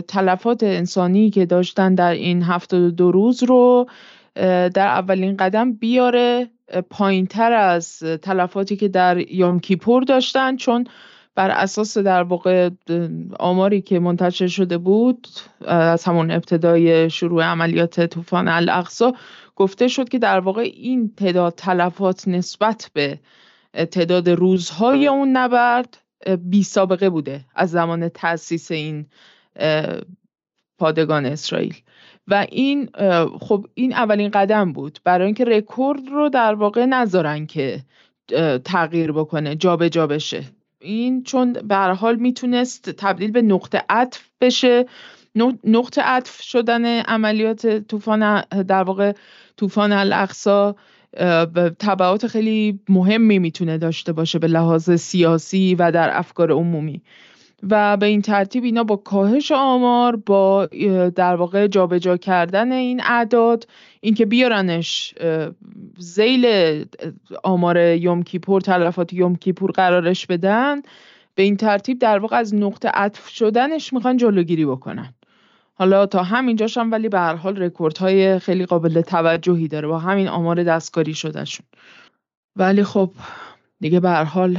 تلفات 0.00 0.62
انسانی 0.62 1.30
که 1.30 1.46
داشتن 1.46 1.94
در 1.94 2.12
این 2.12 2.42
هفته 2.42 2.90
دو 2.90 3.12
روز 3.12 3.42
رو 3.42 3.86
در 4.34 4.86
اولین 4.86 5.36
قدم 5.36 5.72
بیاره 5.72 6.50
پایین 6.90 7.26
تر 7.26 7.52
از 7.52 7.98
تلفاتی 7.98 8.76
که 8.76 8.88
در 8.88 9.32
یوم 9.32 9.60
کیپور 9.60 10.02
داشتن 10.02 10.56
چون 10.56 10.86
بر 11.34 11.50
اساس 11.50 11.98
در 11.98 12.22
واقع 12.22 12.70
آماری 13.38 13.80
که 13.80 13.98
منتشر 13.98 14.46
شده 14.46 14.78
بود 14.78 15.28
از 15.66 16.04
همون 16.04 16.30
ابتدای 16.30 17.10
شروع 17.10 17.44
عملیات 17.44 18.06
طوفان 18.06 18.48
الاقصا 18.48 19.12
گفته 19.56 19.88
شد 19.88 20.08
که 20.08 20.18
در 20.18 20.40
واقع 20.40 20.60
این 20.60 21.14
تعداد 21.16 21.54
تلفات 21.54 22.28
نسبت 22.28 22.90
به 22.92 23.18
تعداد 23.90 24.30
روزهای 24.30 25.06
اون 25.06 25.36
نبرد 25.36 25.98
بی 26.38 26.62
سابقه 26.62 27.10
بوده 27.10 27.44
از 27.54 27.70
زمان 27.70 28.08
تأسیس 28.08 28.70
این 28.70 29.06
پادگان 30.78 31.26
اسرائیل. 31.26 31.74
و 32.28 32.46
این 32.50 32.88
خب 33.40 33.66
این 33.74 33.92
اولین 33.92 34.30
قدم 34.30 34.72
بود. 34.72 34.98
برای 35.04 35.26
اینکه 35.26 35.44
رکورد 35.44 36.08
رو 36.08 36.28
در 36.28 36.54
واقع 36.54 36.84
نذارن 36.84 37.46
که 37.46 37.80
تغییر 38.64 39.12
بکنه 39.12 39.56
جابجا 39.56 39.88
جا 39.88 40.06
بشه. 40.06 40.44
این 40.80 41.22
چون 41.22 41.52
به 41.52 41.76
حال 41.76 42.16
می‌تونست 42.16 42.90
تبدیل 42.90 43.30
به 43.30 43.42
نقطه 43.42 43.82
عطف 43.88 44.28
بشه. 44.40 44.86
نقطه 45.64 46.02
عطف 46.02 46.42
شدن 46.42 47.00
عملیات 47.00 47.78
طوفان 47.78 48.40
در 48.40 48.82
واقع 48.82 49.12
طوفان 49.56 49.92
الاقصا 49.92 50.76
تبعات 51.78 52.26
خیلی 52.26 52.80
مهمی 52.88 53.38
می‌تونه 53.38 53.78
داشته 53.78 54.12
باشه 54.12 54.38
به 54.38 54.46
لحاظ 54.46 54.90
سیاسی 54.90 55.74
و 55.74 55.92
در 55.92 56.18
افکار 56.18 56.52
عمومی. 56.52 57.02
و 57.70 57.96
به 57.96 58.06
این 58.06 58.22
ترتیب 58.22 58.64
اینا 58.64 58.84
با 58.84 58.96
کاهش 58.96 59.52
آمار 59.52 60.16
با 60.16 60.66
در 61.16 61.36
واقع 61.36 61.66
جابجا 61.66 62.16
کردن 62.16 62.72
این 62.72 63.00
اعداد 63.04 63.66
اینکه 64.00 64.26
بیارنش 64.26 65.14
زیل 65.98 66.46
آمار 67.44 67.78
یوم 67.78 68.22
کیپور 68.22 68.60
تلفات 68.60 69.12
یوم 69.12 69.36
کیپور 69.36 69.70
قرارش 69.70 70.26
بدن 70.26 70.82
به 71.34 71.42
این 71.42 71.56
ترتیب 71.56 71.98
در 71.98 72.18
واقع 72.18 72.36
از 72.36 72.54
نقطه 72.54 72.88
عطف 72.88 73.28
شدنش 73.28 73.92
می‌خوان 73.92 74.16
جلوگیری 74.16 74.66
بکنن. 74.66 75.14
حالا 75.74 76.06
تا 76.06 76.22
همینجاش 76.22 76.78
هم 76.78 76.92
ولی 76.92 77.08
به 77.08 77.18
هر 77.18 77.34
حال 77.34 77.56
رکوردهای 77.62 78.38
خیلی 78.38 78.66
قابل 78.66 79.00
توجهی 79.00 79.68
داره 79.68 79.88
با 79.88 79.98
همین 79.98 80.28
آمار 80.28 80.62
دستکاری 80.62 81.14
شدهشون. 81.14 81.66
ولی 82.56 82.84
خب 82.84 83.10
دیگه 83.80 84.00
به 84.00 84.08
هر 84.10 84.24
حال 84.24 84.58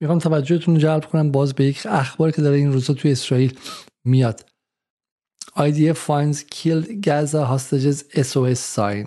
می‌خوام 0.00 0.18
توجهتون 0.18 0.74
رو 0.74 0.80
جلب 0.80 1.04
کنم 1.04 1.30
باز 1.30 1.54
به 1.54 1.64
یک 1.64 1.86
اخباری 1.90 2.32
که 2.32 2.42
داره 2.42 2.56
این 2.56 2.72
روزا 2.72 2.94
توی 2.94 3.12
اسرائیل 3.12 3.58
میاد. 4.04 4.44
IDF 5.56 5.98
finds 6.08 6.38
killed 6.56 6.88
Gaza 7.06 7.42
hostages 7.52 7.98
SOS 8.28 8.60
sign. 8.76 9.06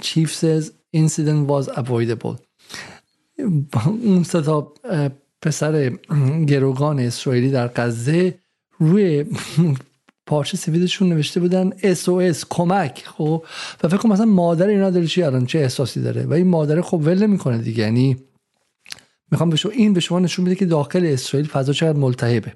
Chief 0.00 0.30
says 0.34 0.64
incident 0.92 1.48
was 1.48 1.68
avoidable. 1.68 2.36
اون 4.04 4.22
ستا 4.22 4.74
پسر 5.42 5.90
گروگان 6.46 6.98
اسرائیلی 6.98 7.50
در 7.50 7.68
غزه 7.68 8.38
روی 8.78 9.24
پارچه 10.26 10.56
سفیدشون 10.56 11.08
نوشته 11.08 11.40
بودن 11.40 11.70
SOS 11.70 12.44
کمک 12.50 13.04
خب؟ 13.06 13.44
و 13.84 13.88
فکر 13.88 13.96
کنم 13.96 14.12
مثلا 14.12 14.26
مادر 14.26 14.66
اینا 14.66 14.90
داره 14.90 15.06
چی 15.06 15.22
الان؟ 15.22 15.46
چه 15.46 15.58
احساسی 15.58 16.02
داره؟ 16.02 16.24
و 16.26 16.32
این 16.32 16.46
مادر 16.46 16.80
خب 16.80 17.00
ول 17.04 17.22
نمی‌کنه 17.22 17.58
دیگه. 17.58 17.84
یعنی 17.84 18.16
می‌خوام 19.30 19.54
شما 19.54 19.72
این 19.72 19.92
به 19.92 20.00
شما 20.00 20.18
نشون 20.18 20.44
میده 20.44 20.56
که 20.56 20.66
داخل 20.66 21.06
اسرائیل 21.06 21.48
فضا 21.48 21.72
چقدر 21.72 21.98
ملتهبه. 21.98 22.52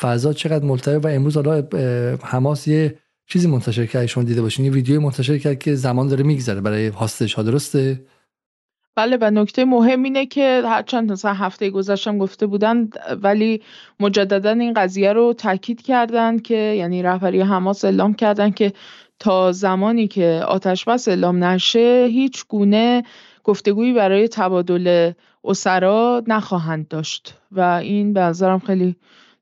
فضا 0.00 0.32
چقدر 0.32 0.64
ملتهبه 0.64 1.08
و 1.08 1.12
امروز 1.12 1.36
حالا 1.36 1.68
حماس 2.22 2.68
یه 2.68 2.98
چیزی 3.26 3.48
منتشر 3.48 3.86
کرد 3.86 4.06
شما 4.06 4.24
دیده 4.24 4.42
باشین 4.42 4.64
یه 4.64 4.70
ویدیو 4.70 5.00
منتشر 5.00 5.38
کرد 5.38 5.58
که 5.58 5.74
زمان 5.74 6.08
داره 6.08 6.24
میگذره 6.24 6.60
برای 6.60 6.86
هاستش 6.86 7.34
ها 7.34 7.42
درسته؟ 7.42 8.00
بله 8.96 9.18
و 9.20 9.30
نکته 9.30 9.64
مهم 9.64 10.02
اینه 10.02 10.26
که 10.26 10.62
هرچند 10.64 11.12
مثلا 11.12 11.32
هفته 11.32 11.70
گذشتم 11.70 12.18
گفته 12.18 12.46
بودن 12.46 12.88
ولی 13.22 13.62
مجددا 14.00 14.50
این 14.50 14.74
قضیه 14.74 15.12
رو 15.12 15.32
تاکید 15.32 15.82
کردن 15.82 16.38
که 16.38 16.54
یعنی 16.54 17.02
رهبری 17.02 17.40
حماس 17.40 17.84
اعلام 17.84 18.14
کردن 18.14 18.50
که 18.50 18.72
تا 19.18 19.52
زمانی 19.52 20.08
که 20.08 20.42
آتش 20.48 20.84
بس 20.84 21.08
اعلام 21.08 21.44
نشه 21.44 22.08
هیچ 22.10 22.44
گونه 22.48 23.02
گفتگویی 23.44 23.92
برای 23.92 24.28
تبادل 24.28 25.12
اسرا 25.44 26.22
نخواهند 26.26 26.88
داشت 26.88 27.38
و 27.52 27.60
این 27.60 28.12
به 28.12 28.20
نظرم 28.20 28.58
خیلی 28.58 28.96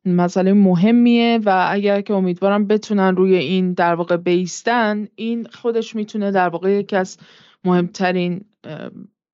مسئله 0.04 0.52
مهمیه 0.52 1.40
و 1.44 1.66
اگر 1.70 2.00
که 2.00 2.14
امیدوارم 2.14 2.66
بتونن 2.66 3.16
روی 3.16 3.34
این 3.34 3.72
در 3.72 3.94
واقع 3.94 4.16
بیستن 4.16 5.08
این 5.14 5.46
خودش 5.52 5.96
می‌تونه 5.96 6.30
در 6.30 6.48
واقع 6.48 6.70
یکی 6.70 6.96
از 6.96 7.18
مهمترین 7.64 8.44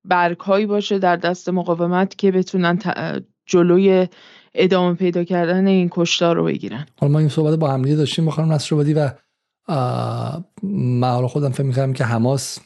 برگ 0.04 0.38
هایی 0.38 0.66
باشه 0.66 0.98
در 0.98 1.16
دست 1.16 1.48
مقاومت 1.48 2.18
که 2.18 2.32
بتونن 2.32 2.78
جلوی 3.46 4.08
ادامه 4.54 4.94
پیدا 4.94 5.24
کردن 5.24 5.66
این 5.66 5.88
کشتار 5.92 6.36
رو 6.36 6.44
بگیرن. 6.44 6.86
حالا 7.00 7.12
ما 7.12 7.18
این 7.18 7.28
صحبت 7.28 7.58
با 7.58 7.70
همدیگه 7.70 7.96
داشتیم 7.96 8.24
با 8.24 8.30
خانم 8.30 8.58
و 8.94 9.10
من 10.62 11.26
خودم 11.26 11.50
فکر 11.50 11.62
می‌کنم 11.62 11.92
که 11.92 12.04
حماس 12.04 12.58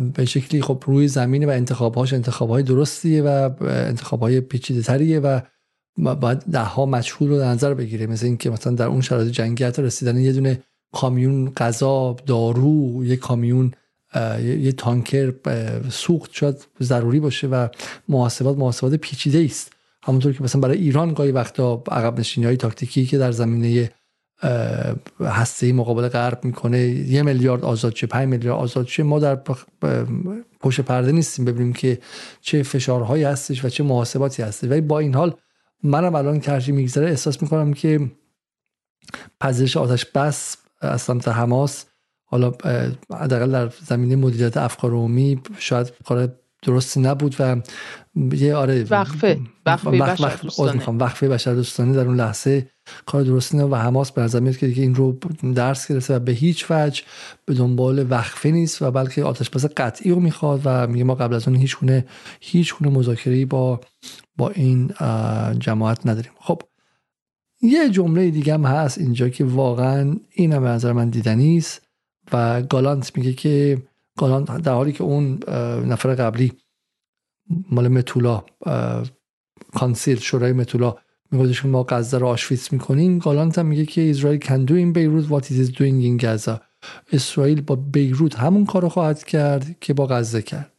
به 0.00 0.24
شکلی 0.24 0.62
خب 0.62 0.84
روی 0.86 1.08
زمین 1.08 1.44
و 1.44 1.50
انتخابهاش 1.50 2.12
انتخابهای 2.12 2.62
درستیه 2.62 3.22
و 3.22 3.50
انتخابهای 3.62 4.40
پیچیده 4.40 4.82
تریه 4.82 5.20
و 5.20 5.40
باید 5.98 6.38
ده 6.38 6.64
ها 6.64 6.86
مجهول 6.86 7.30
رو 7.30 7.38
در 7.38 7.48
نظر 7.48 7.74
بگیره. 7.74 8.06
مثل 8.06 8.26
اینکه 8.26 8.50
مثلا 8.50 8.74
در 8.74 8.86
اون 8.86 9.00
شرایط 9.00 9.32
جنگی 9.32 9.64
حتی 9.64 9.82
رسیدن 9.82 10.16
یه 10.16 10.32
دونه 10.32 10.62
کامیون 10.92 11.52
غذا 11.56 12.16
دارو 12.26 13.04
یه 13.04 13.16
کامیون 13.16 13.72
یه 14.40 14.72
تانکر 14.72 15.32
سوخت 15.90 16.30
شاید 16.32 16.66
ضروری 16.82 17.20
باشه 17.20 17.46
و 17.46 17.68
محاسبات 18.08 18.58
محاسبات 18.58 18.94
پیچیده 18.94 19.44
است 19.44 19.72
همونطور 20.02 20.32
که 20.32 20.42
مثلا 20.42 20.60
برای 20.60 20.78
ایران 20.78 21.14
گاهی 21.14 21.32
وقتا 21.32 21.82
عقب 21.90 22.20
نشینی 22.20 22.46
های 22.46 22.56
تاکتیکی 22.56 23.06
که 23.06 23.18
در 23.18 23.32
زمینه 23.32 23.90
هسته 25.20 25.72
مقابل 25.72 26.08
غرب 26.08 26.44
می‌کنه. 26.44 26.78
یه 26.88 27.22
میلیارد 27.22 27.64
آزاد 27.64 27.92
چه 27.92 28.06
پنج 28.06 28.28
میلیارد 28.28 28.60
آزاد 28.60 28.86
چه 28.86 29.02
ما 29.02 29.18
در 29.18 29.38
پشت 30.60 30.80
پرده 30.80 31.12
نیستیم 31.12 31.44
ببینیم 31.44 31.72
که 31.72 31.98
چه 32.40 32.62
فشارهایی 32.62 33.24
هستش 33.24 33.64
و 33.64 33.68
چه 33.68 33.84
محاسباتی 33.84 34.42
هستش. 34.42 34.70
ولی 34.70 34.80
با 34.80 34.98
این 34.98 35.14
حال 35.14 35.34
منم 35.82 36.14
الان 36.14 36.40
که 36.40 36.72
میگذره 36.72 37.08
احساس 37.08 37.42
می‌کنم 37.42 37.72
که 37.72 38.10
پذیرش 39.40 39.76
آتش 39.76 40.04
بس 40.04 40.56
از 40.80 41.02
سمت 41.02 41.28
حماس 41.28 41.84
حالا 42.24 42.52
حداقل 43.10 43.50
در 43.50 43.72
زمینه 43.86 44.16
مدیریت 44.16 44.56
افکار 44.56 44.90
عمومی 44.90 45.40
شاید 45.58 45.92
کار 46.04 46.28
درستی 46.62 47.00
نبود 47.00 47.36
و 47.38 47.56
یه 48.14 48.54
آره 48.54 48.84
وقفه 48.90 49.40
وقفه 49.66 49.90
بشر 49.90 50.36
دوستانه. 50.42 50.84
وقفه 50.88 51.28
بشر 51.28 51.54
دوستانه 51.54 51.92
در 51.92 52.06
اون 52.06 52.16
لحظه 52.16 52.70
کار 53.06 53.22
درستی 53.22 53.56
نه 53.56 53.64
و 53.64 53.74
حماس 53.74 54.12
به 54.12 54.22
نظر 54.22 54.40
میاد 54.40 54.56
که 54.56 54.66
دیگه 54.66 54.82
این 54.82 54.94
رو 54.94 55.12
درس 55.54 55.88
گرفته 55.92 56.16
و 56.16 56.18
به 56.18 56.32
هیچ 56.32 56.66
وجه 56.70 57.02
به 57.44 57.54
دنبال 57.54 58.10
وقفه 58.10 58.50
نیست 58.50 58.82
و 58.82 58.90
بلکه 58.90 59.24
آتش 59.24 59.50
بس 59.50 59.64
قطعی 59.76 60.10
رو 60.10 60.20
می‌خواد 60.20 60.60
و 60.64 60.86
میگه 60.86 61.04
ما 61.04 61.14
قبل 61.14 61.34
از 61.34 61.48
اون 61.48 61.56
هیچ 61.56 61.78
گونه 61.78 62.04
هیچ 62.40 62.74
گونه 62.74 62.98
مذاکره 62.98 63.46
با 63.46 63.80
با 64.36 64.50
این 64.50 64.90
جماعت 65.58 66.06
نداریم. 66.06 66.32
خب 66.38 66.62
یه 67.62 67.90
جمله 67.90 68.30
دیگه 68.30 68.54
هم 68.54 68.64
هست 68.64 68.98
اینجا 68.98 69.28
که 69.28 69.44
واقعا 69.44 70.16
این 70.30 70.52
هم 70.52 70.62
به 70.62 70.68
نظر 70.68 70.92
من 70.92 71.10
دیدنی 71.10 71.56
است 71.56 71.82
و 72.32 72.62
گالانت 72.62 73.16
میگه 73.16 73.32
که 73.32 73.82
گالانت 74.18 74.62
در 74.62 74.72
حالی 74.72 74.92
که 74.92 75.04
اون 75.04 75.38
نفر 75.86 76.14
قبلی 76.14 76.52
مال 77.70 77.88
متولا 77.88 78.44
council 79.74 80.18
شورای 80.18 80.52
متولا. 80.52 80.96
میگه 81.30 81.54
که 81.54 81.68
ما 81.68 81.82
غزه 81.88 82.18
رو 82.18 82.26
آشویتس 82.26 82.72
می‌کنیم. 82.72 83.18
گالانت 83.18 83.58
هم 83.58 83.66
میگه 83.66 83.86
که 83.86 84.10
Israel 84.10 84.40
can 84.40 84.64
do 84.64 84.74
in 84.74 84.92
Beirut 84.92 85.30
what 85.30 85.52
is 85.52 85.72
doing 85.72 86.02
in 86.02 86.18
Gaza 86.22 86.60
اسرائیل 87.12 87.60
با 87.60 87.76
بیروت 87.76 88.38
همون 88.38 88.66
کارو 88.66 88.88
خواهد 88.88 89.24
کرد 89.24 89.76
که 89.80 89.94
با 89.94 90.06
غزه 90.06 90.42
کرد. 90.42 90.72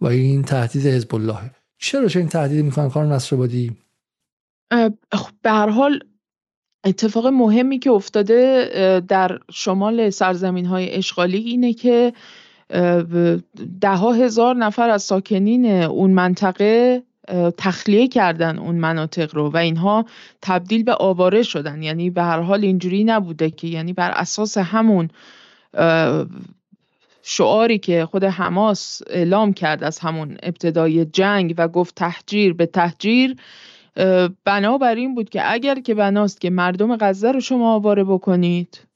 و 0.00 0.06
این 0.06 0.42
تهدید 0.42 0.86
حزب 0.86 1.14
الله 1.14 1.38
چرا 1.78 2.08
چه 2.08 2.18
این 2.18 2.28
تهدید 2.28 2.64
می‌کنن 2.64 2.90
کار 2.90 3.06
نصر 3.06 3.36
بادی 3.36 3.76
خب، 5.12 5.30
به 5.42 5.50
هر 5.50 5.68
حال 5.68 6.00
اتفاق 6.86 7.26
مهمی 7.26 7.78
که 7.78 7.90
افتاده 7.90 9.02
در 9.08 9.38
شمال 9.52 10.10
سرزمین 10.10 10.66
های 10.66 10.94
اشغالی 10.94 11.38
اینه 11.38 11.72
که 11.72 12.12
ده 13.80 13.94
ها 13.96 14.12
هزار 14.12 14.56
نفر 14.56 14.90
از 14.90 15.02
ساکنین 15.02 15.82
اون 15.82 16.10
منطقه 16.10 17.02
تخلیه 17.56 18.08
کردن 18.08 18.58
اون 18.58 18.74
مناطق 18.74 19.34
رو 19.34 19.50
و 19.50 19.56
اینها 19.56 20.04
تبدیل 20.42 20.82
به 20.82 20.94
آواره 20.94 21.42
شدن. 21.42 21.82
یعنی 21.82 22.10
به 22.10 22.22
هر 22.22 22.40
حال 22.40 22.64
اینجوری 22.64 23.04
نبوده 23.04 23.50
که 23.50 23.66
یعنی 23.66 23.92
بر 23.92 24.10
اساس 24.10 24.58
همون 24.58 25.08
شعاری 27.22 27.78
که 27.78 28.06
خود 28.06 28.24
حماس 28.24 29.02
اعلام 29.10 29.52
کرد 29.52 29.84
از 29.84 29.98
همون 29.98 30.36
ابتدای 30.42 31.04
جنگ 31.04 31.54
و 31.58 31.68
گفت 31.68 31.94
تحجیر 31.94 32.52
به 32.52 32.66
تحجیر 32.66 33.36
بنا 34.44 34.78
بر 34.78 34.94
این 34.94 35.14
بود 35.14 35.30
که 35.30 35.52
اگر 35.52 35.80
که 35.80 35.94
بناست 35.94 36.40
که 36.40 36.50
مردم 36.50 36.96
غزه 36.96 37.32
رو 37.32 37.40
شما 37.40 37.74
آواره 37.74 38.04
بکنید 38.04 38.89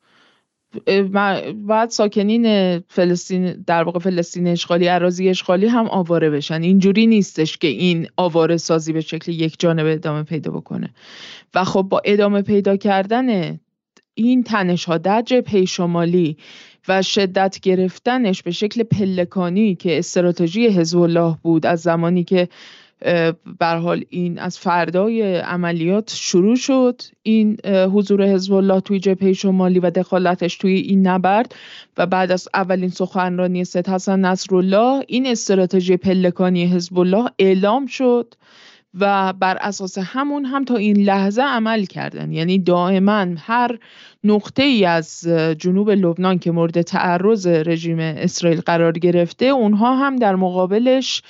بعد 1.66 1.90
ساکنین 1.90 2.78
فلسطین 2.78 3.52
در 3.66 3.82
واقع 3.82 3.98
فلسطین 3.98 4.46
اشغالی 4.46 4.88
اراضی 4.88 5.28
اشغالی 5.28 5.66
هم 5.66 5.86
آواره 5.86 6.30
بشن. 6.30 6.62
اینجوری 6.62 7.06
نیستش 7.06 7.59
که 7.59 7.66
این 7.66 8.09
آواره 8.16 8.56
سازی 8.56 8.92
به 8.92 9.01
شکل 9.01 9.32
یک 9.32 9.56
جانبه 9.59 9.92
ادامه 9.92 10.22
پیدا 10.22 10.51
بکنه. 10.52 10.90
و 11.55 11.64
خب 11.64 11.82
با 11.82 12.02
ادامه 12.05 12.42
پیدا 12.42 12.76
کردن 12.76 13.59
این 14.14 14.42
تنش 14.42 14.84
ها 14.84 14.98
در 14.98 15.22
جبهه 15.22 15.64
شمالی 15.64 16.36
و 16.88 17.02
شدت 17.02 17.59
گرفتنش 17.62 18.42
به 18.42 18.51
شکل 18.51 18.82
پلکانی 18.82 19.74
که 19.74 19.98
استراتژی 19.98 20.66
حزب 20.66 20.98
الله 20.98 21.36
بود 21.42 21.66
از 21.66 21.80
زمانی 21.80 22.24
که 22.24 22.48
بر 23.58 23.76
حال 23.78 24.04
این 24.10 24.38
از 24.38 24.58
فردای 24.58 25.36
عملیات 25.36 26.12
شروع 26.14 26.56
شد. 26.56 27.02
این 27.22 27.56
حضور 27.66 28.22
حزب 28.22 28.52
الله 28.52 28.80
توی 28.80 28.98
جبهه 29.00 29.32
شمالی 29.32 29.78
و 29.78 29.90
دخالتش 29.90 30.56
توی 30.56 30.72
این 30.72 31.06
نبرد 31.06 31.54
و 31.96 32.06
بعد 32.06 32.32
از 32.32 32.48
اولین 32.54 32.88
سخنرانی 32.88 33.64
سید 33.64 33.88
حسن 33.88 34.20
نصرالله 34.20 35.04
این 35.08 35.26
استراتژی 35.26 35.96
پلکانی 35.96 36.66
حزب 36.66 36.98
الله 36.98 37.30
اعلام 37.38 37.86
شد 37.86 38.34
و 39.00 39.32
بر 39.32 39.56
اساس 39.60 39.98
همون 39.98 40.44
هم 40.44 40.64
تا 40.64 40.76
این 40.76 40.96
لحظه 40.96 41.42
عمل 41.42 41.84
کردن. 41.84 42.32
یعنی 42.32 42.58
دائما 42.58 43.26
هر 43.38 43.78
نقطه 44.24 44.62
ای 44.62 44.84
از 44.84 45.28
جنوب 45.58 45.90
لبنان 45.90 46.38
که 46.38 46.50
مورد 46.50 46.82
تعرض 46.82 47.46
رژیم 47.46 47.98
اسرائیل 47.98 48.60
قرار 48.60 48.92
گرفته 48.92 49.46
اونها 49.46 49.96
هم 49.96 50.16
در 50.16 50.36
مقابلش 50.36 51.22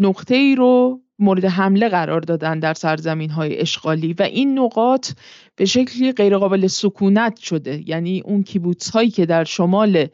نقطه 0.00 0.34
ای 0.34 0.54
رو 0.54 1.00
مورد 1.18 1.44
حمله 1.44 1.88
قرار 1.88 2.20
دادن 2.20 2.58
در 2.58 2.74
سرزمین 2.74 3.30
های 3.30 3.60
اشغالی 3.60 4.12
و 4.12 4.22
این 4.22 4.58
نقاط 4.58 5.10
به 5.56 5.64
شکلی 5.64 6.12
غیرقابل 6.12 6.66
سکونت 6.66 7.36
شده. 7.36 7.82
یعنی 7.86 8.22
اون 8.24 8.42
کیبوتس 8.42 8.90
هایی 8.90 9.10
که 9.10 9.26
در 9.26 9.44
شمال 9.44 10.06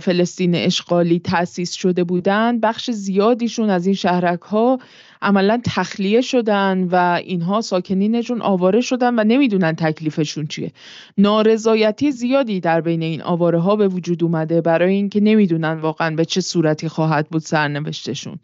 فلسطین 0.00 0.54
اشغالی 0.54 1.18
تأسیس 1.18 1.72
شده 1.72 2.04
بودند 2.04 2.60
بخش 2.60 2.90
زیادیشون 2.90 3.70
از 3.70 3.86
این 3.86 3.94
شهرک 3.94 4.40
ها 4.40 4.78
عملا 5.24 5.60
تخلیه 5.64 6.20
شدن 6.20 6.88
و 6.90 7.20
اینها 7.24 7.60
ساکنینشون 7.60 8.42
آواره 8.42 8.80
شدن 8.80 9.14
و 9.18 9.24
نمی‌دونن 9.24 9.72
تکلیفشون 9.72 10.46
چیه. 10.46 10.72
نارضایتی 11.18 12.10
زیادی 12.10 12.60
در 12.60 12.80
بین 12.80 13.02
این 13.02 13.22
آواره 13.22 13.58
ها 13.58 13.76
به 13.76 13.88
وجود 13.88 14.24
اومده 14.24 14.60
برای 14.60 14.94
اینکه 14.94 15.20
نمی‌دونن 15.20 15.72
واقعا 15.72 16.16
به 16.16 16.24
چه 16.24 16.40
صورتی 16.40 16.88
خواهد 16.88 17.28
بود 17.28 17.42
سرنوشتشون. 17.42 18.38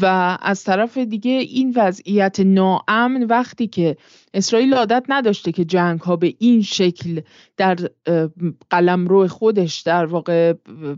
و 0.00 0.38
از 0.42 0.64
طرف 0.64 0.98
دیگه 0.98 1.30
این 1.30 1.72
وضعیت 1.76 2.40
ناامن 2.40 3.22
وقتی 3.22 3.66
که 3.66 3.96
اسرائیل 4.34 4.74
عادت 4.74 5.04
نداشته 5.08 5.52
که 5.52 5.64
جنگ 5.64 6.00
ها 6.00 6.16
به 6.16 6.34
این 6.38 6.62
شکل 6.62 7.20
در 7.56 7.76
قلمرو 8.70 9.28
خودش 9.28 9.80
در 9.80 10.04
واقع 10.04 10.54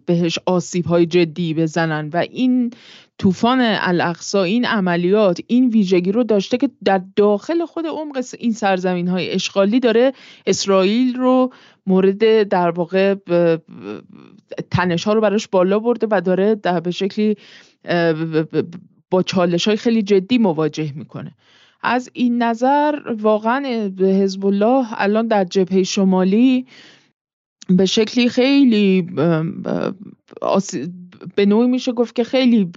بهش 0.06 0.38
آسیب 0.46 0.86
های 0.86 1.06
جدی 1.06 1.54
بزنن 1.54 2.10
و 2.12 2.16
این 2.16 2.70
طوفان 3.18 3.60
الاقصا 3.60 4.42
این 4.42 4.64
عملیات 4.64 5.40
این 5.46 5.68
ویژگی 5.68 6.12
رو 6.12 6.24
داشته 6.24 6.56
که 6.56 6.70
در 6.84 7.02
داخل 7.16 7.64
خود 7.64 7.86
عمق 7.86 8.24
این 8.38 8.52
سرزمین 8.52 9.08
های 9.08 9.30
اشغالی 9.30 9.80
داره 9.80 10.12
اسرائیل 10.46 11.16
رو 11.16 11.52
مورد 11.86 12.48
در 12.48 12.70
واقع 12.70 13.14
تنش 14.70 15.04
ها 15.04 15.12
رو 15.12 15.20
براش 15.20 15.48
بالا 15.48 15.78
برده 15.78 16.06
و 16.10 16.20
داره 16.20 16.54
در 16.54 16.80
به 16.80 16.90
شکلی 16.90 17.36
با 19.10 19.22
چالش 19.22 19.68
های 19.68 19.76
خیلی 19.76 20.02
جدی 20.02 20.38
مواجه 20.38 20.92
می‌کنه. 20.96 21.34
از 21.82 22.10
این 22.12 22.42
نظر 22.42 22.94
واقعا 23.18 23.90
حزب 24.00 24.46
الله 24.46 24.86
الان 24.92 25.26
در 25.26 25.44
جبهه 25.44 25.82
شمالی 25.82 26.66
به 27.68 27.86
شکلی 27.86 28.28
خیلی 28.28 29.06
به 31.36 31.46
نوعی 31.46 31.68
میشه 31.68 31.92
گفت 31.92 32.14
که 32.14 32.24
خیلی 32.24 32.72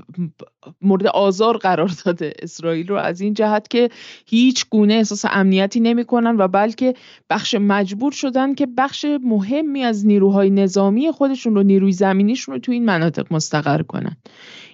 مورد 0.82 1.08
آزار 1.08 1.58
قرار 1.58 1.92
داده 2.06 2.34
اسرائیل 2.40 2.88
رو 2.88 2.96
از 2.96 3.22
این 3.22 3.34
جهت 3.34 3.68
که 3.68 3.90
هیچ 4.26 4.66
گونه 4.70 4.94
احساس 4.94 5.26
امنیتی 5.30 5.80
نمی‌کنن 5.80 6.38
و 6.38 6.48
بلکه 6.48 6.94
بخش 7.30 7.56
مجبور 7.56 8.12
شدن 8.12 8.56
که 8.56 8.68
بخش 8.78 9.06
مهمی 9.24 9.84
از 9.84 10.06
نیروهای 10.06 10.50
نظامی 10.50 11.12
خودشون 11.12 11.56
رو 11.56 11.64
نیروی 11.64 11.92
زمینیشون 11.92 12.56
رو 12.56 12.60
تو 12.60 12.72
این 12.72 12.86
مناطق 12.86 13.34
مستقر 13.34 13.82
کنن. 13.82 14.18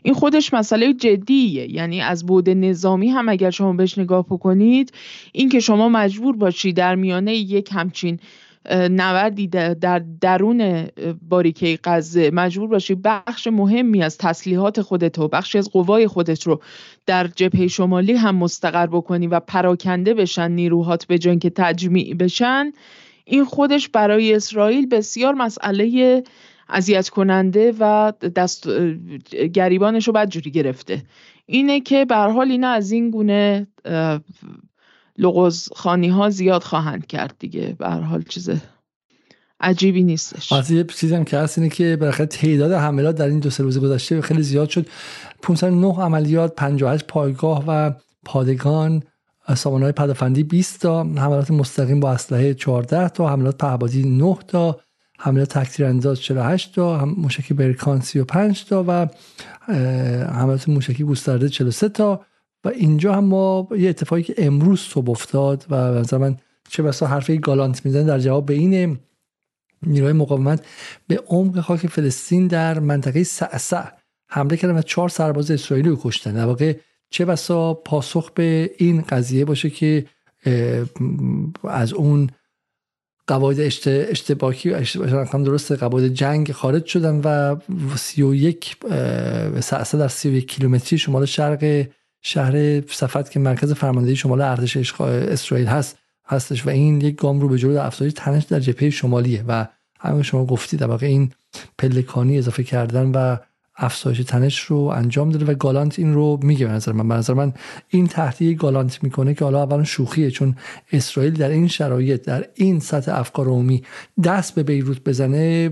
این 0.04 0.14
خودش 0.14 0.54
مسئله 0.54 0.94
جدیه. 0.94 1.72
یعنی 1.72 2.02
از 2.02 2.26
بود 2.26 2.50
نظامی 2.50 3.10
هم 3.10 3.30
اگر 3.30 3.50
شما 3.50 3.74
بهش 3.74 3.98
نگاه 3.98 4.26
بکنید 4.26 4.92
این 5.32 5.50
که 5.50 5.60
شما 5.60 5.90
مجبور 5.90 6.36
باشی 6.36 6.74
در 6.74 6.96
میانه 6.96 7.36
یک 7.36 7.70
همچین 7.72 8.20
نوردی 8.70 9.48
در 9.48 10.02
درون 10.22 10.88
باریکه 11.30 11.80
غزه. 11.84 12.32
مجبور 12.34 12.68
باشی 12.68 12.96
بخش 12.96 13.48
مهمی 13.48 14.04
از 14.04 14.18
تسلیحات 14.18 14.82
خودت 14.82 15.20
و 15.20 15.28
بخشی 15.28 15.58
از 15.58 15.70
قوای 15.72 16.08
خودت 16.08 16.48
رو 16.48 16.62
در 17.06 17.28
جبهه 17.28 17.68
شمالی 17.68 18.14
هم 18.14 18.36
مستقر 18.36 18.88
بکنی 18.88 19.28
و 19.28 19.40
پراکنده 19.40 20.14
بشن 20.14 20.52
نیروهات 20.52 21.06
به 21.06 21.18
جای 21.18 21.38
که 21.38 21.50
تجمیع 21.50 22.14
بشن. 22.14 22.72
این 23.26 23.46
خودش 23.46 23.90
برای 23.90 24.34
اسرائیل 24.34 24.88
بسیار 24.88 25.34
مسئله 25.34 26.24
اذیت 26.70 27.10
کننده 27.10 27.74
و 27.80 28.14
دست 28.36 28.70
گریبانش 29.54 30.08
رو 30.08 30.14
بدجوری 30.14 30.52
گرفته. 30.52 31.04
اینه 31.46 31.80
که 31.80 32.06
به 32.06 32.16
حال 32.16 32.52
اینا 32.52 32.70
از 32.70 32.92
این 32.92 33.10
گونه 33.10 33.68
لغز 35.22 35.70
خانی 35.76 36.10
ها 36.10 36.30
زیاد 36.30 36.64
خواهند 36.64 37.08
کرد 37.08 37.36
دیگه. 37.40 37.76
به 37.80 37.90
هر 37.90 38.00
حال 38.00 38.24
چیز 38.24 38.50
عجیبی 39.60 40.04
نیستش. 40.04 40.54
از 40.54 40.72
یه 40.72 40.84
چیزی 40.84 41.16
هم 41.16 41.24
که 41.24 41.38
هست 41.38 41.58
اینه 41.58 41.70
که 41.70 41.98
بالاخره 42.00 42.26
تعداد 42.26 42.72
حملات 42.72 43.16
در 43.16 43.28
این 43.28 43.40
دو 43.40 43.50
سه 43.50 43.64
روز 43.64 43.80
گذشته 43.80 44.22
خیلی 44.22 44.44
زیاد 44.44 44.70
شد. 44.70 44.88
509 45.42 46.02
عملیات 46.02 46.56
58 46.56 47.08
پایگاه 47.08 47.64
و 47.68 47.92
پادگان 48.26 49.04
سامانه 49.56 49.86
های 49.86 49.92
پدافندی 49.92 50.44
20 50.44 50.82
تا 50.82 51.04
حملات 51.04 51.52
مستقیم 51.52 52.00
با 52.00 52.12
اسلحه 52.12 52.54
14 52.54 53.10
تا 53.10 53.30
حملات 53.30 53.58
پهبادی 53.58 54.04
9 54.04 54.38
تا 54.48 54.80
حملات 55.20 55.58
تکتیر 55.58 55.86
انداز 55.86 56.22
48 56.22 56.76
تا 56.76 56.98
هم 56.98 57.16
موشکی 57.18 57.54
برکان 57.54 58.02
35 58.02 58.66
تا 58.66 58.86
و 58.88 59.08
حملات 60.34 60.70
موشکی 60.70 61.04
گسترده 61.04 61.50
43 61.50 61.90
تا. 61.90 62.26
و 62.64 62.70
اینجا 62.70 63.14
هم 63.14 63.26
ما 63.26 63.68
یه 63.78 63.90
اتفاقی 63.90 64.24
که 64.24 64.34
امروز 64.38 64.80
صبح 64.80 65.10
افتاد 65.10 65.66
و 65.70 65.76
نظر 65.76 66.18
من 66.18 66.38
چه 66.70 66.84
بسا 66.84 67.08
حرفی 67.08 67.38
گالانت 67.38 67.86
میزن 67.86 68.06
در 68.06 68.20
جواب 68.20 68.46
به 68.46 68.54
این 68.54 69.00
نیروهای 69.84 70.14
مقاومت 70.14 70.66
به 71.08 71.24
عمق 71.28 71.60
خاک 71.60 71.88
فلسطین 71.88 72.48
در 72.48 72.80
منطقه 72.80 73.24
سعسع 73.24 73.84
حمله 74.28 74.58
کردن 74.58 74.78
و 74.78 74.82
چهار 74.82 75.10
سرباز 75.10 75.52
اسرائیلی 75.52 75.90
رو 75.90 76.00
کشتن. 76.04 76.34
در 76.34 76.46
واقع 76.46 76.76
چه 77.10 77.26
بسا 77.26 77.74
پاسخ 77.74 78.32
به 78.32 78.72
این 78.78 79.02
قضیه 79.02 79.46
باشه 79.46 79.70
که 79.70 80.06
از 81.64 81.94
اون 81.94 82.30
قواعد 83.28 83.60
اشتباکی 83.86 84.70
رقم 84.96 85.44
درست 85.44 85.72
قواعد 85.72 86.08
جنگ 86.08 86.52
خارج 86.52 86.86
شدن 86.86 87.22
و 87.24 87.56
31 87.96 88.78
سعسع 89.60 89.98
در 89.98 90.08
31 90.08 90.48
کیلومتری 90.48 90.98
شمال 90.98 91.26
شرق 91.26 91.88
شهر 92.22 92.82
صفت 92.88 93.32
که 93.32 93.40
مرکز 93.40 93.74
فرماندهی 93.74 94.16
شمال 94.16 94.42
ارتش 94.42 95.02
اسرائیل 95.02 95.68
هست 95.68 95.98
هستش 96.26 96.68
و 96.68 96.70
این 96.70 97.02
یک 97.02 97.16
گام 97.16 97.40
رو 97.40 97.48
به 97.48 97.58
جلو 97.58 97.74
در 97.74 97.86
افزایش 97.86 98.14
تنش 98.16 98.44
در 98.44 98.60
جبهه 98.60 98.90
شمالیه 98.90 99.44
و 99.48 99.68
همه 100.00 100.24
شما 100.24 100.46
گفتید 100.46 100.80
در 100.80 100.88
واقع 100.88 101.08
این 101.08 101.32
پلکانی 101.78 102.38
اضافه 102.38 102.64
کردن 102.64 103.12
و 103.12 103.38
افزایش 103.76 104.18
تنش 104.18 104.60
رو 104.60 104.78
انجام 104.78 105.30
داده 105.30 105.46
و 105.46 105.54
گالانت 105.54 106.00
این 106.00 106.14
رو 106.14 106.40
میگه 106.44 106.66
به 106.66 106.72
نظر 106.72 106.92
من. 106.92 107.08
به 107.08 107.16
نظر 107.16 107.34
من 107.34 107.54
این 107.90 108.08
تحتی 108.08 108.56
گالانت 108.56 109.04
می‌کنه 109.04 109.34
که 109.34 109.46
حالا 109.46 109.64
اولا 109.64 109.84
شوخیه 109.84 110.32
چون 110.32 110.56
اسرائیل 110.92 111.34
در 111.34 111.50
این 111.50 111.68
شرایط 111.68 112.26
در 112.26 112.46
این 112.56 112.80
سطح 112.80 113.20
افکار 113.20 113.48
عمومی 113.48 113.84
دست 114.24 114.56
به 114.56 114.64
بیروت 114.64 115.04
بزنه 115.04 115.70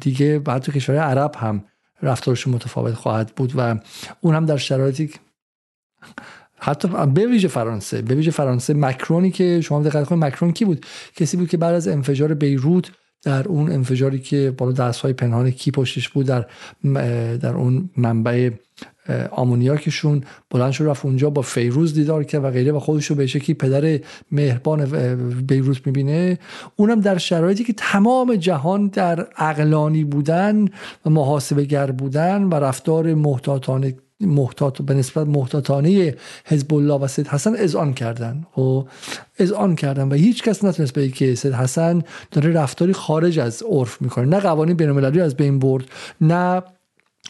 دیگه 0.00 0.38
بعد 0.38 0.62
تو 0.62 0.72
کشور 0.72 0.96
عرب 0.96 1.34
هم 1.38 1.64
رفتارش 2.02 2.48
متفاوت 2.48 2.94
خواهد 2.94 3.32
بود 3.36 3.52
و 3.56 3.76
اون 4.20 4.34
هم 4.34 4.46
در 4.46 4.56
شرایطی 4.56 5.10
حتی 6.58 6.88
به 6.88 7.26
ویژه 7.26 7.48
فرانسه 7.48 8.02
به 8.02 8.14
ویژه 8.14 8.30
فرانسه 8.30 8.74
مکرونی 8.74 9.30
که 9.30 9.60
شما 9.60 9.82
دقت 9.82 10.06
کنید 10.06 10.24
مکرون 10.24 10.52
کی 10.52 10.64
بود؟ 10.64 10.86
کسی 11.16 11.36
بود 11.36 11.48
که 11.48 11.56
بعد 11.56 11.74
از 11.74 11.88
انفجار 11.88 12.34
بیروت 12.34 12.90
در 13.22 13.48
اون 13.48 13.72
انفجاری 13.72 14.18
که 14.18 14.54
بالا 14.58 14.72
دست 14.72 15.00
های 15.00 15.12
پنهان 15.12 15.50
کی 15.50 15.70
پشتش 15.70 16.08
بود 16.08 16.26
در 16.26 16.46
در 17.36 17.54
اون 17.54 17.90
منبع 17.96 18.50
آمونیاکشون 19.30 20.24
بلند 20.50 20.72
شد 20.72 20.84
رفت 20.84 21.04
اونجا 21.04 21.30
با 21.30 21.42
فیروز 21.42 21.94
دیدار 21.94 22.24
کرد 22.24 22.44
و 22.44 22.50
غیره 22.50 22.72
و 22.72 22.78
خودش 22.78 23.06
رو 23.06 23.16
به 23.16 23.26
شکلی 23.26 23.54
پدر 23.54 24.00
مهربان 24.32 24.84
بیروت 25.46 25.86
می‌بینه. 25.86 26.38
اونم 26.76 27.00
در 27.00 27.18
شرایطی 27.18 27.64
که 27.64 27.72
تمام 27.72 28.36
جهان 28.36 28.88
در 28.88 29.26
اقلانی 29.36 30.04
بودن 30.04 30.64
و 31.06 31.10
محاسبه 31.10 31.64
گر 31.64 31.90
بودن 31.90 32.42
و 32.42 32.54
رفتار 32.54 33.14
محتاطانه 33.14 33.94
محتاط 34.26 34.82
به 34.82 34.94
نسبت 34.94 35.26
محتاطانه 35.26 36.16
حزب 36.44 36.74
الله 36.74 36.94
و 36.94 37.08
سید 37.08 37.28
حسن 37.28 37.54
اذعان 37.56 37.94
کردن. 37.94 38.46
و 38.52 38.54
خب، 38.54 38.88
اذعان 39.38 39.76
کردن 39.76 40.08
و 40.08 40.14
هیچ 40.14 40.42
کس 40.42 40.64
نتونست 40.64 40.92
بگه 40.92 41.08
که 41.08 41.34
سید 41.34 41.52
حسن 41.52 42.02
داره 42.30 42.52
رفتاری 42.52 42.92
خارج 42.92 43.38
از 43.38 43.62
عرف 43.70 44.02
می‌کنه. 44.02 44.24
نه 44.24 44.40
قوانین 44.40 44.76
بین‌المللی 44.76 45.20
از 45.20 45.36
بین 45.36 45.58
برد 45.58 45.84
نه 46.20 46.62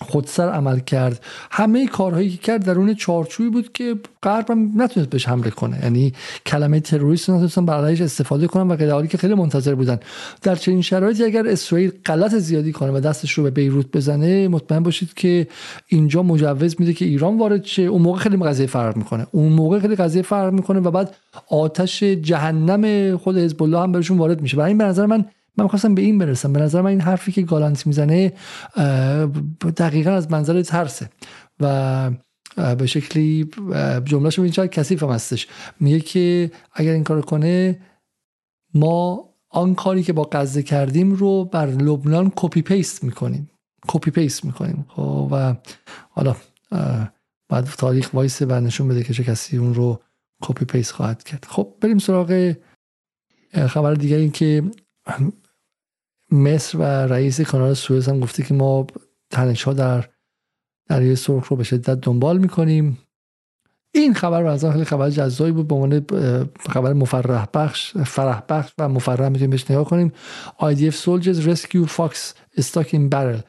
خودسر 0.00 0.48
عمل 0.48 0.78
کرد. 0.78 1.20
همه 1.50 1.86
کارهایی 1.86 2.30
که 2.30 2.36
کرد 2.36 2.64
درون 2.64 2.94
چارچوبی 2.94 3.50
بود 3.50 3.72
که 3.72 3.94
غرب 4.22 4.50
هم 4.50 4.72
نتونست 4.76 5.10
بهش 5.10 5.28
حمله 5.28 5.50
کنه. 5.50 5.78
یعنی 5.82 6.12
کلمه 6.46 6.80
تروریست 6.80 7.30
نتونستن 7.30 7.66
برایش 7.66 8.00
استفاده 8.00 8.46
کنن 8.46 8.68
و 8.68 8.76
غیر 8.76 9.06
که 9.06 9.18
خیلی 9.18 9.34
منتظر 9.34 9.74
بودن. 9.74 10.00
در 10.42 10.54
چنین 10.54 10.82
شرایطی 10.82 11.24
اگر 11.24 11.46
اسرائیل 11.46 11.92
غلط 12.06 12.34
زیادی 12.34 12.72
کنه 12.72 12.92
و 12.92 13.00
دستش 13.00 13.32
رو 13.32 13.44
به 13.44 13.50
بیروت 13.50 13.86
بزنه 13.92 14.48
مطمئن 14.48 14.82
باشید 14.82 15.14
که 15.14 15.46
اینجا 15.88 16.22
مجوز 16.22 16.76
میده 16.78 16.92
که 16.92 17.04
ایران 17.04 17.38
وارد 17.38 17.64
شه. 17.64 17.82
اون 17.82 18.02
موقع 18.02 18.18
خیلی 18.18 18.36
قضیه 18.36 18.66
فرق 18.66 18.96
می‌کنه. 18.96 19.26
اون 19.30 19.52
موقع 19.52 19.78
خیلی 19.78 19.96
قضیه 19.96 20.22
فرق 20.22 20.52
می‌کنه 20.52 20.80
و 20.80 20.90
بعد 20.90 21.14
آتش 21.50 22.02
جهنم 22.02 23.16
خود 23.16 23.38
حزب 23.38 23.62
الله 23.62 23.80
هم 23.80 23.92
بهشون 23.92 24.18
وارد 24.18 24.42
میشه. 24.42 24.56
برای 24.56 24.68
این 24.68 24.78
به 24.78 24.84
نظر 24.84 25.06
من 25.06 25.24
من 25.56 25.64
می‌خواستم 25.64 25.94
به 25.94 26.02
این 26.02 26.18
برسم. 26.18 26.52
به 26.52 26.60
نظر 26.60 26.80
من 26.80 26.90
این 26.90 27.00
حرفی 27.00 27.32
که 27.32 27.42
گالانت 27.42 27.86
می‌زنه 27.86 28.32
دقیقا 29.76 30.10
از 30.10 30.30
منظر 30.30 30.62
ترسه. 30.62 31.10
و 31.60 32.10
به 32.78 32.86
شکلی 32.86 33.50
جملهش 34.04 34.38
این 34.38 34.50
چقدر 34.50 34.66
کثیف 34.66 35.02
هم 35.02 35.10
هستش. 35.10 35.48
میگه 35.80 36.00
که 36.00 36.50
اگر 36.72 36.92
این 36.92 37.04
کار 37.04 37.20
کنه 37.20 37.80
ما 38.74 39.28
آن 39.50 39.74
کاری 39.74 40.02
که 40.02 40.12
با 40.12 40.28
غزه 40.32 40.62
کردیم 40.62 41.12
رو 41.12 41.44
بر 41.44 41.66
لبنان 41.66 42.32
copy 42.36 42.62
paste 42.62 43.04
می‌کنیم. 43.04 43.50
copy 43.88 44.10
paste 44.10 44.44
می‌کنیم. 44.44 44.86
خب 44.88 45.28
و 45.32 45.54
حالا 46.10 46.36
بعد 47.48 47.64
تاریخ 47.64 48.14
وایسه 48.14 48.42
و 48.42 48.60
نشون 48.60 48.88
بده 48.88 49.02
که 49.02 49.14
چه 49.14 49.24
کسی 49.24 49.56
اون 49.56 49.74
رو 49.74 50.00
copy 50.42 50.64
paste 50.64 50.92
خواهد 50.92 51.22
کرد. 51.22 51.46
خب 51.48 51.74
بریم 51.80 51.98
سراغ 51.98 52.54
خبر 53.68 53.94
دیگه 53.94 54.16
این 54.16 54.30
که 54.30 54.62
مصر 56.32 56.78
و 56.78 56.82
رئیس 56.82 57.40
کانال 57.40 57.74
سوئز 57.74 58.08
هم 58.08 58.20
گفته 58.20 58.42
که 58.42 58.54
ما 58.54 58.86
تنش 59.30 59.62
ها 59.62 59.72
در 59.72 60.04
دریای 60.88 61.16
سرخ 61.16 61.48
رو 61.48 61.56
به 61.56 61.64
شدت 61.64 62.00
دنبال 62.00 62.38
می‌کنیم. 62.38 62.98
این 63.94 64.14
خبر 64.14 64.46
از 64.46 64.64
خیلی 64.64 64.84
خبر 64.84 65.10
جذابی 65.10 65.52
بود. 65.52 65.68
به 65.68 65.74
عنوان 65.74 66.06
خبر 66.70 66.92
مفرح 66.92 67.46
بخش 67.54 67.96
فرح 67.96 68.42
بخش 68.48 68.72
و 68.78 68.88
مفرح 68.88 69.28
می‌تونیم 69.28 69.50
بهش 69.50 69.70
نگاه 69.70 69.84
کنیم. 69.84 70.12
IDF 70.60 70.94
soldiers 70.94 71.46
rescue 71.46 71.86
fox 71.96 72.12
stuck 72.60 72.88
in 72.88 73.10
barrel 73.14 73.42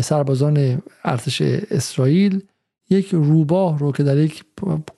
سربازان 0.00 0.82
ارتش 1.04 1.42
اسرائیل. 1.42 2.42
یک 2.90 3.08
روباه 3.12 3.78
رو 3.78 3.92
که 3.92 4.02
در 4.02 4.18
یک 4.18 4.44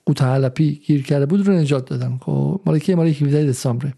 قوطه 0.05 0.25
علپی 0.25 0.81
گیر 0.87 1.03
کرده 1.03 1.25
بود 1.25 1.47
رو 1.47 1.53
نجات 1.53 1.89
دادن. 1.89 2.17
خب 2.21 2.61
مال 2.65 2.79
کی 2.79 2.95
مال 2.95 3.07
17 3.07 3.45
دسامبر. 3.45 3.93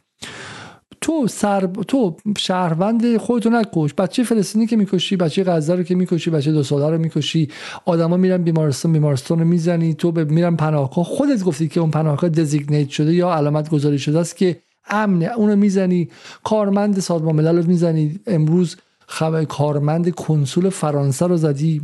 تو 1.02 1.28
سر 1.28 1.70
تو 1.88 2.16
شهروند 2.38 3.18
خودتو 3.18 3.50
نکش. 3.50 3.94
بچه 3.94 4.24
فلسطینی 4.24 4.68
که 4.68 4.76
می‌کشی 4.76 5.16
بچه 5.16 5.44
غزه 5.44 5.76
رو 5.76 5.84
که 5.84 5.96
می‌کشی 5.96 6.30
بچه 6.30 6.52
دو 6.52 6.64
ساله 6.64 6.90
رو 6.90 6.98
می‌کشی. 6.98 7.50
آدما 7.86 8.18
میرن 8.18 8.44
بیمارستان 8.44 8.94
بیمارستان 8.94 9.40
رو 9.40 9.46
می‌زنی. 9.46 9.94
تو 9.94 10.12
به 10.12 10.24
میرن 10.24 10.56
پناهگاه. 10.56 11.06
خودت 11.06 11.44
گفتی 11.44 11.68
که 11.68 11.80
اون 11.80 11.92
پناهگاه 11.92 12.30
دزیگنیت 12.30 12.90
شده 12.90 13.14
یا 13.14 13.34
علامت 13.34 13.70
گذاری 13.70 14.00
شده 14.00 14.20
است 14.20 14.38
که 14.38 14.60
امنه 14.88 15.26
اونو 15.26 15.56
می‌زنی. 15.56 16.10
کارمند 16.44 17.00
سازمان 17.00 17.36
ملل 17.36 17.58
رو 17.58 17.68
می‌زنی. 17.68 18.20
امروز 18.28 18.76
خبر 19.08 19.44
کارمند 19.44 20.10
کنسول 20.10 20.70
فرانسه 20.70 21.28
رو 21.28 21.38
زدی. 21.38 21.82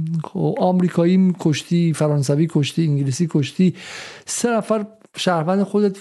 آمریکایی 0.57 1.35
کشتی 1.39 1.93
فرانسوی 1.93 2.47
کشتی 2.51 2.83
انگلیسی 2.83 3.27
کشتی. 3.31 3.75
سه 4.25 4.49
نفر 4.49 4.85
شهروند 5.17 5.63
خودت 5.63 5.97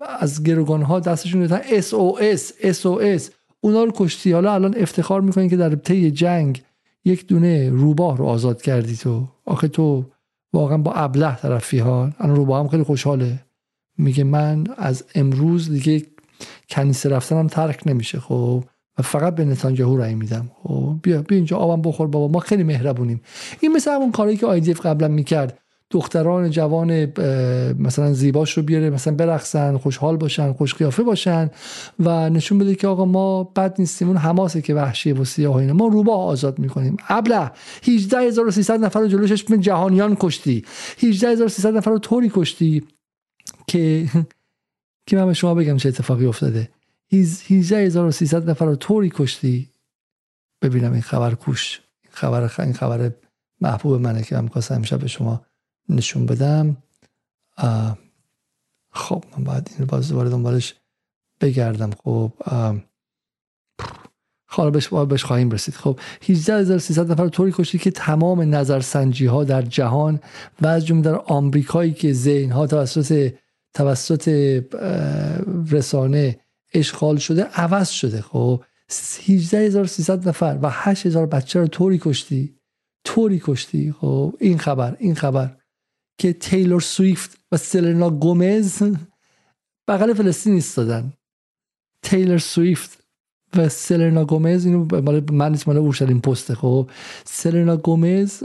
از 0.00 0.42
گروگان 0.42 0.82
ها 0.82 1.00
دستشون 1.00 1.52
SOS 1.52 3.30
اونا 3.60 3.84
رو 3.84 3.92
کشتی. 3.94 4.32
حالا 4.32 4.54
الان 4.54 4.74
افتخار 4.76 5.20
می‌کنین 5.20 5.48
که 5.48 5.56
در 5.56 5.74
طی 5.74 6.10
جنگ 6.10 6.62
یک 7.04 7.26
دونه 7.26 7.70
روباه 7.70 8.16
رو 8.16 8.24
آزاد 8.24 8.62
کردی 8.62 8.96
تو. 8.96 9.28
آخه 9.44 9.68
تو 9.68 10.04
واقعا 10.52 10.78
با 10.78 10.92
ابله 10.92 11.36
طرفی 11.36 11.78
ها. 11.78 12.10
الان 12.18 12.36
روباه 12.36 12.60
هم 12.60 12.68
خیلی 12.68 12.82
خوشحاله. 12.82 13.40
میگه 13.98 14.24
من 14.24 14.64
از 14.76 15.04
امروز 15.14 15.70
دیگه 15.70 16.06
کنیسه 16.70 17.08
رفتنم 17.08 17.46
ترک 17.46 17.82
نمیشه 17.86 18.20
خب؟ 18.20 18.64
و 18.98 19.02
فقط 19.02 19.34
به 19.34 19.44
نتانیاهو 19.44 19.96
رأی 19.96 20.14
میدم 20.14 20.50
خب؟ 20.62 20.94
بیا 21.02 21.22
بیا 21.22 21.36
اینجا 21.36 21.56
آبم 21.56 21.82
بخور 21.82 22.06
بابا. 22.06 22.28
ما 22.28 22.38
خیلی 22.38 22.62
مهربونیم. 22.62 23.20
این 23.60 23.72
مثل 23.72 23.90
همون 23.90 24.12
کاری 24.12 24.36
که 24.36 24.46
آیدیف 24.46 24.86
قبلا 24.86 25.08
می‌کرد. 25.08 25.58
دختران 25.90 26.50
جوان 26.50 27.04
مثلا 27.78 28.12
زیباش 28.12 28.52
رو 28.52 28.62
بیاره 28.62 28.90
مثلا 28.90 29.14
برقصن 29.14 29.76
خوشحال 29.76 30.16
باشن 30.16 30.52
خوش 30.52 30.74
قیافه 30.74 31.02
باشن 31.02 31.50
و 31.98 32.30
نشون 32.30 32.58
بده 32.58 32.74
که 32.74 32.88
آقا 32.88 33.04
ما 33.04 33.44
بد 33.44 33.74
نیستیم. 33.78 34.08
اون 34.08 34.16
حماسه 34.16 34.62
که 34.62 34.74
وحشیه 34.74 35.14
و 35.14 35.24
سیاه 35.24 35.56
اینا. 35.56 35.72
ما 35.72 35.86
روباه 35.86 36.20
آزاد 36.20 36.58
می‌کنیم. 36.58 36.96
ابله 37.08 37.50
18300 37.82 38.80
نفر 38.80 39.00
رو 39.00 39.08
جلوش 39.08 39.32
اسم 39.32 39.56
جهانیان 39.56 40.16
کشتی. 40.20 40.64
18300 40.98 41.76
نفر 41.76 41.90
رو 41.90 41.98
طوری 41.98 42.30
کشتی 42.34 42.84
که 43.66 44.06
که 45.08 45.16
من 45.16 45.26
به 45.26 45.34
شما 45.34 45.54
بگم 45.54 45.76
چه 45.76 45.88
اتفاقی 45.88 46.26
افتاده. 46.26 46.68
18300 47.08 48.50
نفر 48.50 48.66
رو 48.66 48.76
طوری 48.76 49.12
کشتی. 49.14 49.70
ببینم 50.62 50.92
این 50.92 51.02
خبر 51.02 51.34
کوش. 51.34 51.80
خبر 52.10 52.50
این 52.58 52.72
خبر 52.72 53.10
محبوب 53.60 54.00
منه 54.00 54.22
که 54.22 54.36
من 54.36 54.48
خواستم 54.48 54.74
امشب 54.74 54.98
به 54.98 55.08
شما 55.08 55.45
نشون 55.88 56.26
بدم. 56.26 56.76
خب 58.90 59.24
من 59.36 59.44
باید 59.44 59.70
این 59.78 59.86
باز 59.86 60.08
دوباره 60.08 60.30
دنبالش 60.30 60.74
بگردم. 61.40 61.90
خب 62.04 62.32
حالا 64.48 64.70
بهش 64.70 64.88
بهش 64.88 65.24
خواهیم 65.24 65.50
رسید. 65.50 65.74
خب 65.74 66.00
18300 66.22 67.12
نفر 67.12 67.28
طوری 67.28 67.52
کشتی 67.54 67.78
که 67.78 67.90
تمام 67.90 68.54
نظرسنجی 68.54 69.26
ها 69.26 69.44
در 69.44 69.62
جهان 69.62 70.20
و 70.60 70.66
از 70.66 70.86
جمله 70.86 71.02
در 71.02 71.14
آمریکایی 71.14 71.92
که 71.92 72.12
ذهن 72.12 72.52
ها 72.52 72.66
توسط 72.66 73.32
توسط 73.74 74.28
رسانه 75.70 76.40
اشغال 76.74 77.16
شده 77.16 77.42
عوض 77.42 77.88
شده. 77.88 78.20
خب 78.22 78.64
18300 78.88 80.28
نفر 80.28 80.58
و 80.62 80.70
8000 80.70 81.26
بچه 81.26 81.60
رو 81.60 81.66
طوری 81.66 81.98
کشتی 81.98 82.56
طوری 83.04 83.40
کشتی. 83.44 83.92
خب 83.92 84.36
این 84.40 84.58
خبر 84.58 84.96
این 84.98 85.14
خبر. 85.14 85.56
که 86.18 86.32
تیلور 86.32 86.80
سویفت 86.80 87.38
و 87.52 87.56
سلنا 87.56 88.10
گومز 88.10 88.82
بغل 89.88 90.12
فلسطین 90.12 90.52
ایستادن. 90.52 91.12
تیلور 92.02 92.38
سویفت 92.38 93.02
و 93.56 93.68
سلنا 93.68 94.24
گومز 94.24 94.66
اینو 94.66 95.00
مال 95.02 95.32
من 95.32 95.50
نیست 95.50 95.68
اورشلیم 95.68 96.20
پسته. 96.20 96.54
خب 96.54 96.90
سلنا 97.24 97.76
گومز 97.76 98.42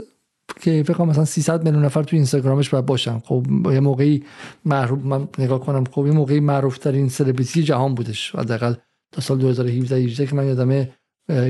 که 0.60 0.82
فکر 0.86 1.04
مثلا 1.04 1.24
300 1.24 1.64
میلیون 1.64 1.84
نفر 1.84 2.02
تو 2.02 2.16
اینستاگرامش 2.16 2.68
باید 2.68 2.86
باشن. 2.86 3.18
خب 3.18 3.46
یه 3.72 3.80
موقعی 3.80 4.24
معروف 4.64 5.04
من 5.04 5.28
نگاه 5.38 5.60
کنم. 5.60 5.84
خب 5.84 6.06
یه 6.06 6.12
موقعی 6.12 6.40
معروف 6.40 6.78
ترین 6.78 7.08
سلبریتی 7.08 7.62
جهان 7.62 7.94
بودش. 7.94 8.34
حداقل 8.34 8.74
تا 9.12 9.20
سال 9.20 9.38
2017 9.38 9.96
18 9.96 10.26
که 10.26 10.34
من 10.34 10.46
یادمه 10.46 10.92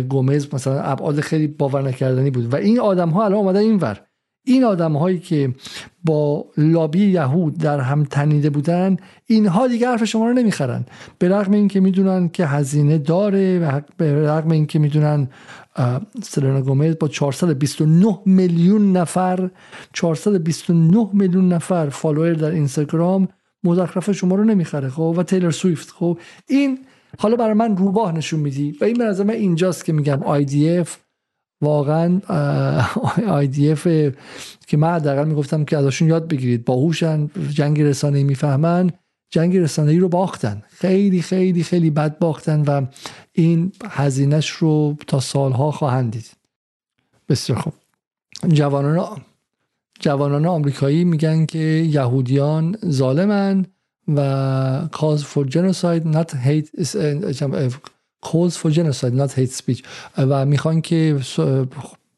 گومز 0.08 0.54
مثلا 0.54 0.80
ابعاد 0.80 1.20
خیلی 1.20 1.46
باور 1.46 1.82
نکردنی 1.82 2.30
بود. 2.30 2.52
و 2.52 2.56
این 2.56 2.80
آدم 2.80 3.08
ها 3.08 3.24
الان 3.24 3.38
اومدن 3.38 3.60
اینور. 3.60 4.00
این 4.44 4.64
آدم 4.64 4.96
هایی 4.96 5.18
که 5.18 5.54
با 6.04 6.44
لابی 6.56 7.06
یهود 7.06 7.58
در 7.58 7.80
هم 7.80 8.04
تنیده 8.04 8.50
بودن 8.50 8.96
اینها 9.26 9.66
دیگه 9.66 9.88
حرف 9.88 10.04
شما 10.04 10.26
رو 10.26 10.32
نمی‌خرن. 10.32 10.86
به 11.18 11.28
رغم 11.28 11.52
اینکه 11.52 11.80
می‌دونن 11.80 12.28
که 12.28 12.46
هزینه 12.46 12.98
داره 12.98 13.58
و 13.58 13.80
به 13.96 14.28
رغم 14.28 14.50
اینکه 14.50 14.78
می‌دونن 14.78 15.28
سلنا 16.22 16.62
گومز 16.62 16.94
با 17.00 17.08
429 17.08 18.18
میلیون 18.26 18.96
نفر 18.96 19.50
429 19.92 21.08
میلیون 21.12 21.52
نفر 21.52 21.88
فالوور 21.88 22.32
در 22.32 22.50
اینستاگرام 22.50 23.28
مزخرف 23.64 24.12
شما 24.12 24.34
رو 24.34 24.44
نمی‌خره 24.44 24.88
خب؟ 24.88 25.14
و 25.18 25.22
تیلر 25.22 25.50
سویفت 25.50 25.90
خب؟ 25.90 26.18
این 26.48 26.78
حالا 27.18 27.36
برای 27.36 27.54
من 27.54 27.76
روباه 27.76 28.12
نشون 28.12 28.40
میدی 28.40 28.76
و 28.80 28.84
این 28.84 28.98
به 28.98 29.24
من 29.24 29.30
اینجاست 29.30 29.84
که 29.84 29.92
میگم 29.92 30.20
IDF 30.20 30.88
واقعا 31.62 32.20
IDF 33.44 33.88
که 34.66 34.76
من 34.76 34.94
حداقل 34.94 35.28
می‌گفتم 35.28 35.64
که 35.64 35.76
ازشون 35.78 36.08
یاد 36.08 36.28
بگیرید. 36.28 36.64
باهوشن 36.64 37.30
جنگ 37.50 37.82
رسانه 37.82 38.22
می‌فهمن. 38.22 38.90
جنگ 39.30 39.56
رسانه 39.56 39.90
ای 39.92 39.98
رو 39.98 40.08
باختن. 40.08 40.62
خیلی 40.68 41.22
خیلی 41.22 41.62
خیلی 41.62 41.90
بد 41.90 42.18
باختن 42.18 42.60
و 42.60 42.86
این 43.32 43.72
هزینهش 43.84 44.50
رو 44.50 44.96
تا 45.06 45.20
سالها 45.20 45.70
خواهند 45.70 46.12
دید. 46.12 46.30
بسیار 47.28 47.58
خوب. 47.58 47.72
جوانان 48.48 49.20
جوانان 50.00 50.46
آمریکایی 50.46 51.04
میگن 51.04 51.46
که 51.46 51.58
یهودیان 51.58 52.76
ظالمن 52.90 53.66
و 54.08 54.88
cause 54.92 55.22
for 55.22 55.44
genocide 55.48 56.04
not 56.14 56.32
hate 56.32 56.68
calls 58.26 58.56
for 58.56 58.70
genocide 58.70 59.14
not 59.14 59.32
hate 59.32 59.52
speech. 59.62 59.82
و 60.18 60.46
می‌خوان 60.46 60.80
که 60.80 61.20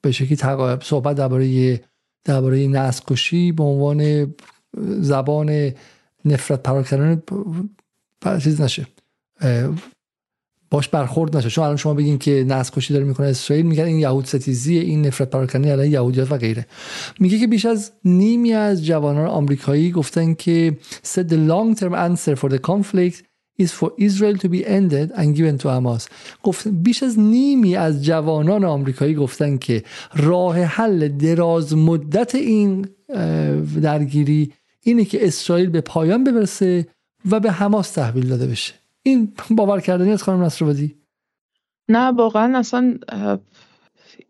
به 0.00 0.12
شکلی 0.12 0.36
صحبت 0.82 1.16
درباره 1.16 1.80
درباره 2.24 2.66
نسل 2.66 3.52
به 3.52 3.62
عنوان 3.62 4.34
زبان 5.00 5.72
نفرت 6.24 6.62
پرار 6.62 6.82
کردن 6.82 7.22
چیز 8.40 8.60
نشه. 8.60 8.86
باش 10.70 10.88
برخورد 10.88 11.36
نشه. 11.36 11.50
چون 11.50 11.64
الان 11.64 11.76
شما 11.76 11.94
بگین 11.94 12.18
که 12.18 12.44
نسل 12.48 12.74
کشی 12.74 12.92
داره 12.92 13.04
می‌کنه 13.04 13.26
اسرائیل 13.26 13.66
میگن 13.66 13.84
این 13.84 13.98
یهود 13.98 14.24
ستیزی 14.24 14.78
این 14.78 15.06
نفرت 15.06 15.30
پراکنی 15.30 15.70
علیه 15.70 15.90
یهودیت 15.90 16.32
و 16.32 16.36
غیره. 16.36 16.66
میگه 17.20 17.38
که 17.38 17.46
بیش 17.46 17.66
از 17.66 17.92
نیمی 18.04 18.52
از 18.52 18.84
جوانان 18.84 19.26
آمریکایی 19.26 19.90
گفتن 19.90 20.34
که 20.34 20.76
said 21.02 21.28
the 21.28 21.50
long 21.50 21.80
term 21.80 21.92
answer 21.92 22.36
for 22.36 22.48
the 22.50 22.58
conflict 22.70 23.22
is 23.58 23.72
for 23.72 23.92
Israel 23.98 24.36
to 24.36 24.48
be 24.48 24.60
ended 24.78 25.08
and 25.20 25.34
given 25.36 25.58
to 25.58 25.68
Hamas. 25.68 26.08
گفت 26.42 26.68
بیش 26.68 27.02
از 27.02 27.18
نیمی 27.18 27.76
از 27.76 28.04
جوانان 28.04 28.64
آمریکایی 28.64 29.14
گفتن 29.14 29.56
که 29.58 29.82
راه 30.14 30.56
حل 30.58 31.08
دراز 31.08 31.76
مدت 31.76 32.34
این 32.34 32.86
درگیری 33.82 34.52
اینه 34.80 35.04
که 35.04 35.26
اسرائیل 35.26 35.70
به 35.70 35.80
پایان 35.80 36.24
برسه 36.24 36.86
و 37.30 37.40
به 37.40 37.50
حماس 37.52 37.90
تحویل 37.90 38.28
داده 38.28 38.46
بشه. 38.46 38.74
این 39.02 39.32
باور 39.50 39.80
کردنی 39.80 40.12
از 40.12 40.22
خانم 40.22 40.42
نصرآبادی؟ 40.42 40.94
نه 41.88 42.10
واقعا 42.10 42.58
اصلا 42.58 42.98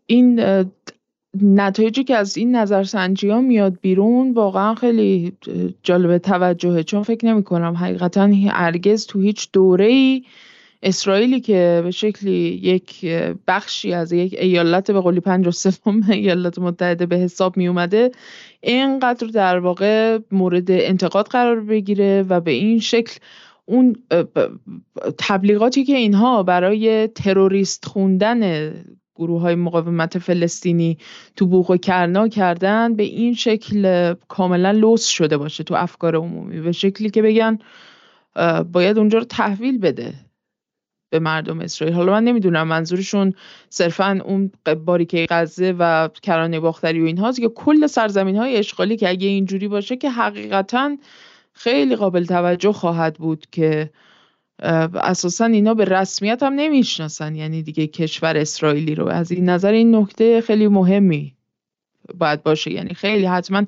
این 0.05 0.39
نتایجی 1.41 2.03
که 2.03 2.15
از 2.15 2.37
این 2.37 2.55
نظرسنجی 2.55 3.29
ها 3.29 3.41
میاد 3.41 3.77
بیرون 3.81 4.33
واقعا 4.33 4.75
خیلی 4.75 5.33
جالب 5.83 6.17
توجهه 6.17 6.83
چون 6.83 7.03
فکر 7.03 7.25
نمی 7.25 7.43
کنم 7.43 7.73
حقیقتا 7.73 8.29
هرگز 8.49 9.05
تو 9.05 9.19
هیچ 9.19 9.49
دوره 9.53 9.85
ای 9.85 10.23
اسرائیلی 10.83 11.39
که 11.39 11.81
به 11.83 11.91
شکلی 11.91 12.59
یک 12.63 13.05
بخشی 13.47 13.93
از 13.93 14.11
یک 14.11 14.35
ایالت 14.39 14.91
به 14.91 15.01
قولی 15.01 15.19
پنج 15.19 15.47
و 15.47 15.51
سوم 15.51 16.01
ایالات 16.11 16.59
متحده 16.59 17.05
به 17.05 17.15
حساب 17.15 17.57
می 17.57 17.67
اومده 17.67 18.11
اینقدر 18.61 19.27
در 19.27 19.59
واقع 19.59 20.19
مورد 20.31 20.71
انتقاد 20.71 21.27
قرار 21.27 21.59
بگیره 21.59 22.25
و 22.29 22.39
به 22.39 22.51
این 22.51 22.79
شکل 22.79 23.19
اون 23.65 23.95
تبلیغاتی 25.17 25.83
که 25.83 25.95
اینها 25.95 26.43
برای 26.43 27.07
تروریست 27.07 27.85
خوندن 27.85 28.71
گروه 29.15 29.41
های 29.41 29.55
مقاومت 29.55 30.17
فلسطینی 30.17 30.97
تو 31.35 31.45
بوق 31.45 31.71
و 31.71 31.77
کرنا 31.77 32.27
کردن 32.27 32.95
به 32.95 33.03
این 33.03 33.33
شکل 33.33 34.13
کاملا 34.27 34.71
لوس 34.71 35.05
شده 35.05 35.37
باشه 35.37 35.63
تو 35.63 35.75
افکار 35.75 36.15
عمومی. 36.15 36.61
به 36.61 36.71
شکلی 36.71 37.09
که 37.09 37.21
بگن 37.21 37.59
باید 38.71 38.97
اونجا 38.97 39.17
رو 39.17 39.23
تحویل 39.23 39.77
بده 39.77 40.13
به 41.09 41.19
مردم 41.19 41.59
اسرائیل. 41.59 41.95
حالا 41.95 42.11
من 42.11 42.23
نمی‌دونم 42.23 42.67
منظورشون 42.67 43.33
صرفا 43.69 44.19
اون 44.25 44.51
باریکه 44.85 45.25
غزه 45.29 45.75
و 45.79 46.09
کرانه 46.21 46.59
باختری 46.59 47.01
و 47.01 47.05
اینهاست 47.05 47.39
که 47.39 47.49
کل 47.49 47.87
سرزمین 47.87 48.35
های 48.35 48.57
اشغالی 48.57 48.97
که 48.97 49.09
اگه 49.09 49.27
اینجوری 49.27 49.67
باشه 49.67 49.95
که 49.95 50.09
حقیقتا 50.09 50.97
خیلی 51.53 51.95
قابل 51.95 52.25
توجه 52.25 52.71
خواهد 52.71 53.15
بود 53.15 53.45
که 53.51 53.89
اساسا 54.59 55.45
اینا 55.45 55.73
به 55.73 55.85
رسمیت 55.85 56.43
هم 56.43 56.53
نمی‌شناسن. 56.53 57.35
یعنی 57.35 57.63
دیگه 57.63 57.87
کشور 57.87 58.37
اسرائیلی 58.37 58.95
رو. 58.95 59.07
از 59.07 59.31
این 59.31 59.49
نظر 59.49 59.71
این 59.71 59.95
نکته 59.95 60.41
خیلی 60.41 60.67
مهمی 60.67 61.33
باید 62.17 62.43
باشه. 62.43 62.71
یعنی 62.71 62.93
خیلی 62.93 63.25
حتما 63.25 63.63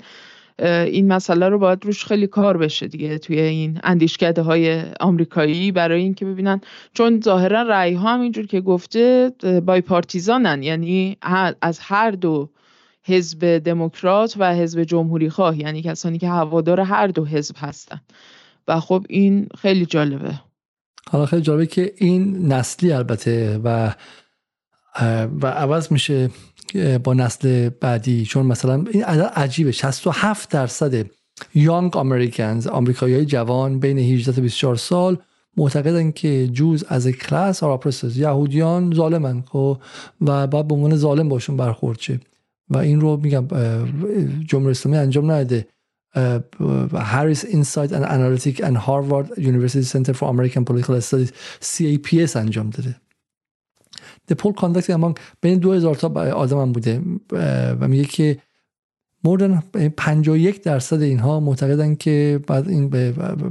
این 0.59 1.07
مسئله 1.07 1.49
رو 1.49 1.59
باید 1.59 1.85
روش 1.85 2.05
خیلی 2.05 2.27
کار 2.27 2.57
بشه 2.57 2.87
دیگه 2.87 3.17
توی 3.17 3.39
این 3.39 3.79
اندیشکده 3.83 4.41
های 4.41 4.83
آمریکایی. 4.99 5.71
برای 5.71 6.01
اینکه 6.01 6.25
ببینن 6.25 6.61
چون 6.93 7.21
ظاهرا 7.21 7.61
رأی 7.61 7.93
ها 7.93 8.13
هم 8.13 8.21
اینجور 8.21 8.45
که 8.45 8.61
گفته 8.61 9.31
بای 9.65 9.81
پارتیزانن 9.81 10.63
یعنی 10.63 11.17
از 11.61 11.79
هر 11.81 12.11
دو 12.11 12.49
حزب 13.03 13.57
دموکرات 13.57 14.35
و 14.37 14.55
حزب 14.55 14.83
جمهوری 14.83 15.29
خواه. 15.29 15.59
یعنی 15.59 15.81
کسانی 15.81 16.17
که 16.17 16.29
هوادار 16.29 16.79
هر 16.79 17.07
دو 17.07 17.25
حزب 17.25 17.55
هستن. 17.59 18.01
و 18.67 18.79
خب 18.79 19.05
این 19.09 19.47
خیلی 19.57 19.85
جالبه. 19.85 20.39
حالا 21.09 21.25
خیلی 21.25 21.41
جالبه 21.41 21.65
که 21.65 21.93
این 21.97 22.51
نسلی 22.51 22.91
البته 22.91 23.59
و 23.63 23.95
و 25.41 25.47
عوض 25.47 25.91
میشه 25.91 26.29
با 27.03 27.13
نسل 27.13 27.69
بعدی 27.69 28.25
چون 28.25 28.45
مثلا 28.45 28.85
این 28.91 29.03
عدد 29.03 29.21
عجیبه. 29.21 29.71
67 29.71 30.49
درصد 30.49 31.05
یانگ 31.55 31.97
امریکنز 31.97 32.67
آمریکایی 32.67 33.25
جوان 33.25 33.79
بین 33.79 33.97
18 33.97 34.31
تا 34.31 34.41
24 34.41 34.75
سال 34.75 35.17
معتقدن 35.57 36.11
که 36.11 36.47
Jews 36.47 36.83
as 36.87 37.07
a 37.07 37.16
class 37.16 37.63
are 37.63 37.79
یهودیان 38.15 38.93
ظالمن 38.95 39.43
خب؟ 39.51 39.77
و 40.21 40.47
باید 40.47 40.67
به 40.67 40.75
عنوان 40.75 40.95
ظالم 40.95 41.29
باشون 41.29 41.57
برخورد 41.57 41.99
شه 41.99 42.19
و 42.69 42.77
این 42.77 43.01
رو 43.01 43.17
میگم 43.17 43.47
جمهوری 44.47 44.71
اسلامی 44.71 44.97
انجام 44.97 45.31
نداده. 45.31 45.67
Harris 46.93 47.45
Insights 47.45 47.93
and 47.93 48.05
Analytics 48.09 48.63
and 48.63 48.75
Harvard 48.75 49.39
University 49.39 49.85
Center 49.85 50.13
for 50.13 50.29
American 50.29 50.63
Political 50.63 50.95
Studies 50.95 51.31
CAPS 51.61 52.35
انجام 52.35 52.69
داده. 52.69 52.95
The 54.31 54.35
poll 54.35 54.53
conducted 54.53 54.89
among 54.89 55.19
بین 55.41 55.59
2000 55.59 55.95
تا 55.95 56.09
آدم 56.31 56.59
هم 56.61 56.71
بوده. 56.71 57.01
و 57.79 57.87
میگه 57.87 58.05
که 58.05 58.37
موردن 59.23 59.63
51 59.97 60.63
درصد 60.63 61.01
اینها 61.01 61.39
معتقدن 61.39 61.95
که 61.95 62.39
بعد 62.47 62.69
این 62.69 62.89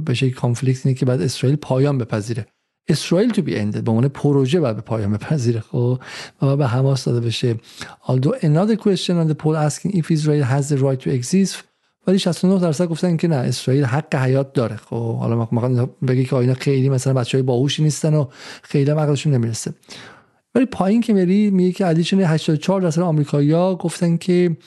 به 0.05 0.13
شکل 0.13 0.35
کانفلیکت 0.35 0.85
اینه 0.85 0.97
که 0.97 1.05
بعد 1.05 1.21
اسرائیل 1.21 1.57
پایان 1.57 1.97
بپذیره. 1.97 2.45
اسرائیل 2.89 3.29
تو 3.29 3.41
بی 3.41 3.55
اندد 3.55 3.83
به 3.83 3.91
عنوان 3.91 4.07
پروژه 4.07 4.59
بعد 4.59 4.75
به 4.75 4.81
پایان 4.81 5.13
بپذیره. 5.13 5.59
خب؟ 5.59 5.99
و 6.41 6.57
به 6.57 6.67
حماس 6.67 7.05
داده 7.05 7.19
بشه. 7.19 7.55
Although 8.07 8.35
another 8.41 8.75
question 8.75 9.15
on 9.15 9.27
the 9.31 9.35
poll 9.35 9.55
asking 9.55 9.91
if 9.91 10.11
Israel 10.11 10.43
has 10.43 10.69
the 10.69 10.77
right 10.77 10.99
to 10.99 11.09
exist 11.09 11.63
ولی 12.07 12.19
69 12.19 12.59
درصد 12.59 12.85
گفتن 12.85 13.17
که 13.17 13.27
نه 13.27 13.35
اسرائیل 13.35 13.85
حق 13.85 14.15
حیات 14.15 14.53
داره. 14.53 14.75
خب 14.75 15.15
حالا 15.15 15.47
ما 15.51 15.69
بگی 16.07 16.25
که 16.25 16.35
اینا 16.35 16.53
خیلی 16.53 16.89
مثلا 16.89 17.13
بچهای 17.13 17.41
باهوشی 17.41 17.83
نیستن 17.83 18.13
و 18.13 18.25
خیلی 18.61 18.91
عقلشون 18.91 19.33
نمی‌رسه. 19.33 19.73
ولی 20.55 20.65
پایین 20.65 21.01
که 21.01 21.13
میری 21.13 21.49
میگه 21.49 21.71
که 21.71 21.85
ادیشن 21.87 22.19
84 22.19 22.81
درصد 22.81 23.01
آمریکایی‌ها 23.01 23.75
گفتن 23.75 24.17
که 24.17 24.57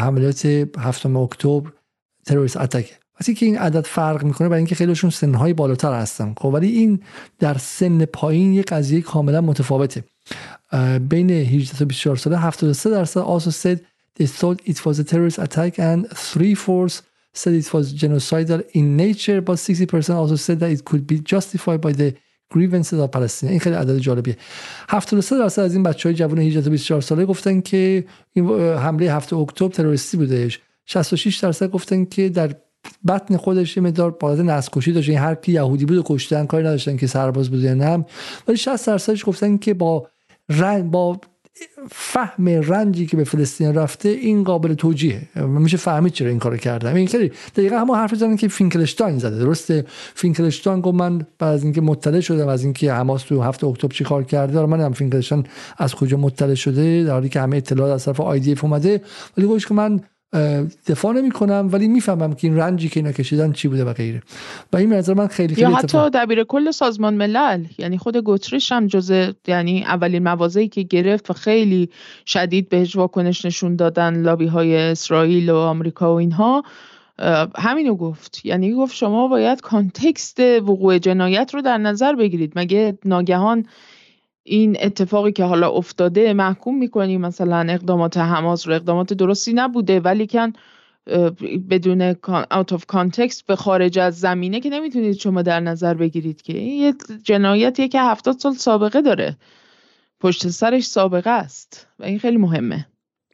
حملات 0.00 0.46
7 0.78 1.06
اکتبر 1.06 1.70
تروریست 2.26 2.56
اتک 2.56 2.98
وقتی 3.20 3.34
که 3.34 3.46
این 3.46 3.58
عدد 3.58 3.86
فرق 3.86 4.24
می‌کنه 4.24 4.48
برای 4.48 4.58
اینکه 4.58 4.74
خیلیشون 4.74 5.10
سنهای 5.10 5.52
بالاتر 5.52 5.92
هستن. 5.92 6.34
خب 6.38 6.48
ولی 6.48 6.68
این 6.68 7.00
در 7.38 7.58
سن 7.58 8.04
پایین 8.04 8.52
یه 8.52 8.62
قضیه 8.62 9.00
کاملا 9.00 9.40
متفاوته. 9.40 10.04
بین 11.08 11.30
18 11.30 11.78
تا 11.78 11.84
24 11.84 12.16
ساله 12.16 12.38
73 12.38 12.90
درصد 12.90 13.20
said 13.50 13.78
they 14.16 14.26
thought 14.26 14.60
it 14.64 14.84
was 14.86 14.98
a 14.98 15.04
terrorist 15.04 15.38
attack 15.38 15.78
and 15.78 16.08
three 16.32 16.54
fourths 16.54 17.02
said 17.40 17.54
it 17.54 17.72
was 17.72 17.94
genocidal 17.94 18.60
in 18.78 18.96
nature 18.96 19.40
but 19.40 19.56
60% 19.56 20.14
also 20.14 20.36
said 20.36 20.60
that 20.60 20.70
it 20.70 20.84
could 20.84 21.06
be 21.06 21.18
justified 21.20 21.80
by 21.80 21.92
the 21.92 22.14
grievances 22.52 22.98
of 23.00 23.10
Palestine 23.10 23.50
این 23.50 23.60
خیلی 23.60 23.76
عدد 23.76 23.98
جالبیه. 23.98 24.36
73 24.88 25.38
درصد 25.38 25.62
از 25.62 25.74
این 25.74 25.82
بچه 25.82 26.08
های 26.08 26.16
جوان 26.16 26.38
18 26.38 26.62
تا 26.62 26.70
24 26.70 27.00
ساله 27.00 27.24
گفتن 27.24 27.60
که 27.60 28.04
این 28.32 28.50
حمله 28.60 29.12
7 29.12 29.32
اکتبر 29.32 29.68
تروریستی 29.68 30.16
بودهش 30.16 30.60
66 30.86 31.38
درصد 31.38 31.70
گفتن 31.70 32.04
که 32.04 32.28
در 32.28 32.54
بطن 33.08 33.36
خودش 33.36 33.76
یه 33.76 33.82
مقدار 33.82 34.16
حالت 34.22 34.40
نسل‌کشی 34.40 34.92
داشت. 34.92 35.08
این 35.08 35.18
هر 35.18 35.34
کی 35.34 35.52
یهودی 35.52 35.84
بود 35.84 35.96
و 35.96 36.02
کشتن 36.06 36.46
کاری 36.46 36.66
نداشتن 36.66 36.96
که 36.96 37.06
سرباز 37.06 37.50
بود 37.50 37.60
یا 37.60 37.74
نه. 37.74 38.04
ولی 38.48 38.56
60 38.56 38.86
درصدش 38.86 39.24
گفتن 39.24 39.56
که 39.56 39.74
با 39.74 40.08
رنگ 40.48 40.90
با 40.90 41.20
فهم 41.90 42.48
رنجی 42.48 43.06
که 43.06 43.16
به 43.16 43.24
فلسطین 43.24 43.74
رفته 43.74 44.08
این 44.08 44.44
قابل 44.44 44.74
توجیهه. 44.74 45.28
میشه 45.46 45.76
فهمید 45.76 46.12
چرا 46.12 46.28
این 46.28 46.38
کارو 46.38 46.56
کردم. 46.56 46.94
این 46.94 47.06
خیلی 47.06 47.32
دقیقا 47.56 47.78
همون 47.78 47.96
حرف 47.96 48.14
زدن 48.14 48.36
که 48.36 48.48
فینکلشتاین 48.48 49.18
زده. 49.18 49.38
درسته؟ 49.38 49.84
فینکلشتاین 50.14 50.80
گفت 50.80 50.94
من 50.94 51.18
بعد 51.18 51.54
از 51.54 51.62
اینکه 51.64 51.80
مطلع 51.80 52.20
شدم 52.20 52.48
از 52.48 52.64
اینکه 52.64 52.92
حماس 52.92 53.22
تو 53.22 53.42
هفت 53.42 53.66
اکتبر 53.66 53.94
چی 53.94 54.04
کار 54.04 54.24
کرده 54.24 54.66
من 54.66 54.80
هم 54.80 54.92
فینکلشتاین 54.92 55.46
از 55.78 55.94
کجا 55.94 56.16
مطلع 56.16 56.54
شده؟ 56.54 57.04
در 57.04 57.12
حالی 57.12 57.28
که 57.28 57.40
همه 57.40 57.56
اطلاعات 57.56 57.92
از 57.92 58.04
طرف 58.04 58.20
آی 58.20 58.56
اومده. 58.62 59.00
ولی 59.36 59.46
گفتش 59.46 59.66
که 59.66 59.74
من 59.74 60.00
دفاع 60.86 61.12
نمی 61.12 61.30
کنم 61.30 61.68
ولی 61.72 61.88
می‌فهمم 61.88 62.32
که 62.32 62.48
این 62.48 62.56
رنجی 62.56 62.88
که 62.88 63.00
اینا 63.00 63.12
کشیدن 63.12 63.52
چی 63.52 63.68
بوده 63.68 63.84
و 63.84 63.92
غیره. 63.92 64.22
و 64.72 64.76
این 64.76 64.92
نظر 64.92 65.14
من 65.14 65.26
خیلی 65.26 65.54
خیلی 65.54 65.70
یا 65.70 65.76
حتی 65.76 66.10
دبیر 66.10 66.44
کل 66.44 66.70
سازمان 66.70 67.14
ملل 67.14 67.64
یعنی 67.78 67.98
خود 67.98 68.16
گوتریش 68.16 68.72
هم 68.72 68.86
جزء 68.86 69.32
یعنی 69.46 69.84
اولین 69.84 70.22
مواضعی 70.22 70.68
که 70.68 70.82
گرفت 70.82 71.30
و 71.30 71.32
خیلی 71.32 71.88
شدید 72.26 72.68
بهش 72.68 72.96
واکنش 72.96 73.44
نشون 73.44 73.76
دادن 73.76 74.22
لابی 74.22 74.46
های 74.46 74.76
اسرائیل 74.76 75.50
و 75.50 75.56
آمریکا 75.56 76.14
و 76.14 76.18
اینها 76.18 76.62
همینو 77.56 77.94
گفت. 77.94 78.40
یعنی 78.44 78.72
گفت 78.72 78.94
شما 78.94 79.28
باید 79.28 79.60
context 79.60 80.40
وقوع 80.40 80.98
جنایت 80.98 81.50
رو 81.54 81.62
در 81.62 81.78
نظر 81.78 82.14
بگیرید. 82.14 82.52
مگه 82.56 82.98
ناگهان 83.04 83.66
این 84.44 84.76
اتفاقی 84.80 85.32
که 85.32 85.44
حالا 85.44 85.70
افتاده 85.70 86.32
محکوم 86.32 86.78
می‌کنیم 86.78 87.20
مثلا 87.20 87.72
اقدامات 87.72 88.16
حماس 88.16 88.68
رو 88.68 88.74
اقدامات 88.74 89.12
درستی 89.12 89.52
نبوده 89.52 90.00
ولی 90.00 90.26
کن 90.26 90.52
بدون 91.70 92.12
out 92.12 92.72
of 92.72 92.80
context 92.92 93.42
به 93.46 93.56
خارج 93.56 93.98
از 93.98 94.20
زمینه 94.20 94.60
که 94.60 94.70
نمی‌تونید 94.70 95.16
شما 95.16 95.42
در 95.42 95.60
نظر 95.60 95.94
بگیرید 95.94 96.42
که 96.42 96.58
این 96.58 96.82
یه 96.82 96.94
جنایتیه 97.22 97.88
که 97.88 98.00
هفتاد 98.00 98.38
سال 98.38 98.52
سابقه 98.52 99.02
داره. 99.02 99.36
پشت 100.20 100.48
سرش 100.48 100.86
سابقه 100.86 101.30
است 101.30 101.86
و 101.98 102.04
این 102.04 102.18
خیلی 102.18 102.36
مهمه. 102.36 102.86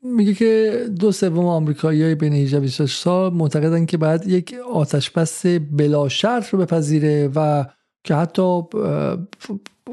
میگه 0.02 0.34
که 0.34 0.84
دو 1.00 1.12
سوم 1.12 1.46
آمریکایی‌های 1.46 2.14
بین 2.14 2.32
18 2.32 2.60
26 2.60 2.96
سال 2.96 3.32
معتقدن 3.32 3.86
که 3.86 3.96
بعد 3.96 4.28
یک 4.28 4.54
آتش 4.74 5.10
بس 5.10 5.46
بلا 5.46 6.08
شرط 6.08 6.48
رو 6.48 6.58
بپذیره 6.58 7.30
و 7.34 7.64
که 8.04 8.14
حتی 8.14 8.62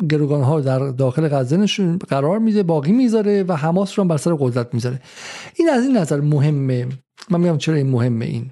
گروگان 0.09 0.41
ها 0.41 0.61
در 0.61 0.79
داخل 0.79 1.27
غزه 1.27 1.97
قرار 1.97 2.39
میده 2.39 2.63
باقی 2.63 2.91
می‌ذاره 2.91 3.43
و 3.43 3.53
حماس 3.53 3.99
رو 3.99 4.03
هم 4.03 4.07
بر 4.07 4.17
سر 4.17 4.35
قدرت 4.39 4.73
می‌ذاره. 4.73 5.01
این 5.55 5.69
از 5.69 5.83
این 5.83 5.97
نظر 5.97 6.21
مهمه. 6.21 6.87
من 7.29 7.39
میگم 7.39 7.57
چرا 7.57 7.75
این 7.75 7.89
مهمه 7.89 8.25
این. 8.25 8.51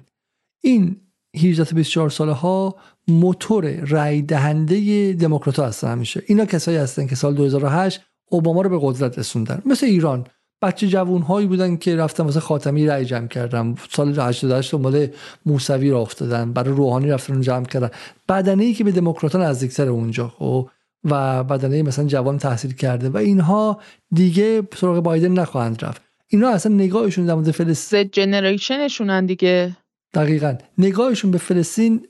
این 0.62 0.96
18 1.36 1.64
تا 1.64 1.76
24 1.76 2.10
ساله 2.10 2.32
ها 2.32 2.76
موتور 3.08 3.84
رای 3.86 4.22
دهنده 4.22 5.12
دموکرات 5.12 5.58
هستن 5.58 5.88
همیشه. 5.92 6.22
اینا 6.26 6.44
کسایی 6.44 6.76
هستن 6.76 7.06
که 7.06 7.16
سال 7.16 7.34
2008 7.34 8.00
اوباما 8.30 8.62
رو 8.62 8.70
به 8.70 8.78
قدرت 8.82 9.18
رسوندن. 9.18 9.62
مثل 9.66 9.86
ایران. 9.86 10.26
بچه 10.64 10.88
جوون 10.88 11.22
هایی 11.22 11.46
بودن 11.46 11.76
که 11.76 11.96
رفتن 11.96 12.24
واسه 12.24 12.40
خاتمی 12.40 12.86
رای 12.86 13.04
جمع 13.04 13.26
کردن. 13.26 13.74
سال 13.90 14.20
88 14.20 14.72
دنبال 14.72 15.06
موسوی 15.46 15.90
را 15.90 16.00
افتادن. 16.00 16.52
برای 16.52 16.74
روحانی 16.74 17.10
رفتن 17.10 17.40
جمع 17.40 17.64
کردن. 17.64 17.90
بدنه 18.28 18.64
ای 18.64 18.74
که 18.74 18.84
به 18.84 18.92
دموکراتان 18.92 19.42
نزدیکتر 19.42 19.88
اونجا 19.88 20.28
خب؟ 20.28 20.68
و 21.04 21.44
بدنه 21.44 21.82
مثلا 21.82 22.04
جوان 22.04 22.38
تحصیل 22.38 22.72
کرده. 22.72 23.08
و 23.08 23.16
اینها 23.16 23.80
دیگه 24.14 24.62
سراغ 24.76 25.02
بایدن 25.02 25.32
نخواهند 25.32 25.84
رفت. 25.84 26.02
اینا 26.28 26.48
اصلا 26.48 26.74
نگاهشون 26.74 27.26
در 27.26 27.34
مورد 27.34 27.50
فلسطین 27.50 28.10
جنریشنشون 28.12 29.26
دیگه. 29.26 29.76
دقیقا. 30.14 30.54
نگاهشون 30.78 31.30
به 31.30 31.38
فلسطین 31.38 32.06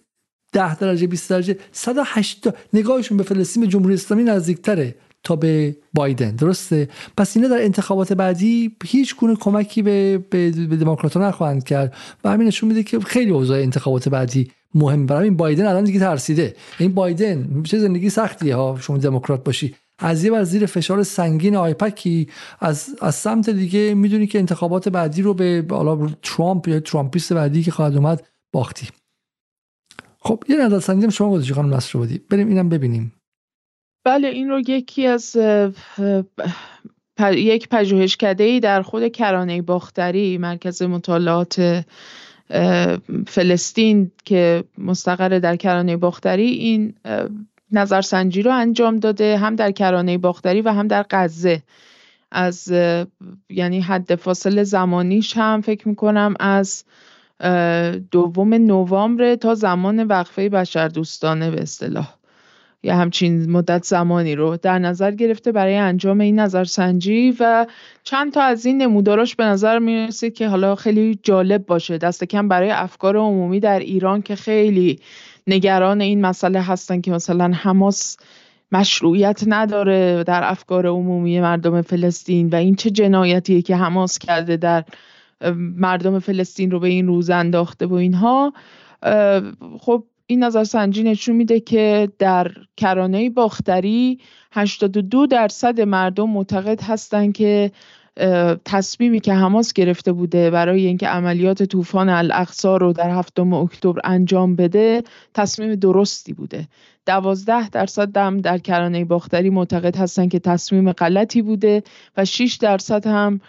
10 0.52 0.76
درجه 0.76 1.06
20 1.06 1.30
درجه 1.30 1.58
180 1.72 2.56
نگاهشون 2.72 3.16
به 3.16 3.24
فلسطین 3.24 3.62
به 3.62 3.68
جمهوری 3.68 3.94
اسلامی 3.94 4.24
نزدیکتره. 4.24 4.94
تا 5.24 5.36
به 5.36 5.76
بایدن. 5.94 6.30
درسته؟ 6.30 6.88
پس 7.16 7.36
اینا 7.36 7.48
در 7.48 7.62
انتخابات 7.62 8.12
بعدی 8.12 8.76
هیچ 8.84 9.16
گونه 9.16 9.36
کمکی 9.36 9.82
به 9.82 10.18
به, 10.30 10.50
به 10.50 10.76
دموکرات‌ها 10.76 11.28
نخواهند 11.28 11.64
کرد. 11.64 11.94
و 12.24 12.30
همین 12.30 12.46
نشون 12.46 12.68
میده 12.68 12.82
که 12.82 13.00
خیلی 13.00 13.30
اوضاع 13.30 13.58
انتخابات 13.58 14.08
بعدی 14.08 14.50
مهم 14.74 15.06
برای 15.06 15.24
این 15.24 15.36
بایدن 15.36 15.66
الان 15.66 15.84
دیگه 15.84 16.00
ترسیده. 16.00 16.56
این 16.78 16.94
بایدن 16.94 17.62
چه 17.62 17.78
زندگی 17.78 18.10
سختیه 18.10 18.56
ها 18.56 18.78
شما 18.80 18.98
دموکرات 18.98 19.44
باشی. 19.44 19.74
از 19.98 20.24
یه 20.24 20.30
بر 20.30 20.44
زیر 20.44 20.66
فشار 20.66 21.02
سنگین 21.02 21.56
آیپکی 21.56 22.28
از 22.60 22.96
از 23.00 23.14
سمت 23.14 23.50
دیگه 23.50 23.94
می‌دونی 23.94 24.26
که 24.26 24.38
انتخابات 24.38 24.88
بعدی 24.88 25.22
رو 25.22 25.34
به 25.34 25.64
حالا 25.70 26.08
ترامپ 26.22 26.68
یا 26.68 26.80
ترامپیست 26.80 27.32
بعدی 27.32 27.62
که 27.62 27.70
خواهد 27.70 27.96
اومد 27.96 28.26
باختی. 28.52 28.88
خب 30.20 30.44
یه 30.48 30.56
نظر 30.56 30.80
سنجیم 30.80 31.10
شما 31.10 31.30
گذاشتی 31.30 31.54
خانم 31.54 31.74
نصر 31.74 31.98
بودی 31.98 32.18
بریم 32.30 32.48
اینم 32.48 32.68
ببینیم. 32.68 33.12
بله 34.04 34.28
این 34.28 34.48
رو 34.50 34.60
یکی 34.60 35.06
از 35.06 35.36
یک 37.32 37.68
پژوهشکده 37.68 38.44
ای 38.44 38.60
در 38.60 38.82
خود 38.82 39.08
کرانه 39.12 39.62
باختری 39.62 40.38
مرکز 40.38 40.82
مطالعات 40.82 41.84
فلسطین 43.26 44.10
که 44.24 44.64
مستقر 44.78 45.38
در 45.38 45.56
کرانه 45.56 45.96
باختری 45.96 46.46
این 46.46 46.94
نظرسنجی 47.72 48.42
رو 48.42 48.50
انجام 48.50 48.98
داده 48.98 49.38
هم 49.38 49.56
در 49.56 49.70
کرانه 49.70 50.18
باختری 50.18 50.60
و 50.60 50.68
هم 50.68 50.88
در 50.88 51.06
غزه. 51.10 51.62
از 52.30 52.72
یعنی 53.50 53.80
حد 53.80 54.14
فاصله 54.14 54.64
زمانیش 54.64 55.36
هم 55.36 55.60
فکر 55.60 55.88
می‌کنم 55.88 56.34
از 56.40 56.84
دوم 58.10 58.54
نوامبر 58.54 59.34
تا 59.34 59.54
زمان 59.54 60.04
وقفه 60.04 60.48
بشردوستانه 60.48 61.50
به 61.50 61.62
اصطلاح. 61.62 62.14
یا 62.84 62.96
همچین 62.96 63.50
مدت 63.50 63.84
زمانی 63.84 64.34
رو 64.34 64.56
در 64.56 64.78
نظر 64.78 65.10
گرفته 65.10 65.52
برای 65.52 65.76
انجام 65.76 66.20
این 66.20 66.40
نظرسنجی 66.40 67.36
و 67.40 67.66
چند 68.02 68.32
تا 68.32 68.42
از 68.42 68.66
این 68.66 68.82
نموداراش 68.82 69.36
به 69.36 69.44
نظر 69.44 69.78
می 69.78 70.06
رسید 70.06 70.34
که 70.34 70.48
حالا 70.48 70.74
خیلی 70.74 71.18
جالب 71.22 71.66
باشه. 71.66 71.98
دست 71.98 72.24
کم 72.24 72.48
برای 72.48 72.70
افکار 72.70 73.16
عمومی 73.16 73.60
در 73.60 73.78
ایران 73.78 74.22
که 74.22 74.36
خیلی 74.36 75.00
نگران 75.46 76.00
این 76.00 76.20
مسئله 76.20 76.60
هستن 76.62 77.00
که 77.00 77.10
مثلا 77.10 77.52
حماس 77.54 78.16
مشروعیت 78.72 79.42
نداره 79.46 80.24
در 80.24 80.40
افکار 80.44 80.86
عمومی 80.86 81.40
مردم 81.40 81.82
فلسطین 81.82 82.48
و 82.48 82.54
این 82.54 82.74
چه 82.74 82.90
جنایتیه 82.90 83.62
که 83.62 83.76
حماس 83.76 84.18
کرده 84.18 84.56
در 84.56 84.84
مردم 85.76 86.18
فلسطین 86.18 86.70
رو 86.70 86.80
به 86.80 86.88
این 86.88 87.06
روز 87.06 87.30
انداخته 87.30 87.86
و 87.86 87.94
اینها. 87.94 88.52
خب 89.80 90.04
این 90.26 90.44
نظرسنجی 90.44 91.02
نشون 91.02 91.36
میده 91.36 91.60
که 91.60 92.08
در 92.18 92.50
کرانه 92.76 93.30
باختری 93.30 94.20
82 94.52 95.26
درصد 95.26 95.80
مردم 95.80 96.30
معتقد 96.30 96.80
هستند 96.82 97.34
که 97.34 97.70
تصمیمی 98.64 99.20
که 99.20 99.34
حماس 99.34 99.72
گرفته 99.72 100.12
بوده 100.12 100.50
برای 100.50 100.86
اینکه 100.86 101.08
عملیات 101.08 101.62
طوفان 101.62 102.08
الاقصا 102.08 102.76
رو 102.76 102.92
در 102.92 103.10
هفتم 103.10 103.52
اکتبر 103.52 104.00
انجام 104.04 104.56
بده 104.56 105.02
تصمیم 105.34 105.74
درستی 105.74 106.32
بوده. 106.32 106.68
دوازده 107.06 107.68
درصد 107.68 108.16
هم 108.16 108.40
در 108.40 108.58
کرانه 108.58 109.04
باختری 109.04 109.50
معتقد 109.50 109.96
هستند 109.96 110.30
که 110.30 110.38
تصمیم 110.38 110.92
غلطی 110.92 111.42
بوده 111.42 111.82
و 112.16 112.24
6 112.24 112.54
درصد 112.54 113.06
هم 113.06 113.40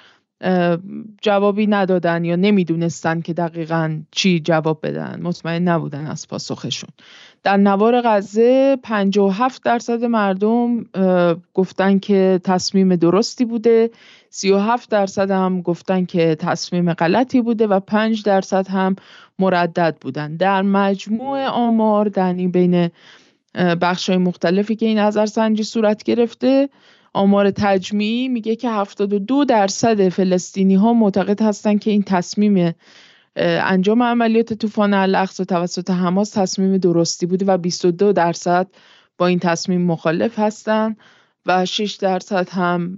جوابی 1.21 1.67
ندادن 1.67 2.25
یا 2.25 2.35
نمی‌دونستن 2.35 3.21
که 3.21 3.33
دقیقا 3.33 4.01
چی 4.11 4.39
جواب 4.39 4.79
بدن. 4.83 5.19
مطمئن 5.21 5.67
نبودن 5.67 6.07
از 6.07 6.27
پاسخشون. 6.27 6.89
در 7.43 7.57
نوار 7.57 8.01
غزه 8.01 8.77
57 8.83 9.63
درصد 9.63 10.03
مردم 10.03 10.85
گفتن 11.53 11.99
که 11.99 12.39
تصمیم 12.43 12.95
درستی 12.95 13.45
بوده. 13.45 13.89
37 14.29 14.89
درصد 14.89 15.31
هم 15.31 15.61
گفتن 15.61 16.05
که 16.05 16.35
تصمیم 16.35 16.93
غلطی 16.93 17.41
بوده 17.41 17.67
و 17.67 17.79
5 17.79 18.23
درصد 18.23 18.67
هم 18.67 18.95
مردد 19.39 19.97
بودن. 20.01 20.35
در 20.35 20.61
مجموع 20.61 21.45
آمار 21.45 22.07
در 22.07 22.33
بین 22.33 22.89
بخش 23.81 24.09
های 24.09 24.17
مختلفی 24.17 24.75
که 24.75 24.85
این 24.85 24.99
نظرسنجی 24.99 25.63
صورت 25.63 26.03
گرفته 26.03 26.69
آمار 27.15 27.51
تجمیعی 27.51 28.27
میگه 28.27 28.55
که 28.55 28.69
72 28.69 29.45
درصد 29.45 30.09
فلسطینی 30.09 30.75
ها 30.75 30.93
معتقد 30.93 31.41
هستند 31.41 31.79
که 31.79 31.91
این 31.91 32.03
تصمیم 32.03 32.75
انجام 33.35 34.03
عملیات 34.03 34.53
طوفان 34.53 34.93
الاقصا 34.93 35.43
توسط 35.43 35.89
حماس 35.91 36.29
تصمیم 36.29 36.77
درستی 36.77 37.25
بوده 37.25 37.45
و 37.45 37.57
22 37.57 38.13
درصد 38.13 38.67
با 39.17 39.27
این 39.27 39.39
تصمیم 39.39 39.81
مخالف 39.81 40.39
هستند 40.39 40.97
و 41.45 41.65
6 41.65 41.95
درصد 41.95 42.49
هم 42.49 42.97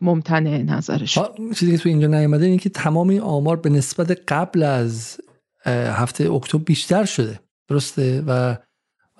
ممتنع 0.00 0.62
نظرشون 0.62 1.24
چیزی 1.54 1.72
که 1.72 1.78
تو 1.78 1.88
اینجا 1.88 2.06
نیامده 2.06 2.44
اینه 2.44 2.58
که 2.58 2.68
تمام 2.68 3.08
این 3.08 3.20
آمار 3.20 3.56
به 3.56 3.70
نسبت 3.70 4.20
قبل 4.28 4.62
از 4.62 5.20
هفته 5.66 6.32
اکتبر 6.32 6.62
بیشتر 6.62 7.04
شده. 7.04 7.40
درسته؟ 7.68 8.22
و 8.26 8.56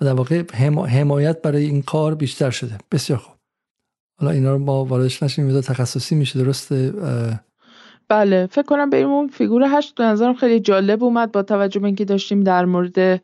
در 0.01 0.13
واقع 0.13 0.43
حمایت 0.87 1.41
برای 1.41 1.63
این 1.63 1.81
کار 1.81 2.15
بیشتر 2.15 2.49
شده. 2.49 2.77
بسیار 2.91 3.19
خوب. 3.19 3.34
حالا 4.17 4.31
اینا 4.31 4.53
رو 4.53 4.59
با 4.59 4.85
واردش 4.85 5.23
نشیم 5.23 5.61
تخصصی 5.61 6.15
میشه 6.15 6.39
درسته؟ 6.39 6.93
بله 8.07 8.47
فکر 8.51 8.65
کنم 8.65 8.89
بریم 8.89 9.09
اون 9.09 9.27
فیگور 9.27 9.63
هشت 9.67 9.95
به 9.95 10.03
نظرم 10.03 10.33
خیلی 10.33 10.59
جالب 10.59 11.03
اومد 11.03 11.31
با 11.31 11.43
توجه 11.43 11.79
به 11.79 11.85
اینکه 11.85 12.05
داشتیم 12.05 12.43
در 12.43 12.65
مورد 12.65 13.21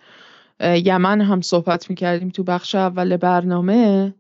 یمن 0.62 1.22
هم 1.22 1.42
صحبت 1.42 1.90
می‌کردیم 1.90 2.30
تو 2.30 2.44
بخش 2.44 2.76
اول 2.76 3.18
برنامه. 3.18 4.14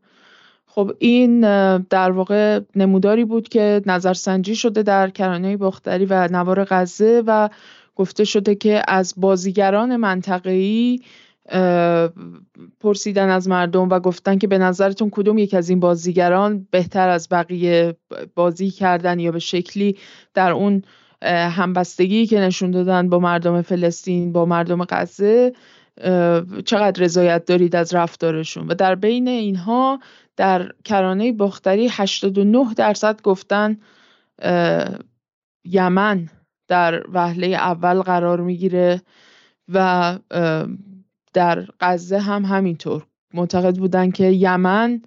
خب 0.66 0.92
این 1.00 1.42
در 1.78 2.12
واقع 2.12 2.60
نموداری 2.76 3.26
بود 3.26 3.50
که 3.50 3.82
نظرسنجی 3.86 4.56
شده 4.56 4.84
در 4.84 5.10
کرانه 5.10 5.58
باختری 5.58 6.06
و 6.06 6.28
نوار 6.32 6.66
غزه 6.70 7.24
و 7.28 7.50
گفته 7.96 8.24
شده 8.24 8.56
که 8.56 8.82
از 8.88 9.14
بازیگران 9.18 9.96
منطقه‌ای 9.96 11.00
پرسیدن 12.80 13.30
از 13.30 13.48
مردم 13.48 13.90
و 13.90 14.00
گفتن 14.00 14.38
که 14.38 14.48
به 14.48 14.58
نظرتون 14.58 15.10
کدوم 15.10 15.38
یک 15.38 15.54
از 15.54 15.70
این 15.70 15.80
بازیگران 15.80 16.68
بهتر 16.72 17.10
از 17.10 17.28
بقیه 17.32 17.96
بازی 18.36 18.70
کردن 18.70 19.20
یا 19.20 19.32
به 19.32 19.40
شکلی 19.40 19.98
در 20.34 20.52
اون 20.52 20.82
همبستگی 21.24 22.26
که 22.26 22.40
نشون 22.40 22.72
دادن 22.72 23.10
با 23.10 23.20
مردم 23.20 23.62
فلسطین 23.62 24.32
با 24.32 24.46
مردم 24.46 24.86
غزه 24.86 25.54
چقدر 26.66 27.04
رضایت 27.04 27.46
دارید 27.46 27.76
از 27.76 27.96
رفتارشون. 27.96 28.68
و 28.68 28.74
در 28.74 28.96
بین 28.96 29.28
اینها 29.28 30.00
در 30.38 30.72
کرانه 30.84 31.32
باختری 31.32 31.88
89 31.92 32.74
درصد 32.74 33.22
گفتن 33.22 33.78
یمن 35.66 36.30
در 36.68 37.04
وهله 37.14 37.48
اول 37.48 38.02
قرار 38.02 38.42
می‌گیره 38.42 39.02
و 39.74 40.18
در 41.34 41.66
غزه 41.80 42.20
هم 42.20 42.46
همینطور. 42.46 43.06
معتقد 43.34 43.78
بودن 43.78 44.12
که 44.12 44.26
یمن 44.26 45.02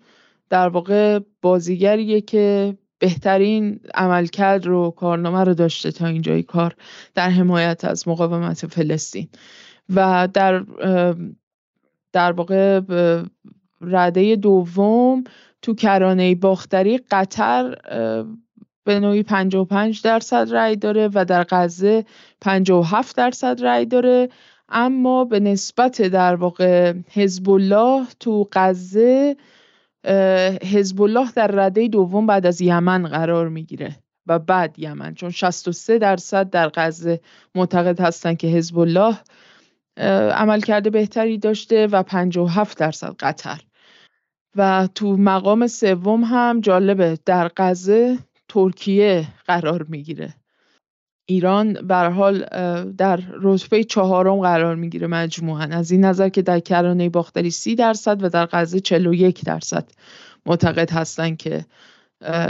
در 0.50 0.68
واقع 0.68 1.20
بازیگریه 1.42 2.20
که 2.20 2.76
بهترین 2.98 3.80
عملکرد 3.94 4.66
رو 4.66 4.90
کارنامه 4.90 5.44
رو 5.44 5.54
داشته 5.54 5.92
تا 5.92 6.06
اینجای 6.06 6.42
کار 6.42 6.74
در 7.14 7.30
حمایت 7.30 7.84
از 7.84 8.08
مقاومت 8.08 8.66
فلسطین. 8.66 9.28
و 9.94 10.28
در 10.34 10.64
در 12.12 12.32
واقع 12.32 12.80
رده 13.80 14.36
دوم 14.36 15.24
تو 15.62 15.74
کرانه 15.74 16.34
باختری 16.34 16.98
قطر 17.10 17.74
به 18.84 19.00
نوعی 19.00 19.22
55 19.22 20.02
درصد 20.02 20.48
رأی 20.54 20.76
داره 20.76 21.10
و 21.14 21.24
در 21.24 21.46
غزه 21.50 22.04
57 22.40 23.16
درصد 23.16 23.64
رأی 23.64 23.86
داره. 23.86 24.28
اما 24.68 25.24
به 25.24 25.40
نسبت 25.40 26.02
در 26.02 26.34
واقع 26.34 26.92
حزب 27.10 27.50
الله 27.50 28.06
تو 28.20 28.48
غزه 28.52 29.36
حزب 30.62 31.02
الله 31.02 31.32
در 31.32 31.46
رده 31.46 31.88
دوم 31.88 32.26
بعد 32.26 32.46
از 32.46 32.60
یمن 32.60 33.06
قرار 33.06 33.48
می‌گیره 33.48 33.96
و 34.26 34.38
بعد 34.38 34.78
یمن. 34.78 35.14
چون 35.14 35.30
63 35.30 35.98
درصد 35.98 36.50
در 36.50 36.70
غزه 36.74 37.20
معتقد 37.54 38.00
هستن 38.00 38.34
که 38.34 38.46
حزب 38.46 38.78
الله 38.78 39.18
عمل 40.34 40.60
کرده 40.60 40.90
بهتری 40.90 41.38
داشته 41.38 41.86
و 41.86 42.02
57 42.02 42.78
درصد 42.78 43.16
قطر 43.20 43.60
و 44.56 44.88
تو 44.94 45.16
مقام 45.16 45.66
سوم 45.66 46.24
هم 46.24 46.60
جالبه 46.60 47.18
در 47.26 47.50
غزه 47.56 48.18
ترکیه 48.48 49.26
قرار 49.46 49.86
می‌گیره. 49.88 50.34
ایران 51.26 51.72
بر 51.72 52.10
حال 52.10 52.44
در 52.98 53.20
رتبه 53.42 53.84
چهارم 53.84 54.40
قرار 54.40 54.76
می‌گیره 54.76 55.06
مجموعا. 55.06 55.62
از 55.62 55.90
این 55.90 56.04
نظر 56.04 56.28
که 56.28 56.42
در 56.42 56.60
کرانه 56.60 57.08
باختری 57.08 57.50
سی 57.50 57.74
درصد 57.74 58.22
و 58.22 58.28
در 58.28 58.46
غزه 58.46 58.80
41 58.80 59.44
درصد 59.44 59.90
معتقد 60.46 60.90
هستند 60.90 61.36
که 61.36 61.64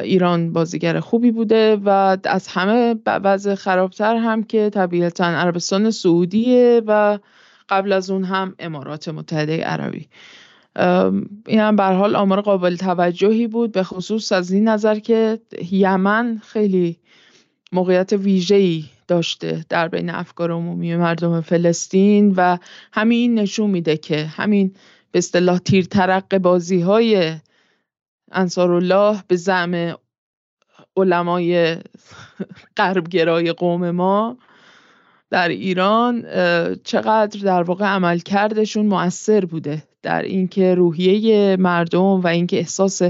ایران 0.02 0.52
بازیگر 0.52 1.00
خوبی 1.00 1.30
بوده 1.30 1.76
و 1.84 2.16
از 2.24 2.48
همه 2.48 2.94
وضع 3.06 3.54
خرابتر 3.54 4.16
هم 4.16 4.42
که 4.42 4.70
طبیعتا 4.70 5.24
عربستان 5.24 5.90
سعودیه 5.90 6.82
و 6.86 7.18
قبل 7.68 7.92
از 7.92 8.10
اون 8.10 8.24
هم 8.24 8.54
امارات 8.58 9.08
متحده 9.08 9.64
عربی. 9.64 10.08
این 11.46 11.60
هم 11.60 11.80
حال 11.80 12.16
آمار 12.16 12.40
قابل 12.40 12.76
توجهی 12.76 13.46
بود 13.46 13.72
به 13.72 13.82
خصوص 13.82 14.32
از 14.32 14.50
این 14.50 14.68
نظر 14.68 14.98
که 14.98 15.38
یمن 15.70 16.40
خیلی 16.44 16.98
موقعیت 17.74 18.12
ویژه‌ای 18.12 18.84
داشته 19.08 19.64
در 19.68 19.88
بین 19.88 20.10
افکار 20.10 20.52
عمومی 20.52 20.96
مردم 20.96 21.40
فلسطین 21.40 22.34
و 22.36 22.58
همین 22.92 23.38
نشون 23.38 23.70
میده 23.70 23.96
که 23.96 24.24
همین 24.24 24.74
به 25.10 25.18
اصطلاح 25.18 25.58
تیر 25.58 25.84
ترق 25.84 26.38
بازی 26.38 26.80
های 26.80 27.36
انصار 28.32 28.70
الله 28.72 29.22
به 29.28 29.36
زعم 29.36 29.94
علمای 30.96 31.76
غربگرای 32.76 33.52
قوم 33.52 33.90
ما 33.90 34.38
در 35.30 35.48
ایران 35.48 36.22
چقدر 36.84 37.40
در 37.40 37.62
واقع 37.62 37.86
عملکردشون 37.86 38.86
مؤثر 38.86 39.44
بوده. 39.44 39.82
در 40.02 40.22
اینکه 40.22 40.74
روحیه 40.74 41.56
مردم 41.56 42.20
و 42.20 42.26
اینکه 42.26 42.58
احساس 42.58 43.02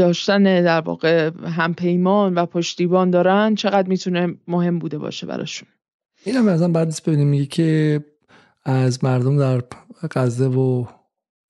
داشتن 0.00 0.62
در 0.62 0.80
واقع 0.80 1.30
همپیمان 1.44 2.34
و 2.34 2.46
پشتیبان 2.46 3.10
دارن 3.10 3.54
چقدر 3.54 3.88
می‌تونه 3.88 4.34
مهم 4.48 4.78
بوده 4.78 4.98
باشه 4.98 5.26
براشون؟ 5.26 5.68
این 6.24 6.36
هم 6.36 6.48
ازم 6.48 6.72
بعد 6.72 7.00
ببینیم. 7.06 7.28
میگه 7.28 7.46
که 7.46 8.00
از 8.64 9.04
مردم 9.04 9.38
در 9.38 9.62
غزه 10.10 10.46
و 10.46 10.84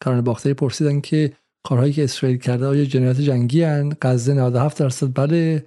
کرانه 0.05 0.23
باختری 0.23 0.55
پرسیدن 0.55 1.01
که 1.01 1.33
کارهایی 1.65 1.93
که 1.93 2.05
اسرائیل 2.05 2.39
کرده 2.39 2.67
آیا 2.67 2.85
جنایت 2.85 3.21
جنگی 3.21 3.63
هن؟ 3.63 3.93
غزه 4.03 4.35
97 4.35 4.79
درصد 4.79 5.09
بله 5.15 5.65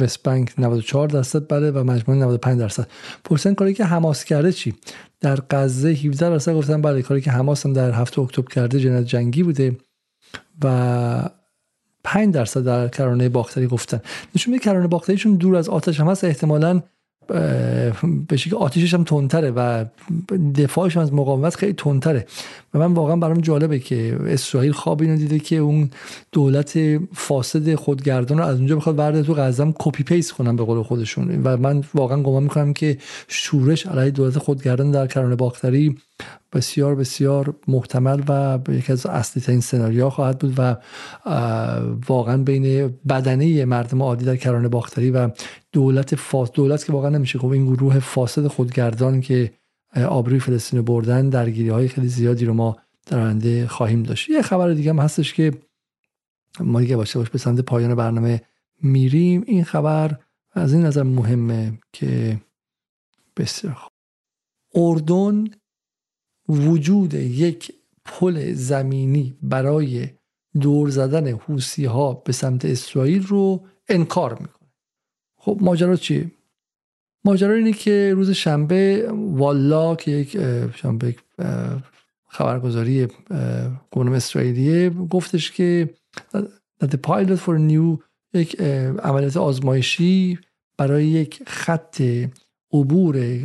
وست 0.00 0.22
بانک 0.22 0.52
94 0.58 1.08
درصد 1.08 1.52
بله 1.52 1.70
و 1.70 1.84
مجموع 1.84 2.18
95 2.18 2.58
درصد. 2.60 2.88
پرسن 3.24 3.54
کاری 3.54 3.74
که 3.74 3.84
حماس 3.84 4.24
کرده 4.24 4.52
چی؟ 4.52 4.74
در 5.20 5.38
غزه 5.50 5.88
17 5.88 6.30
درصد 6.30 6.54
گفتن 6.54 6.82
بله 6.82 7.02
کاری 7.02 7.20
که 7.20 7.30
حماس 7.30 7.66
هم 7.66 7.72
در 7.72 7.90
هفته 7.90 8.20
اکتبر 8.20 8.54
کرده 8.54 8.80
جنایت 8.80 9.04
جنگی 9.04 9.42
بوده 9.42 9.76
و 10.64 11.30
5 12.08 12.34
درصد 12.34 12.64
در 12.64 12.88
کرانه 12.88 13.28
باختری 13.28 13.66
گفتن. 13.66 14.00
نشون 14.34 14.52
میده 14.52 14.64
کرانه 14.64 14.86
باختریشون 14.86 15.34
دور 15.34 15.56
از 15.56 15.68
آتش 15.68 16.00
هم 16.00 16.08
هست 16.08 16.24
احتمالاً 16.24 16.82
به 18.28 18.36
شکل 18.36 18.56
آتیشش 18.56 18.94
هم 18.94 19.04
تندتره 19.04 19.50
و 19.50 19.84
دفاعش 20.54 20.96
هم 20.96 21.02
از 21.02 21.12
مقاومت 21.12 21.54
خیلی 21.54 21.72
تندتره. 21.72 22.26
و 22.74 22.78
من 22.78 22.92
واقعا 22.92 23.16
برام 23.16 23.40
جالبه 23.40 23.78
که 23.78 24.18
اسرائیل 24.26 24.72
خواب 24.72 25.02
اینو 25.02 25.16
دیده 25.16 25.38
که 25.38 25.56
اون 25.56 25.90
دولت 26.32 26.78
فاسد 27.14 27.74
خودگردان 27.74 28.38
رو 28.38 28.44
از 28.44 28.58
اونجا 28.58 28.76
بخواد 28.76 28.96
برده 28.96 29.22
تو 29.22 29.34
غزه‌م 29.34 29.74
copy 29.78 30.02
paste 30.02 30.32
کنه 30.32 30.56
به 30.56 30.64
قول 30.64 30.82
خودشون. 30.82 31.42
و 31.44 31.56
من 31.56 31.84
واقعا 31.94 32.22
گمان 32.22 32.42
می‌کنم 32.42 32.72
که 32.72 32.98
شورش 33.28 33.86
علیه 33.86 34.10
دولت 34.10 34.38
خودگردان 34.38 34.90
در 34.90 35.06
کرانه 35.06 35.36
باختری 35.36 35.98
بسیار 36.52 36.94
بسیار 36.94 37.54
محتمل 37.68 38.22
و 38.28 38.58
یکی 38.72 38.92
از 38.92 39.06
اصلی 39.06 39.42
ترین 39.42 39.60
سناریو 39.60 40.10
خواهد 40.10 40.38
بود 40.38 40.54
و 40.58 40.76
واقعا 42.08 42.36
بین 42.36 42.94
بدنه 43.08 43.64
مردم 43.64 44.02
عادی 44.02 44.24
در 44.24 44.36
کرانه 44.36 44.68
باختری 44.68 45.10
و 45.10 45.30
دولت 45.72 46.14
فاس 46.14 46.52
دولت 46.52 46.84
که 46.84 46.92
واقعا 46.92 47.10
نمیشه 47.10 47.38
خب 47.38 47.48
این 47.48 47.66
گروه 47.74 47.98
فاسد 47.98 48.46
خودگردان 48.46 49.20
که 49.20 49.52
آبروی 49.96 50.38
فلسطین 50.38 50.82
بردن 50.82 51.28
درگیری 51.28 51.68
های 51.68 51.88
خیلی 51.88 52.08
زیادی 52.08 52.44
رو 52.44 52.54
ما 52.54 52.76
در 53.06 53.18
آینده 53.18 53.66
خواهیم 53.66 54.02
داشت. 54.02 54.30
یه 54.30 54.42
خبر 54.42 54.72
دیگه 54.72 54.90
هم 54.90 54.98
هستش 54.98 55.34
که 55.34 55.52
ما 56.60 56.80
دیگه 56.80 56.96
باشه 56.96 57.18
باش 57.18 57.30
به 57.30 57.38
سمت 57.38 57.60
پایان 57.60 57.94
برنامه 57.94 58.42
میریم. 58.82 59.44
این 59.46 59.64
خبر 59.64 60.16
از 60.52 60.72
این 60.72 60.82
نظر 60.82 61.02
مهمه 61.02 61.78
که 61.92 62.40
بسیار 63.36 63.74
خوب. 63.74 63.92
اردن 64.74 65.44
وجود 66.48 67.14
یک 67.14 67.72
پل 68.04 68.52
زمینی 68.52 69.36
برای 69.42 70.08
دور 70.60 70.90
زدن 70.90 71.28
حوسی 71.28 71.84
ها 71.84 72.12
به 72.14 72.32
سمت 72.32 72.64
اسرائیل 72.64 73.22
رو 73.22 73.66
انکار 73.88 74.32
می‌کنه. 74.32 74.68
خب 75.36 75.58
ماجرا 75.60 75.96
چیه 75.96 76.30
ماجرا 77.24 77.54
اینه 77.54 77.72
که 77.72 78.12
روز 78.14 78.30
شنبه 78.30 79.08
والا 79.12 79.94
که 79.94 80.10
یک 80.10 80.38
شنبه 80.74 81.16
خبرگزاری 82.28 83.08
گونم 83.90 84.12
اسرائیلیه 84.12 84.90
گفتش 84.90 85.52
که 85.52 85.94
the 86.84 86.96
pilot 87.06 87.38
for 87.46 87.58
new 87.70 87.98
یک 88.34 88.60
عملیات 89.02 89.36
آزمایشی 89.36 90.38
برای 90.76 91.06
یک 91.06 91.42
خط 91.46 92.02
عبور 92.72 93.40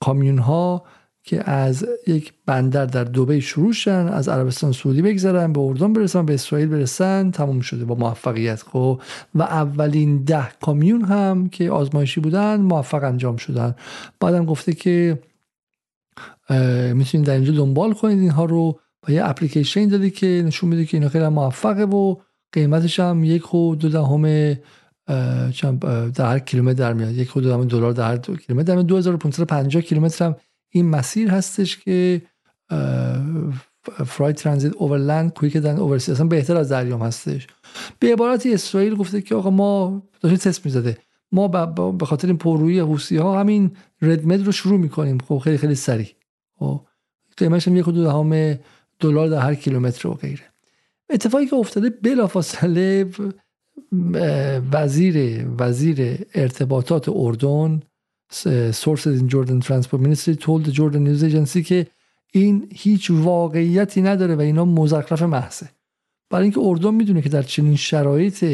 کامیون 0.00 0.38
ها 0.38 0.84
که 1.26 1.50
از 1.50 1.86
یک 2.06 2.32
بندر 2.46 2.86
در 2.86 3.04
دوبه 3.04 3.40
شروع 3.40 3.72
شن 3.72 4.08
از 4.08 4.28
عربستان 4.28 4.72
سعودی 4.72 5.02
بگذرن 5.02 5.52
به 5.52 5.60
اردن 5.60 5.92
برسن 5.92 6.26
به 6.26 6.34
اسرائیل 6.34 6.68
برسن 6.68 7.30
تموم 7.30 7.60
شده 7.60 7.84
با 7.84 7.94
موفقیت. 7.94 8.62
خب 8.62 9.00
و 9.34 9.42
اولین 9.42 10.24
ده 10.24 10.48
کامیون 10.60 11.04
هم 11.04 11.48
که 11.48 11.70
آزمایشی 11.70 12.20
بودن 12.20 12.60
موفق 12.60 13.04
انجام 13.04 13.36
شدن. 13.36 13.74
بعدم 14.20 14.44
گفته 14.44 14.72
که 14.72 15.18
می‌تونید 16.94 17.26
در 17.26 17.34
اینجا 17.34 17.52
دنبال 17.52 17.92
کنید 17.92 18.18
اینها 18.18 18.44
رو 18.44 18.80
و 19.08 19.12
یه 19.12 19.28
اپلیکیشن 19.28 19.88
داده 19.88 20.10
که 20.10 20.42
نشون 20.46 20.70
میده 20.70 20.84
که 20.84 20.96
اینا 20.96 21.08
خیلی 21.08 21.28
موفقه 21.28 21.84
و 21.84 22.16
قیمتش 22.52 23.00
هم 23.00 23.24
یک 23.24 23.54
و 23.54 23.74
دو 23.74 23.88
دهم 23.88 24.54
در 26.14 26.26
هر 26.26 26.38
کیلومتر 26.38 26.78
در 26.78 26.92
میاد. 26.92 27.12
یک 27.12 27.36
و 27.36 27.40
دو 27.40 27.48
دهم 27.48 27.64
دلار 27.64 27.92
در 27.92 28.04
هر 28.04 28.16
کیلومتر 28.16 28.74
در 28.74 28.82
2550 28.82 29.82
کیلومتر 29.82 30.24
هم 30.24 30.36
این 30.74 30.90
مسیر 30.90 31.30
هستش 31.30 31.78
که 31.78 32.22
فرای 34.06 34.32
ترانزیت 34.32 34.72
اوورلند 34.76 35.32
کویک 35.32 35.56
دن 35.56 35.76
اوورسی 35.76 36.12
اصلا 36.12 36.26
بهتر 36.26 36.56
از 36.56 36.68
دریام 36.68 37.02
هستش. 37.02 37.46
به 37.98 38.12
عبارتی 38.12 38.54
اسرائیل 38.54 38.94
گفته 38.94 39.20
که 39.20 39.34
آقا 39.34 39.50
ما 39.50 40.02
داشتیم 40.20 40.38
تست 40.38 40.66
می‌زده. 40.66 40.98
ما 41.32 41.48
به 41.92 42.06
خاطر 42.06 42.28
این 42.28 42.36
پررویی 42.36 42.78
حوسی 42.78 43.16
ها 43.16 43.40
همین 43.40 43.70
ردمد 44.02 44.46
رو 44.46 44.52
شروع 44.52 44.78
می‌کنیم. 44.78 45.18
خب 45.18 45.38
خیلی 45.38 45.58
خیلی 45.58 45.74
سریع. 45.74 46.08
خب 46.58 46.80
قیمتش 47.36 47.68
هم 47.68 47.76
یک 47.76 47.84
دو 47.84 48.04
دهم 48.04 48.58
دلار 49.00 49.28
در 49.28 49.40
هر 49.40 49.54
کیلومتر 49.54 50.08
و 50.08 50.14
غیره. 50.14 50.44
اتفاقی 51.10 51.46
که 51.46 51.56
افتاده 51.56 51.90
بلافاصله 51.90 53.10
وزیر 54.72 55.46
وزیر 55.58 56.26
ارتباطات 56.34 57.08
اردن 57.08 57.82
in 58.32 59.28
Jordan 59.28 59.60
Transport 59.60 60.00
Ministry 60.00 60.36
told 60.36 60.64
the 60.64 60.72
Jordan 60.72 61.04
News 61.04 61.22
Agency 61.22 61.62
که 61.62 61.86
این 62.32 62.68
هیچ 62.74 63.10
واقعیتی 63.10 64.02
نداره 64.02 64.34
و 64.34 64.40
اینا 64.40 64.64
مزخرف 64.64 65.22
محضه. 65.22 65.68
برای 66.30 66.42
اینکه 66.42 66.60
اردن 66.60 66.94
می‌دونه 66.94 67.22
که 67.22 67.28
در 67.28 67.42
چنین 67.42 67.76
شرایط 67.76 68.44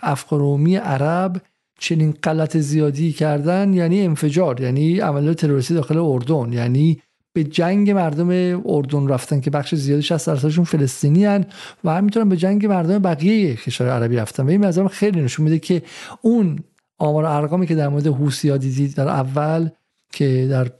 افکارومی 0.00 0.76
عرب 0.76 1.42
چنین 1.78 2.12
غلط 2.22 2.56
زیادی 2.56 3.12
کردن 3.12 3.74
یعنی 3.74 4.02
انفجار 4.02 4.60
یعنی 4.60 5.00
عملیات 5.00 5.40
تروریستی 5.40 5.74
داخل 5.74 5.98
اردن 5.98 6.52
یعنی 6.52 7.02
به 7.32 7.44
جنگ 7.44 7.90
مردم 7.90 8.62
اردن 8.66 9.06
رفتن 9.06 9.40
که 9.40 9.50
بخش 9.50 9.74
زیادی 9.74 10.02
60 10.02 10.26
درصدشون 10.26 10.64
فلسطینی 10.64 11.24
هن 11.24 11.46
و 11.84 11.90
همینطور 11.90 12.24
به 12.24 12.36
جنگ 12.36 12.66
مردم 12.66 12.98
بقیه 12.98 13.56
کشور 13.56 13.88
عربی 13.88 14.16
رفتن. 14.16 14.46
و 14.46 14.50
این 14.50 14.64
نظرم 14.64 14.88
خیلی 14.88 15.20
نشون 15.20 15.44
میده 15.44 15.58
که 15.58 15.82
اون 16.22 16.58
آمار 16.98 17.24
ارقامی 17.24 17.66
که 17.66 17.74
در 17.74 17.88
مورد 17.88 18.06
ها 18.06 18.56
دیدید 18.56 18.94
در 18.94 19.08
اول 19.08 19.68
که 20.12 20.46
در 20.50 20.70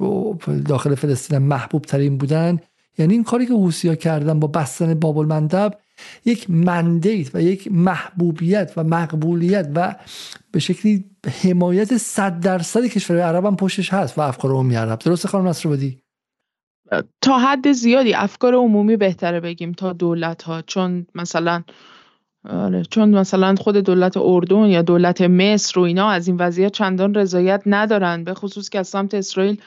داخل 0.66 0.94
فلسطین 0.94 1.38
محبوب 1.38 1.82
ترین 1.82 2.18
بودن 2.18 2.58
یعنی 2.98 3.12
این 3.12 3.24
کاری 3.24 3.46
که 3.46 3.88
ها 3.88 3.94
کردن 3.94 4.40
با 4.40 4.48
بستن 4.48 4.94
باب 4.94 5.18
المندب 5.18 5.74
یک 6.24 6.50
مندیت 6.50 7.34
و 7.34 7.42
یک 7.42 7.68
محبوبیت 7.72 8.72
و 8.76 8.84
مقبولیت 8.84 9.70
و 9.74 9.94
به 10.50 10.60
شکلی 10.60 11.04
حمایت 11.42 11.96
صد 11.96 12.40
درصد 12.40 12.84
کشور 12.84 13.20
عرب 13.20 13.44
هم 13.44 13.56
پشتش 13.56 13.92
هست 13.92 14.18
و 14.18 14.20
افکار 14.20 14.50
عمومی 14.50 14.76
عرب. 14.76 14.98
درسته 14.98 15.28
خانم 15.28 15.48
نصر 15.48 15.68
تا 17.20 17.38
حد 17.38 17.72
زیادی 17.72 18.14
افکار 18.14 18.54
عمومی 18.54 18.96
بهتره 18.96 19.40
بگیم 19.40 19.72
تا 19.72 19.92
دولت 19.92 20.42
ها 20.42 20.62
چون 20.62 21.06
مثلا 21.14 21.62
آره 22.48 22.82
چون 22.82 23.08
مثلا 23.08 23.54
خود 23.54 23.76
دولت 23.76 24.16
اردن 24.16 24.66
یا 24.66 24.82
دولت 24.82 25.20
مصر 25.20 25.80
و 25.80 25.82
اینا 25.82 26.08
از 26.08 26.28
این 26.28 26.36
وضعیت 26.36 26.72
چندان 26.72 27.14
رضایت 27.14 27.62
ندارن 27.66 28.24
به 28.24 28.34
خصوص 28.34 28.68
که 28.68 28.78
از 28.78 28.88
سمت 28.88 29.14
اسرائیل 29.14 29.60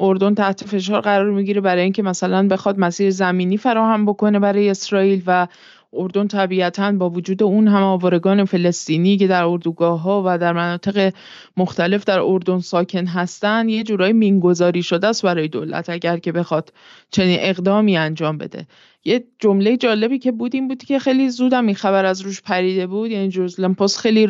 اردن 0.00 0.34
تحت 0.34 0.64
فشار 0.64 1.00
قرار 1.00 1.30
می‌گیره 1.30 1.60
برای 1.60 1.82
اینکه 1.82 2.02
مثلا 2.02 2.48
بخواد 2.48 2.78
مسیر 2.78 3.10
زمینی 3.10 3.56
فراهم 3.56 4.06
بکنه 4.06 4.38
برای 4.38 4.70
اسرائیل 4.70 5.22
و 5.26 5.46
اردن 5.92 6.28
طبیعتا 6.28 6.92
با 6.92 7.10
وجود 7.10 7.42
اون 7.42 7.68
هم 7.68 7.82
آوارگان 7.82 8.44
فلسطینی 8.44 9.16
که 9.16 9.26
در 9.26 9.44
اردوگاه 9.44 10.00
ها 10.00 10.22
و 10.26 10.38
در 10.38 10.52
مناطق 10.52 11.12
مختلف 11.56 12.04
در 12.04 12.20
اردن 12.20 12.60
ساکن 12.60 13.06
هستن 13.06 13.68
یه 13.68 13.82
جورایی 13.82 14.12
مینگذاری 14.12 14.82
شده 14.82 15.06
است 15.06 15.22
برای 15.22 15.48
دولت 15.48 15.90
اگر 15.90 16.18
که 16.18 16.32
بخواد 16.32 16.72
چنین 17.10 17.38
اقدامی 17.40 17.96
انجام 17.96 18.38
بده. 18.38 18.66
یه 19.04 19.24
جمله 19.38 19.76
جالبی 19.76 20.18
که 20.18 20.32
بود 20.32 20.54
این 20.54 20.68
بود 20.68 20.84
که 20.84 20.98
خیلی 20.98 21.28
زودم 21.30 21.66
این 21.66 21.74
خبر 21.74 22.04
از 22.04 22.20
روش 22.20 22.42
پریده 22.42 22.86
بود. 22.86 23.10
یعنی 23.10 23.28
جرزلم 23.28 23.74
پست 23.74 23.98
خیلی 23.98 24.28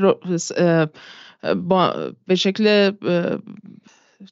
با 1.57 1.95
به 2.27 2.35
شکل 2.35 2.93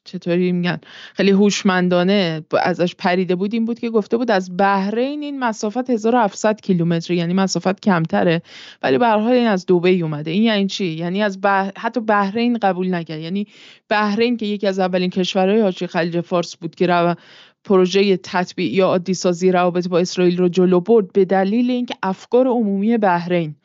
چطوری 0.03 0.51
میگن؟ 0.51 0.79
خیلی 1.13 1.31
هوشمندانه 1.31 2.45
ازش 2.61 2.95
پریده 2.95 3.35
بود. 3.35 3.53
این 3.53 3.65
بود 3.65 3.79
که 3.79 3.89
گفته 3.89 4.17
بود 4.17 4.31
از 4.31 4.57
بحرین 4.57 5.23
این 5.23 5.39
مسافت 5.39 5.89
1700 5.89 6.61
کیلومتر 6.61 7.13
یعنی 7.13 7.33
مسافت 7.33 7.79
کمتره. 7.79 8.41
ولی 8.83 8.97
به 8.97 9.07
حال 9.07 9.33
این 9.33 9.47
از 9.47 9.65
دبی 9.65 10.01
اومده. 10.01 10.31
این 10.31 10.43
یعنی 10.43 10.67
چی؟ 10.67 10.85
یعنی 10.85 11.23
از 11.23 11.41
بح... 11.41 11.69
حتی 11.77 11.99
بحرین 11.99 12.57
قبول 12.57 12.93
نکرد. 12.93 13.19
یعنی 13.19 13.47
بحرین 13.89 14.37
که 14.37 14.45
یکی 14.45 14.67
از 14.67 14.79
اولین 14.79 15.09
کشورهای 15.09 15.61
حاجی 15.61 15.87
خلیج 15.87 16.21
فارس 16.21 16.55
بود 16.55 16.75
که 16.75 16.87
رو 16.87 17.15
پروژه 17.63 18.17
تطبیع 18.17 18.73
یا 18.73 18.87
عادی 18.87 19.13
سازی 19.13 19.51
روابط 19.51 19.87
با 19.87 19.99
اسرائیل 19.99 20.37
رو 20.37 20.49
جلو 20.49 20.79
برد 20.79 21.11
به 21.11 21.25
دلیل 21.25 21.71
اینکه 21.71 21.95
افکار 22.03 22.47
عمومی 22.47 22.97
بحرین 22.97 23.55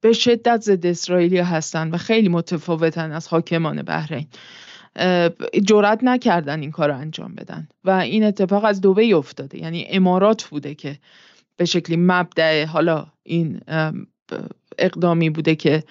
به 0.00 0.12
شدت 0.12 0.60
ضد 0.60 0.86
اسرائیلی 0.86 1.38
هستن 1.38 1.90
و 1.90 1.96
خیلی 1.96 2.28
متفاوتن 2.28 3.12
از 3.12 3.28
حاکمان 3.28 3.82
بحرین. 3.82 4.26
جرأت 5.64 5.98
نکردن 6.02 6.60
این 6.60 6.70
کار 6.70 6.88
رو 6.88 6.96
انجام 6.96 7.34
بدن 7.34 7.68
و 7.84 7.90
این 7.90 8.24
اتفاق 8.24 8.64
از 8.64 8.80
دوبه 8.80 9.16
افتاده. 9.16 9.58
یعنی 9.58 9.86
امارات 9.88 10.44
بوده 10.44 10.74
که 10.74 10.98
به 11.56 11.64
شکلی 11.64 11.96
مبدع 11.96 12.64
حالا 12.64 13.06
این 13.22 13.60
اقدامی 14.78 15.30
بوده 15.30 15.54
که 15.54 15.84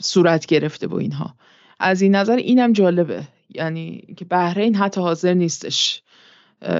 صورت 0.00 0.46
گرفته 0.46 0.86
با 0.86 0.98
اینها. 0.98 1.34
از 1.80 2.02
این 2.02 2.14
نظر 2.14 2.36
اینم 2.36 2.72
جالبه. 2.72 3.22
یعنی 3.48 4.14
که 4.16 4.24
بحرین 4.24 4.74
حتی 4.74 5.00
حاضر 5.00 5.34
نیستش 5.34 6.02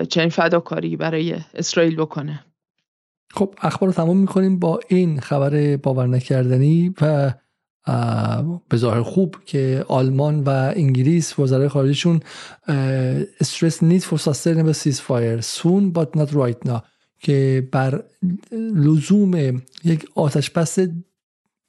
چنین 0.09 0.29
فداکاری 0.29 0.97
برای 0.97 1.37
اسرائیل 1.55 1.97
بکنه. 1.97 2.45
خب 3.31 3.55
اخبار 3.63 3.89
رو 3.89 3.95
تمام 3.95 4.17
می‌کنیم 4.17 4.59
با 4.59 4.81
این 4.89 5.21
خبر 5.21 5.77
باور 5.77 6.07
نکردنی 6.07 6.95
و 7.01 7.35
به 8.69 8.77
ظاهر 8.77 9.03
خوب 9.03 9.37
که 9.47 9.85
آلمان 9.89 10.41
و 10.41 10.49
انگلیس 10.77 11.39
وزرای 11.39 11.69
خارجشون 11.69 12.21
استرس 13.41 13.83
نیت 13.83 14.05
فور 14.05 14.19
sustainable 14.19 14.77
ceasefire 14.77 15.43
soon 15.43 15.93
but 15.99 16.21
not 16.21 16.33
right 16.33 16.69
now 16.69 16.81
که 17.21 17.69
بر 17.73 18.05
لزوم 18.75 19.63
یک 19.85 20.09
آتش 20.15 20.51
بس 20.51 20.79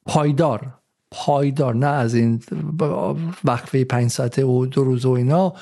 پایدار 0.05 0.78
پایدار 1.11 1.76
نه 1.76 1.88
از 1.88 2.15
این 2.15 2.41
وقفه 3.44 3.84
پنج 3.84 4.11
ساعته 4.11 4.45
و 4.45 4.65
دو 4.65 4.84
روز 4.84 5.06
و 5.06 5.10
اینا. 5.10 5.53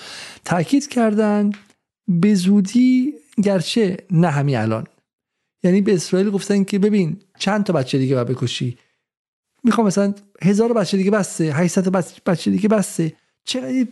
تاکید 0.46 0.88
کردن 0.88 1.52
به 2.08 2.36
زودی 2.36 3.14
گرچه 3.44 3.98
نه 4.12 4.28
همین 4.30 4.58
الان. 4.58 4.88
یعنی 5.64 5.82
به 5.82 5.94
اسرائیل 5.94 6.30
گفتن 6.30 6.64
که 6.64 6.80
ببین 6.80 7.20
چند 7.40 7.64
تا 7.64 7.74
بچه 7.74 7.98
دیگه 7.98 8.16
باید 8.16 8.28
بکشی؟ 8.28 8.78
می‌خوام 9.64 9.88
مثلا 9.88 10.14
هزار 10.42 10.74
بچه 10.74 10.98
دیگه 10.98 11.12
بسته 11.12 11.44
800 11.54 11.90
بچه 12.26 12.52
دیگه 12.52 12.70
بسته. 12.70 13.14
چه 13.48 13.88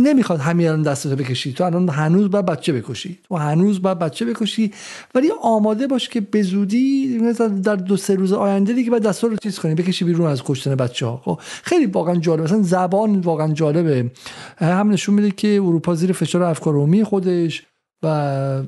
نمی‌خواد 0.00 0.40
همین 0.40 0.68
الان 0.68 0.82
دستتو 0.82 1.16
بکشی؟ 1.16 1.52
تو 1.52 1.64
الان 1.64 1.88
هنوز 1.88 2.30
باید 2.30 2.46
بچه 2.46 2.72
بکشی. 2.72 3.18
تو 3.28 3.36
هنوز 3.36 3.82
باید 3.82 3.98
بچه 3.98 4.24
بکشی. 4.24 4.72
ولی 5.14 5.30
آماده 5.42 5.86
باش 5.86 6.08
که 6.08 6.20
به 6.20 6.42
زودی 6.42 7.18
در 7.64 7.76
دو 7.76 7.96
سه 7.96 8.14
روز 8.14 8.32
آینده 8.32 8.72
دیگه 8.72 8.90
باید 8.90 9.02
دستا 9.02 9.26
رو 9.26 9.36
چیز 9.36 9.58
کنی 9.58 9.74
بکشی 9.74 10.04
بیرون 10.04 10.26
از 10.26 10.42
کشتن 10.44 10.74
بچه 10.74 11.06
ها 11.06 11.22
خب 11.24 11.38
خیلی 11.62 11.86
واقعا 11.86 12.16
جالب. 12.16 12.42
مثلا 12.42 12.62
زبان 12.62 13.20
واقعا 13.20 13.52
جالبه. 13.52 14.10
هم 14.56 14.90
نشون 14.90 15.14
میده 15.14 15.30
که 15.30 15.48
اروپا 15.48 15.94
زیر 15.94 16.12
فشار 16.12 16.42
افکار 16.42 17.04
خودش 17.04 17.62
و 18.02 18.62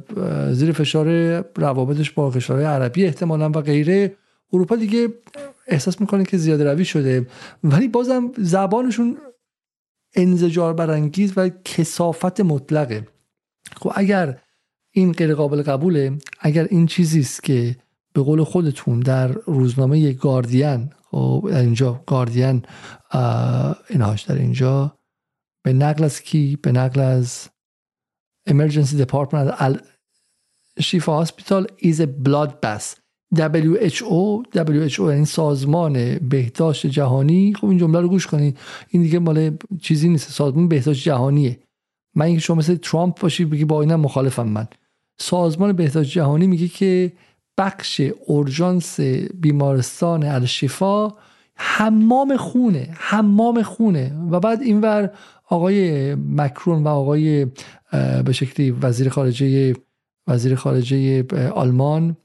زیر 0.52 0.72
فشار 0.72 1.40
روابطش 1.56 2.10
با 2.10 2.30
کشورهای 2.30 2.66
عربی 2.66 3.04
احتمالا 3.04 3.48
و 3.50 3.60
غیره. 3.60 4.16
اروپا 4.52 4.76
دیگه 4.76 5.08
احساس 5.66 6.00
می‌کنه 6.00 6.24
که 6.24 6.36
زیاده 6.36 6.64
روی 6.64 6.84
شده. 6.84 7.26
ولی 7.64 7.88
بازم 7.88 8.32
زبانشون 8.38 9.16
انزجار 10.14 10.74
برانگیز 10.74 11.32
و 11.36 11.48
کسافت 11.48 12.40
مطلقه. 12.40 13.06
خب 13.76 13.92
اگر 13.94 14.40
این 14.90 15.12
غیر 15.12 15.34
قابل 15.34 15.62
قبوله 15.62 16.18
اگر 16.40 16.64
این 16.64 16.86
چیزی 16.86 17.20
است 17.20 17.42
که 17.42 17.76
به 18.12 18.22
قول 18.22 18.44
خودتون 18.44 19.00
در 19.00 19.28
روزنامه 19.28 20.12
گاردین 20.12 20.90
خب 21.10 21.48
در 21.50 21.60
اینجا 21.60 22.02
گاردین 22.06 22.62
اینهاش 23.88 24.22
در 24.22 24.34
اینجا 24.34 24.98
به 25.62 25.72
نقل 25.72 26.04
از 26.04 26.20
کی؟ 26.20 26.56
به 26.56 26.72
نقل 26.72 27.00
از 27.00 27.48
emergency 28.50 29.04
department 29.04 29.78
شیفا 30.80 31.16
هاسپیتال 31.16 31.66
is 31.78 32.00
a 32.00 32.06
bloodbath. 32.06 32.99
WHO 33.34 34.42
WHO 34.56 35.00
یعنی 35.00 35.24
سازمان 35.24 36.18
بهداشت 36.18 36.86
جهانی. 36.86 37.54
خب 37.54 37.66
این 37.66 37.78
جمله 37.78 38.00
رو 38.00 38.08
گوش 38.08 38.26
کنید. 38.26 38.58
این 38.88 39.02
دیگه 39.02 39.18
مال 39.18 39.56
چیزی 39.80 40.08
نیست. 40.08 40.30
سازمان 40.30 40.68
بهداشت 40.68 41.04
جهانیه. 41.04 41.58
من 42.14 42.26
اینکه 42.26 42.40
شما 42.40 42.56
مثل 42.56 42.76
ترامپ 42.76 43.20
باشی 43.20 43.44
بگی 43.44 43.64
با 43.64 43.80
اینم 43.80 44.00
مخالفم 44.00 44.48
من. 44.48 44.68
سازمان 45.18 45.72
بهداشت 45.72 46.10
جهانی 46.10 46.46
میگه 46.46 46.68
که 46.68 47.12
بخش 47.58 48.00
اورژانس 48.26 49.00
بیمارستان 49.34 50.22
الشفا 50.22 51.08
حمام 51.54 52.36
خونه 52.36 52.88
حمام 52.92 53.62
خونه. 53.62 54.12
و 54.30 54.40
بعد 54.40 54.62
اینور 54.62 55.10
آقای 55.48 56.14
مکرون 56.14 56.84
و 56.84 56.88
آقای 56.88 57.46
به 58.24 58.32
شکلی 58.32 58.70
وزیر 58.70 59.08
خارجه 59.08 59.74
وزیر 60.30 60.54
خارجه 60.54 61.24
آلمان 61.50 62.16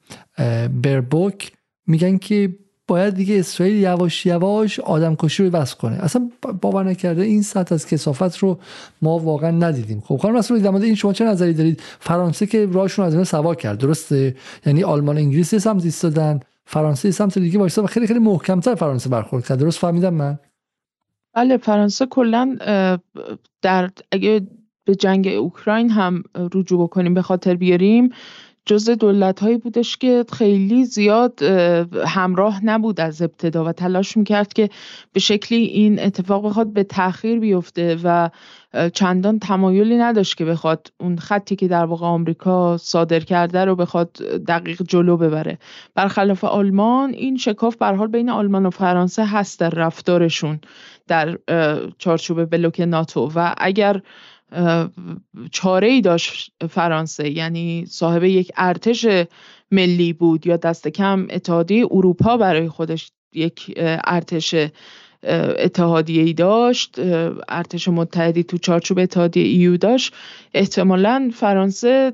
بربوک 0.83 1.51
میگن 1.87 2.17
که 2.17 2.55
باید 2.87 3.13
دیگه 3.13 3.39
اسرائیل 3.39 3.75
یواش 3.75 4.25
یواش 4.25 4.79
آدم 4.79 5.15
کشی 5.15 5.43
رو 5.43 5.49
بس 5.49 5.75
کنه. 5.75 5.95
اصلا 5.95 6.29
باور 6.61 6.83
نکرده 6.83 7.21
این 7.21 7.41
سطح 7.41 7.75
از 7.75 7.87
کسافت 7.87 8.37
رو 8.37 8.59
ما 9.01 9.19
واقعا 9.19 9.51
ندیدیم. 9.51 10.01
خب 10.01 10.17
خانم 10.17 10.35
مسئول 10.35 10.59
در 10.59 10.75
این 10.75 10.95
شما 10.95 11.13
چه 11.13 11.25
نظری 11.25 11.53
دارید؟ 11.53 11.81
فرانسه 11.99 12.45
که 12.45 12.65
راهشون 12.65 13.05
از 13.05 13.15
این 13.15 13.23
سوا 13.23 13.55
کرد 13.55 13.77
درسته؟ 13.77 14.35
یعنی 14.65 14.83
آلمان 14.83 15.17
انگلیس 15.17 15.55
سمت 15.55 15.83
ایستادن 15.83 16.39
فرانسه 16.65 17.11
سمت 17.11 17.39
دیگه 17.39 17.59
وایسا 17.59 17.83
و 17.83 17.87
خیلی 17.87 18.07
خیلی 18.07 18.19
محکمتر 18.19 18.75
فرانسه 18.75 19.09
برخورد 19.09 19.45
کرد. 19.45 19.59
درست 19.59 19.79
فهمیدم 19.79 20.13
من؟ 20.13 20.39
بله 21.33 21.57
فرانسه 21.57 22.05
کلا 22.05 22.57
در 23.61 23.89
اگه 24.11 24.41
به 24.85 24.95
جنگ 24.95 25.27
اوکراین 25.27 25.89
هم 25.89 26.23
رجوع 26.53 26.83
بکنیم 26.83 27.13
به 27.13 27.21
خاطر 27.21 27.55
بیاریم. 27.55 28.09
جزء 28.67 28.95
دولت 28.95 29.39
هایی 29.39 29.57
بودش 29.57 29.97
که 29.97 30.25
خیلی 30.33 30.85
زیاد 30.85 31.43
همراه 32.05 32.65
نبود 32.65 32.99
از 32.99 33.21
ابتدا 33.21 33.65
و 33.65 33.71
تلاش 33.71 34.17
می‌کرد 34.17 34.53
که 34.53 34.69
به 35.13 35.19
شکلی 35.19 35.63
این 35.63 35.99
اتفاق 35.99 36.45
بخواد 36.45 36.73
به 36.73 36.83
تاخیر 36.83 37.39
بیفته 37.39 37.97
و 38.03 38.29
چندان 38.93 39.39
تمایلی 39.39 39.97
نداشت 39.97 40.37
که 40.37 40.45
بخواد 40.45 40.91
اون 40.99 41.17
خطی 41.17 41.55
که 41.55 41.67
در 41.67 41.85
واقع 41.85 42.05
آمریکا 42.05 42.77
صادر 42.77 43.19
کرده 43.19 43.65
رو 43.65 43.75
بخواد 43.75 44.11
دقیق 44.47 44.81
جلو 44.87 45.17
ببره. 45.17 45.57
برخلاف 45.95 46.43
آلمان 46.43 47.13
این 47.13 47.37
شکاف 47.37 47.75
به 47.75 47.85
حال 47.85 48.07
بین 48.07 48.29
آلمان 48.29 48.65
و 48.65 48.69
فرانسه 48.69 49.25
هست 49.25 49.59
در 49.59 49.69
رفتارشون 49.69 50.59
در 51.07 51.37
چارچوب 51.97 52.49
بلوک 52.49 52.79
ناتو 52.79 53.31
و 53.35 53.53
اگر 53.57 54.01
چاره 55.51 55.87
ای 55.87 56.01
داشت 56.01 56.51
فرانسه 56.69 57.29
یعنی 57.29 57.85
صاحب 57.85 58.23
یک 58.23 58.51
ارتش 58.57 59.07
ملی 59.71 60.13
بود 60.13 60.47
یا 60.47 60.57
دست 60.57 60.87
کم 60.87 61.27
اتحادیه 61.29 61.85
اروپا 61.91 62.37
برای 62.37 62.69
خودش 62.69 63.11
یک 63.33 63.73
ارتش 64.03 64.55
اتحادیه 65.57 66.23
ای 66.23 66.33
داشت 66.33 66.99
ارتش 67.49 67.87
متحدی 67.87 68.43
تو 68.43 68.57
چارچوب 68.57 68.99
اتحادیه 68.99 69.43
ایو 69.43 69.77
داشت. 69.77 70.13
احتمالا 70.53 71.31
فرانسه 71.33 72.13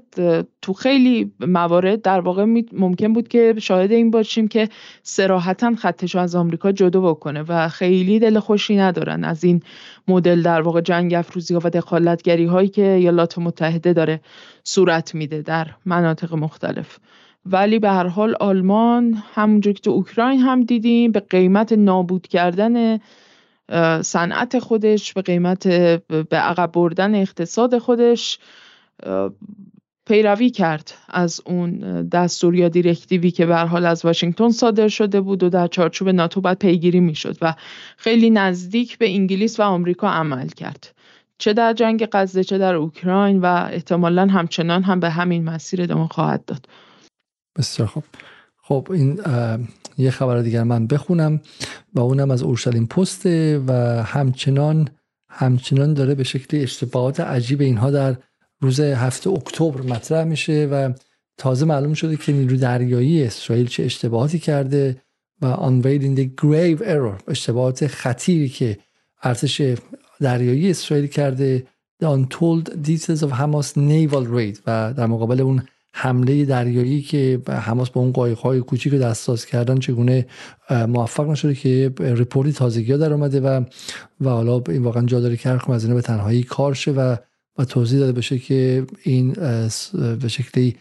تو 0.62 0.74
خیلی 0.74 1.32
موارد 1.40 2.02
در 2.02 2.20
واقع 2.20 2.46
ممکن 2.74 3.14
بود 3.14 3.28
که 3.28 3.56
شاهد 3.58 3.92
این 3.92 4.12
باشیم 4.12 4.48
که 4.48 4.70
سراحتا 5.04 5.76
خطش 5.76 6.16
از 6.16 6.36
آمریکا 6.36 6.72
جدا 6.72 7.02
بکنه 7.02 7.42
و 7.42 7.68
خیلی 7.70 8.20
دل 8.20 8.40
خوشی 8.40 8.78
ندارن 8.78 9.24
از 9.24 9.44
این 9.44 9.62
مدل 10.08 10.42
در 10.42 10.62
واقع 10.62 10.82
جنگ 10.82 11.14
افروزی 11.14 11.54
و 11.54 11.60
دخالتگری 11.60 12.46
هایی 12.46 12.70
که 12.70 12.88
ایالات 12.88 13.38
متحده 13.38 13.94
داره 13.94 14.22
صورت 14.64 15.16
میده 15.16 15.42
در 15.42 15.68
مناطق 15.86 16.34
مختلف. 16.34 17.00
ولی 17.46 17.80
به 17.80 17.90
هر 17.90 18.08
حال 18.08 18.36
آلمان 18.40 19.24
همونجور 19.34 19.74
که 19.74 19.82
تو 19.82 19.92
اوکراین 19.92 20.40
هم 20.40 20.64
دیدیم 20.64 21.12
به 21.12 21.20
قیمت 21.20 21.74
نابود 21.74 22.28
کردن 22.28 23.00
صنعت 24.02 24.60
خودش 24.60 25.14
به 25.14 25.22
قیمت 25.22 25.68
به 26.08 26.38
عقب 26.38 26.72
بردن 26.72 27.16
اقتصاد 27.16 27.78
خودش 27.78 28.40
پیروی 30.08 30.50
کرد 30.50 30.94
از 31.10 31.42
اون 31.46 31.80
دستور 32.08 32.56
یا 32.56 32.70
دیرکتیوی 32.70 33.32
که 33.32 33.46
به 33.46 33.58
حال 33.58 33.86
از 33.86 34.06
واشنگتن 34.06 34.50
صادر 34.50 34.88
شده 34.88 35.22
بود 35.22 35.44
و 35.44 35.50
در 35.50 35.68
چارچوب 35.68 36.10
ناتو 36.10 36.42
باید 36.42 36.60
پیگیری 36.60 37.00
می‌شد 37.00 37.38
و 37.42 37.54
خیلی 37.98 38.30
نزدیک 38.30 38.98
به 38.98 39.10
انگلیس 39.10 39.60
و 39.60 39.64
آمریکا 39.64 40.10
عمل 40.10 40.48
کرد. 40.48 40.96
چه 41.38 41.54
در 41.54 41.74
جنگ 41.74 42.08
غزه 42.12 42.44
چه 42.44 42.58
در 42.58 42.76
اوکراین 42.76 43.40
و 43.40 43.46
احتمالا 43.46 44.28
همچنان 44.28 44.84
هم 44.84 45.00
به 45.00 45.10
همین 45.10 45.44
مسیر 45.44 45.82
ادامه 45.82 46.08
خواهد 46.08 46.46
داد. 46.46 46.66
بسیار 47.56 47.88
خوب. 47.88 48.04
خب 48.64 48.88
این 48.92 49.20
یه 49.98 50.12
خبر 50.12 50.42
دیگر 50.42 50.64
من 50.64 50.88
بخونم 50.88 51.42
و 51.94 52.00
اونم 52.00 52.32
از 52.32 52.44
اورشلیم 52.44 52.86
پسته 52.86 53.64
و 53.68 53.74
همچنان 54.04 54.90
همچنان 55.30 55.94
داره 55.94 56.16
به 56.16 56.24
شکل 56.24 56.58
اشتباهات 56.62 57.20
عجیب 57.20 57.62
اینها 57.62 57.92
در 57.92 58.16
روز 58.62 58.80
هفته 58.80 59.30
اکتبر 59.30 59.82
مطرح 59.82 60.24
میشه 60.24 60.68
و 60.72 60.94
تازه 61.38 61.66
معلوم 61.66 61.94
شده 61.94 62.18
که 62.18 62.32
نیرو 62.32 62.58
دریایی 62.58 63.24
اسرائیل 63.24 63.68
چه 63.68 63.84
اشتباهاتی 63.84 64.40
کرده 64.40 65.02
و 65.42 65.56
unveiling 65.56 66.20
the 66.20 66.42
grave 66.42 66.84
error 66.84 67.24
اشتباهات 67.28 67.88
خطیری 67.88 68.50
که 68.50 68.78
ارتش 69.24 69.62
دریایی 70.20 70.70
اسرائیل 70.70 71.08
کرده 71.08 71.68
the 72.04 72.08
untold 72.08 72.70
details 72.88 73.24
of 73.24 73.32
Hamas 73.32 73.76
naval 73.76 74.26
raid 74.36 74.60
و 74.68 74.94
در 74.98 75.06
مقابل 75.06 75.42
اون 75.42 75.64
حمله 75.94 76.46
دریایی 76.46 77.02
که 77.02 77.42
حماس 77.48 77.90
با 77.90 78.02
اون 78.02 78.12
قایق‌های 78.12 78.60
کوچیک 78.60 78.94
دستساز 78.94 79.46
کردن 79.46 79.80
چگونه 79.80 80.26
موفق 80.70 81.30
نشده 81.30 81.56
که 81.56 81.94
رپورتی 82.00 82.54
تازگی 82.54 82.92
ها 82.92 82.98
در 82.98 83.14
آمده 83.14 83.40
و 83.40 83.64
و 84.22 84.30
حالا 84.30 84.64
این 84.70 84.84
واقعا 84.84 85.06
جا 85.06 85.20
داره 85.20 85.38
که 85.38 85.72
از 85.72 85.84
اینا 85.84 85.96
به 85.96 86.02
تنهایی 86.02 86.44
کار 86.44 86.74
شه 86.74 86.92
و 86.92 87.16
و 87.58 87.66
توضیح 87.66 88.00
داده 88.00 88.12
بشه 88.12 88.40
که 88.40 88.86
این 89.04 89.34
به 90.22 90.28
شکلی 90.28 90.76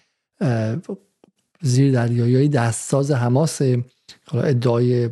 زیر 1.63 1.93
دریایی 1.93 2.49
دستساز 2.49 3.11
حماس 3.11 3.63
حالا 4.27 4.45
ادعای 4.45 5.05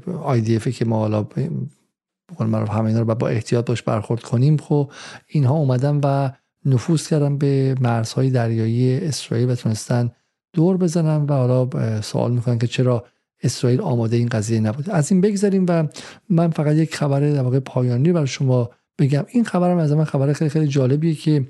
اف 0.57 0.69
که 0.69 0.85
ما 0.85 0.99
حالا 0.99 1.23
بقول 1.23 2.55
همه 2.55 2.85
اینا 2.85 3.01
رو 3.01 3.15
با 3.15 3.29
احتیاط 3.29 3.67
باش 3.67 3.83
برخورد 3.83 4.23
کنیم. 4.23 4.57
خب 4.57 4.91
اینها 5.27 5.55
اومدن 5.55 6.01
و 6.05 6.31
نفوذ 6.65 7.09
کردن 7.09 7.39
به 7.39 7.75
مرزهای 7.81 8.31
دریایی 8.31 8.97
اسرائیل 8.97 9.51
و 9.51 9.55
تونستن 9.55 10.11
دور 10.53 10.77
بزنن 10.77 11.27
و 11.27 11.33
حالا 11.33 12.01
سوال 12.01 12.33
می‌کنن 12.33 12.59
که 12.59 12.67
چرا 12.67 13.05
اسرائیل 13.43 13.81
آماده 13.81 14.17
این 14.17 14.29
قضیه 14.29 14.61
نبود 14.61 14.91
از 14.91 15.13
این 15.13 15.21
بگذاریم 15.21 15.67
و 15.69 15.87
من 16.29 16.51
فقط 16.51 16.77
یک 16.77 16.97
خبر 16.97 17.21
در 17.21 17.43
واقع 17.43 17.61
پایانی 17.61 18.13
برای 18.13 18.27
شما 18.27 18.71
بگم. 18.99 19.25
این 19.29 19.45
خبرم 19.45 19.79
از 19.79 19.93
من 19.93 20.05
خبر 20.05 20.33
خیلی 20.33 20.51
خیلی 20.51 20.67
جالبیه 20.67 21.15
که 21.15 21.49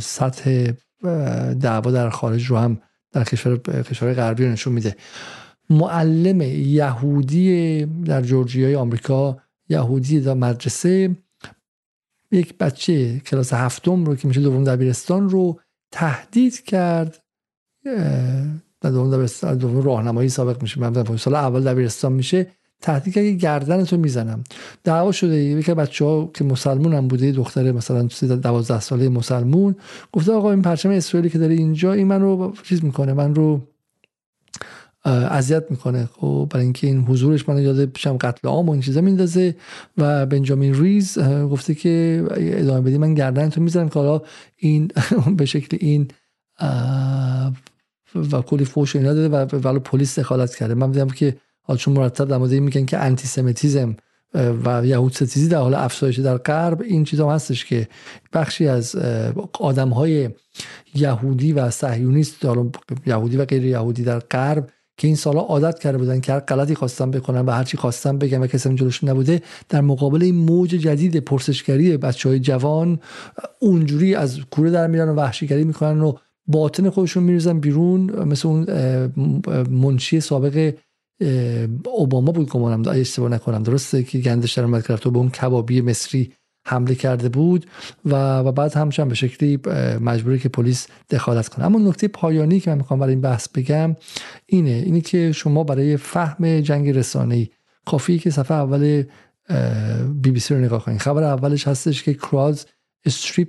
سطح 0.00 0.72
دعوا 1.60 1.90
در 1.90 2.10
خارج 2.10 2.46
رو 2.46 2.56
هم 2.56 2.78
در 3.12 3.24
کشور 3.24 3.56
کشور 3.82 4.14
غربی 4.14 4.44
رو 4.44 4.52
نشون 4.52 4.72
میده. 4.72 4.96
معلم 5.70 6.40
یهودی 6.40 7.86
در 7.86 8.22
جورجیای 8.22 8.74
آمریکا 8.74 9.38
یهودی 9.68 10.20
در 10.20 10.34
مدرسه 10.34 11.16
یک 12.32 12.58
بچه 12.58 13.20
کلاس 13.20 13.52
هفتم 13.52 14.04
رو 14.04 14.16
که 14.16 14.28
میشه 14.28 14.40
دوم 14.40 14.64
دبیرستان 14.64 15.28
رو 15.28 15.60
تهدید 15.92 16.64
کرد 16.64 17.22
در 18.80 18.90
دوم 18.90 19.10
دبیرستان 19.10 19.58
دوم 19.58 19.82
راهنمایی 19.82 20.28
سابق 20.28 20.62
میشه. 20.62 20.80
من 20.80 21.16
سال 21.16 21.34
اول 21.34 21.64
دبیرستان 21.64 22.12
میشه. 22.12 22.46
تهدید 22.80 23.14
که 23.14 23.32
گردن 23.32 23.84
تو 23.84 23.96
می‌زنم. 23.96 24.44
دعوا 24.84 25.12
شده 25.12 25.36
یکی 25.36 25.74
بچه 25.74 26.04
ها 26.04 26.30
که 26.34 26.44
مسلمون 26.44 26.94
هم 26.94 27.08
بوده 27.08 27.32
دختر 27.32 27.72
مثلا 27.72 28.08
دوازده 28.36 28.80
ساله 28.80 29.08
مسلمون 29.08 29.74
گفته 30.12 30.32
آقا 30.32 30.50
این 30.50 30.62
پرچم 30.62 30.90
اسرائیلی 30.90 31.30
که 31.30 31.38
داره 31.38 31.54
اینجا 31.54 31.92
این 31.92 32.06
من 32.06 32.20
رو 32.20 32.54
چیز 32.62 32.84
می‌کنه 32.84 33.12
من 33.12 33.34
رو 33.34 33.60
اذیت 35.08 35.70
می‌کنه. 35.70 36.08
خب 36.12 36.48
برای 36.50 36.64
اینکه 36.64 36.86
این 36.86 37.00
حضورش 37.00 37.48
من 37.48 37.62
یاد 37.62 37.76
بشم 37.76 38.16
قتل 38.16 38.48
عام 38.48 38.68
و 38.68 38.72
این 38.72 38.80
چیزا 38.80 39.00
میندازه 39.00 39.54
و 39.98 40.26
بنجامین 40.26 40.74
ریز 40.74 41.18
گفته 41.18 41.74
که 41.74 42.24
ادامه 42.36 42.80
بدی 42.80 42.98
من 42.98 43.14
گردن 43.14 43.48
تو 43.48 43.60
می‌زنم 43.60 43.88
که 43.88 43.98
حالا 43.98 44.22
این 44.56 44.90
به 45.38 45.44
شکل 45.44 45.76
این 45.80 46.08
و 48.14 48.42
کلی 48.42 48.64
فوش 48.64 48.96
اینا 48.96 49.14
داده 49.14 49.56
و 49.56 49.68
ولو 49.68 49.78
پلیس 49.78 50.18
دخالت 50.18 50.54
کرده. 50.54 50.74
من 50.74 50.90
دیدم 50.90 51.08
که 51.08 51.36
حالا 51.62 51.78
چون 51.78 51.94
مرتب 51.94 52.28
در 52.28 52.36
مورد 52.36 52.52
میگن 52.52 52.84
که 52.84 52.98
انتی 52.98 53.26
سمیتیزم 53.26 53.96
و 54.34 54.86
یهود 54.86 55.12
ستیزی 55.12 55.48
در 55.48 55.58
حال 55.58 55.74
افزایش 55.74 56.18
در 56.18 56.36
غرب 56.36 56.80
این 56.82 57.04
چیزا 57.04 57.30
هستش 57.30 57.64
که 57.64 57.88
بخشی 58.32 58.68
از 58.68 58.96
آدم 59.60 59.88
های 59.88 60.30
یهودی 60.94 61.52
و 61.52 61.70
صهیونیست 61.70 62.44
یهودی 63.06 63.36
و 63.36 63.44
غیر 63.44 63.64
یهودی 63.64 64.02
در 64.02 64.18
غرب 64.18 64.70
که 64.98 65.06
این 65.06 65.16
سالا 65.16 65.40
عادت 65.40 65.78
کرده 65.78 65.98
بودن 65.98 66.20
که 66.20 66.32
هر 66.32 66.40
غلطی 66.40 66.74
خواستن 66.74 67.10
بکنن 67.10 67.40
و 67.40 67.50
هرچی 67.50 67.76
خواستن 67.76 68.18
بگن 68.18 68.40
و 68.40 68.46
کسی 68.46 68.74
جلوش 68.74 69.04
نبوده 69.04 69.42
در 69.68 69.80
مقابل 69.80 70.22
این 70.22 70.34
موج 70.34 70.70
جدید 70.70 71.16
پرسشگری 71.16 71.96
بچه 71.96 72.28
های 72.28 72.40
جوان 72.40 73.00
اونجوری 73.60 74.14
از 74.14 74.40
کوره 74.50 74.70
در 74.70 74.86
میرن 74.86 75.08
و 75.08 75.14
وحشیگری 75.14 75.64
می‌کنن 75.64 76.00
و 76.00 76.12
باطن 76.46 76.90
خودشون 76.90 77.22
میریزن 77.22 77.60
بیرون. 77.60 78.24
مثل 78.24 78.48
اون 78.48 78.66
منشی 79.70 80.20
سابق 80.20 80.74
اوباما 81.84 82.32
بود 82.32 82.48
گمانم 82.48 82.88
اشتباه 82.88 83.30
نکنم 83.30 83.62
درسته 83.62 84.02
که 84.02 84.18
گندش 84.18 84.52
در 84.52 84.64
اومد 84.64 84.86
کرد 84.86 85.12
به 85.12 85.18
اون 85.18 85.30
کبابی 85.30 85.80
مصری 85.80 86.32
حمله 86.68 86.94
کرده 86.94 87.28
بود 87.28 87.66
و, 88.04 88.38
و 88.38 88.52
بعد 88.52 88.74
همچنان 88.76 89.08
به 89.08 89.14
شکلی 89.14 89.60
مجبوری 90.00 90.38
که 90.38 90.48
پلیس 90.48 90.86
دخالت 91.10 91.48
کنه. 91.48 91.64
اما 91.64 91.78
نکته 91.78 92.08
پایانی 92.08 92.60
که 92.60 92.70
من 92.70 92.76
می‌خوام 92.76 93.00
برای 93.00 93.12
این 93.12 93.20
بحث 93.20 93.48
بگم 93.48 93.96
اینه 94.46 94.70
اینی 94.70 95.00
که 95.00 95.32
شما 95.32 95.64
برای 95.64 95.96
فهم 95.96 96.60
جنگ 96.60 96.90
رسانه‌ای 96.90 97.48
کافی 97.86 98.18
که 98.18 98.30
صفحه 98.30 98.56
اول 98.56 99.04
بی 100.14 100.30
بی 100.30 100.40
سی 100.40 100.54
رو 100.54 100.60
نگاه 100.60 100.84
کنید 100.84 101.00
خبر 101.00 101.22
اولش 101.22 101.68
هستش 101.68 102.02
که 102.02 102.14
کراز 102.14 102.66
استریپ 103.04 103.48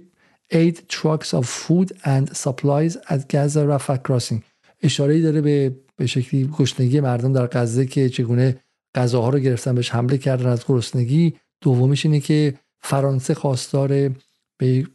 8 0.53 0.75
trucks 0.91 1.27
of 1.27 1.45
food 1.45 1.89
and 2.03 2.33
supplies 2.33 2.97
at 3.09 3.21
Gaza 3.31 3.61
Rafah 3.71 3.97
crossing. 4.07 4.41
اشاره 4.81 5.21
داره 5.21 5.41
به 5.41 5.75
به 5.97 6.07
شکلی 6.07 6.49
گشنگی 6.57 6.99
مردم 6.99 7.33
در 7.33 7.47
غزه 7.47 7.85
که 7.85 8.09
چگونه 8.09 8.59
غذاها 8.95 9.29
رو 9.29 9.39
گرفتن 9.39 9.75
بهش 9.75 9.89
حمله 9.89 10.17
کردن. 10.17 10.49
از 10.49 10.65
گرسنگی 10.67 11.33
دومیش 11.61 12.05
اینه 12.05 12.19
که 12.19 12.53
فرانسه 12.81 13.34
خواستار 13.34 14.11
به 14.57 14.88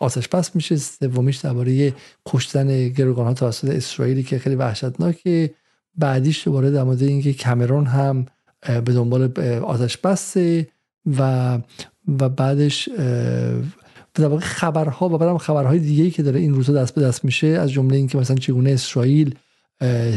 آتش 0.00 0.28
بس 0.28 0.56
میشه. 0.56 0.76
سومیش 0.76 1.36
درباره 1.36 1.94
کشتن 2.26 2.88
گروگان 2.88 3.26
ها 3.26 3.34
توسط 3.34 3.68
اسرائیلی 3.68 4.22
که 4.22 4.38
خیلی 4.38 4.56
وحشتناکه. 4.56 5.54
بعدیش 5.94 6.44
دوباره 6.44 6.70
در 6.70 6.82
مورد 6.82 7.02
اینکه 7.02 7.32
کمرون 7.32 7.86
هم 7.86 8.26
به 8.60 8.92
دنبال 8.92 9.40
آتش 9.60 9.96
بسته 9.96 10.68
و 11.18 11.58
و 12.18 12.28
بعدش 12.28 12.88
در 14.14 14.26
واقع 14.26 14.40
خبرها 14.40 15.08
و 15.08 15.18
بعدم 15.18 15.38
خبرهای 15.38 15.78
دیگه 15.78 16.10
که 16.10 16.22
داره 16.22 16.40
این 16.40 16.54
روزا 16.54 16.72
دست 16.72 16.94
به 16.94 17.02
دست 17.02 17.24
میشه 17.24 17.46
از 17.46 17.70
جمله 17.70 17.96
اینکه 17.96 18.18
مثلا 18.18 18.36
چگونه 18.36 18.70
اسرائیل 18.70 19.34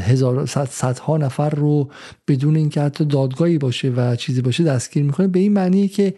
هزار 0.03 0.45
صدها 0.45 1.17
نفر 1.17 1.49
رو 1.49 1.91
بدون 2.27 2.55
اینکه 2.55 2.81
حتی 2.81 3.05
دادگاهی 3.05 3.57
باشه 3.57 3.89
و 3.89 4.15
چیزی 4.15 4.41
باشه 4.41 4.63
دستگیر 4.63 5.03
می‌کنه. 5.03 5.27
به 5.27 5.39
این 5.39 5.53
معنی 5.53 5.87
که 5.87 6.13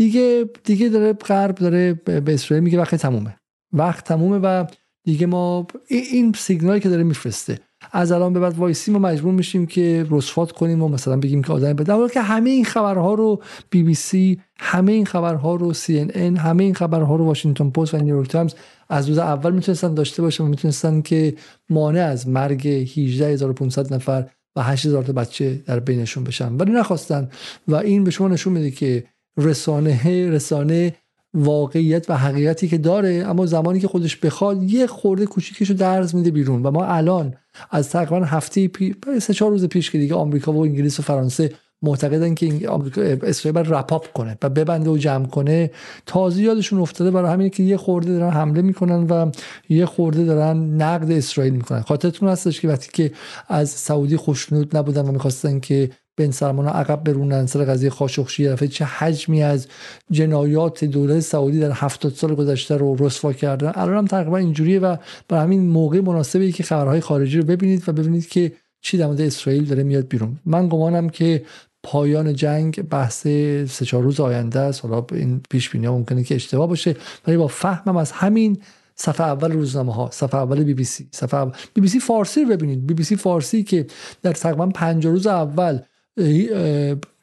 دیگه 0.00 0.50
دیگه 0.64 0.88
داره 0.88 1.12
غرب 1.12 1.54
داره 1.54 1.94
به 2.04 2.34
اسرائیل 2.34 2.64
میگه 2.64 2.78
وقت 2.78 2.94
تمومه. 2.94 3.36
وقت 3.72 4.04
تمومه 4.04 4.38
و 4.38 4.64
دیگه 5.04 5.26
ما 5.26 5.66
این 5.88 6.32
سیگنالی 6.32 6.80
که 6.80 6.88
داره 6.88 7.02
میفرسته. 7.02 7.58
از 7.92 8.12
الان 8.12 8.32
به 8.32 8.40
بعد 8.40 8.56
وایسی 8.56 8.92
ما 8.92 8.98
مجبور 8.98 9.34
میشیم 9.34 9.66
که 9.66 10.06
رسفات 10.10 10.52
کنیم 10.52 10.82
و 10.82 10.88
مثلا 10.88 11.16
بگیم 11.16 11.42
که 11.42 11.52
آدم 11.52 11.72
به 11.72 12.08
که 12.12 12.20
همه 12.20 12.50
این 12.50 12.64
خبرها 12.64 13.14
رو 13.14 13.42
بی 13.70 13.82
بی 13.82 13.94
سی 13.94 14.40
همه 14.58 14.92
این 14.92 15.06
خبرها 15.06 15.54
رو 15.54 15.72
سی 15.72 16.00
ان 16.00 16.10
ان 16.14 16.36
همه 16.36 16.64
این 16.64 16.74
خبرها 16.74 17.16
رو 17.16 17.24
واشنگتن 17.24 17.70
پست 17.70 17.94
و 17.94 17.96
نیویورک 17.96 18.28
تایمز 18.28 18.54
از 18.88 19.08
روز 19.08 19.18
اول 19.18 19.52
می‌تونستن 19.52 19.94
داشته 19.94 20.22
باشن 20.22 20.44
و 20.44 20.46
می‌تونستن 20.46 21.00
که 21.00 21.34
مانع 21.70 22.04
از 22.04 22.28
مرگ 22.28 22.66
18500 22.66 23.94
نفر 23.94 24.26
و 24.56 24.62
8000 24.62 25.04
تا 25.04 25.12
بچه 25.12 25.62
در 25.66 25.80
بینشون 25.80 26.24
بشن. 26.24 26.56
ولی 26.56 26.72
نخواستن 26.72 27.28
و 27.68 27.74
این 27.74 28.04
به 28.04 28.10
شما 28.10 28.28
نشون 28.28 28.52
میده 28.52 28.70
که 28.70 29.04
رسانه 29.36 30.30
رسانه 30.30 30.94
واقعیت 31.34 32.10
و 32.10 32.16
حقیقتی 32.16 32.68
که 32.68 32.78
داره 32.78 33.24
اما 33.26 33.46
زمانی 33.46 33.80
که 33.80 33.88
خودش 33.88 34.16
بخواد 34.16 34.62
یه 34.62 34.86
خورده 34.86 35.26
کوچیکشو 35.26 35.74
درز 35.74 36.14
میده 36.14 36.30
بیرون. 36.30 36.62
و 36.62 36.70
ما 36.70 36.84
الان 36.84 37.34
از 37.70 37.90
تقریبا 37.90 38.26
هفته 38.26 38.68
پی... 38.68 38.94
سه 39.20 39.34
چهار 39.34 39.50
روز 39.50 39.64
پیش 39.64 39.90
که 39.90 39.98
دیگه 39.98 40.14
آمریکا 40.14 40.52
و 40.52 40.62
انگلیس 40.62 41.00
و 41.00 41.02
فرانسه 41.02 41.52
معتقدن 41.82 42.34
که 42.34 42.68
آمریکا 42.68 43.02
اسرائیل 43.02 43.54
باید 43.54 43.74
رپاپ 43.74 44.12
کنه 44.12 44.38
و 44.42 44.48
ببنده 44.48 44.90
و 44.90 44.96
جمع 44.96 45.26
کنه 45.26 45.70
تازه 46.06 46.42
یادشون 46.42 46.80
افتاده 46.80 47.10
برای 47.10 47.32
همین 47.32 47.50
که 47.50 47.62
یه 47.62 47.76
خورده 47.76 48.12
دارن 48.12 48.30
حمله 48.30 48.62
می‌کنن 48.62 49.06
و 49.06 49.30
یه 49.68 49.86
خورده 49.86 50.24
دارن 50.24 50.56
نقد 50.56 51.10
اسرائیل 51.10 51.52
می‌کنن. 51.52 51.80
خاطرتون 51.80 52.28
هستش 52.28 52.60
که 52.60 52.68
وقتی 52.68 52.88
که 52.92 53.12
از 53.48 53.70
سعودی 53.70 54.16
خوشنود 54.16 54.76
نبودن 54.76 55.08
و 55.08 55.12
می‌خواستن 55.12 55.60
که 55.60 55.90
بن 56.16 56.30
سلمان 56.30 56.68
عقب 56.68 57.04
برونن 57.04 57.46
سر 57.46 57.64
قضیه 57.64 57.90
خاشخشی 57.90 58.48
رفته 58.48 58.68
چه 58.68 58.84
حجمی 58.84 59.42
از 59.42 59.66
جنایات 60.10 60.84
دولت 60.84 61.20
سعودی 61.20 61.60
در 61.60 61.70
هفتاد 61.70 62.12
سال 62.12 62.34
گذشته 62.34 62.76
رو 62.76 62.96
رسوا 62.98 63.32
کردن. 63.32 63.72
الان 63.74 63.96
هم 63.96 64.06
تقریبا 64.06 64.36
اینجوریه 64.36 64.80
و 64.80 64.96
برای 65.28 65.42
همین 65.42 65.68
موقع 65.68 66.00
مناسبی 66.00 66.52
که 66.52 66.62
خبرهای 66.62 67.00
خارجی 67.00 67.38
رو 67.38 67.44
ببینید 67.44 67.88
و 67.88 67.92
ببینید 67.92 68.28
که 68.28 68.52
چی 68.82 68.98
در 68.98 69.26
اسرائیل 69.26 69.64
داره 69.64 69.82
میاد 69.82 70.08
بیرون. 70.08 70.38
من 70.46 70.68
گمانم 70.68 71.08
که 71.08 71.44
پایان 71.82 72.34
جنگ 72.34 72.82
بحث 72.82 73.20
سه 73.68 73.84
چهار 73.84 74.02
روز 74.02 74.20
آینده 74.20 74.60
است. 74.60 74.84
حالا 74.84 75.06
این 75.12 75.40
پیش 75.50 75.70
بینی 75.70 75.88
ممکنه 75.88 76.24
که 76.24 76.34
اشتباه 76.34 76.68
باشه 76.68 76.96
ولی 77.26 77.36
با 77.36 77.46
فهمم 77.46 77.96
از 77.96 78.12
همین 78.12 78.62
صفحه 78.94 79.26
اول 79.26 79.52
روزنامه 79.52 79.94
ها 79.94 80.10
صفحه 80.12 80.40
اول 80.40 80.64
بی 80.64 80.74
بی 80.74 80.84
سی 80.84 81.08
صفحه 81.10 81.44
بی 81.74 81.80
بی 81.80 81.88
سی 81.88 82.00
فارسی 82.00 82.42
رو 82.44 82.48
ببینید. 82.48 82.86
بی 82.86 82.94
بی 82.94 83.02
سی 83.02 83.16
فارسی 83.16 83.62
که 83.62 83.86
در 84.22 84.32
تقریبا 84.32 84.66
پنج 84.66 85.06
روز 85.06 85.26
اول 85.26 85.78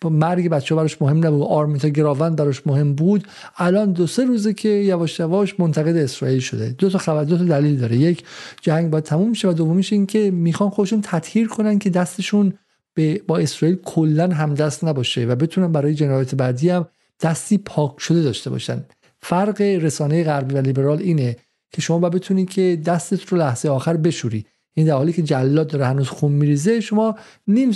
مرگ 0.04 0.50
بچه 0.50 0.76
براش 0.76 1.02
مهم 1.02 1.26
نبود. 1.28 1.48
آرمیتا 1.48 1.88
گراوند 1.88 2.36
براش 2.36 2.68
مهم 2.68 2.94
بود. 2.94 3.28
الان 3.58 3.92
دو 3.92 4.08
سه 4.08 4.26
روزه 4.26 4.54
که 4.54 4.70
یواش 4.70 5.20
یواش 5.20 5.60
منتقد 5.60 5.96
اسرائیل 5.96 6.40
شده. 6.40 6.70
دو 6.70 6.90
تا 6.90 6.98
خبر 6.98 7.24
دو 7.24 7.38
تا 7.38 7.44
دلیل 7.44 7.80
داره. 7.80 7.98
یک 7.98 8.24
جنگ 8.62 8.92
باید 8.92 9.04
تموم 9.04 9.34
شه 9.34 9.50
و 9.50 9.54
دومیش 9.54 9.94
این 9.94 10.06
که 10.06 10.32
می‌خوان 10.32 10.70
خودشون 10.70 11.02
تطهیر 11.02 11.48
کنن 11.48 11.80
که 11.80 11.90
دستشون 11.90 12.54
به 12.94 13.22
با 13.28 13.38
اسرائیل 13.38 13.78
کلا 13.86 14.34
همدست 14.34 14.84
نباشه 14.84 15.26
و 15.26 15.36
بتونن 15.36 15.72
برای 15.72 15.94
جنایات 15.94 16.36
بعدی 16.36 16.70
هم 16.70 16.88
دستی 17.22 17.58
پاک 17.58 18.00
شده 18.00 18.24
داشته 18.24 18.50
باشن. 18.50 18.84
فرق 19.22 19.62
رسانه 19.62 20.24
غربی 20.24 20.56
و 20.56 20.58
لیبرال 20.58 21.00
اینه 21.00 21.36
که 21.72 21.82
شما 21.82 22.00
باید 22.00 22.14
بتونی 22.14 22.46
که 22.46 22.82
دستت 22.86 23.28
رو 23.28 23.38
لحظه 23.38 23.70
آخر 23.70 23.98
بشوری. 23.98 24.46
این 24.74 24.88
در 24.88 24.94
حالی 24.94 25.14
که 25.14 25.22
جلاد 25.22 25.68
داره 25.68 25.86
هنوز 25.86 26.08
خون 26.08 26.32
میریزه 26.32 26.80
شما 26.80 27.16
نیم 27.48 27.72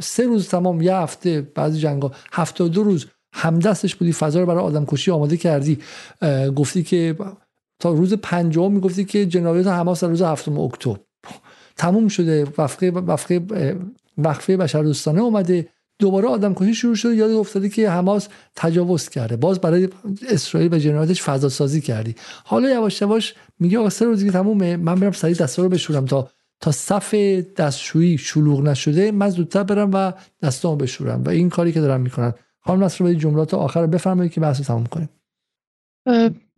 سه 0.00 0.26
روز 0.26 0.48
تمام 0.48 0.80
یه 0.80 0.94
هفته 0.94 1.40
بعضی 1.54 1.80
جنگا. 1.80 2.12
هفته 2.32 2.68
دو 2.68 2.82
روز. 2.82 3.06
همدستش 3.34 3.94
بودی 3.94 4.12
فضا 4.12 4.40
رو 4.40 4.46
برای 4.46 4.64
آدم 4.64 4.84
کشی 4.84 5.10
آماده 5.10 5.36
کردی. 5.36 5.78
گفتی 6.56 6.82
که 6.82 7.16
تا 7.78 7.92
روز 7.92 8.14
پنجم 8.14 8.72
می‌گفتی 8.72 9.04
که 9.04 9.26
جنایت 9.26 9.66
حماس 9.66 10.04
در 10.04 10.10
روز 10.10 10.22
هفتم 10.22 10.58
اکتبر. 10.58 10.96
تموم 11.76 12.08
شده. 12.08 12.46
وقفه 12.58 12.90
وقفه 12.90 13.42
وقفه 14.18 14.56
بشر 14.56 14.82
دوستانه 14.82 15.20
اومده. 15.20 15.68
دوباره 15.98 16.28
آدم 16.28 16.54
کشی 16.54 16.74
شروع 16.74 16.94
شده. 16.94 17.14
یاد 17.14 17.30
افتاده 17.30 17.68
که 17.68 17.90
حماس 17.90 18.28
تجاوز 18.56 19.08
کرده. 19.08 19.36
باز 19.36 19.60
برای 19.60 19.88
اسرائیل 20.28 20.74
و 20.74 20.78
جنایتش 20.78 21.22
فضا 21.22 21.48
سازی 21.48 21.80
کردی. 21.80 22.14
حالا 22.44 22.70
یواش 22.70 23.02
یواش 23.02 23.34
میگه 23.58 23.78
آقا 23.78 23.90
سه 23.90 24.04
روزی 24.04 24.26
که 24.26 24.32
تمومه. 24.32 24.76
من 24.76 24.94
برم 24.94 25.12
سریع 25.12 25.34
دستا 25.34 25.62
رو 25.62 25.68
بشورم 25.68 26.06
تا 26.06 26.30
تا 26.62 26.72
صف 26.72 27.14
دستشویی 27.56 28.18
شلوغ 28.18 28.60
نشده 28.60 29.12
من 29.12 29.28
زودتر 29.28 29.62
برم 29.62 29.90
و 29.92 30.12
دستامو 30.42 30.76
بشورم 30.76 31.22
و 31.22 31.28
این 31.28 31.48
کاری 31.48 31.72
که 31.72 31.80
دارم 31.80 32.00
می‌کنن 32.00 32.32
خانم 32.60 32.84
نصر 32.84 33.14
جملات 33.14 33.54
آخر 33.54 33.86
بفرمایید 33.86 34.32
که 34.32 34.40
بحث 34.40 34.60
تموم 34.60 34.86
کنیم. 34.86 35.08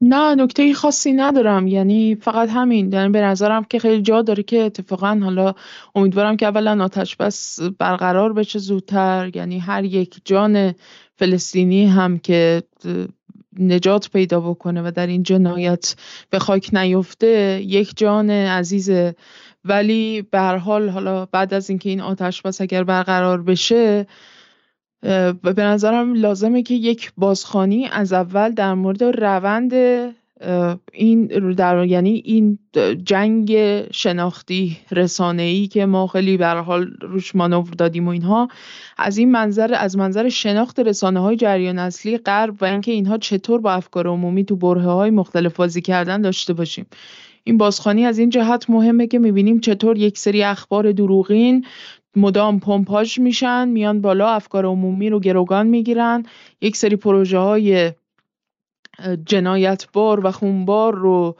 نه 0.01 0.35
نکته 0.35 0.75
خاصی 0.75 1.13
ندارم. 1.13 1.67
یعنی 1.67 2.15
فقط 2.15 2.51
همین. 2.51 2.93
یعنی 2.93 3.09
به 3.09 3.21
نظرم 3.21 3.65
که 3.65 3.79
خیلی 3.79 4.03
جا 4.03 4.23
داره 4.23 4.43
که 4.43 4.63
اتفاقا 4.63 5.21
حالا 5.23 5.55
امیدوارم 5.95 6.37
که 6.37 6.47
اولا 6.47 6.85
آتش 6.85 7.17
بس 7.17 7.61
برقرار 7.79 8.33
بشه 8.33 8.59
زودتر. 8.59 9.31
یعنی 9.35 9.59
هر 9.59 9.85
یک 9.85 10.21
جان 10.25 10.75
فلسطینی 11.17 11.87
هم 11.87 12.19
که 12.19 12.63
نجات 13.59 14.11
پیدا 14.11 14.41
بکنه 14.41 14.83
و 14.83 14.91
در 14.91 15.07
این 15.07 15.23
جنایت 15.23 15.95
به 16.31 16.39
خاک 16.39 16.75
نیفته 16.75 17.63
یک 17.63 17.97
جان 17.97 18.31
عزیزه 18.31 19.15
ولی 19.65 20.23
به 20.23 20.39
هر 20.39 20.57
حال 20.57 20.89
حالا 20.89 21.27
بعد 21.27 21.55
از 21.55 21.71
اینکه 21.71 21.89
این 21.89 22.01
آتش 22.01 22.43
بس 22.43 22.61
اگر 22.61 22.85
برقرار 22.85 23.43
بشه 23.43 24.07
به 25.43 25.55
نظرم 25.59 26.15
لازمه 26.15 26.63
که 26.63 26.75
یک 26.75 27.13
بازخانی 27.17 27.87
از 27.87 28.13
اول 28.13 28.51
در 28.51 28.75
مورد 28.75 29.03
روند 29.05 29.73
این 30.93 31.27
در 31.57 31.85
یعنی 31.85 32.23
این 32.25 32.59
جنگ 33.05 33.57
شناختی 33.91 34.77
ای 35.39 35.67
که 35.67 35.87
ما 35.87 36.07
خیلی 36.07 36.37
به 36.37 36.47
حال 36.47 36.87
روش 37.01 37.35
مانور 37.35 37.71
دادیم 37.79 38.07
و 38.07 38.11
اینها 38.11 38.49
از 38.99 39.19
این 39.19 39.31
منظر 39.31 39.75
از 39.75 39.97
منظر 39.97 40.29
شناخت 40.29 40.81
رسانه 40.81 41.21
های 41.21 41.37
جریان 41.37 41.79
اصلی 41.79 42.19
غرب 42.19 42.63
و 42.63 42.65
اینکه 42.65 42.93
اینها 42.93 43.19
چطور 43.19 43.61
با 43.61 43.73
افکار 43.73 44.07
عمومی 44.07 44.45
تو 44.45 44.57
بره 44.57 44.83
های 44.83 45.11
مختلف 45.11 45.57
بازی 45.57 45.81
کردن 45.81 46.21
داشته 46.21 46.53
باشیم. 46.53 46.87
این 47.45 47.59
بازخانی 47.59 48.05
از 48.05 48.19
این 48.19 48.31
جهت 48.31 48.71
مهمه 48.71 49.07
که 49.07 49.19
می‌بینیم 49.19 49.61
چطور 49.61 49.99
یک 49.99 50.19
سری 50.19 50.43
اخبار 50.43 50.93
دروغین 50.93 51.67
مدام 52.17 52.61
پمپاژ 52.61 53.19
میشن 53.19 53.69
میان 53.69 54.01
بالا 54.01 54.29
افکار 54.29 54.67
عمومی 54.67 55.11
رو 55.11 55.21
گروگان 55.21 55.67
می‌گیرن. 55.67 56.27
یک 56.61 56.77
سری 56.77 56.97
پروژه 56.97 57.39
های 57.39 57.93
جنایتبار 59.27 60.27
و 60.27 60.31
خونبار 60.31 60.95
رو 60.95 61.37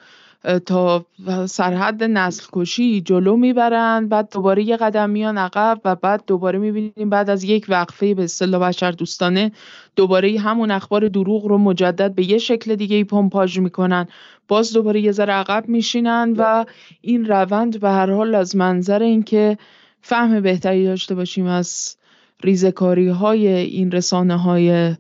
تا 0.67 1.07
سرحد 1.47 2.05
نسل 2.05 2.47
کشی 2.53 3.01
جلو 3.01 3.37
می‌برن. 3.37 4.09
بعد 4.09 4.33
دوباره 4.33 4.63
یه 4.63 4.77
قدم 4.77 5.11
میان 5.11 5.39
عقب 5.39 5.81
و 5.85 5.95
بعد 5.95 6.23
دوباره 6.27 6.59
می‌بینیم 6.59 7.11
بعد 7.11 7.31
از 7.31 7.45
یک 7.45 7.67
وقفه 7.69 8.15
به 8.15 8.25
اصطلاح 8.25 8.69
بشر 8.69 8.91
دوستانه 8.91 9.53
دوباره 9.97 10.41
همون 10.41 10.71
اخبار 10.71 11.09
دروغ 11.09 11.47
رو 11.47 11.59
مجدد 11.59 12.15
به 12.15 12.31
یه 12.31 12.39
شکل 12.39 12.75
دیگه 12.75 12.97
ای 12.97 13.05
پمپاژ 13.05 13.59
می‌کنن. 13.59 14.07
باز 14.49 14.73
دوباره 14.73 15.01
یه 15.01 15.13
ذره 15.13 15.33
عقب 15.33 15.69
میشینن 15.69 16.35
و 16.39 16.65
این 17.01 17.25
روند 17.25 17.81
به 17.81 17.91
هر 17.91 18.11
حال 18.11 18.35
از 18.35 18.57
منظر 18.57 19.03
اینکه 19.03 19.59
فهم 20.01 20.41
بهتری 20.41 20.85
داشته 20.85 21.15
باشیم 21.15 21.47
از 21.47 21.97
ریزکاری 22.45 23.09
های 23.09 23.49
این 23.49 23.93
رسانه 23.93 24.37
های 24.37 24.97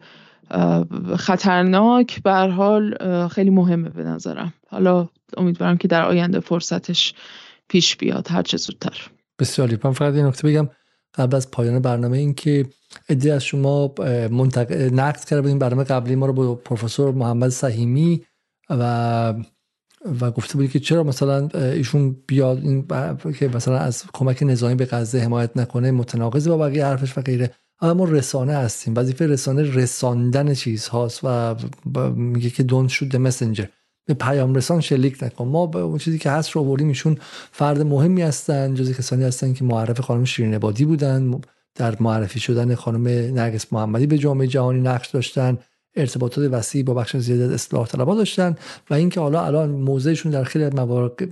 خطرناک 1.16 2.22
به 2.22 2.32
حال 2.32 2.94
خیلی 3.28 3.50
مهمه 3.50 3.88
به 3.88 4.02
نظرم. 4.02 4.54
حالا 4.68 5.08
امیدوارم 5.36 5.76
که 5.76 5.88
در 5.88 6.04
آینده 6.04 6.40
فرصتش 6.40 7.14
پیش 7.68 7.96
بیاد 7.96 8.28
هر 8.30 8.42
چه 8.42 8.56
زودتر. 8.56 9.10
بسیاری 9.38 9.78
من 9.84 9.92
فقط 9.92 10.14
این 10.14 10.26
نکته 10.26 10.48
بگم 10.48 10.68
قبل 11.14 11.36
از 11.36 11.50
پایان 11.50 11.78
برنامه 11.78 12.18
این 12.18 12.34
که 12.34 12.66
ادی 13.08 13.30
از 13.30 13.44
شما 13.44 13.94
منتق... 14.30 14.72
نقد 14.72 15.24
کرده 15.24 15.42
بودیم 15.42 15.58
برنامه 15.58 15.84
قبلی 15.84 16.14
ما 16.16 16.26
رو 16.26 16.32
با 16.32 16.54
پروفسور 16.54 17.14
محمد 17.14 17.48
سهیمی 17.48 18.24
و 18.70 19.34
و 20.20 20.30
گفته 20.30 20.54
بودی 20.54 20.68
که 20.68 20.80
چرا 20.80 21.02
مثلا 21.02 21.48
ایشون 21.54 22.16
بیاد 22.26 22.58
این 22.58 22.86
که 23.38 23.48
مثلا 23.48 23.78
از 23.78 24.04
کمک 24.12 24.42
نظامی 24.42 24.74
به 24.74 24.84
غزه 24.84 25.18
حمایت 25.18 25.56
نکنه 25.56 25.90
متناقض 25.90 26.48
با 26.48 26.58
بقیه 26.58 26.86
حرفش 26.86 27.18
و 27.18 27.20
غیره. 27.20 27.50
اما 27.80 27.94
ما 27.94 28.04
رسانه 28.04 28.52
هستیم. 28.52 28.94
وظیفه 28.96 29.26
رسانه 29.26 29.74
رساندن 29.74 30.54
چیز 30.54 30.88
هاست 30.88 31.20
و 31.24 31.54
میگه 32.16 32.50
که 32.50 32.62
دون 32.62 32.88
شود 32.88 33.16
مسنجر 33.16 33.64
به 34.06 34.14
پیام 34.14 34.54
رسان 34.54 34.80
شلیک 34.80 35.22
نکن. 35.22 35.48
ما 35.48 35.66
به 35.66 35.78
اون 35.78 35.98
چیزی 35.98 36.18
که 36.18 36.30
هست 36.30 36.50
رو 36.50 36.60
آوردیم 36.60 36.88
ایشون 36.88 37.18
فرد 37.52 37.80
مهمی 37.80 38.22
هستن 38.22 38.74
جزی 38.74 38.94
کسانی 38.94 39.24
هستن 39.24 39.52
که 39.52 39.64
معرف 39.64 40.00
خانم 40.00 40.24
شیرین 40.24 40.58
بودن 40.58 41.40
در 41.74 41.96
معرفی 42.00 42.40
شدن 42.40 42.74
خانم 42.74 43.08
نرگس 43.34 43.72
محمدی 43.72 44.06
به 44.06 44.18
جامعه 44.18 44.46
جهانی 44.46 44.80
نقش 44.80 45.08
داشتن. 45.08 45.58
ارتباطات 45.96 46.48
وسیعی 46.52 46.84
با 46.84 46.94
بخش 46.94 47.16
زیادی 47.16 47.42
از 47.42 47.50
اصلاح 47.50 47.86
طلبا 47.86 48.14
داشتن 48.14 48.56
و 48.90 48.94
اینکه 48.94 49.20
حالا 49.20 49.46
الان 49.46 49.70
موضعشون 49.70 50.32
در 50.32 50.44
خیلی 50.44 50.70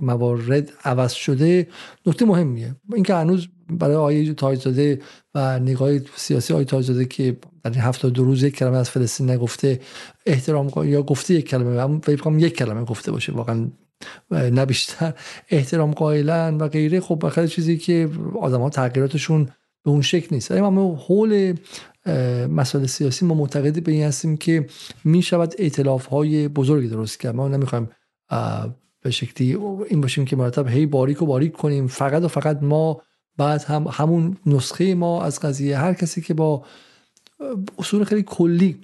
موارد 0.01 0.71
عوض 0.83 1.11
شده 1.11 1.67
نکته 2.05 2.25
مهمیه. 2.25 2.75
اینکه 2.93 3.15
هنوز 3.15 3.47
برای 3.69 3.95
آیه 3.95 4.33
تایزاده 4.33 5.01
و 5.35 5.59
نگاه 5.59 5.91
سیاسی 6.15 6.53
آیه 6.53 6.65
تایزاده 6.65 7.05
که 7.05 7.37
در 7.63 7.71
این 7.71 7.81
هفته 7.81 8.09
دو 8.09 8.23
روز 8.23 8.43
یک 8.43 8.55
کلمه 8.55 8.77
از 8.77 8.89
فلسطین 8.89 9.29
نگفته 9.29 9.79
احترام 10.25 10.71
یا 10.83 11.03
گفته 11.03 11.33
یک 11.33 11.49
کلمه 11.49 11.81
هم 12.25 12.39
یک 12.39 12.57
کلمه 12.57 12.83
گفته 12.83 13.11
باشه 13.11 13.33
واقعا 13.33 13.67
نه 14.31 14.65
بیشتر. 14.65 15.13
احترام 15.49 15.91
قائلن 15.91 16.57
و 16.57 16.67
غیره 16.67 16.99
خب 16.99 17.19
بخاطر 17.21 17.47
چیزی 17.47 17.77
که 17.77 18.09
آدم 18.41 18.61
ها 18.61 18.69
تغییراتشون 18.69 19.49
به 19.83 19.91
اون 19.91 20.01
شکل 20.01 20.27
نیست. 20.35 20.51
اما 20.51 20.95
حول 20.95 21.53
مسائل 22.49 22.85
سیاسی 22.85 23.25
ما 23.25 23.35
معتقد 23.35 23.83
به 23.83 23.91
این 23.91 24.03
هستیم 24.03 24.37
که 24.37 24.67
می 25.03 25.21
شود 25.21 25.55
اعتلاف 25.57 26.05
های 26.05 26.47
بزرگی 26.47 26.87
درست 26.87 27.19
کرد. 27.19 27.35
ما 27.35 27.47
نمی‌خوایم 27.47 27.89
به 29.01 29.11
شکلی 29.11 29.57
این 29.89 30.01
باشیم 30.01 30.25
که 30.25 30.35
مرتب 30.35 30.67
هی 30.67 30.85
باریک 30.85 31.21
و 31.21 31.25
باریک 31.25 31.51
کنیم. 31.51 31.87
فقط 31.87 32.23
و 32.23 32.27
فقط 32.27 32.63
ما 32.63 33.01
بعد 33.37 33.63
هم 33.63 33.87
همون 33.91 34.37
نسخه 34.45 34.95
ما 34.95 35.23
از 35.23 35.39
قضیه 35.39 35.77
هر 35.77 35.93
کسی 35.93 36.21
که 36.21 36.33
با 36.33 36.65
اصول 37.77 38.03
خیلی 38.03 38.23
کلی 38.23 38.77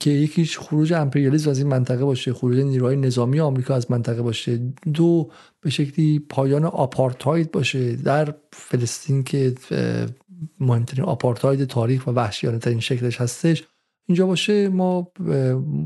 که 0.00 0.10
یکیش 0.10 0.58
خروج 0.58 0.92
امپریالیسم 0.92 1.50
از 1.50 1.58
این 1.58 1.68
منطقه 1.68 2.04
باشه 2.04 2.32
خروج 2.32 2.58
نیروهای 2.58 2.96
نظامی 2.96 3.40
آمریکا 3.40 3.74
از 3.74 3.90
منطقه 3.90 4.22
باشه. 4.22 4.60
دو 4.94 5.30
به 5.60 5.70
شکلی 5.70 6.18
پایان 6.18 6.64
آپارتاید 6.64 7.50
باشه. 7.52 7.96
در 7.96 8.34
فلسطین 8.52 9.24
که 9.24 9.54
مهمترین 10.60 11.04
آپارتاید 11.04 11.64
تاریخ 11.64 12.06
و 12.06 12.10
وحشیانه 12.10 12.58
ترین 12.58 12.80
شکلش 12.80 13.20
هستش 13.20 13.64
اینجا 14.08 14.26
باشه. 14.26 14.68
ما 14.68 15.12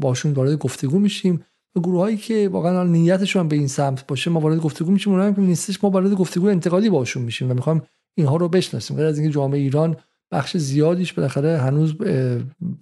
باشون 0.01 0.33
وارد 0.33 0.59
گفتگو 0.59 0.99
میشیم. 0.99 1.45
و 1.77 1.81
گروه 1.81 2.01
هایی 2.01 2.16
که 2.16 2.49
واقعا 2.53 2.85
نیتشون 2.85 3.49
به 3.49 3.57
این 3.57 3.69
سمت 3.69 4.07
باشه 4.07 4.31
ما 4.31 4.41
وارد 4.41 4.59
گفتگو 4.59 4.91
میشیم. 4.91 5.12
اونها 5.12 5.33
که 5.33 5.41
نیستش 5.41 5.85
ما 5.85 5.91
وارد 5.91 6.12
گفتگو 6.12 6.47
انتقادی 6.47 6.91
باشون 6.91 7.23
میشیم 7.23 7.51
و 7.51 7.55
می‌خوایم 7.55 7.83
اینها 8.16 8.37
رو 8.37 8.49
بشناسیم. 8.49 8.97
غیر 8.97 9.07
از 9.07 9.19
اینکه 9.19 9.35
جامعه 9.35 9.61
ایران 9.61 9.97
بخش 10.32 10.56
زیادیش 10.56 11.12
بالاخره 11.12 11.59
هنوز 11.59 11.94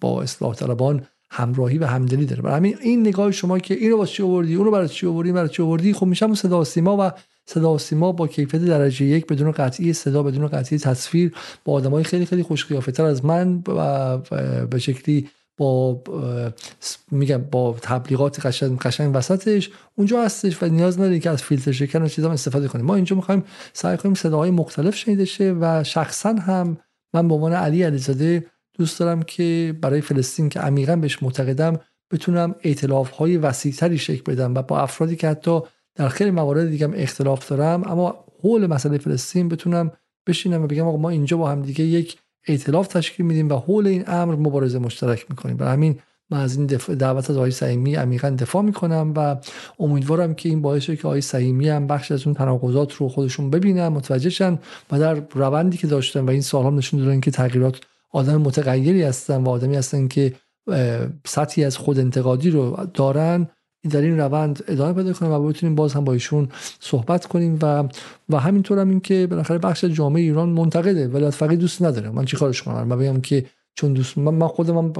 با 0.01 0.23
اصلاح 0.23 0.55
طلبان 0.55 1.06
همراهی 1.31 1.78
و 1.78 1.86
همدلی 1.86 2.27
داره. 2.27 2.43
برای 2.43 2.56
همین 2.56 2.77
این 2.81 3.01
نگاه 3.01 3.32
شما 3.32 3.59
که 3.59 3.74
اینو 3.74 3.97
واسه 3.97 4.12
چی 4.12 4.23
آوردی 4.23 4.55
اونو 4.55 4.70
برای 4.70 4.89
چی 4.89 5.06
آوردی 5.06 5.32
برای 5.32 5.48
چی 5.48 5.62
آوردی 5.62 5.93
خب 5.93 6.06
میشم 6.06 6.35
صدا 6.35 6.60
و 6.60 6.64
سیما 6.64 6.97
و 6.97 7.12
صدا 7.47 7.78
سیما 7.78 8.12
با 8.12 8.27
کیفیت 8.27 8.64
درجه 8.64 9.05
یک 9.05 9.27
بدون 9.27 9.51
قطعی 9.51 9.93
صدا 9.93 10.23
بدون 10.23 10.47
قطعی 10.47 10.78
تصویر 10.78 11.32
با 11.64 11.73
آدمای 11.73 12.05
خیلی 12.05 12.27
خیلی 12.27 12.43
خوش 12.43 12.64
تر 12.64 13.05
از 13.05 13.24
من 13.24 13.62
و 13.68 14.18
به 14.66 14.78
شکلی 14.78 15.28
با 15.59 16.02
میگم 17.10 17.39
با 17.39 17.77
تبلیغات 17.82 18.47
قشنگ 18.47 18.78
قشنگ 18.78 19.10
وسطش 19.14 19.70
اونجا 19.94 20.23
هستش 20.23 20.62
و 20.62 20.66
نیاز 20.66 20.98
نداری 20.98 21.20
که 21.20 21.31
از 21.31 21.43
فیلتر 21.43 21.73
شکن 21.73 22.02
و 22.02 22.09
چیزا 22.09 22.32
استفاده 22.32 22.68
کنیم. 22.68 22.86
ما 22.86 22.94
اینجا 22.94 23.16
می‌خوایم 23.16 23.44
سعی 23.73 23.97
کنیم 23.97 24.14
صداهای 24.14 24.51
مختلف 24.51 24.97
شنیده 24.97 25.24
شه 25.24 25.56
و 25.60 25.85
شخصا 25.85 26.32
هم 26.32 26.78
من 27.15 27.28
به 27.28 27.35
عنوان 27.35 27.53
علی 27.53 27.83
علیزاده 27.83 28.47
دوست 28.78 29.01
دارم 29.01 29.23
که 29.23 29.74
برای 29.81 30.01
فلسطین 30.01 30.49
که 30.49 30.61
عمیقا 30.61 30.97
بهش 30.97 31.23
معتقدم 31.23 31.81
بتونم 32.12 32.55
ائتلاف 32.65 33.11
های 33.11 33.37
وسیعتری 33.37 33.99
شکل 33.99 34.33
بدم 34.33 34.55
و 34.55 34.62
با 34.62 34.81
افرادی 34.81 35.16
که 35.16 35.28
حتی 35.28 35.61
در 35.95 36.09
خیلی 36.09 36.31
موارد 36.31 36.70
دیگه 36.70 36.91
اختلاف 36.95 37.49
دارم 37.49 37.85
اما 37.85 38.24
حول 38.43 38.66
مسئله 38.66 38.99
فلسطین 38.99 39.49
بتونم 39.49 39.91
بشینم 40.27 40.62
و 40.62 40.66
بگم 40.66 40.87
آقا 40.87 40.97
ما 40.97 41.11
اینجا 41.11 41.37
با 41.37 41.51
هم 41.51 41.62
دیگه 41.62 41.85
یک 41.85 42.19
ائتلاف 42.49 42.89
تشکیل 42.89 43.27
میدیم 43.27 43.49
و 43.49 43.57
حول 43.57 43.87
این 43.87 44.05
امر 44.07 44.35
مبارزه 44.35 44.78
مشترک 44.78 45.27
می‌کنیم. 45.31 45.57
برای 45.57 45.73
همین 45.73 46.01
من 46.31 46.40
از 46.40 46.57
این 46.57 46.66
دعوت 46.66 47.31
از 47.31 47.36
آقای 47.36 47.51
سعیمی 47.51 47.94
عمیقا 47.94 48.31
دفاع 48.31 48.62
می‌کنم 48.62 49.12
و 49.16 49.36
امیدوارم 49.78 50.35
که 50.35 50.48
این 50.48 50.62
باعث 50.62 50.90
که 50.90 51.01
آقای 51.05 51.20
سعیمی 51.20 51.69
هم 51.69 51.86
بخش 51.86 52.12
از 52.12 52.27
اون 52.27 52.35
تناقضات 52.35 52.93
رو 52.93 53.09
خودشون 53.09 53.51
ببینن 53.51 53.89
متوجه 53.89 54.31
شن 54.31 54.59
و 54.93 54.98
در 54.98 55.15
روندی 55.31 55.77
که 55.78 55.86
داشتن 55.86 56.20
و 56.20 56.31
این 56.31 56.40
سالها 56.40 56.70
نشون 56.70 57.01
دادن 57.01 57.20
که 57.20 57.31
تغییرات 57.31 57.81
آدم 58.12 58.36
متغیری 58.36 59.03
هستن 59.03 59.44
و 59.44 59.48
آدمی 59.48 59.77
هستن 59.77 60.09
که 60.09 60.32
سطحی 61.27 61.65
از 61.65 61.77
خود 61.77 61.98
انتقادی 61.98 62.51
رو 62.51 62.86
دارن 62.94 63.48
در 63.90 64.01
این 64.01 64.20
روند 64.20 64.65
ادامه 64.69 64.93
پیدا 64.93 65.12
کنیم 65.12 65.32
و 65.32 65.48
بتونیم 65.48 65.74
باز 65.74 65.94
هم 65.94 66.05
با 66.05 66.12
ایشون 66.12 66.48
صحبت 66.81 67.27
کنیم 67.27 67.59
و 67.62 67.85
و 68.28 68.36
همینطور 68.40 68.78
هم 68.78 68.89
این 68.89 69.01
که 69.01 69.27
بالاخره 69.27 69.59
بخش 69.59 69.85
جامعه 69.85 70.23
ایران 70.23 70.48
منتقده 70.48 71.09
ولایت 71.09 71.35
فقیه 71.35 71.57
دوست 71.57 71.82
نداره. 71.82 72.11
من 72.11 72.24
چیکارش 72.24 72.62
کنم؟ 72.62 72.82
من 72.82 72.98
بگم 72.98 73.20
که 73.20 73.44
چون 73.77 73.93
دوست 73.93 74.19
من, 74.19 74.35
من 74.35 74.48
خودم 74.48 74.93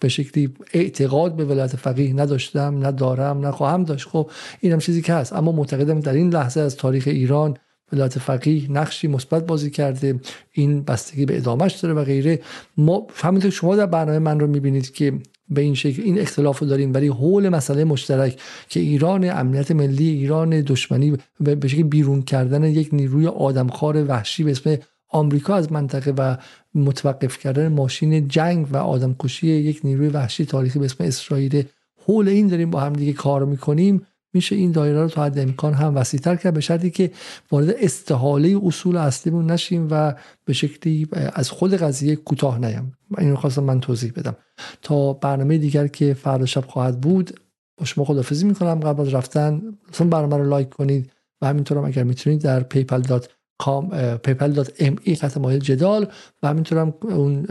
به 0.00 0.08
شکلی 0.08 0.54
اعتقاد 0.72 1.36
به 1.36 1.44
ولایت 1.44 1.76
فقیه 1.76 2.12
نداشتم 2.12 2.86
ندارم 2.86 3.46
نخواهم 3.46 3.84
داشت. 3.84 4.08
خب 4.08 4.30
اینم 4.60 4.78
چیزی 4.78 5.02
که 5.02 5.12
هست. 5.12 5.32
اما 5.32 5.52
معتقدم 5.52 6.00
در 6.00 6.12
این 6.12 6.30
لحظه 6.30 6.60
از 6.60 6.76
تاریخ 6.76 7.04
ایران 7.06 7.56
ولایت 7.92 8.18
فقیه 8.18 8.72
نقشی 8.72 9.08
مثبت 9.08 9.46
بازی 9.46 9.70
کرده. 9.70 10.20
این 10.52 10.82
بستگی 10.82 11.26
به 11.26 11.36
ادامهش 11.36 11.74
داره 11.74 11.94
و 11.94 12.04
غیره. 12.04 12.40
ما 12.76 13.06
همینطور 13.14 13.50
شما 13.50 13.76
در 13.76 13.86
برنامه 13.86 14.18
من 14.18 14.40
رو 14.40 14.46
می‌بینید 14.46 14.92
که 14.92 15.18
به 15.48 15.60
این 15.60 15.74
شکل 15.74 16.02
این 16.02 16.18
اختلاف 16.18 16.58
رو 16.58 16.66
داریم. 16.66 16.94
ولی 16.94 17.08
حول 17.08 17.48
مسئله 17.48 17.84
مشترک 17.84 18.38
که 18.68 18.80
ایران 18.80 19.30
امنیت 19.30 19.70
ملی 19.70 20.08
ایران 20.08 20.60
دشمنی 20.60 21.16
به 21.40 21.68
شکل 21.68 21.82
بیرون 21.82 22.22
کردن 22.22 22.64
یک 22.64 22.88
نیروی 22.92 23.26
آدمخوار 23.26 24.04
وحشی 24.04 24.44
به 24.44 24.50
اسم 24.50 24.76
آمریکا 25.08 25.54
از 25.54 25.72
منطقه 25.72 26.10
و 26.10 26.36
متوقف 26.74 27.38
کردن 27.38 27.68
ماشین 27.68 28.28
جنگ 28.28 28.66
و 28.72 28.76
آدمکشی 28.76 29.46
یک 29.46 29.80
نیروی 29.84 30.08
وحشی 30.08 30.44
تاریخی 30.44 30.78
به 30.78 30.84
اسم 30.84 31.04
اسرائیل 31.04 31.64
حول 32.06 32.28
این 32.28 32.46
داریم 32.46 32.70
با 32.70 32.80
هم 32.80 32.92
دیگه 32.92 33.12
کار 33.12 33.44
می‌کنیم. 33.44 34.06
میشه 34.32 34.56
این 34.56 34.72
دایره 34.72 35.02
رو 35.02 35.08
تا 35.08 35.24
حد 35.24 35.38
امکان 35.38 35.74
هم 35.74 35.96
وسیعتر 35.96 36.36
کرد 36.36 36.54
به 36.54 36.60
شرطی 36.60 36.90
که 36.90 37.10
وارد 37.50 37.74
استحاله 37.80 38.60
اصول 38.62 38.96
اصلیمون 38.96 39.50
نشیم 39.50 39.88
و 39.90 40.14
به 40.44 40.52
شکلی 40.52 41.08
از 41.12 41.50
خود 41.50 41.74
قضیه 41.74 42.16
کوتاه 42.16 42.58
نیم 42.58 42.92
این 43.18 43.30
رو 43.30 43.36
خواستم 43.36 43.64
من 43.64 43.80
توضیح 43.80 44.12
بدم. 44.16 44.36
تا 44.82 45.12
برنامه 45.12 45.58
دیگر 45.58 45.86
که 45.86 46.14
فردا 46.14 46.46
شب 46.46 46.64
خواهد 46.66 47.00
بود 47.00 47.40
با 47.76 47.84
شما 47.84 48.04
خدافزی 48.04 48.46
می‌کنم. 48.46 48.80
قبل 48.80 49.00
از 49.00 49.14
رفتن 49.14 49.62
لطفا 49.88 50.04
برنامه 50.04 50.36
رو 50.36 50.48
لایک 50.48 50.68
کنید 50.68 51.10
و 51.42 51.46
همینطور 51.46 51.78
هم 51.78 51.84
اگر 51.84 52.04
می‌تونید 52.04 52.40
در 52.40 52.60
paypal.com 52.60 53.37
paypal.me 53.62 55.14
خط 55.20 55.36
مایل 55.36 55.60
جدال 55.60 56.08
و 56.42 56.48
همینطور 56.48 56.78
هم 56.78 56.94
اون 57.02 57.46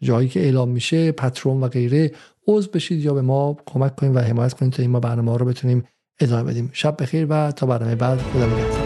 جایی 0.00 0.28
که 0.28 0.40
اعلام 0.40 0.68
میشه 0.68 1.12
پترون 1.12 1.60
و 1.60 1.68
غیره. 1.68 2.12
عضو 2.48 2.70
بشید 2.70 3.04
یا 3.04 3.14
به 3.14 3.22
ما 3.22 3.56
کمک 3.66 3.96
کنید 3.96 4.16
و 4.16 4.18
حمایت 4.18 4.52
کنید 4.52 4.72
تا 4.72 4.82
این 4.82 4.90
ما 4.90 5.00
برنامه 5.00 5.30
ها 5.30 5.36
رو 5.36 5.46
بتونیم 5.46 5.84
ادامه 6.20 6.50
بدیم. 6.50 6.70
شب 6.72 7.02
بخیر 7.02 7.26
و 7.30 7.52
تا 7.52 7.66
برنامه 7.66 7.94
بعد. 7.94 8.18
خدا 8.18 8.46
نگهدار. 8.46 8.85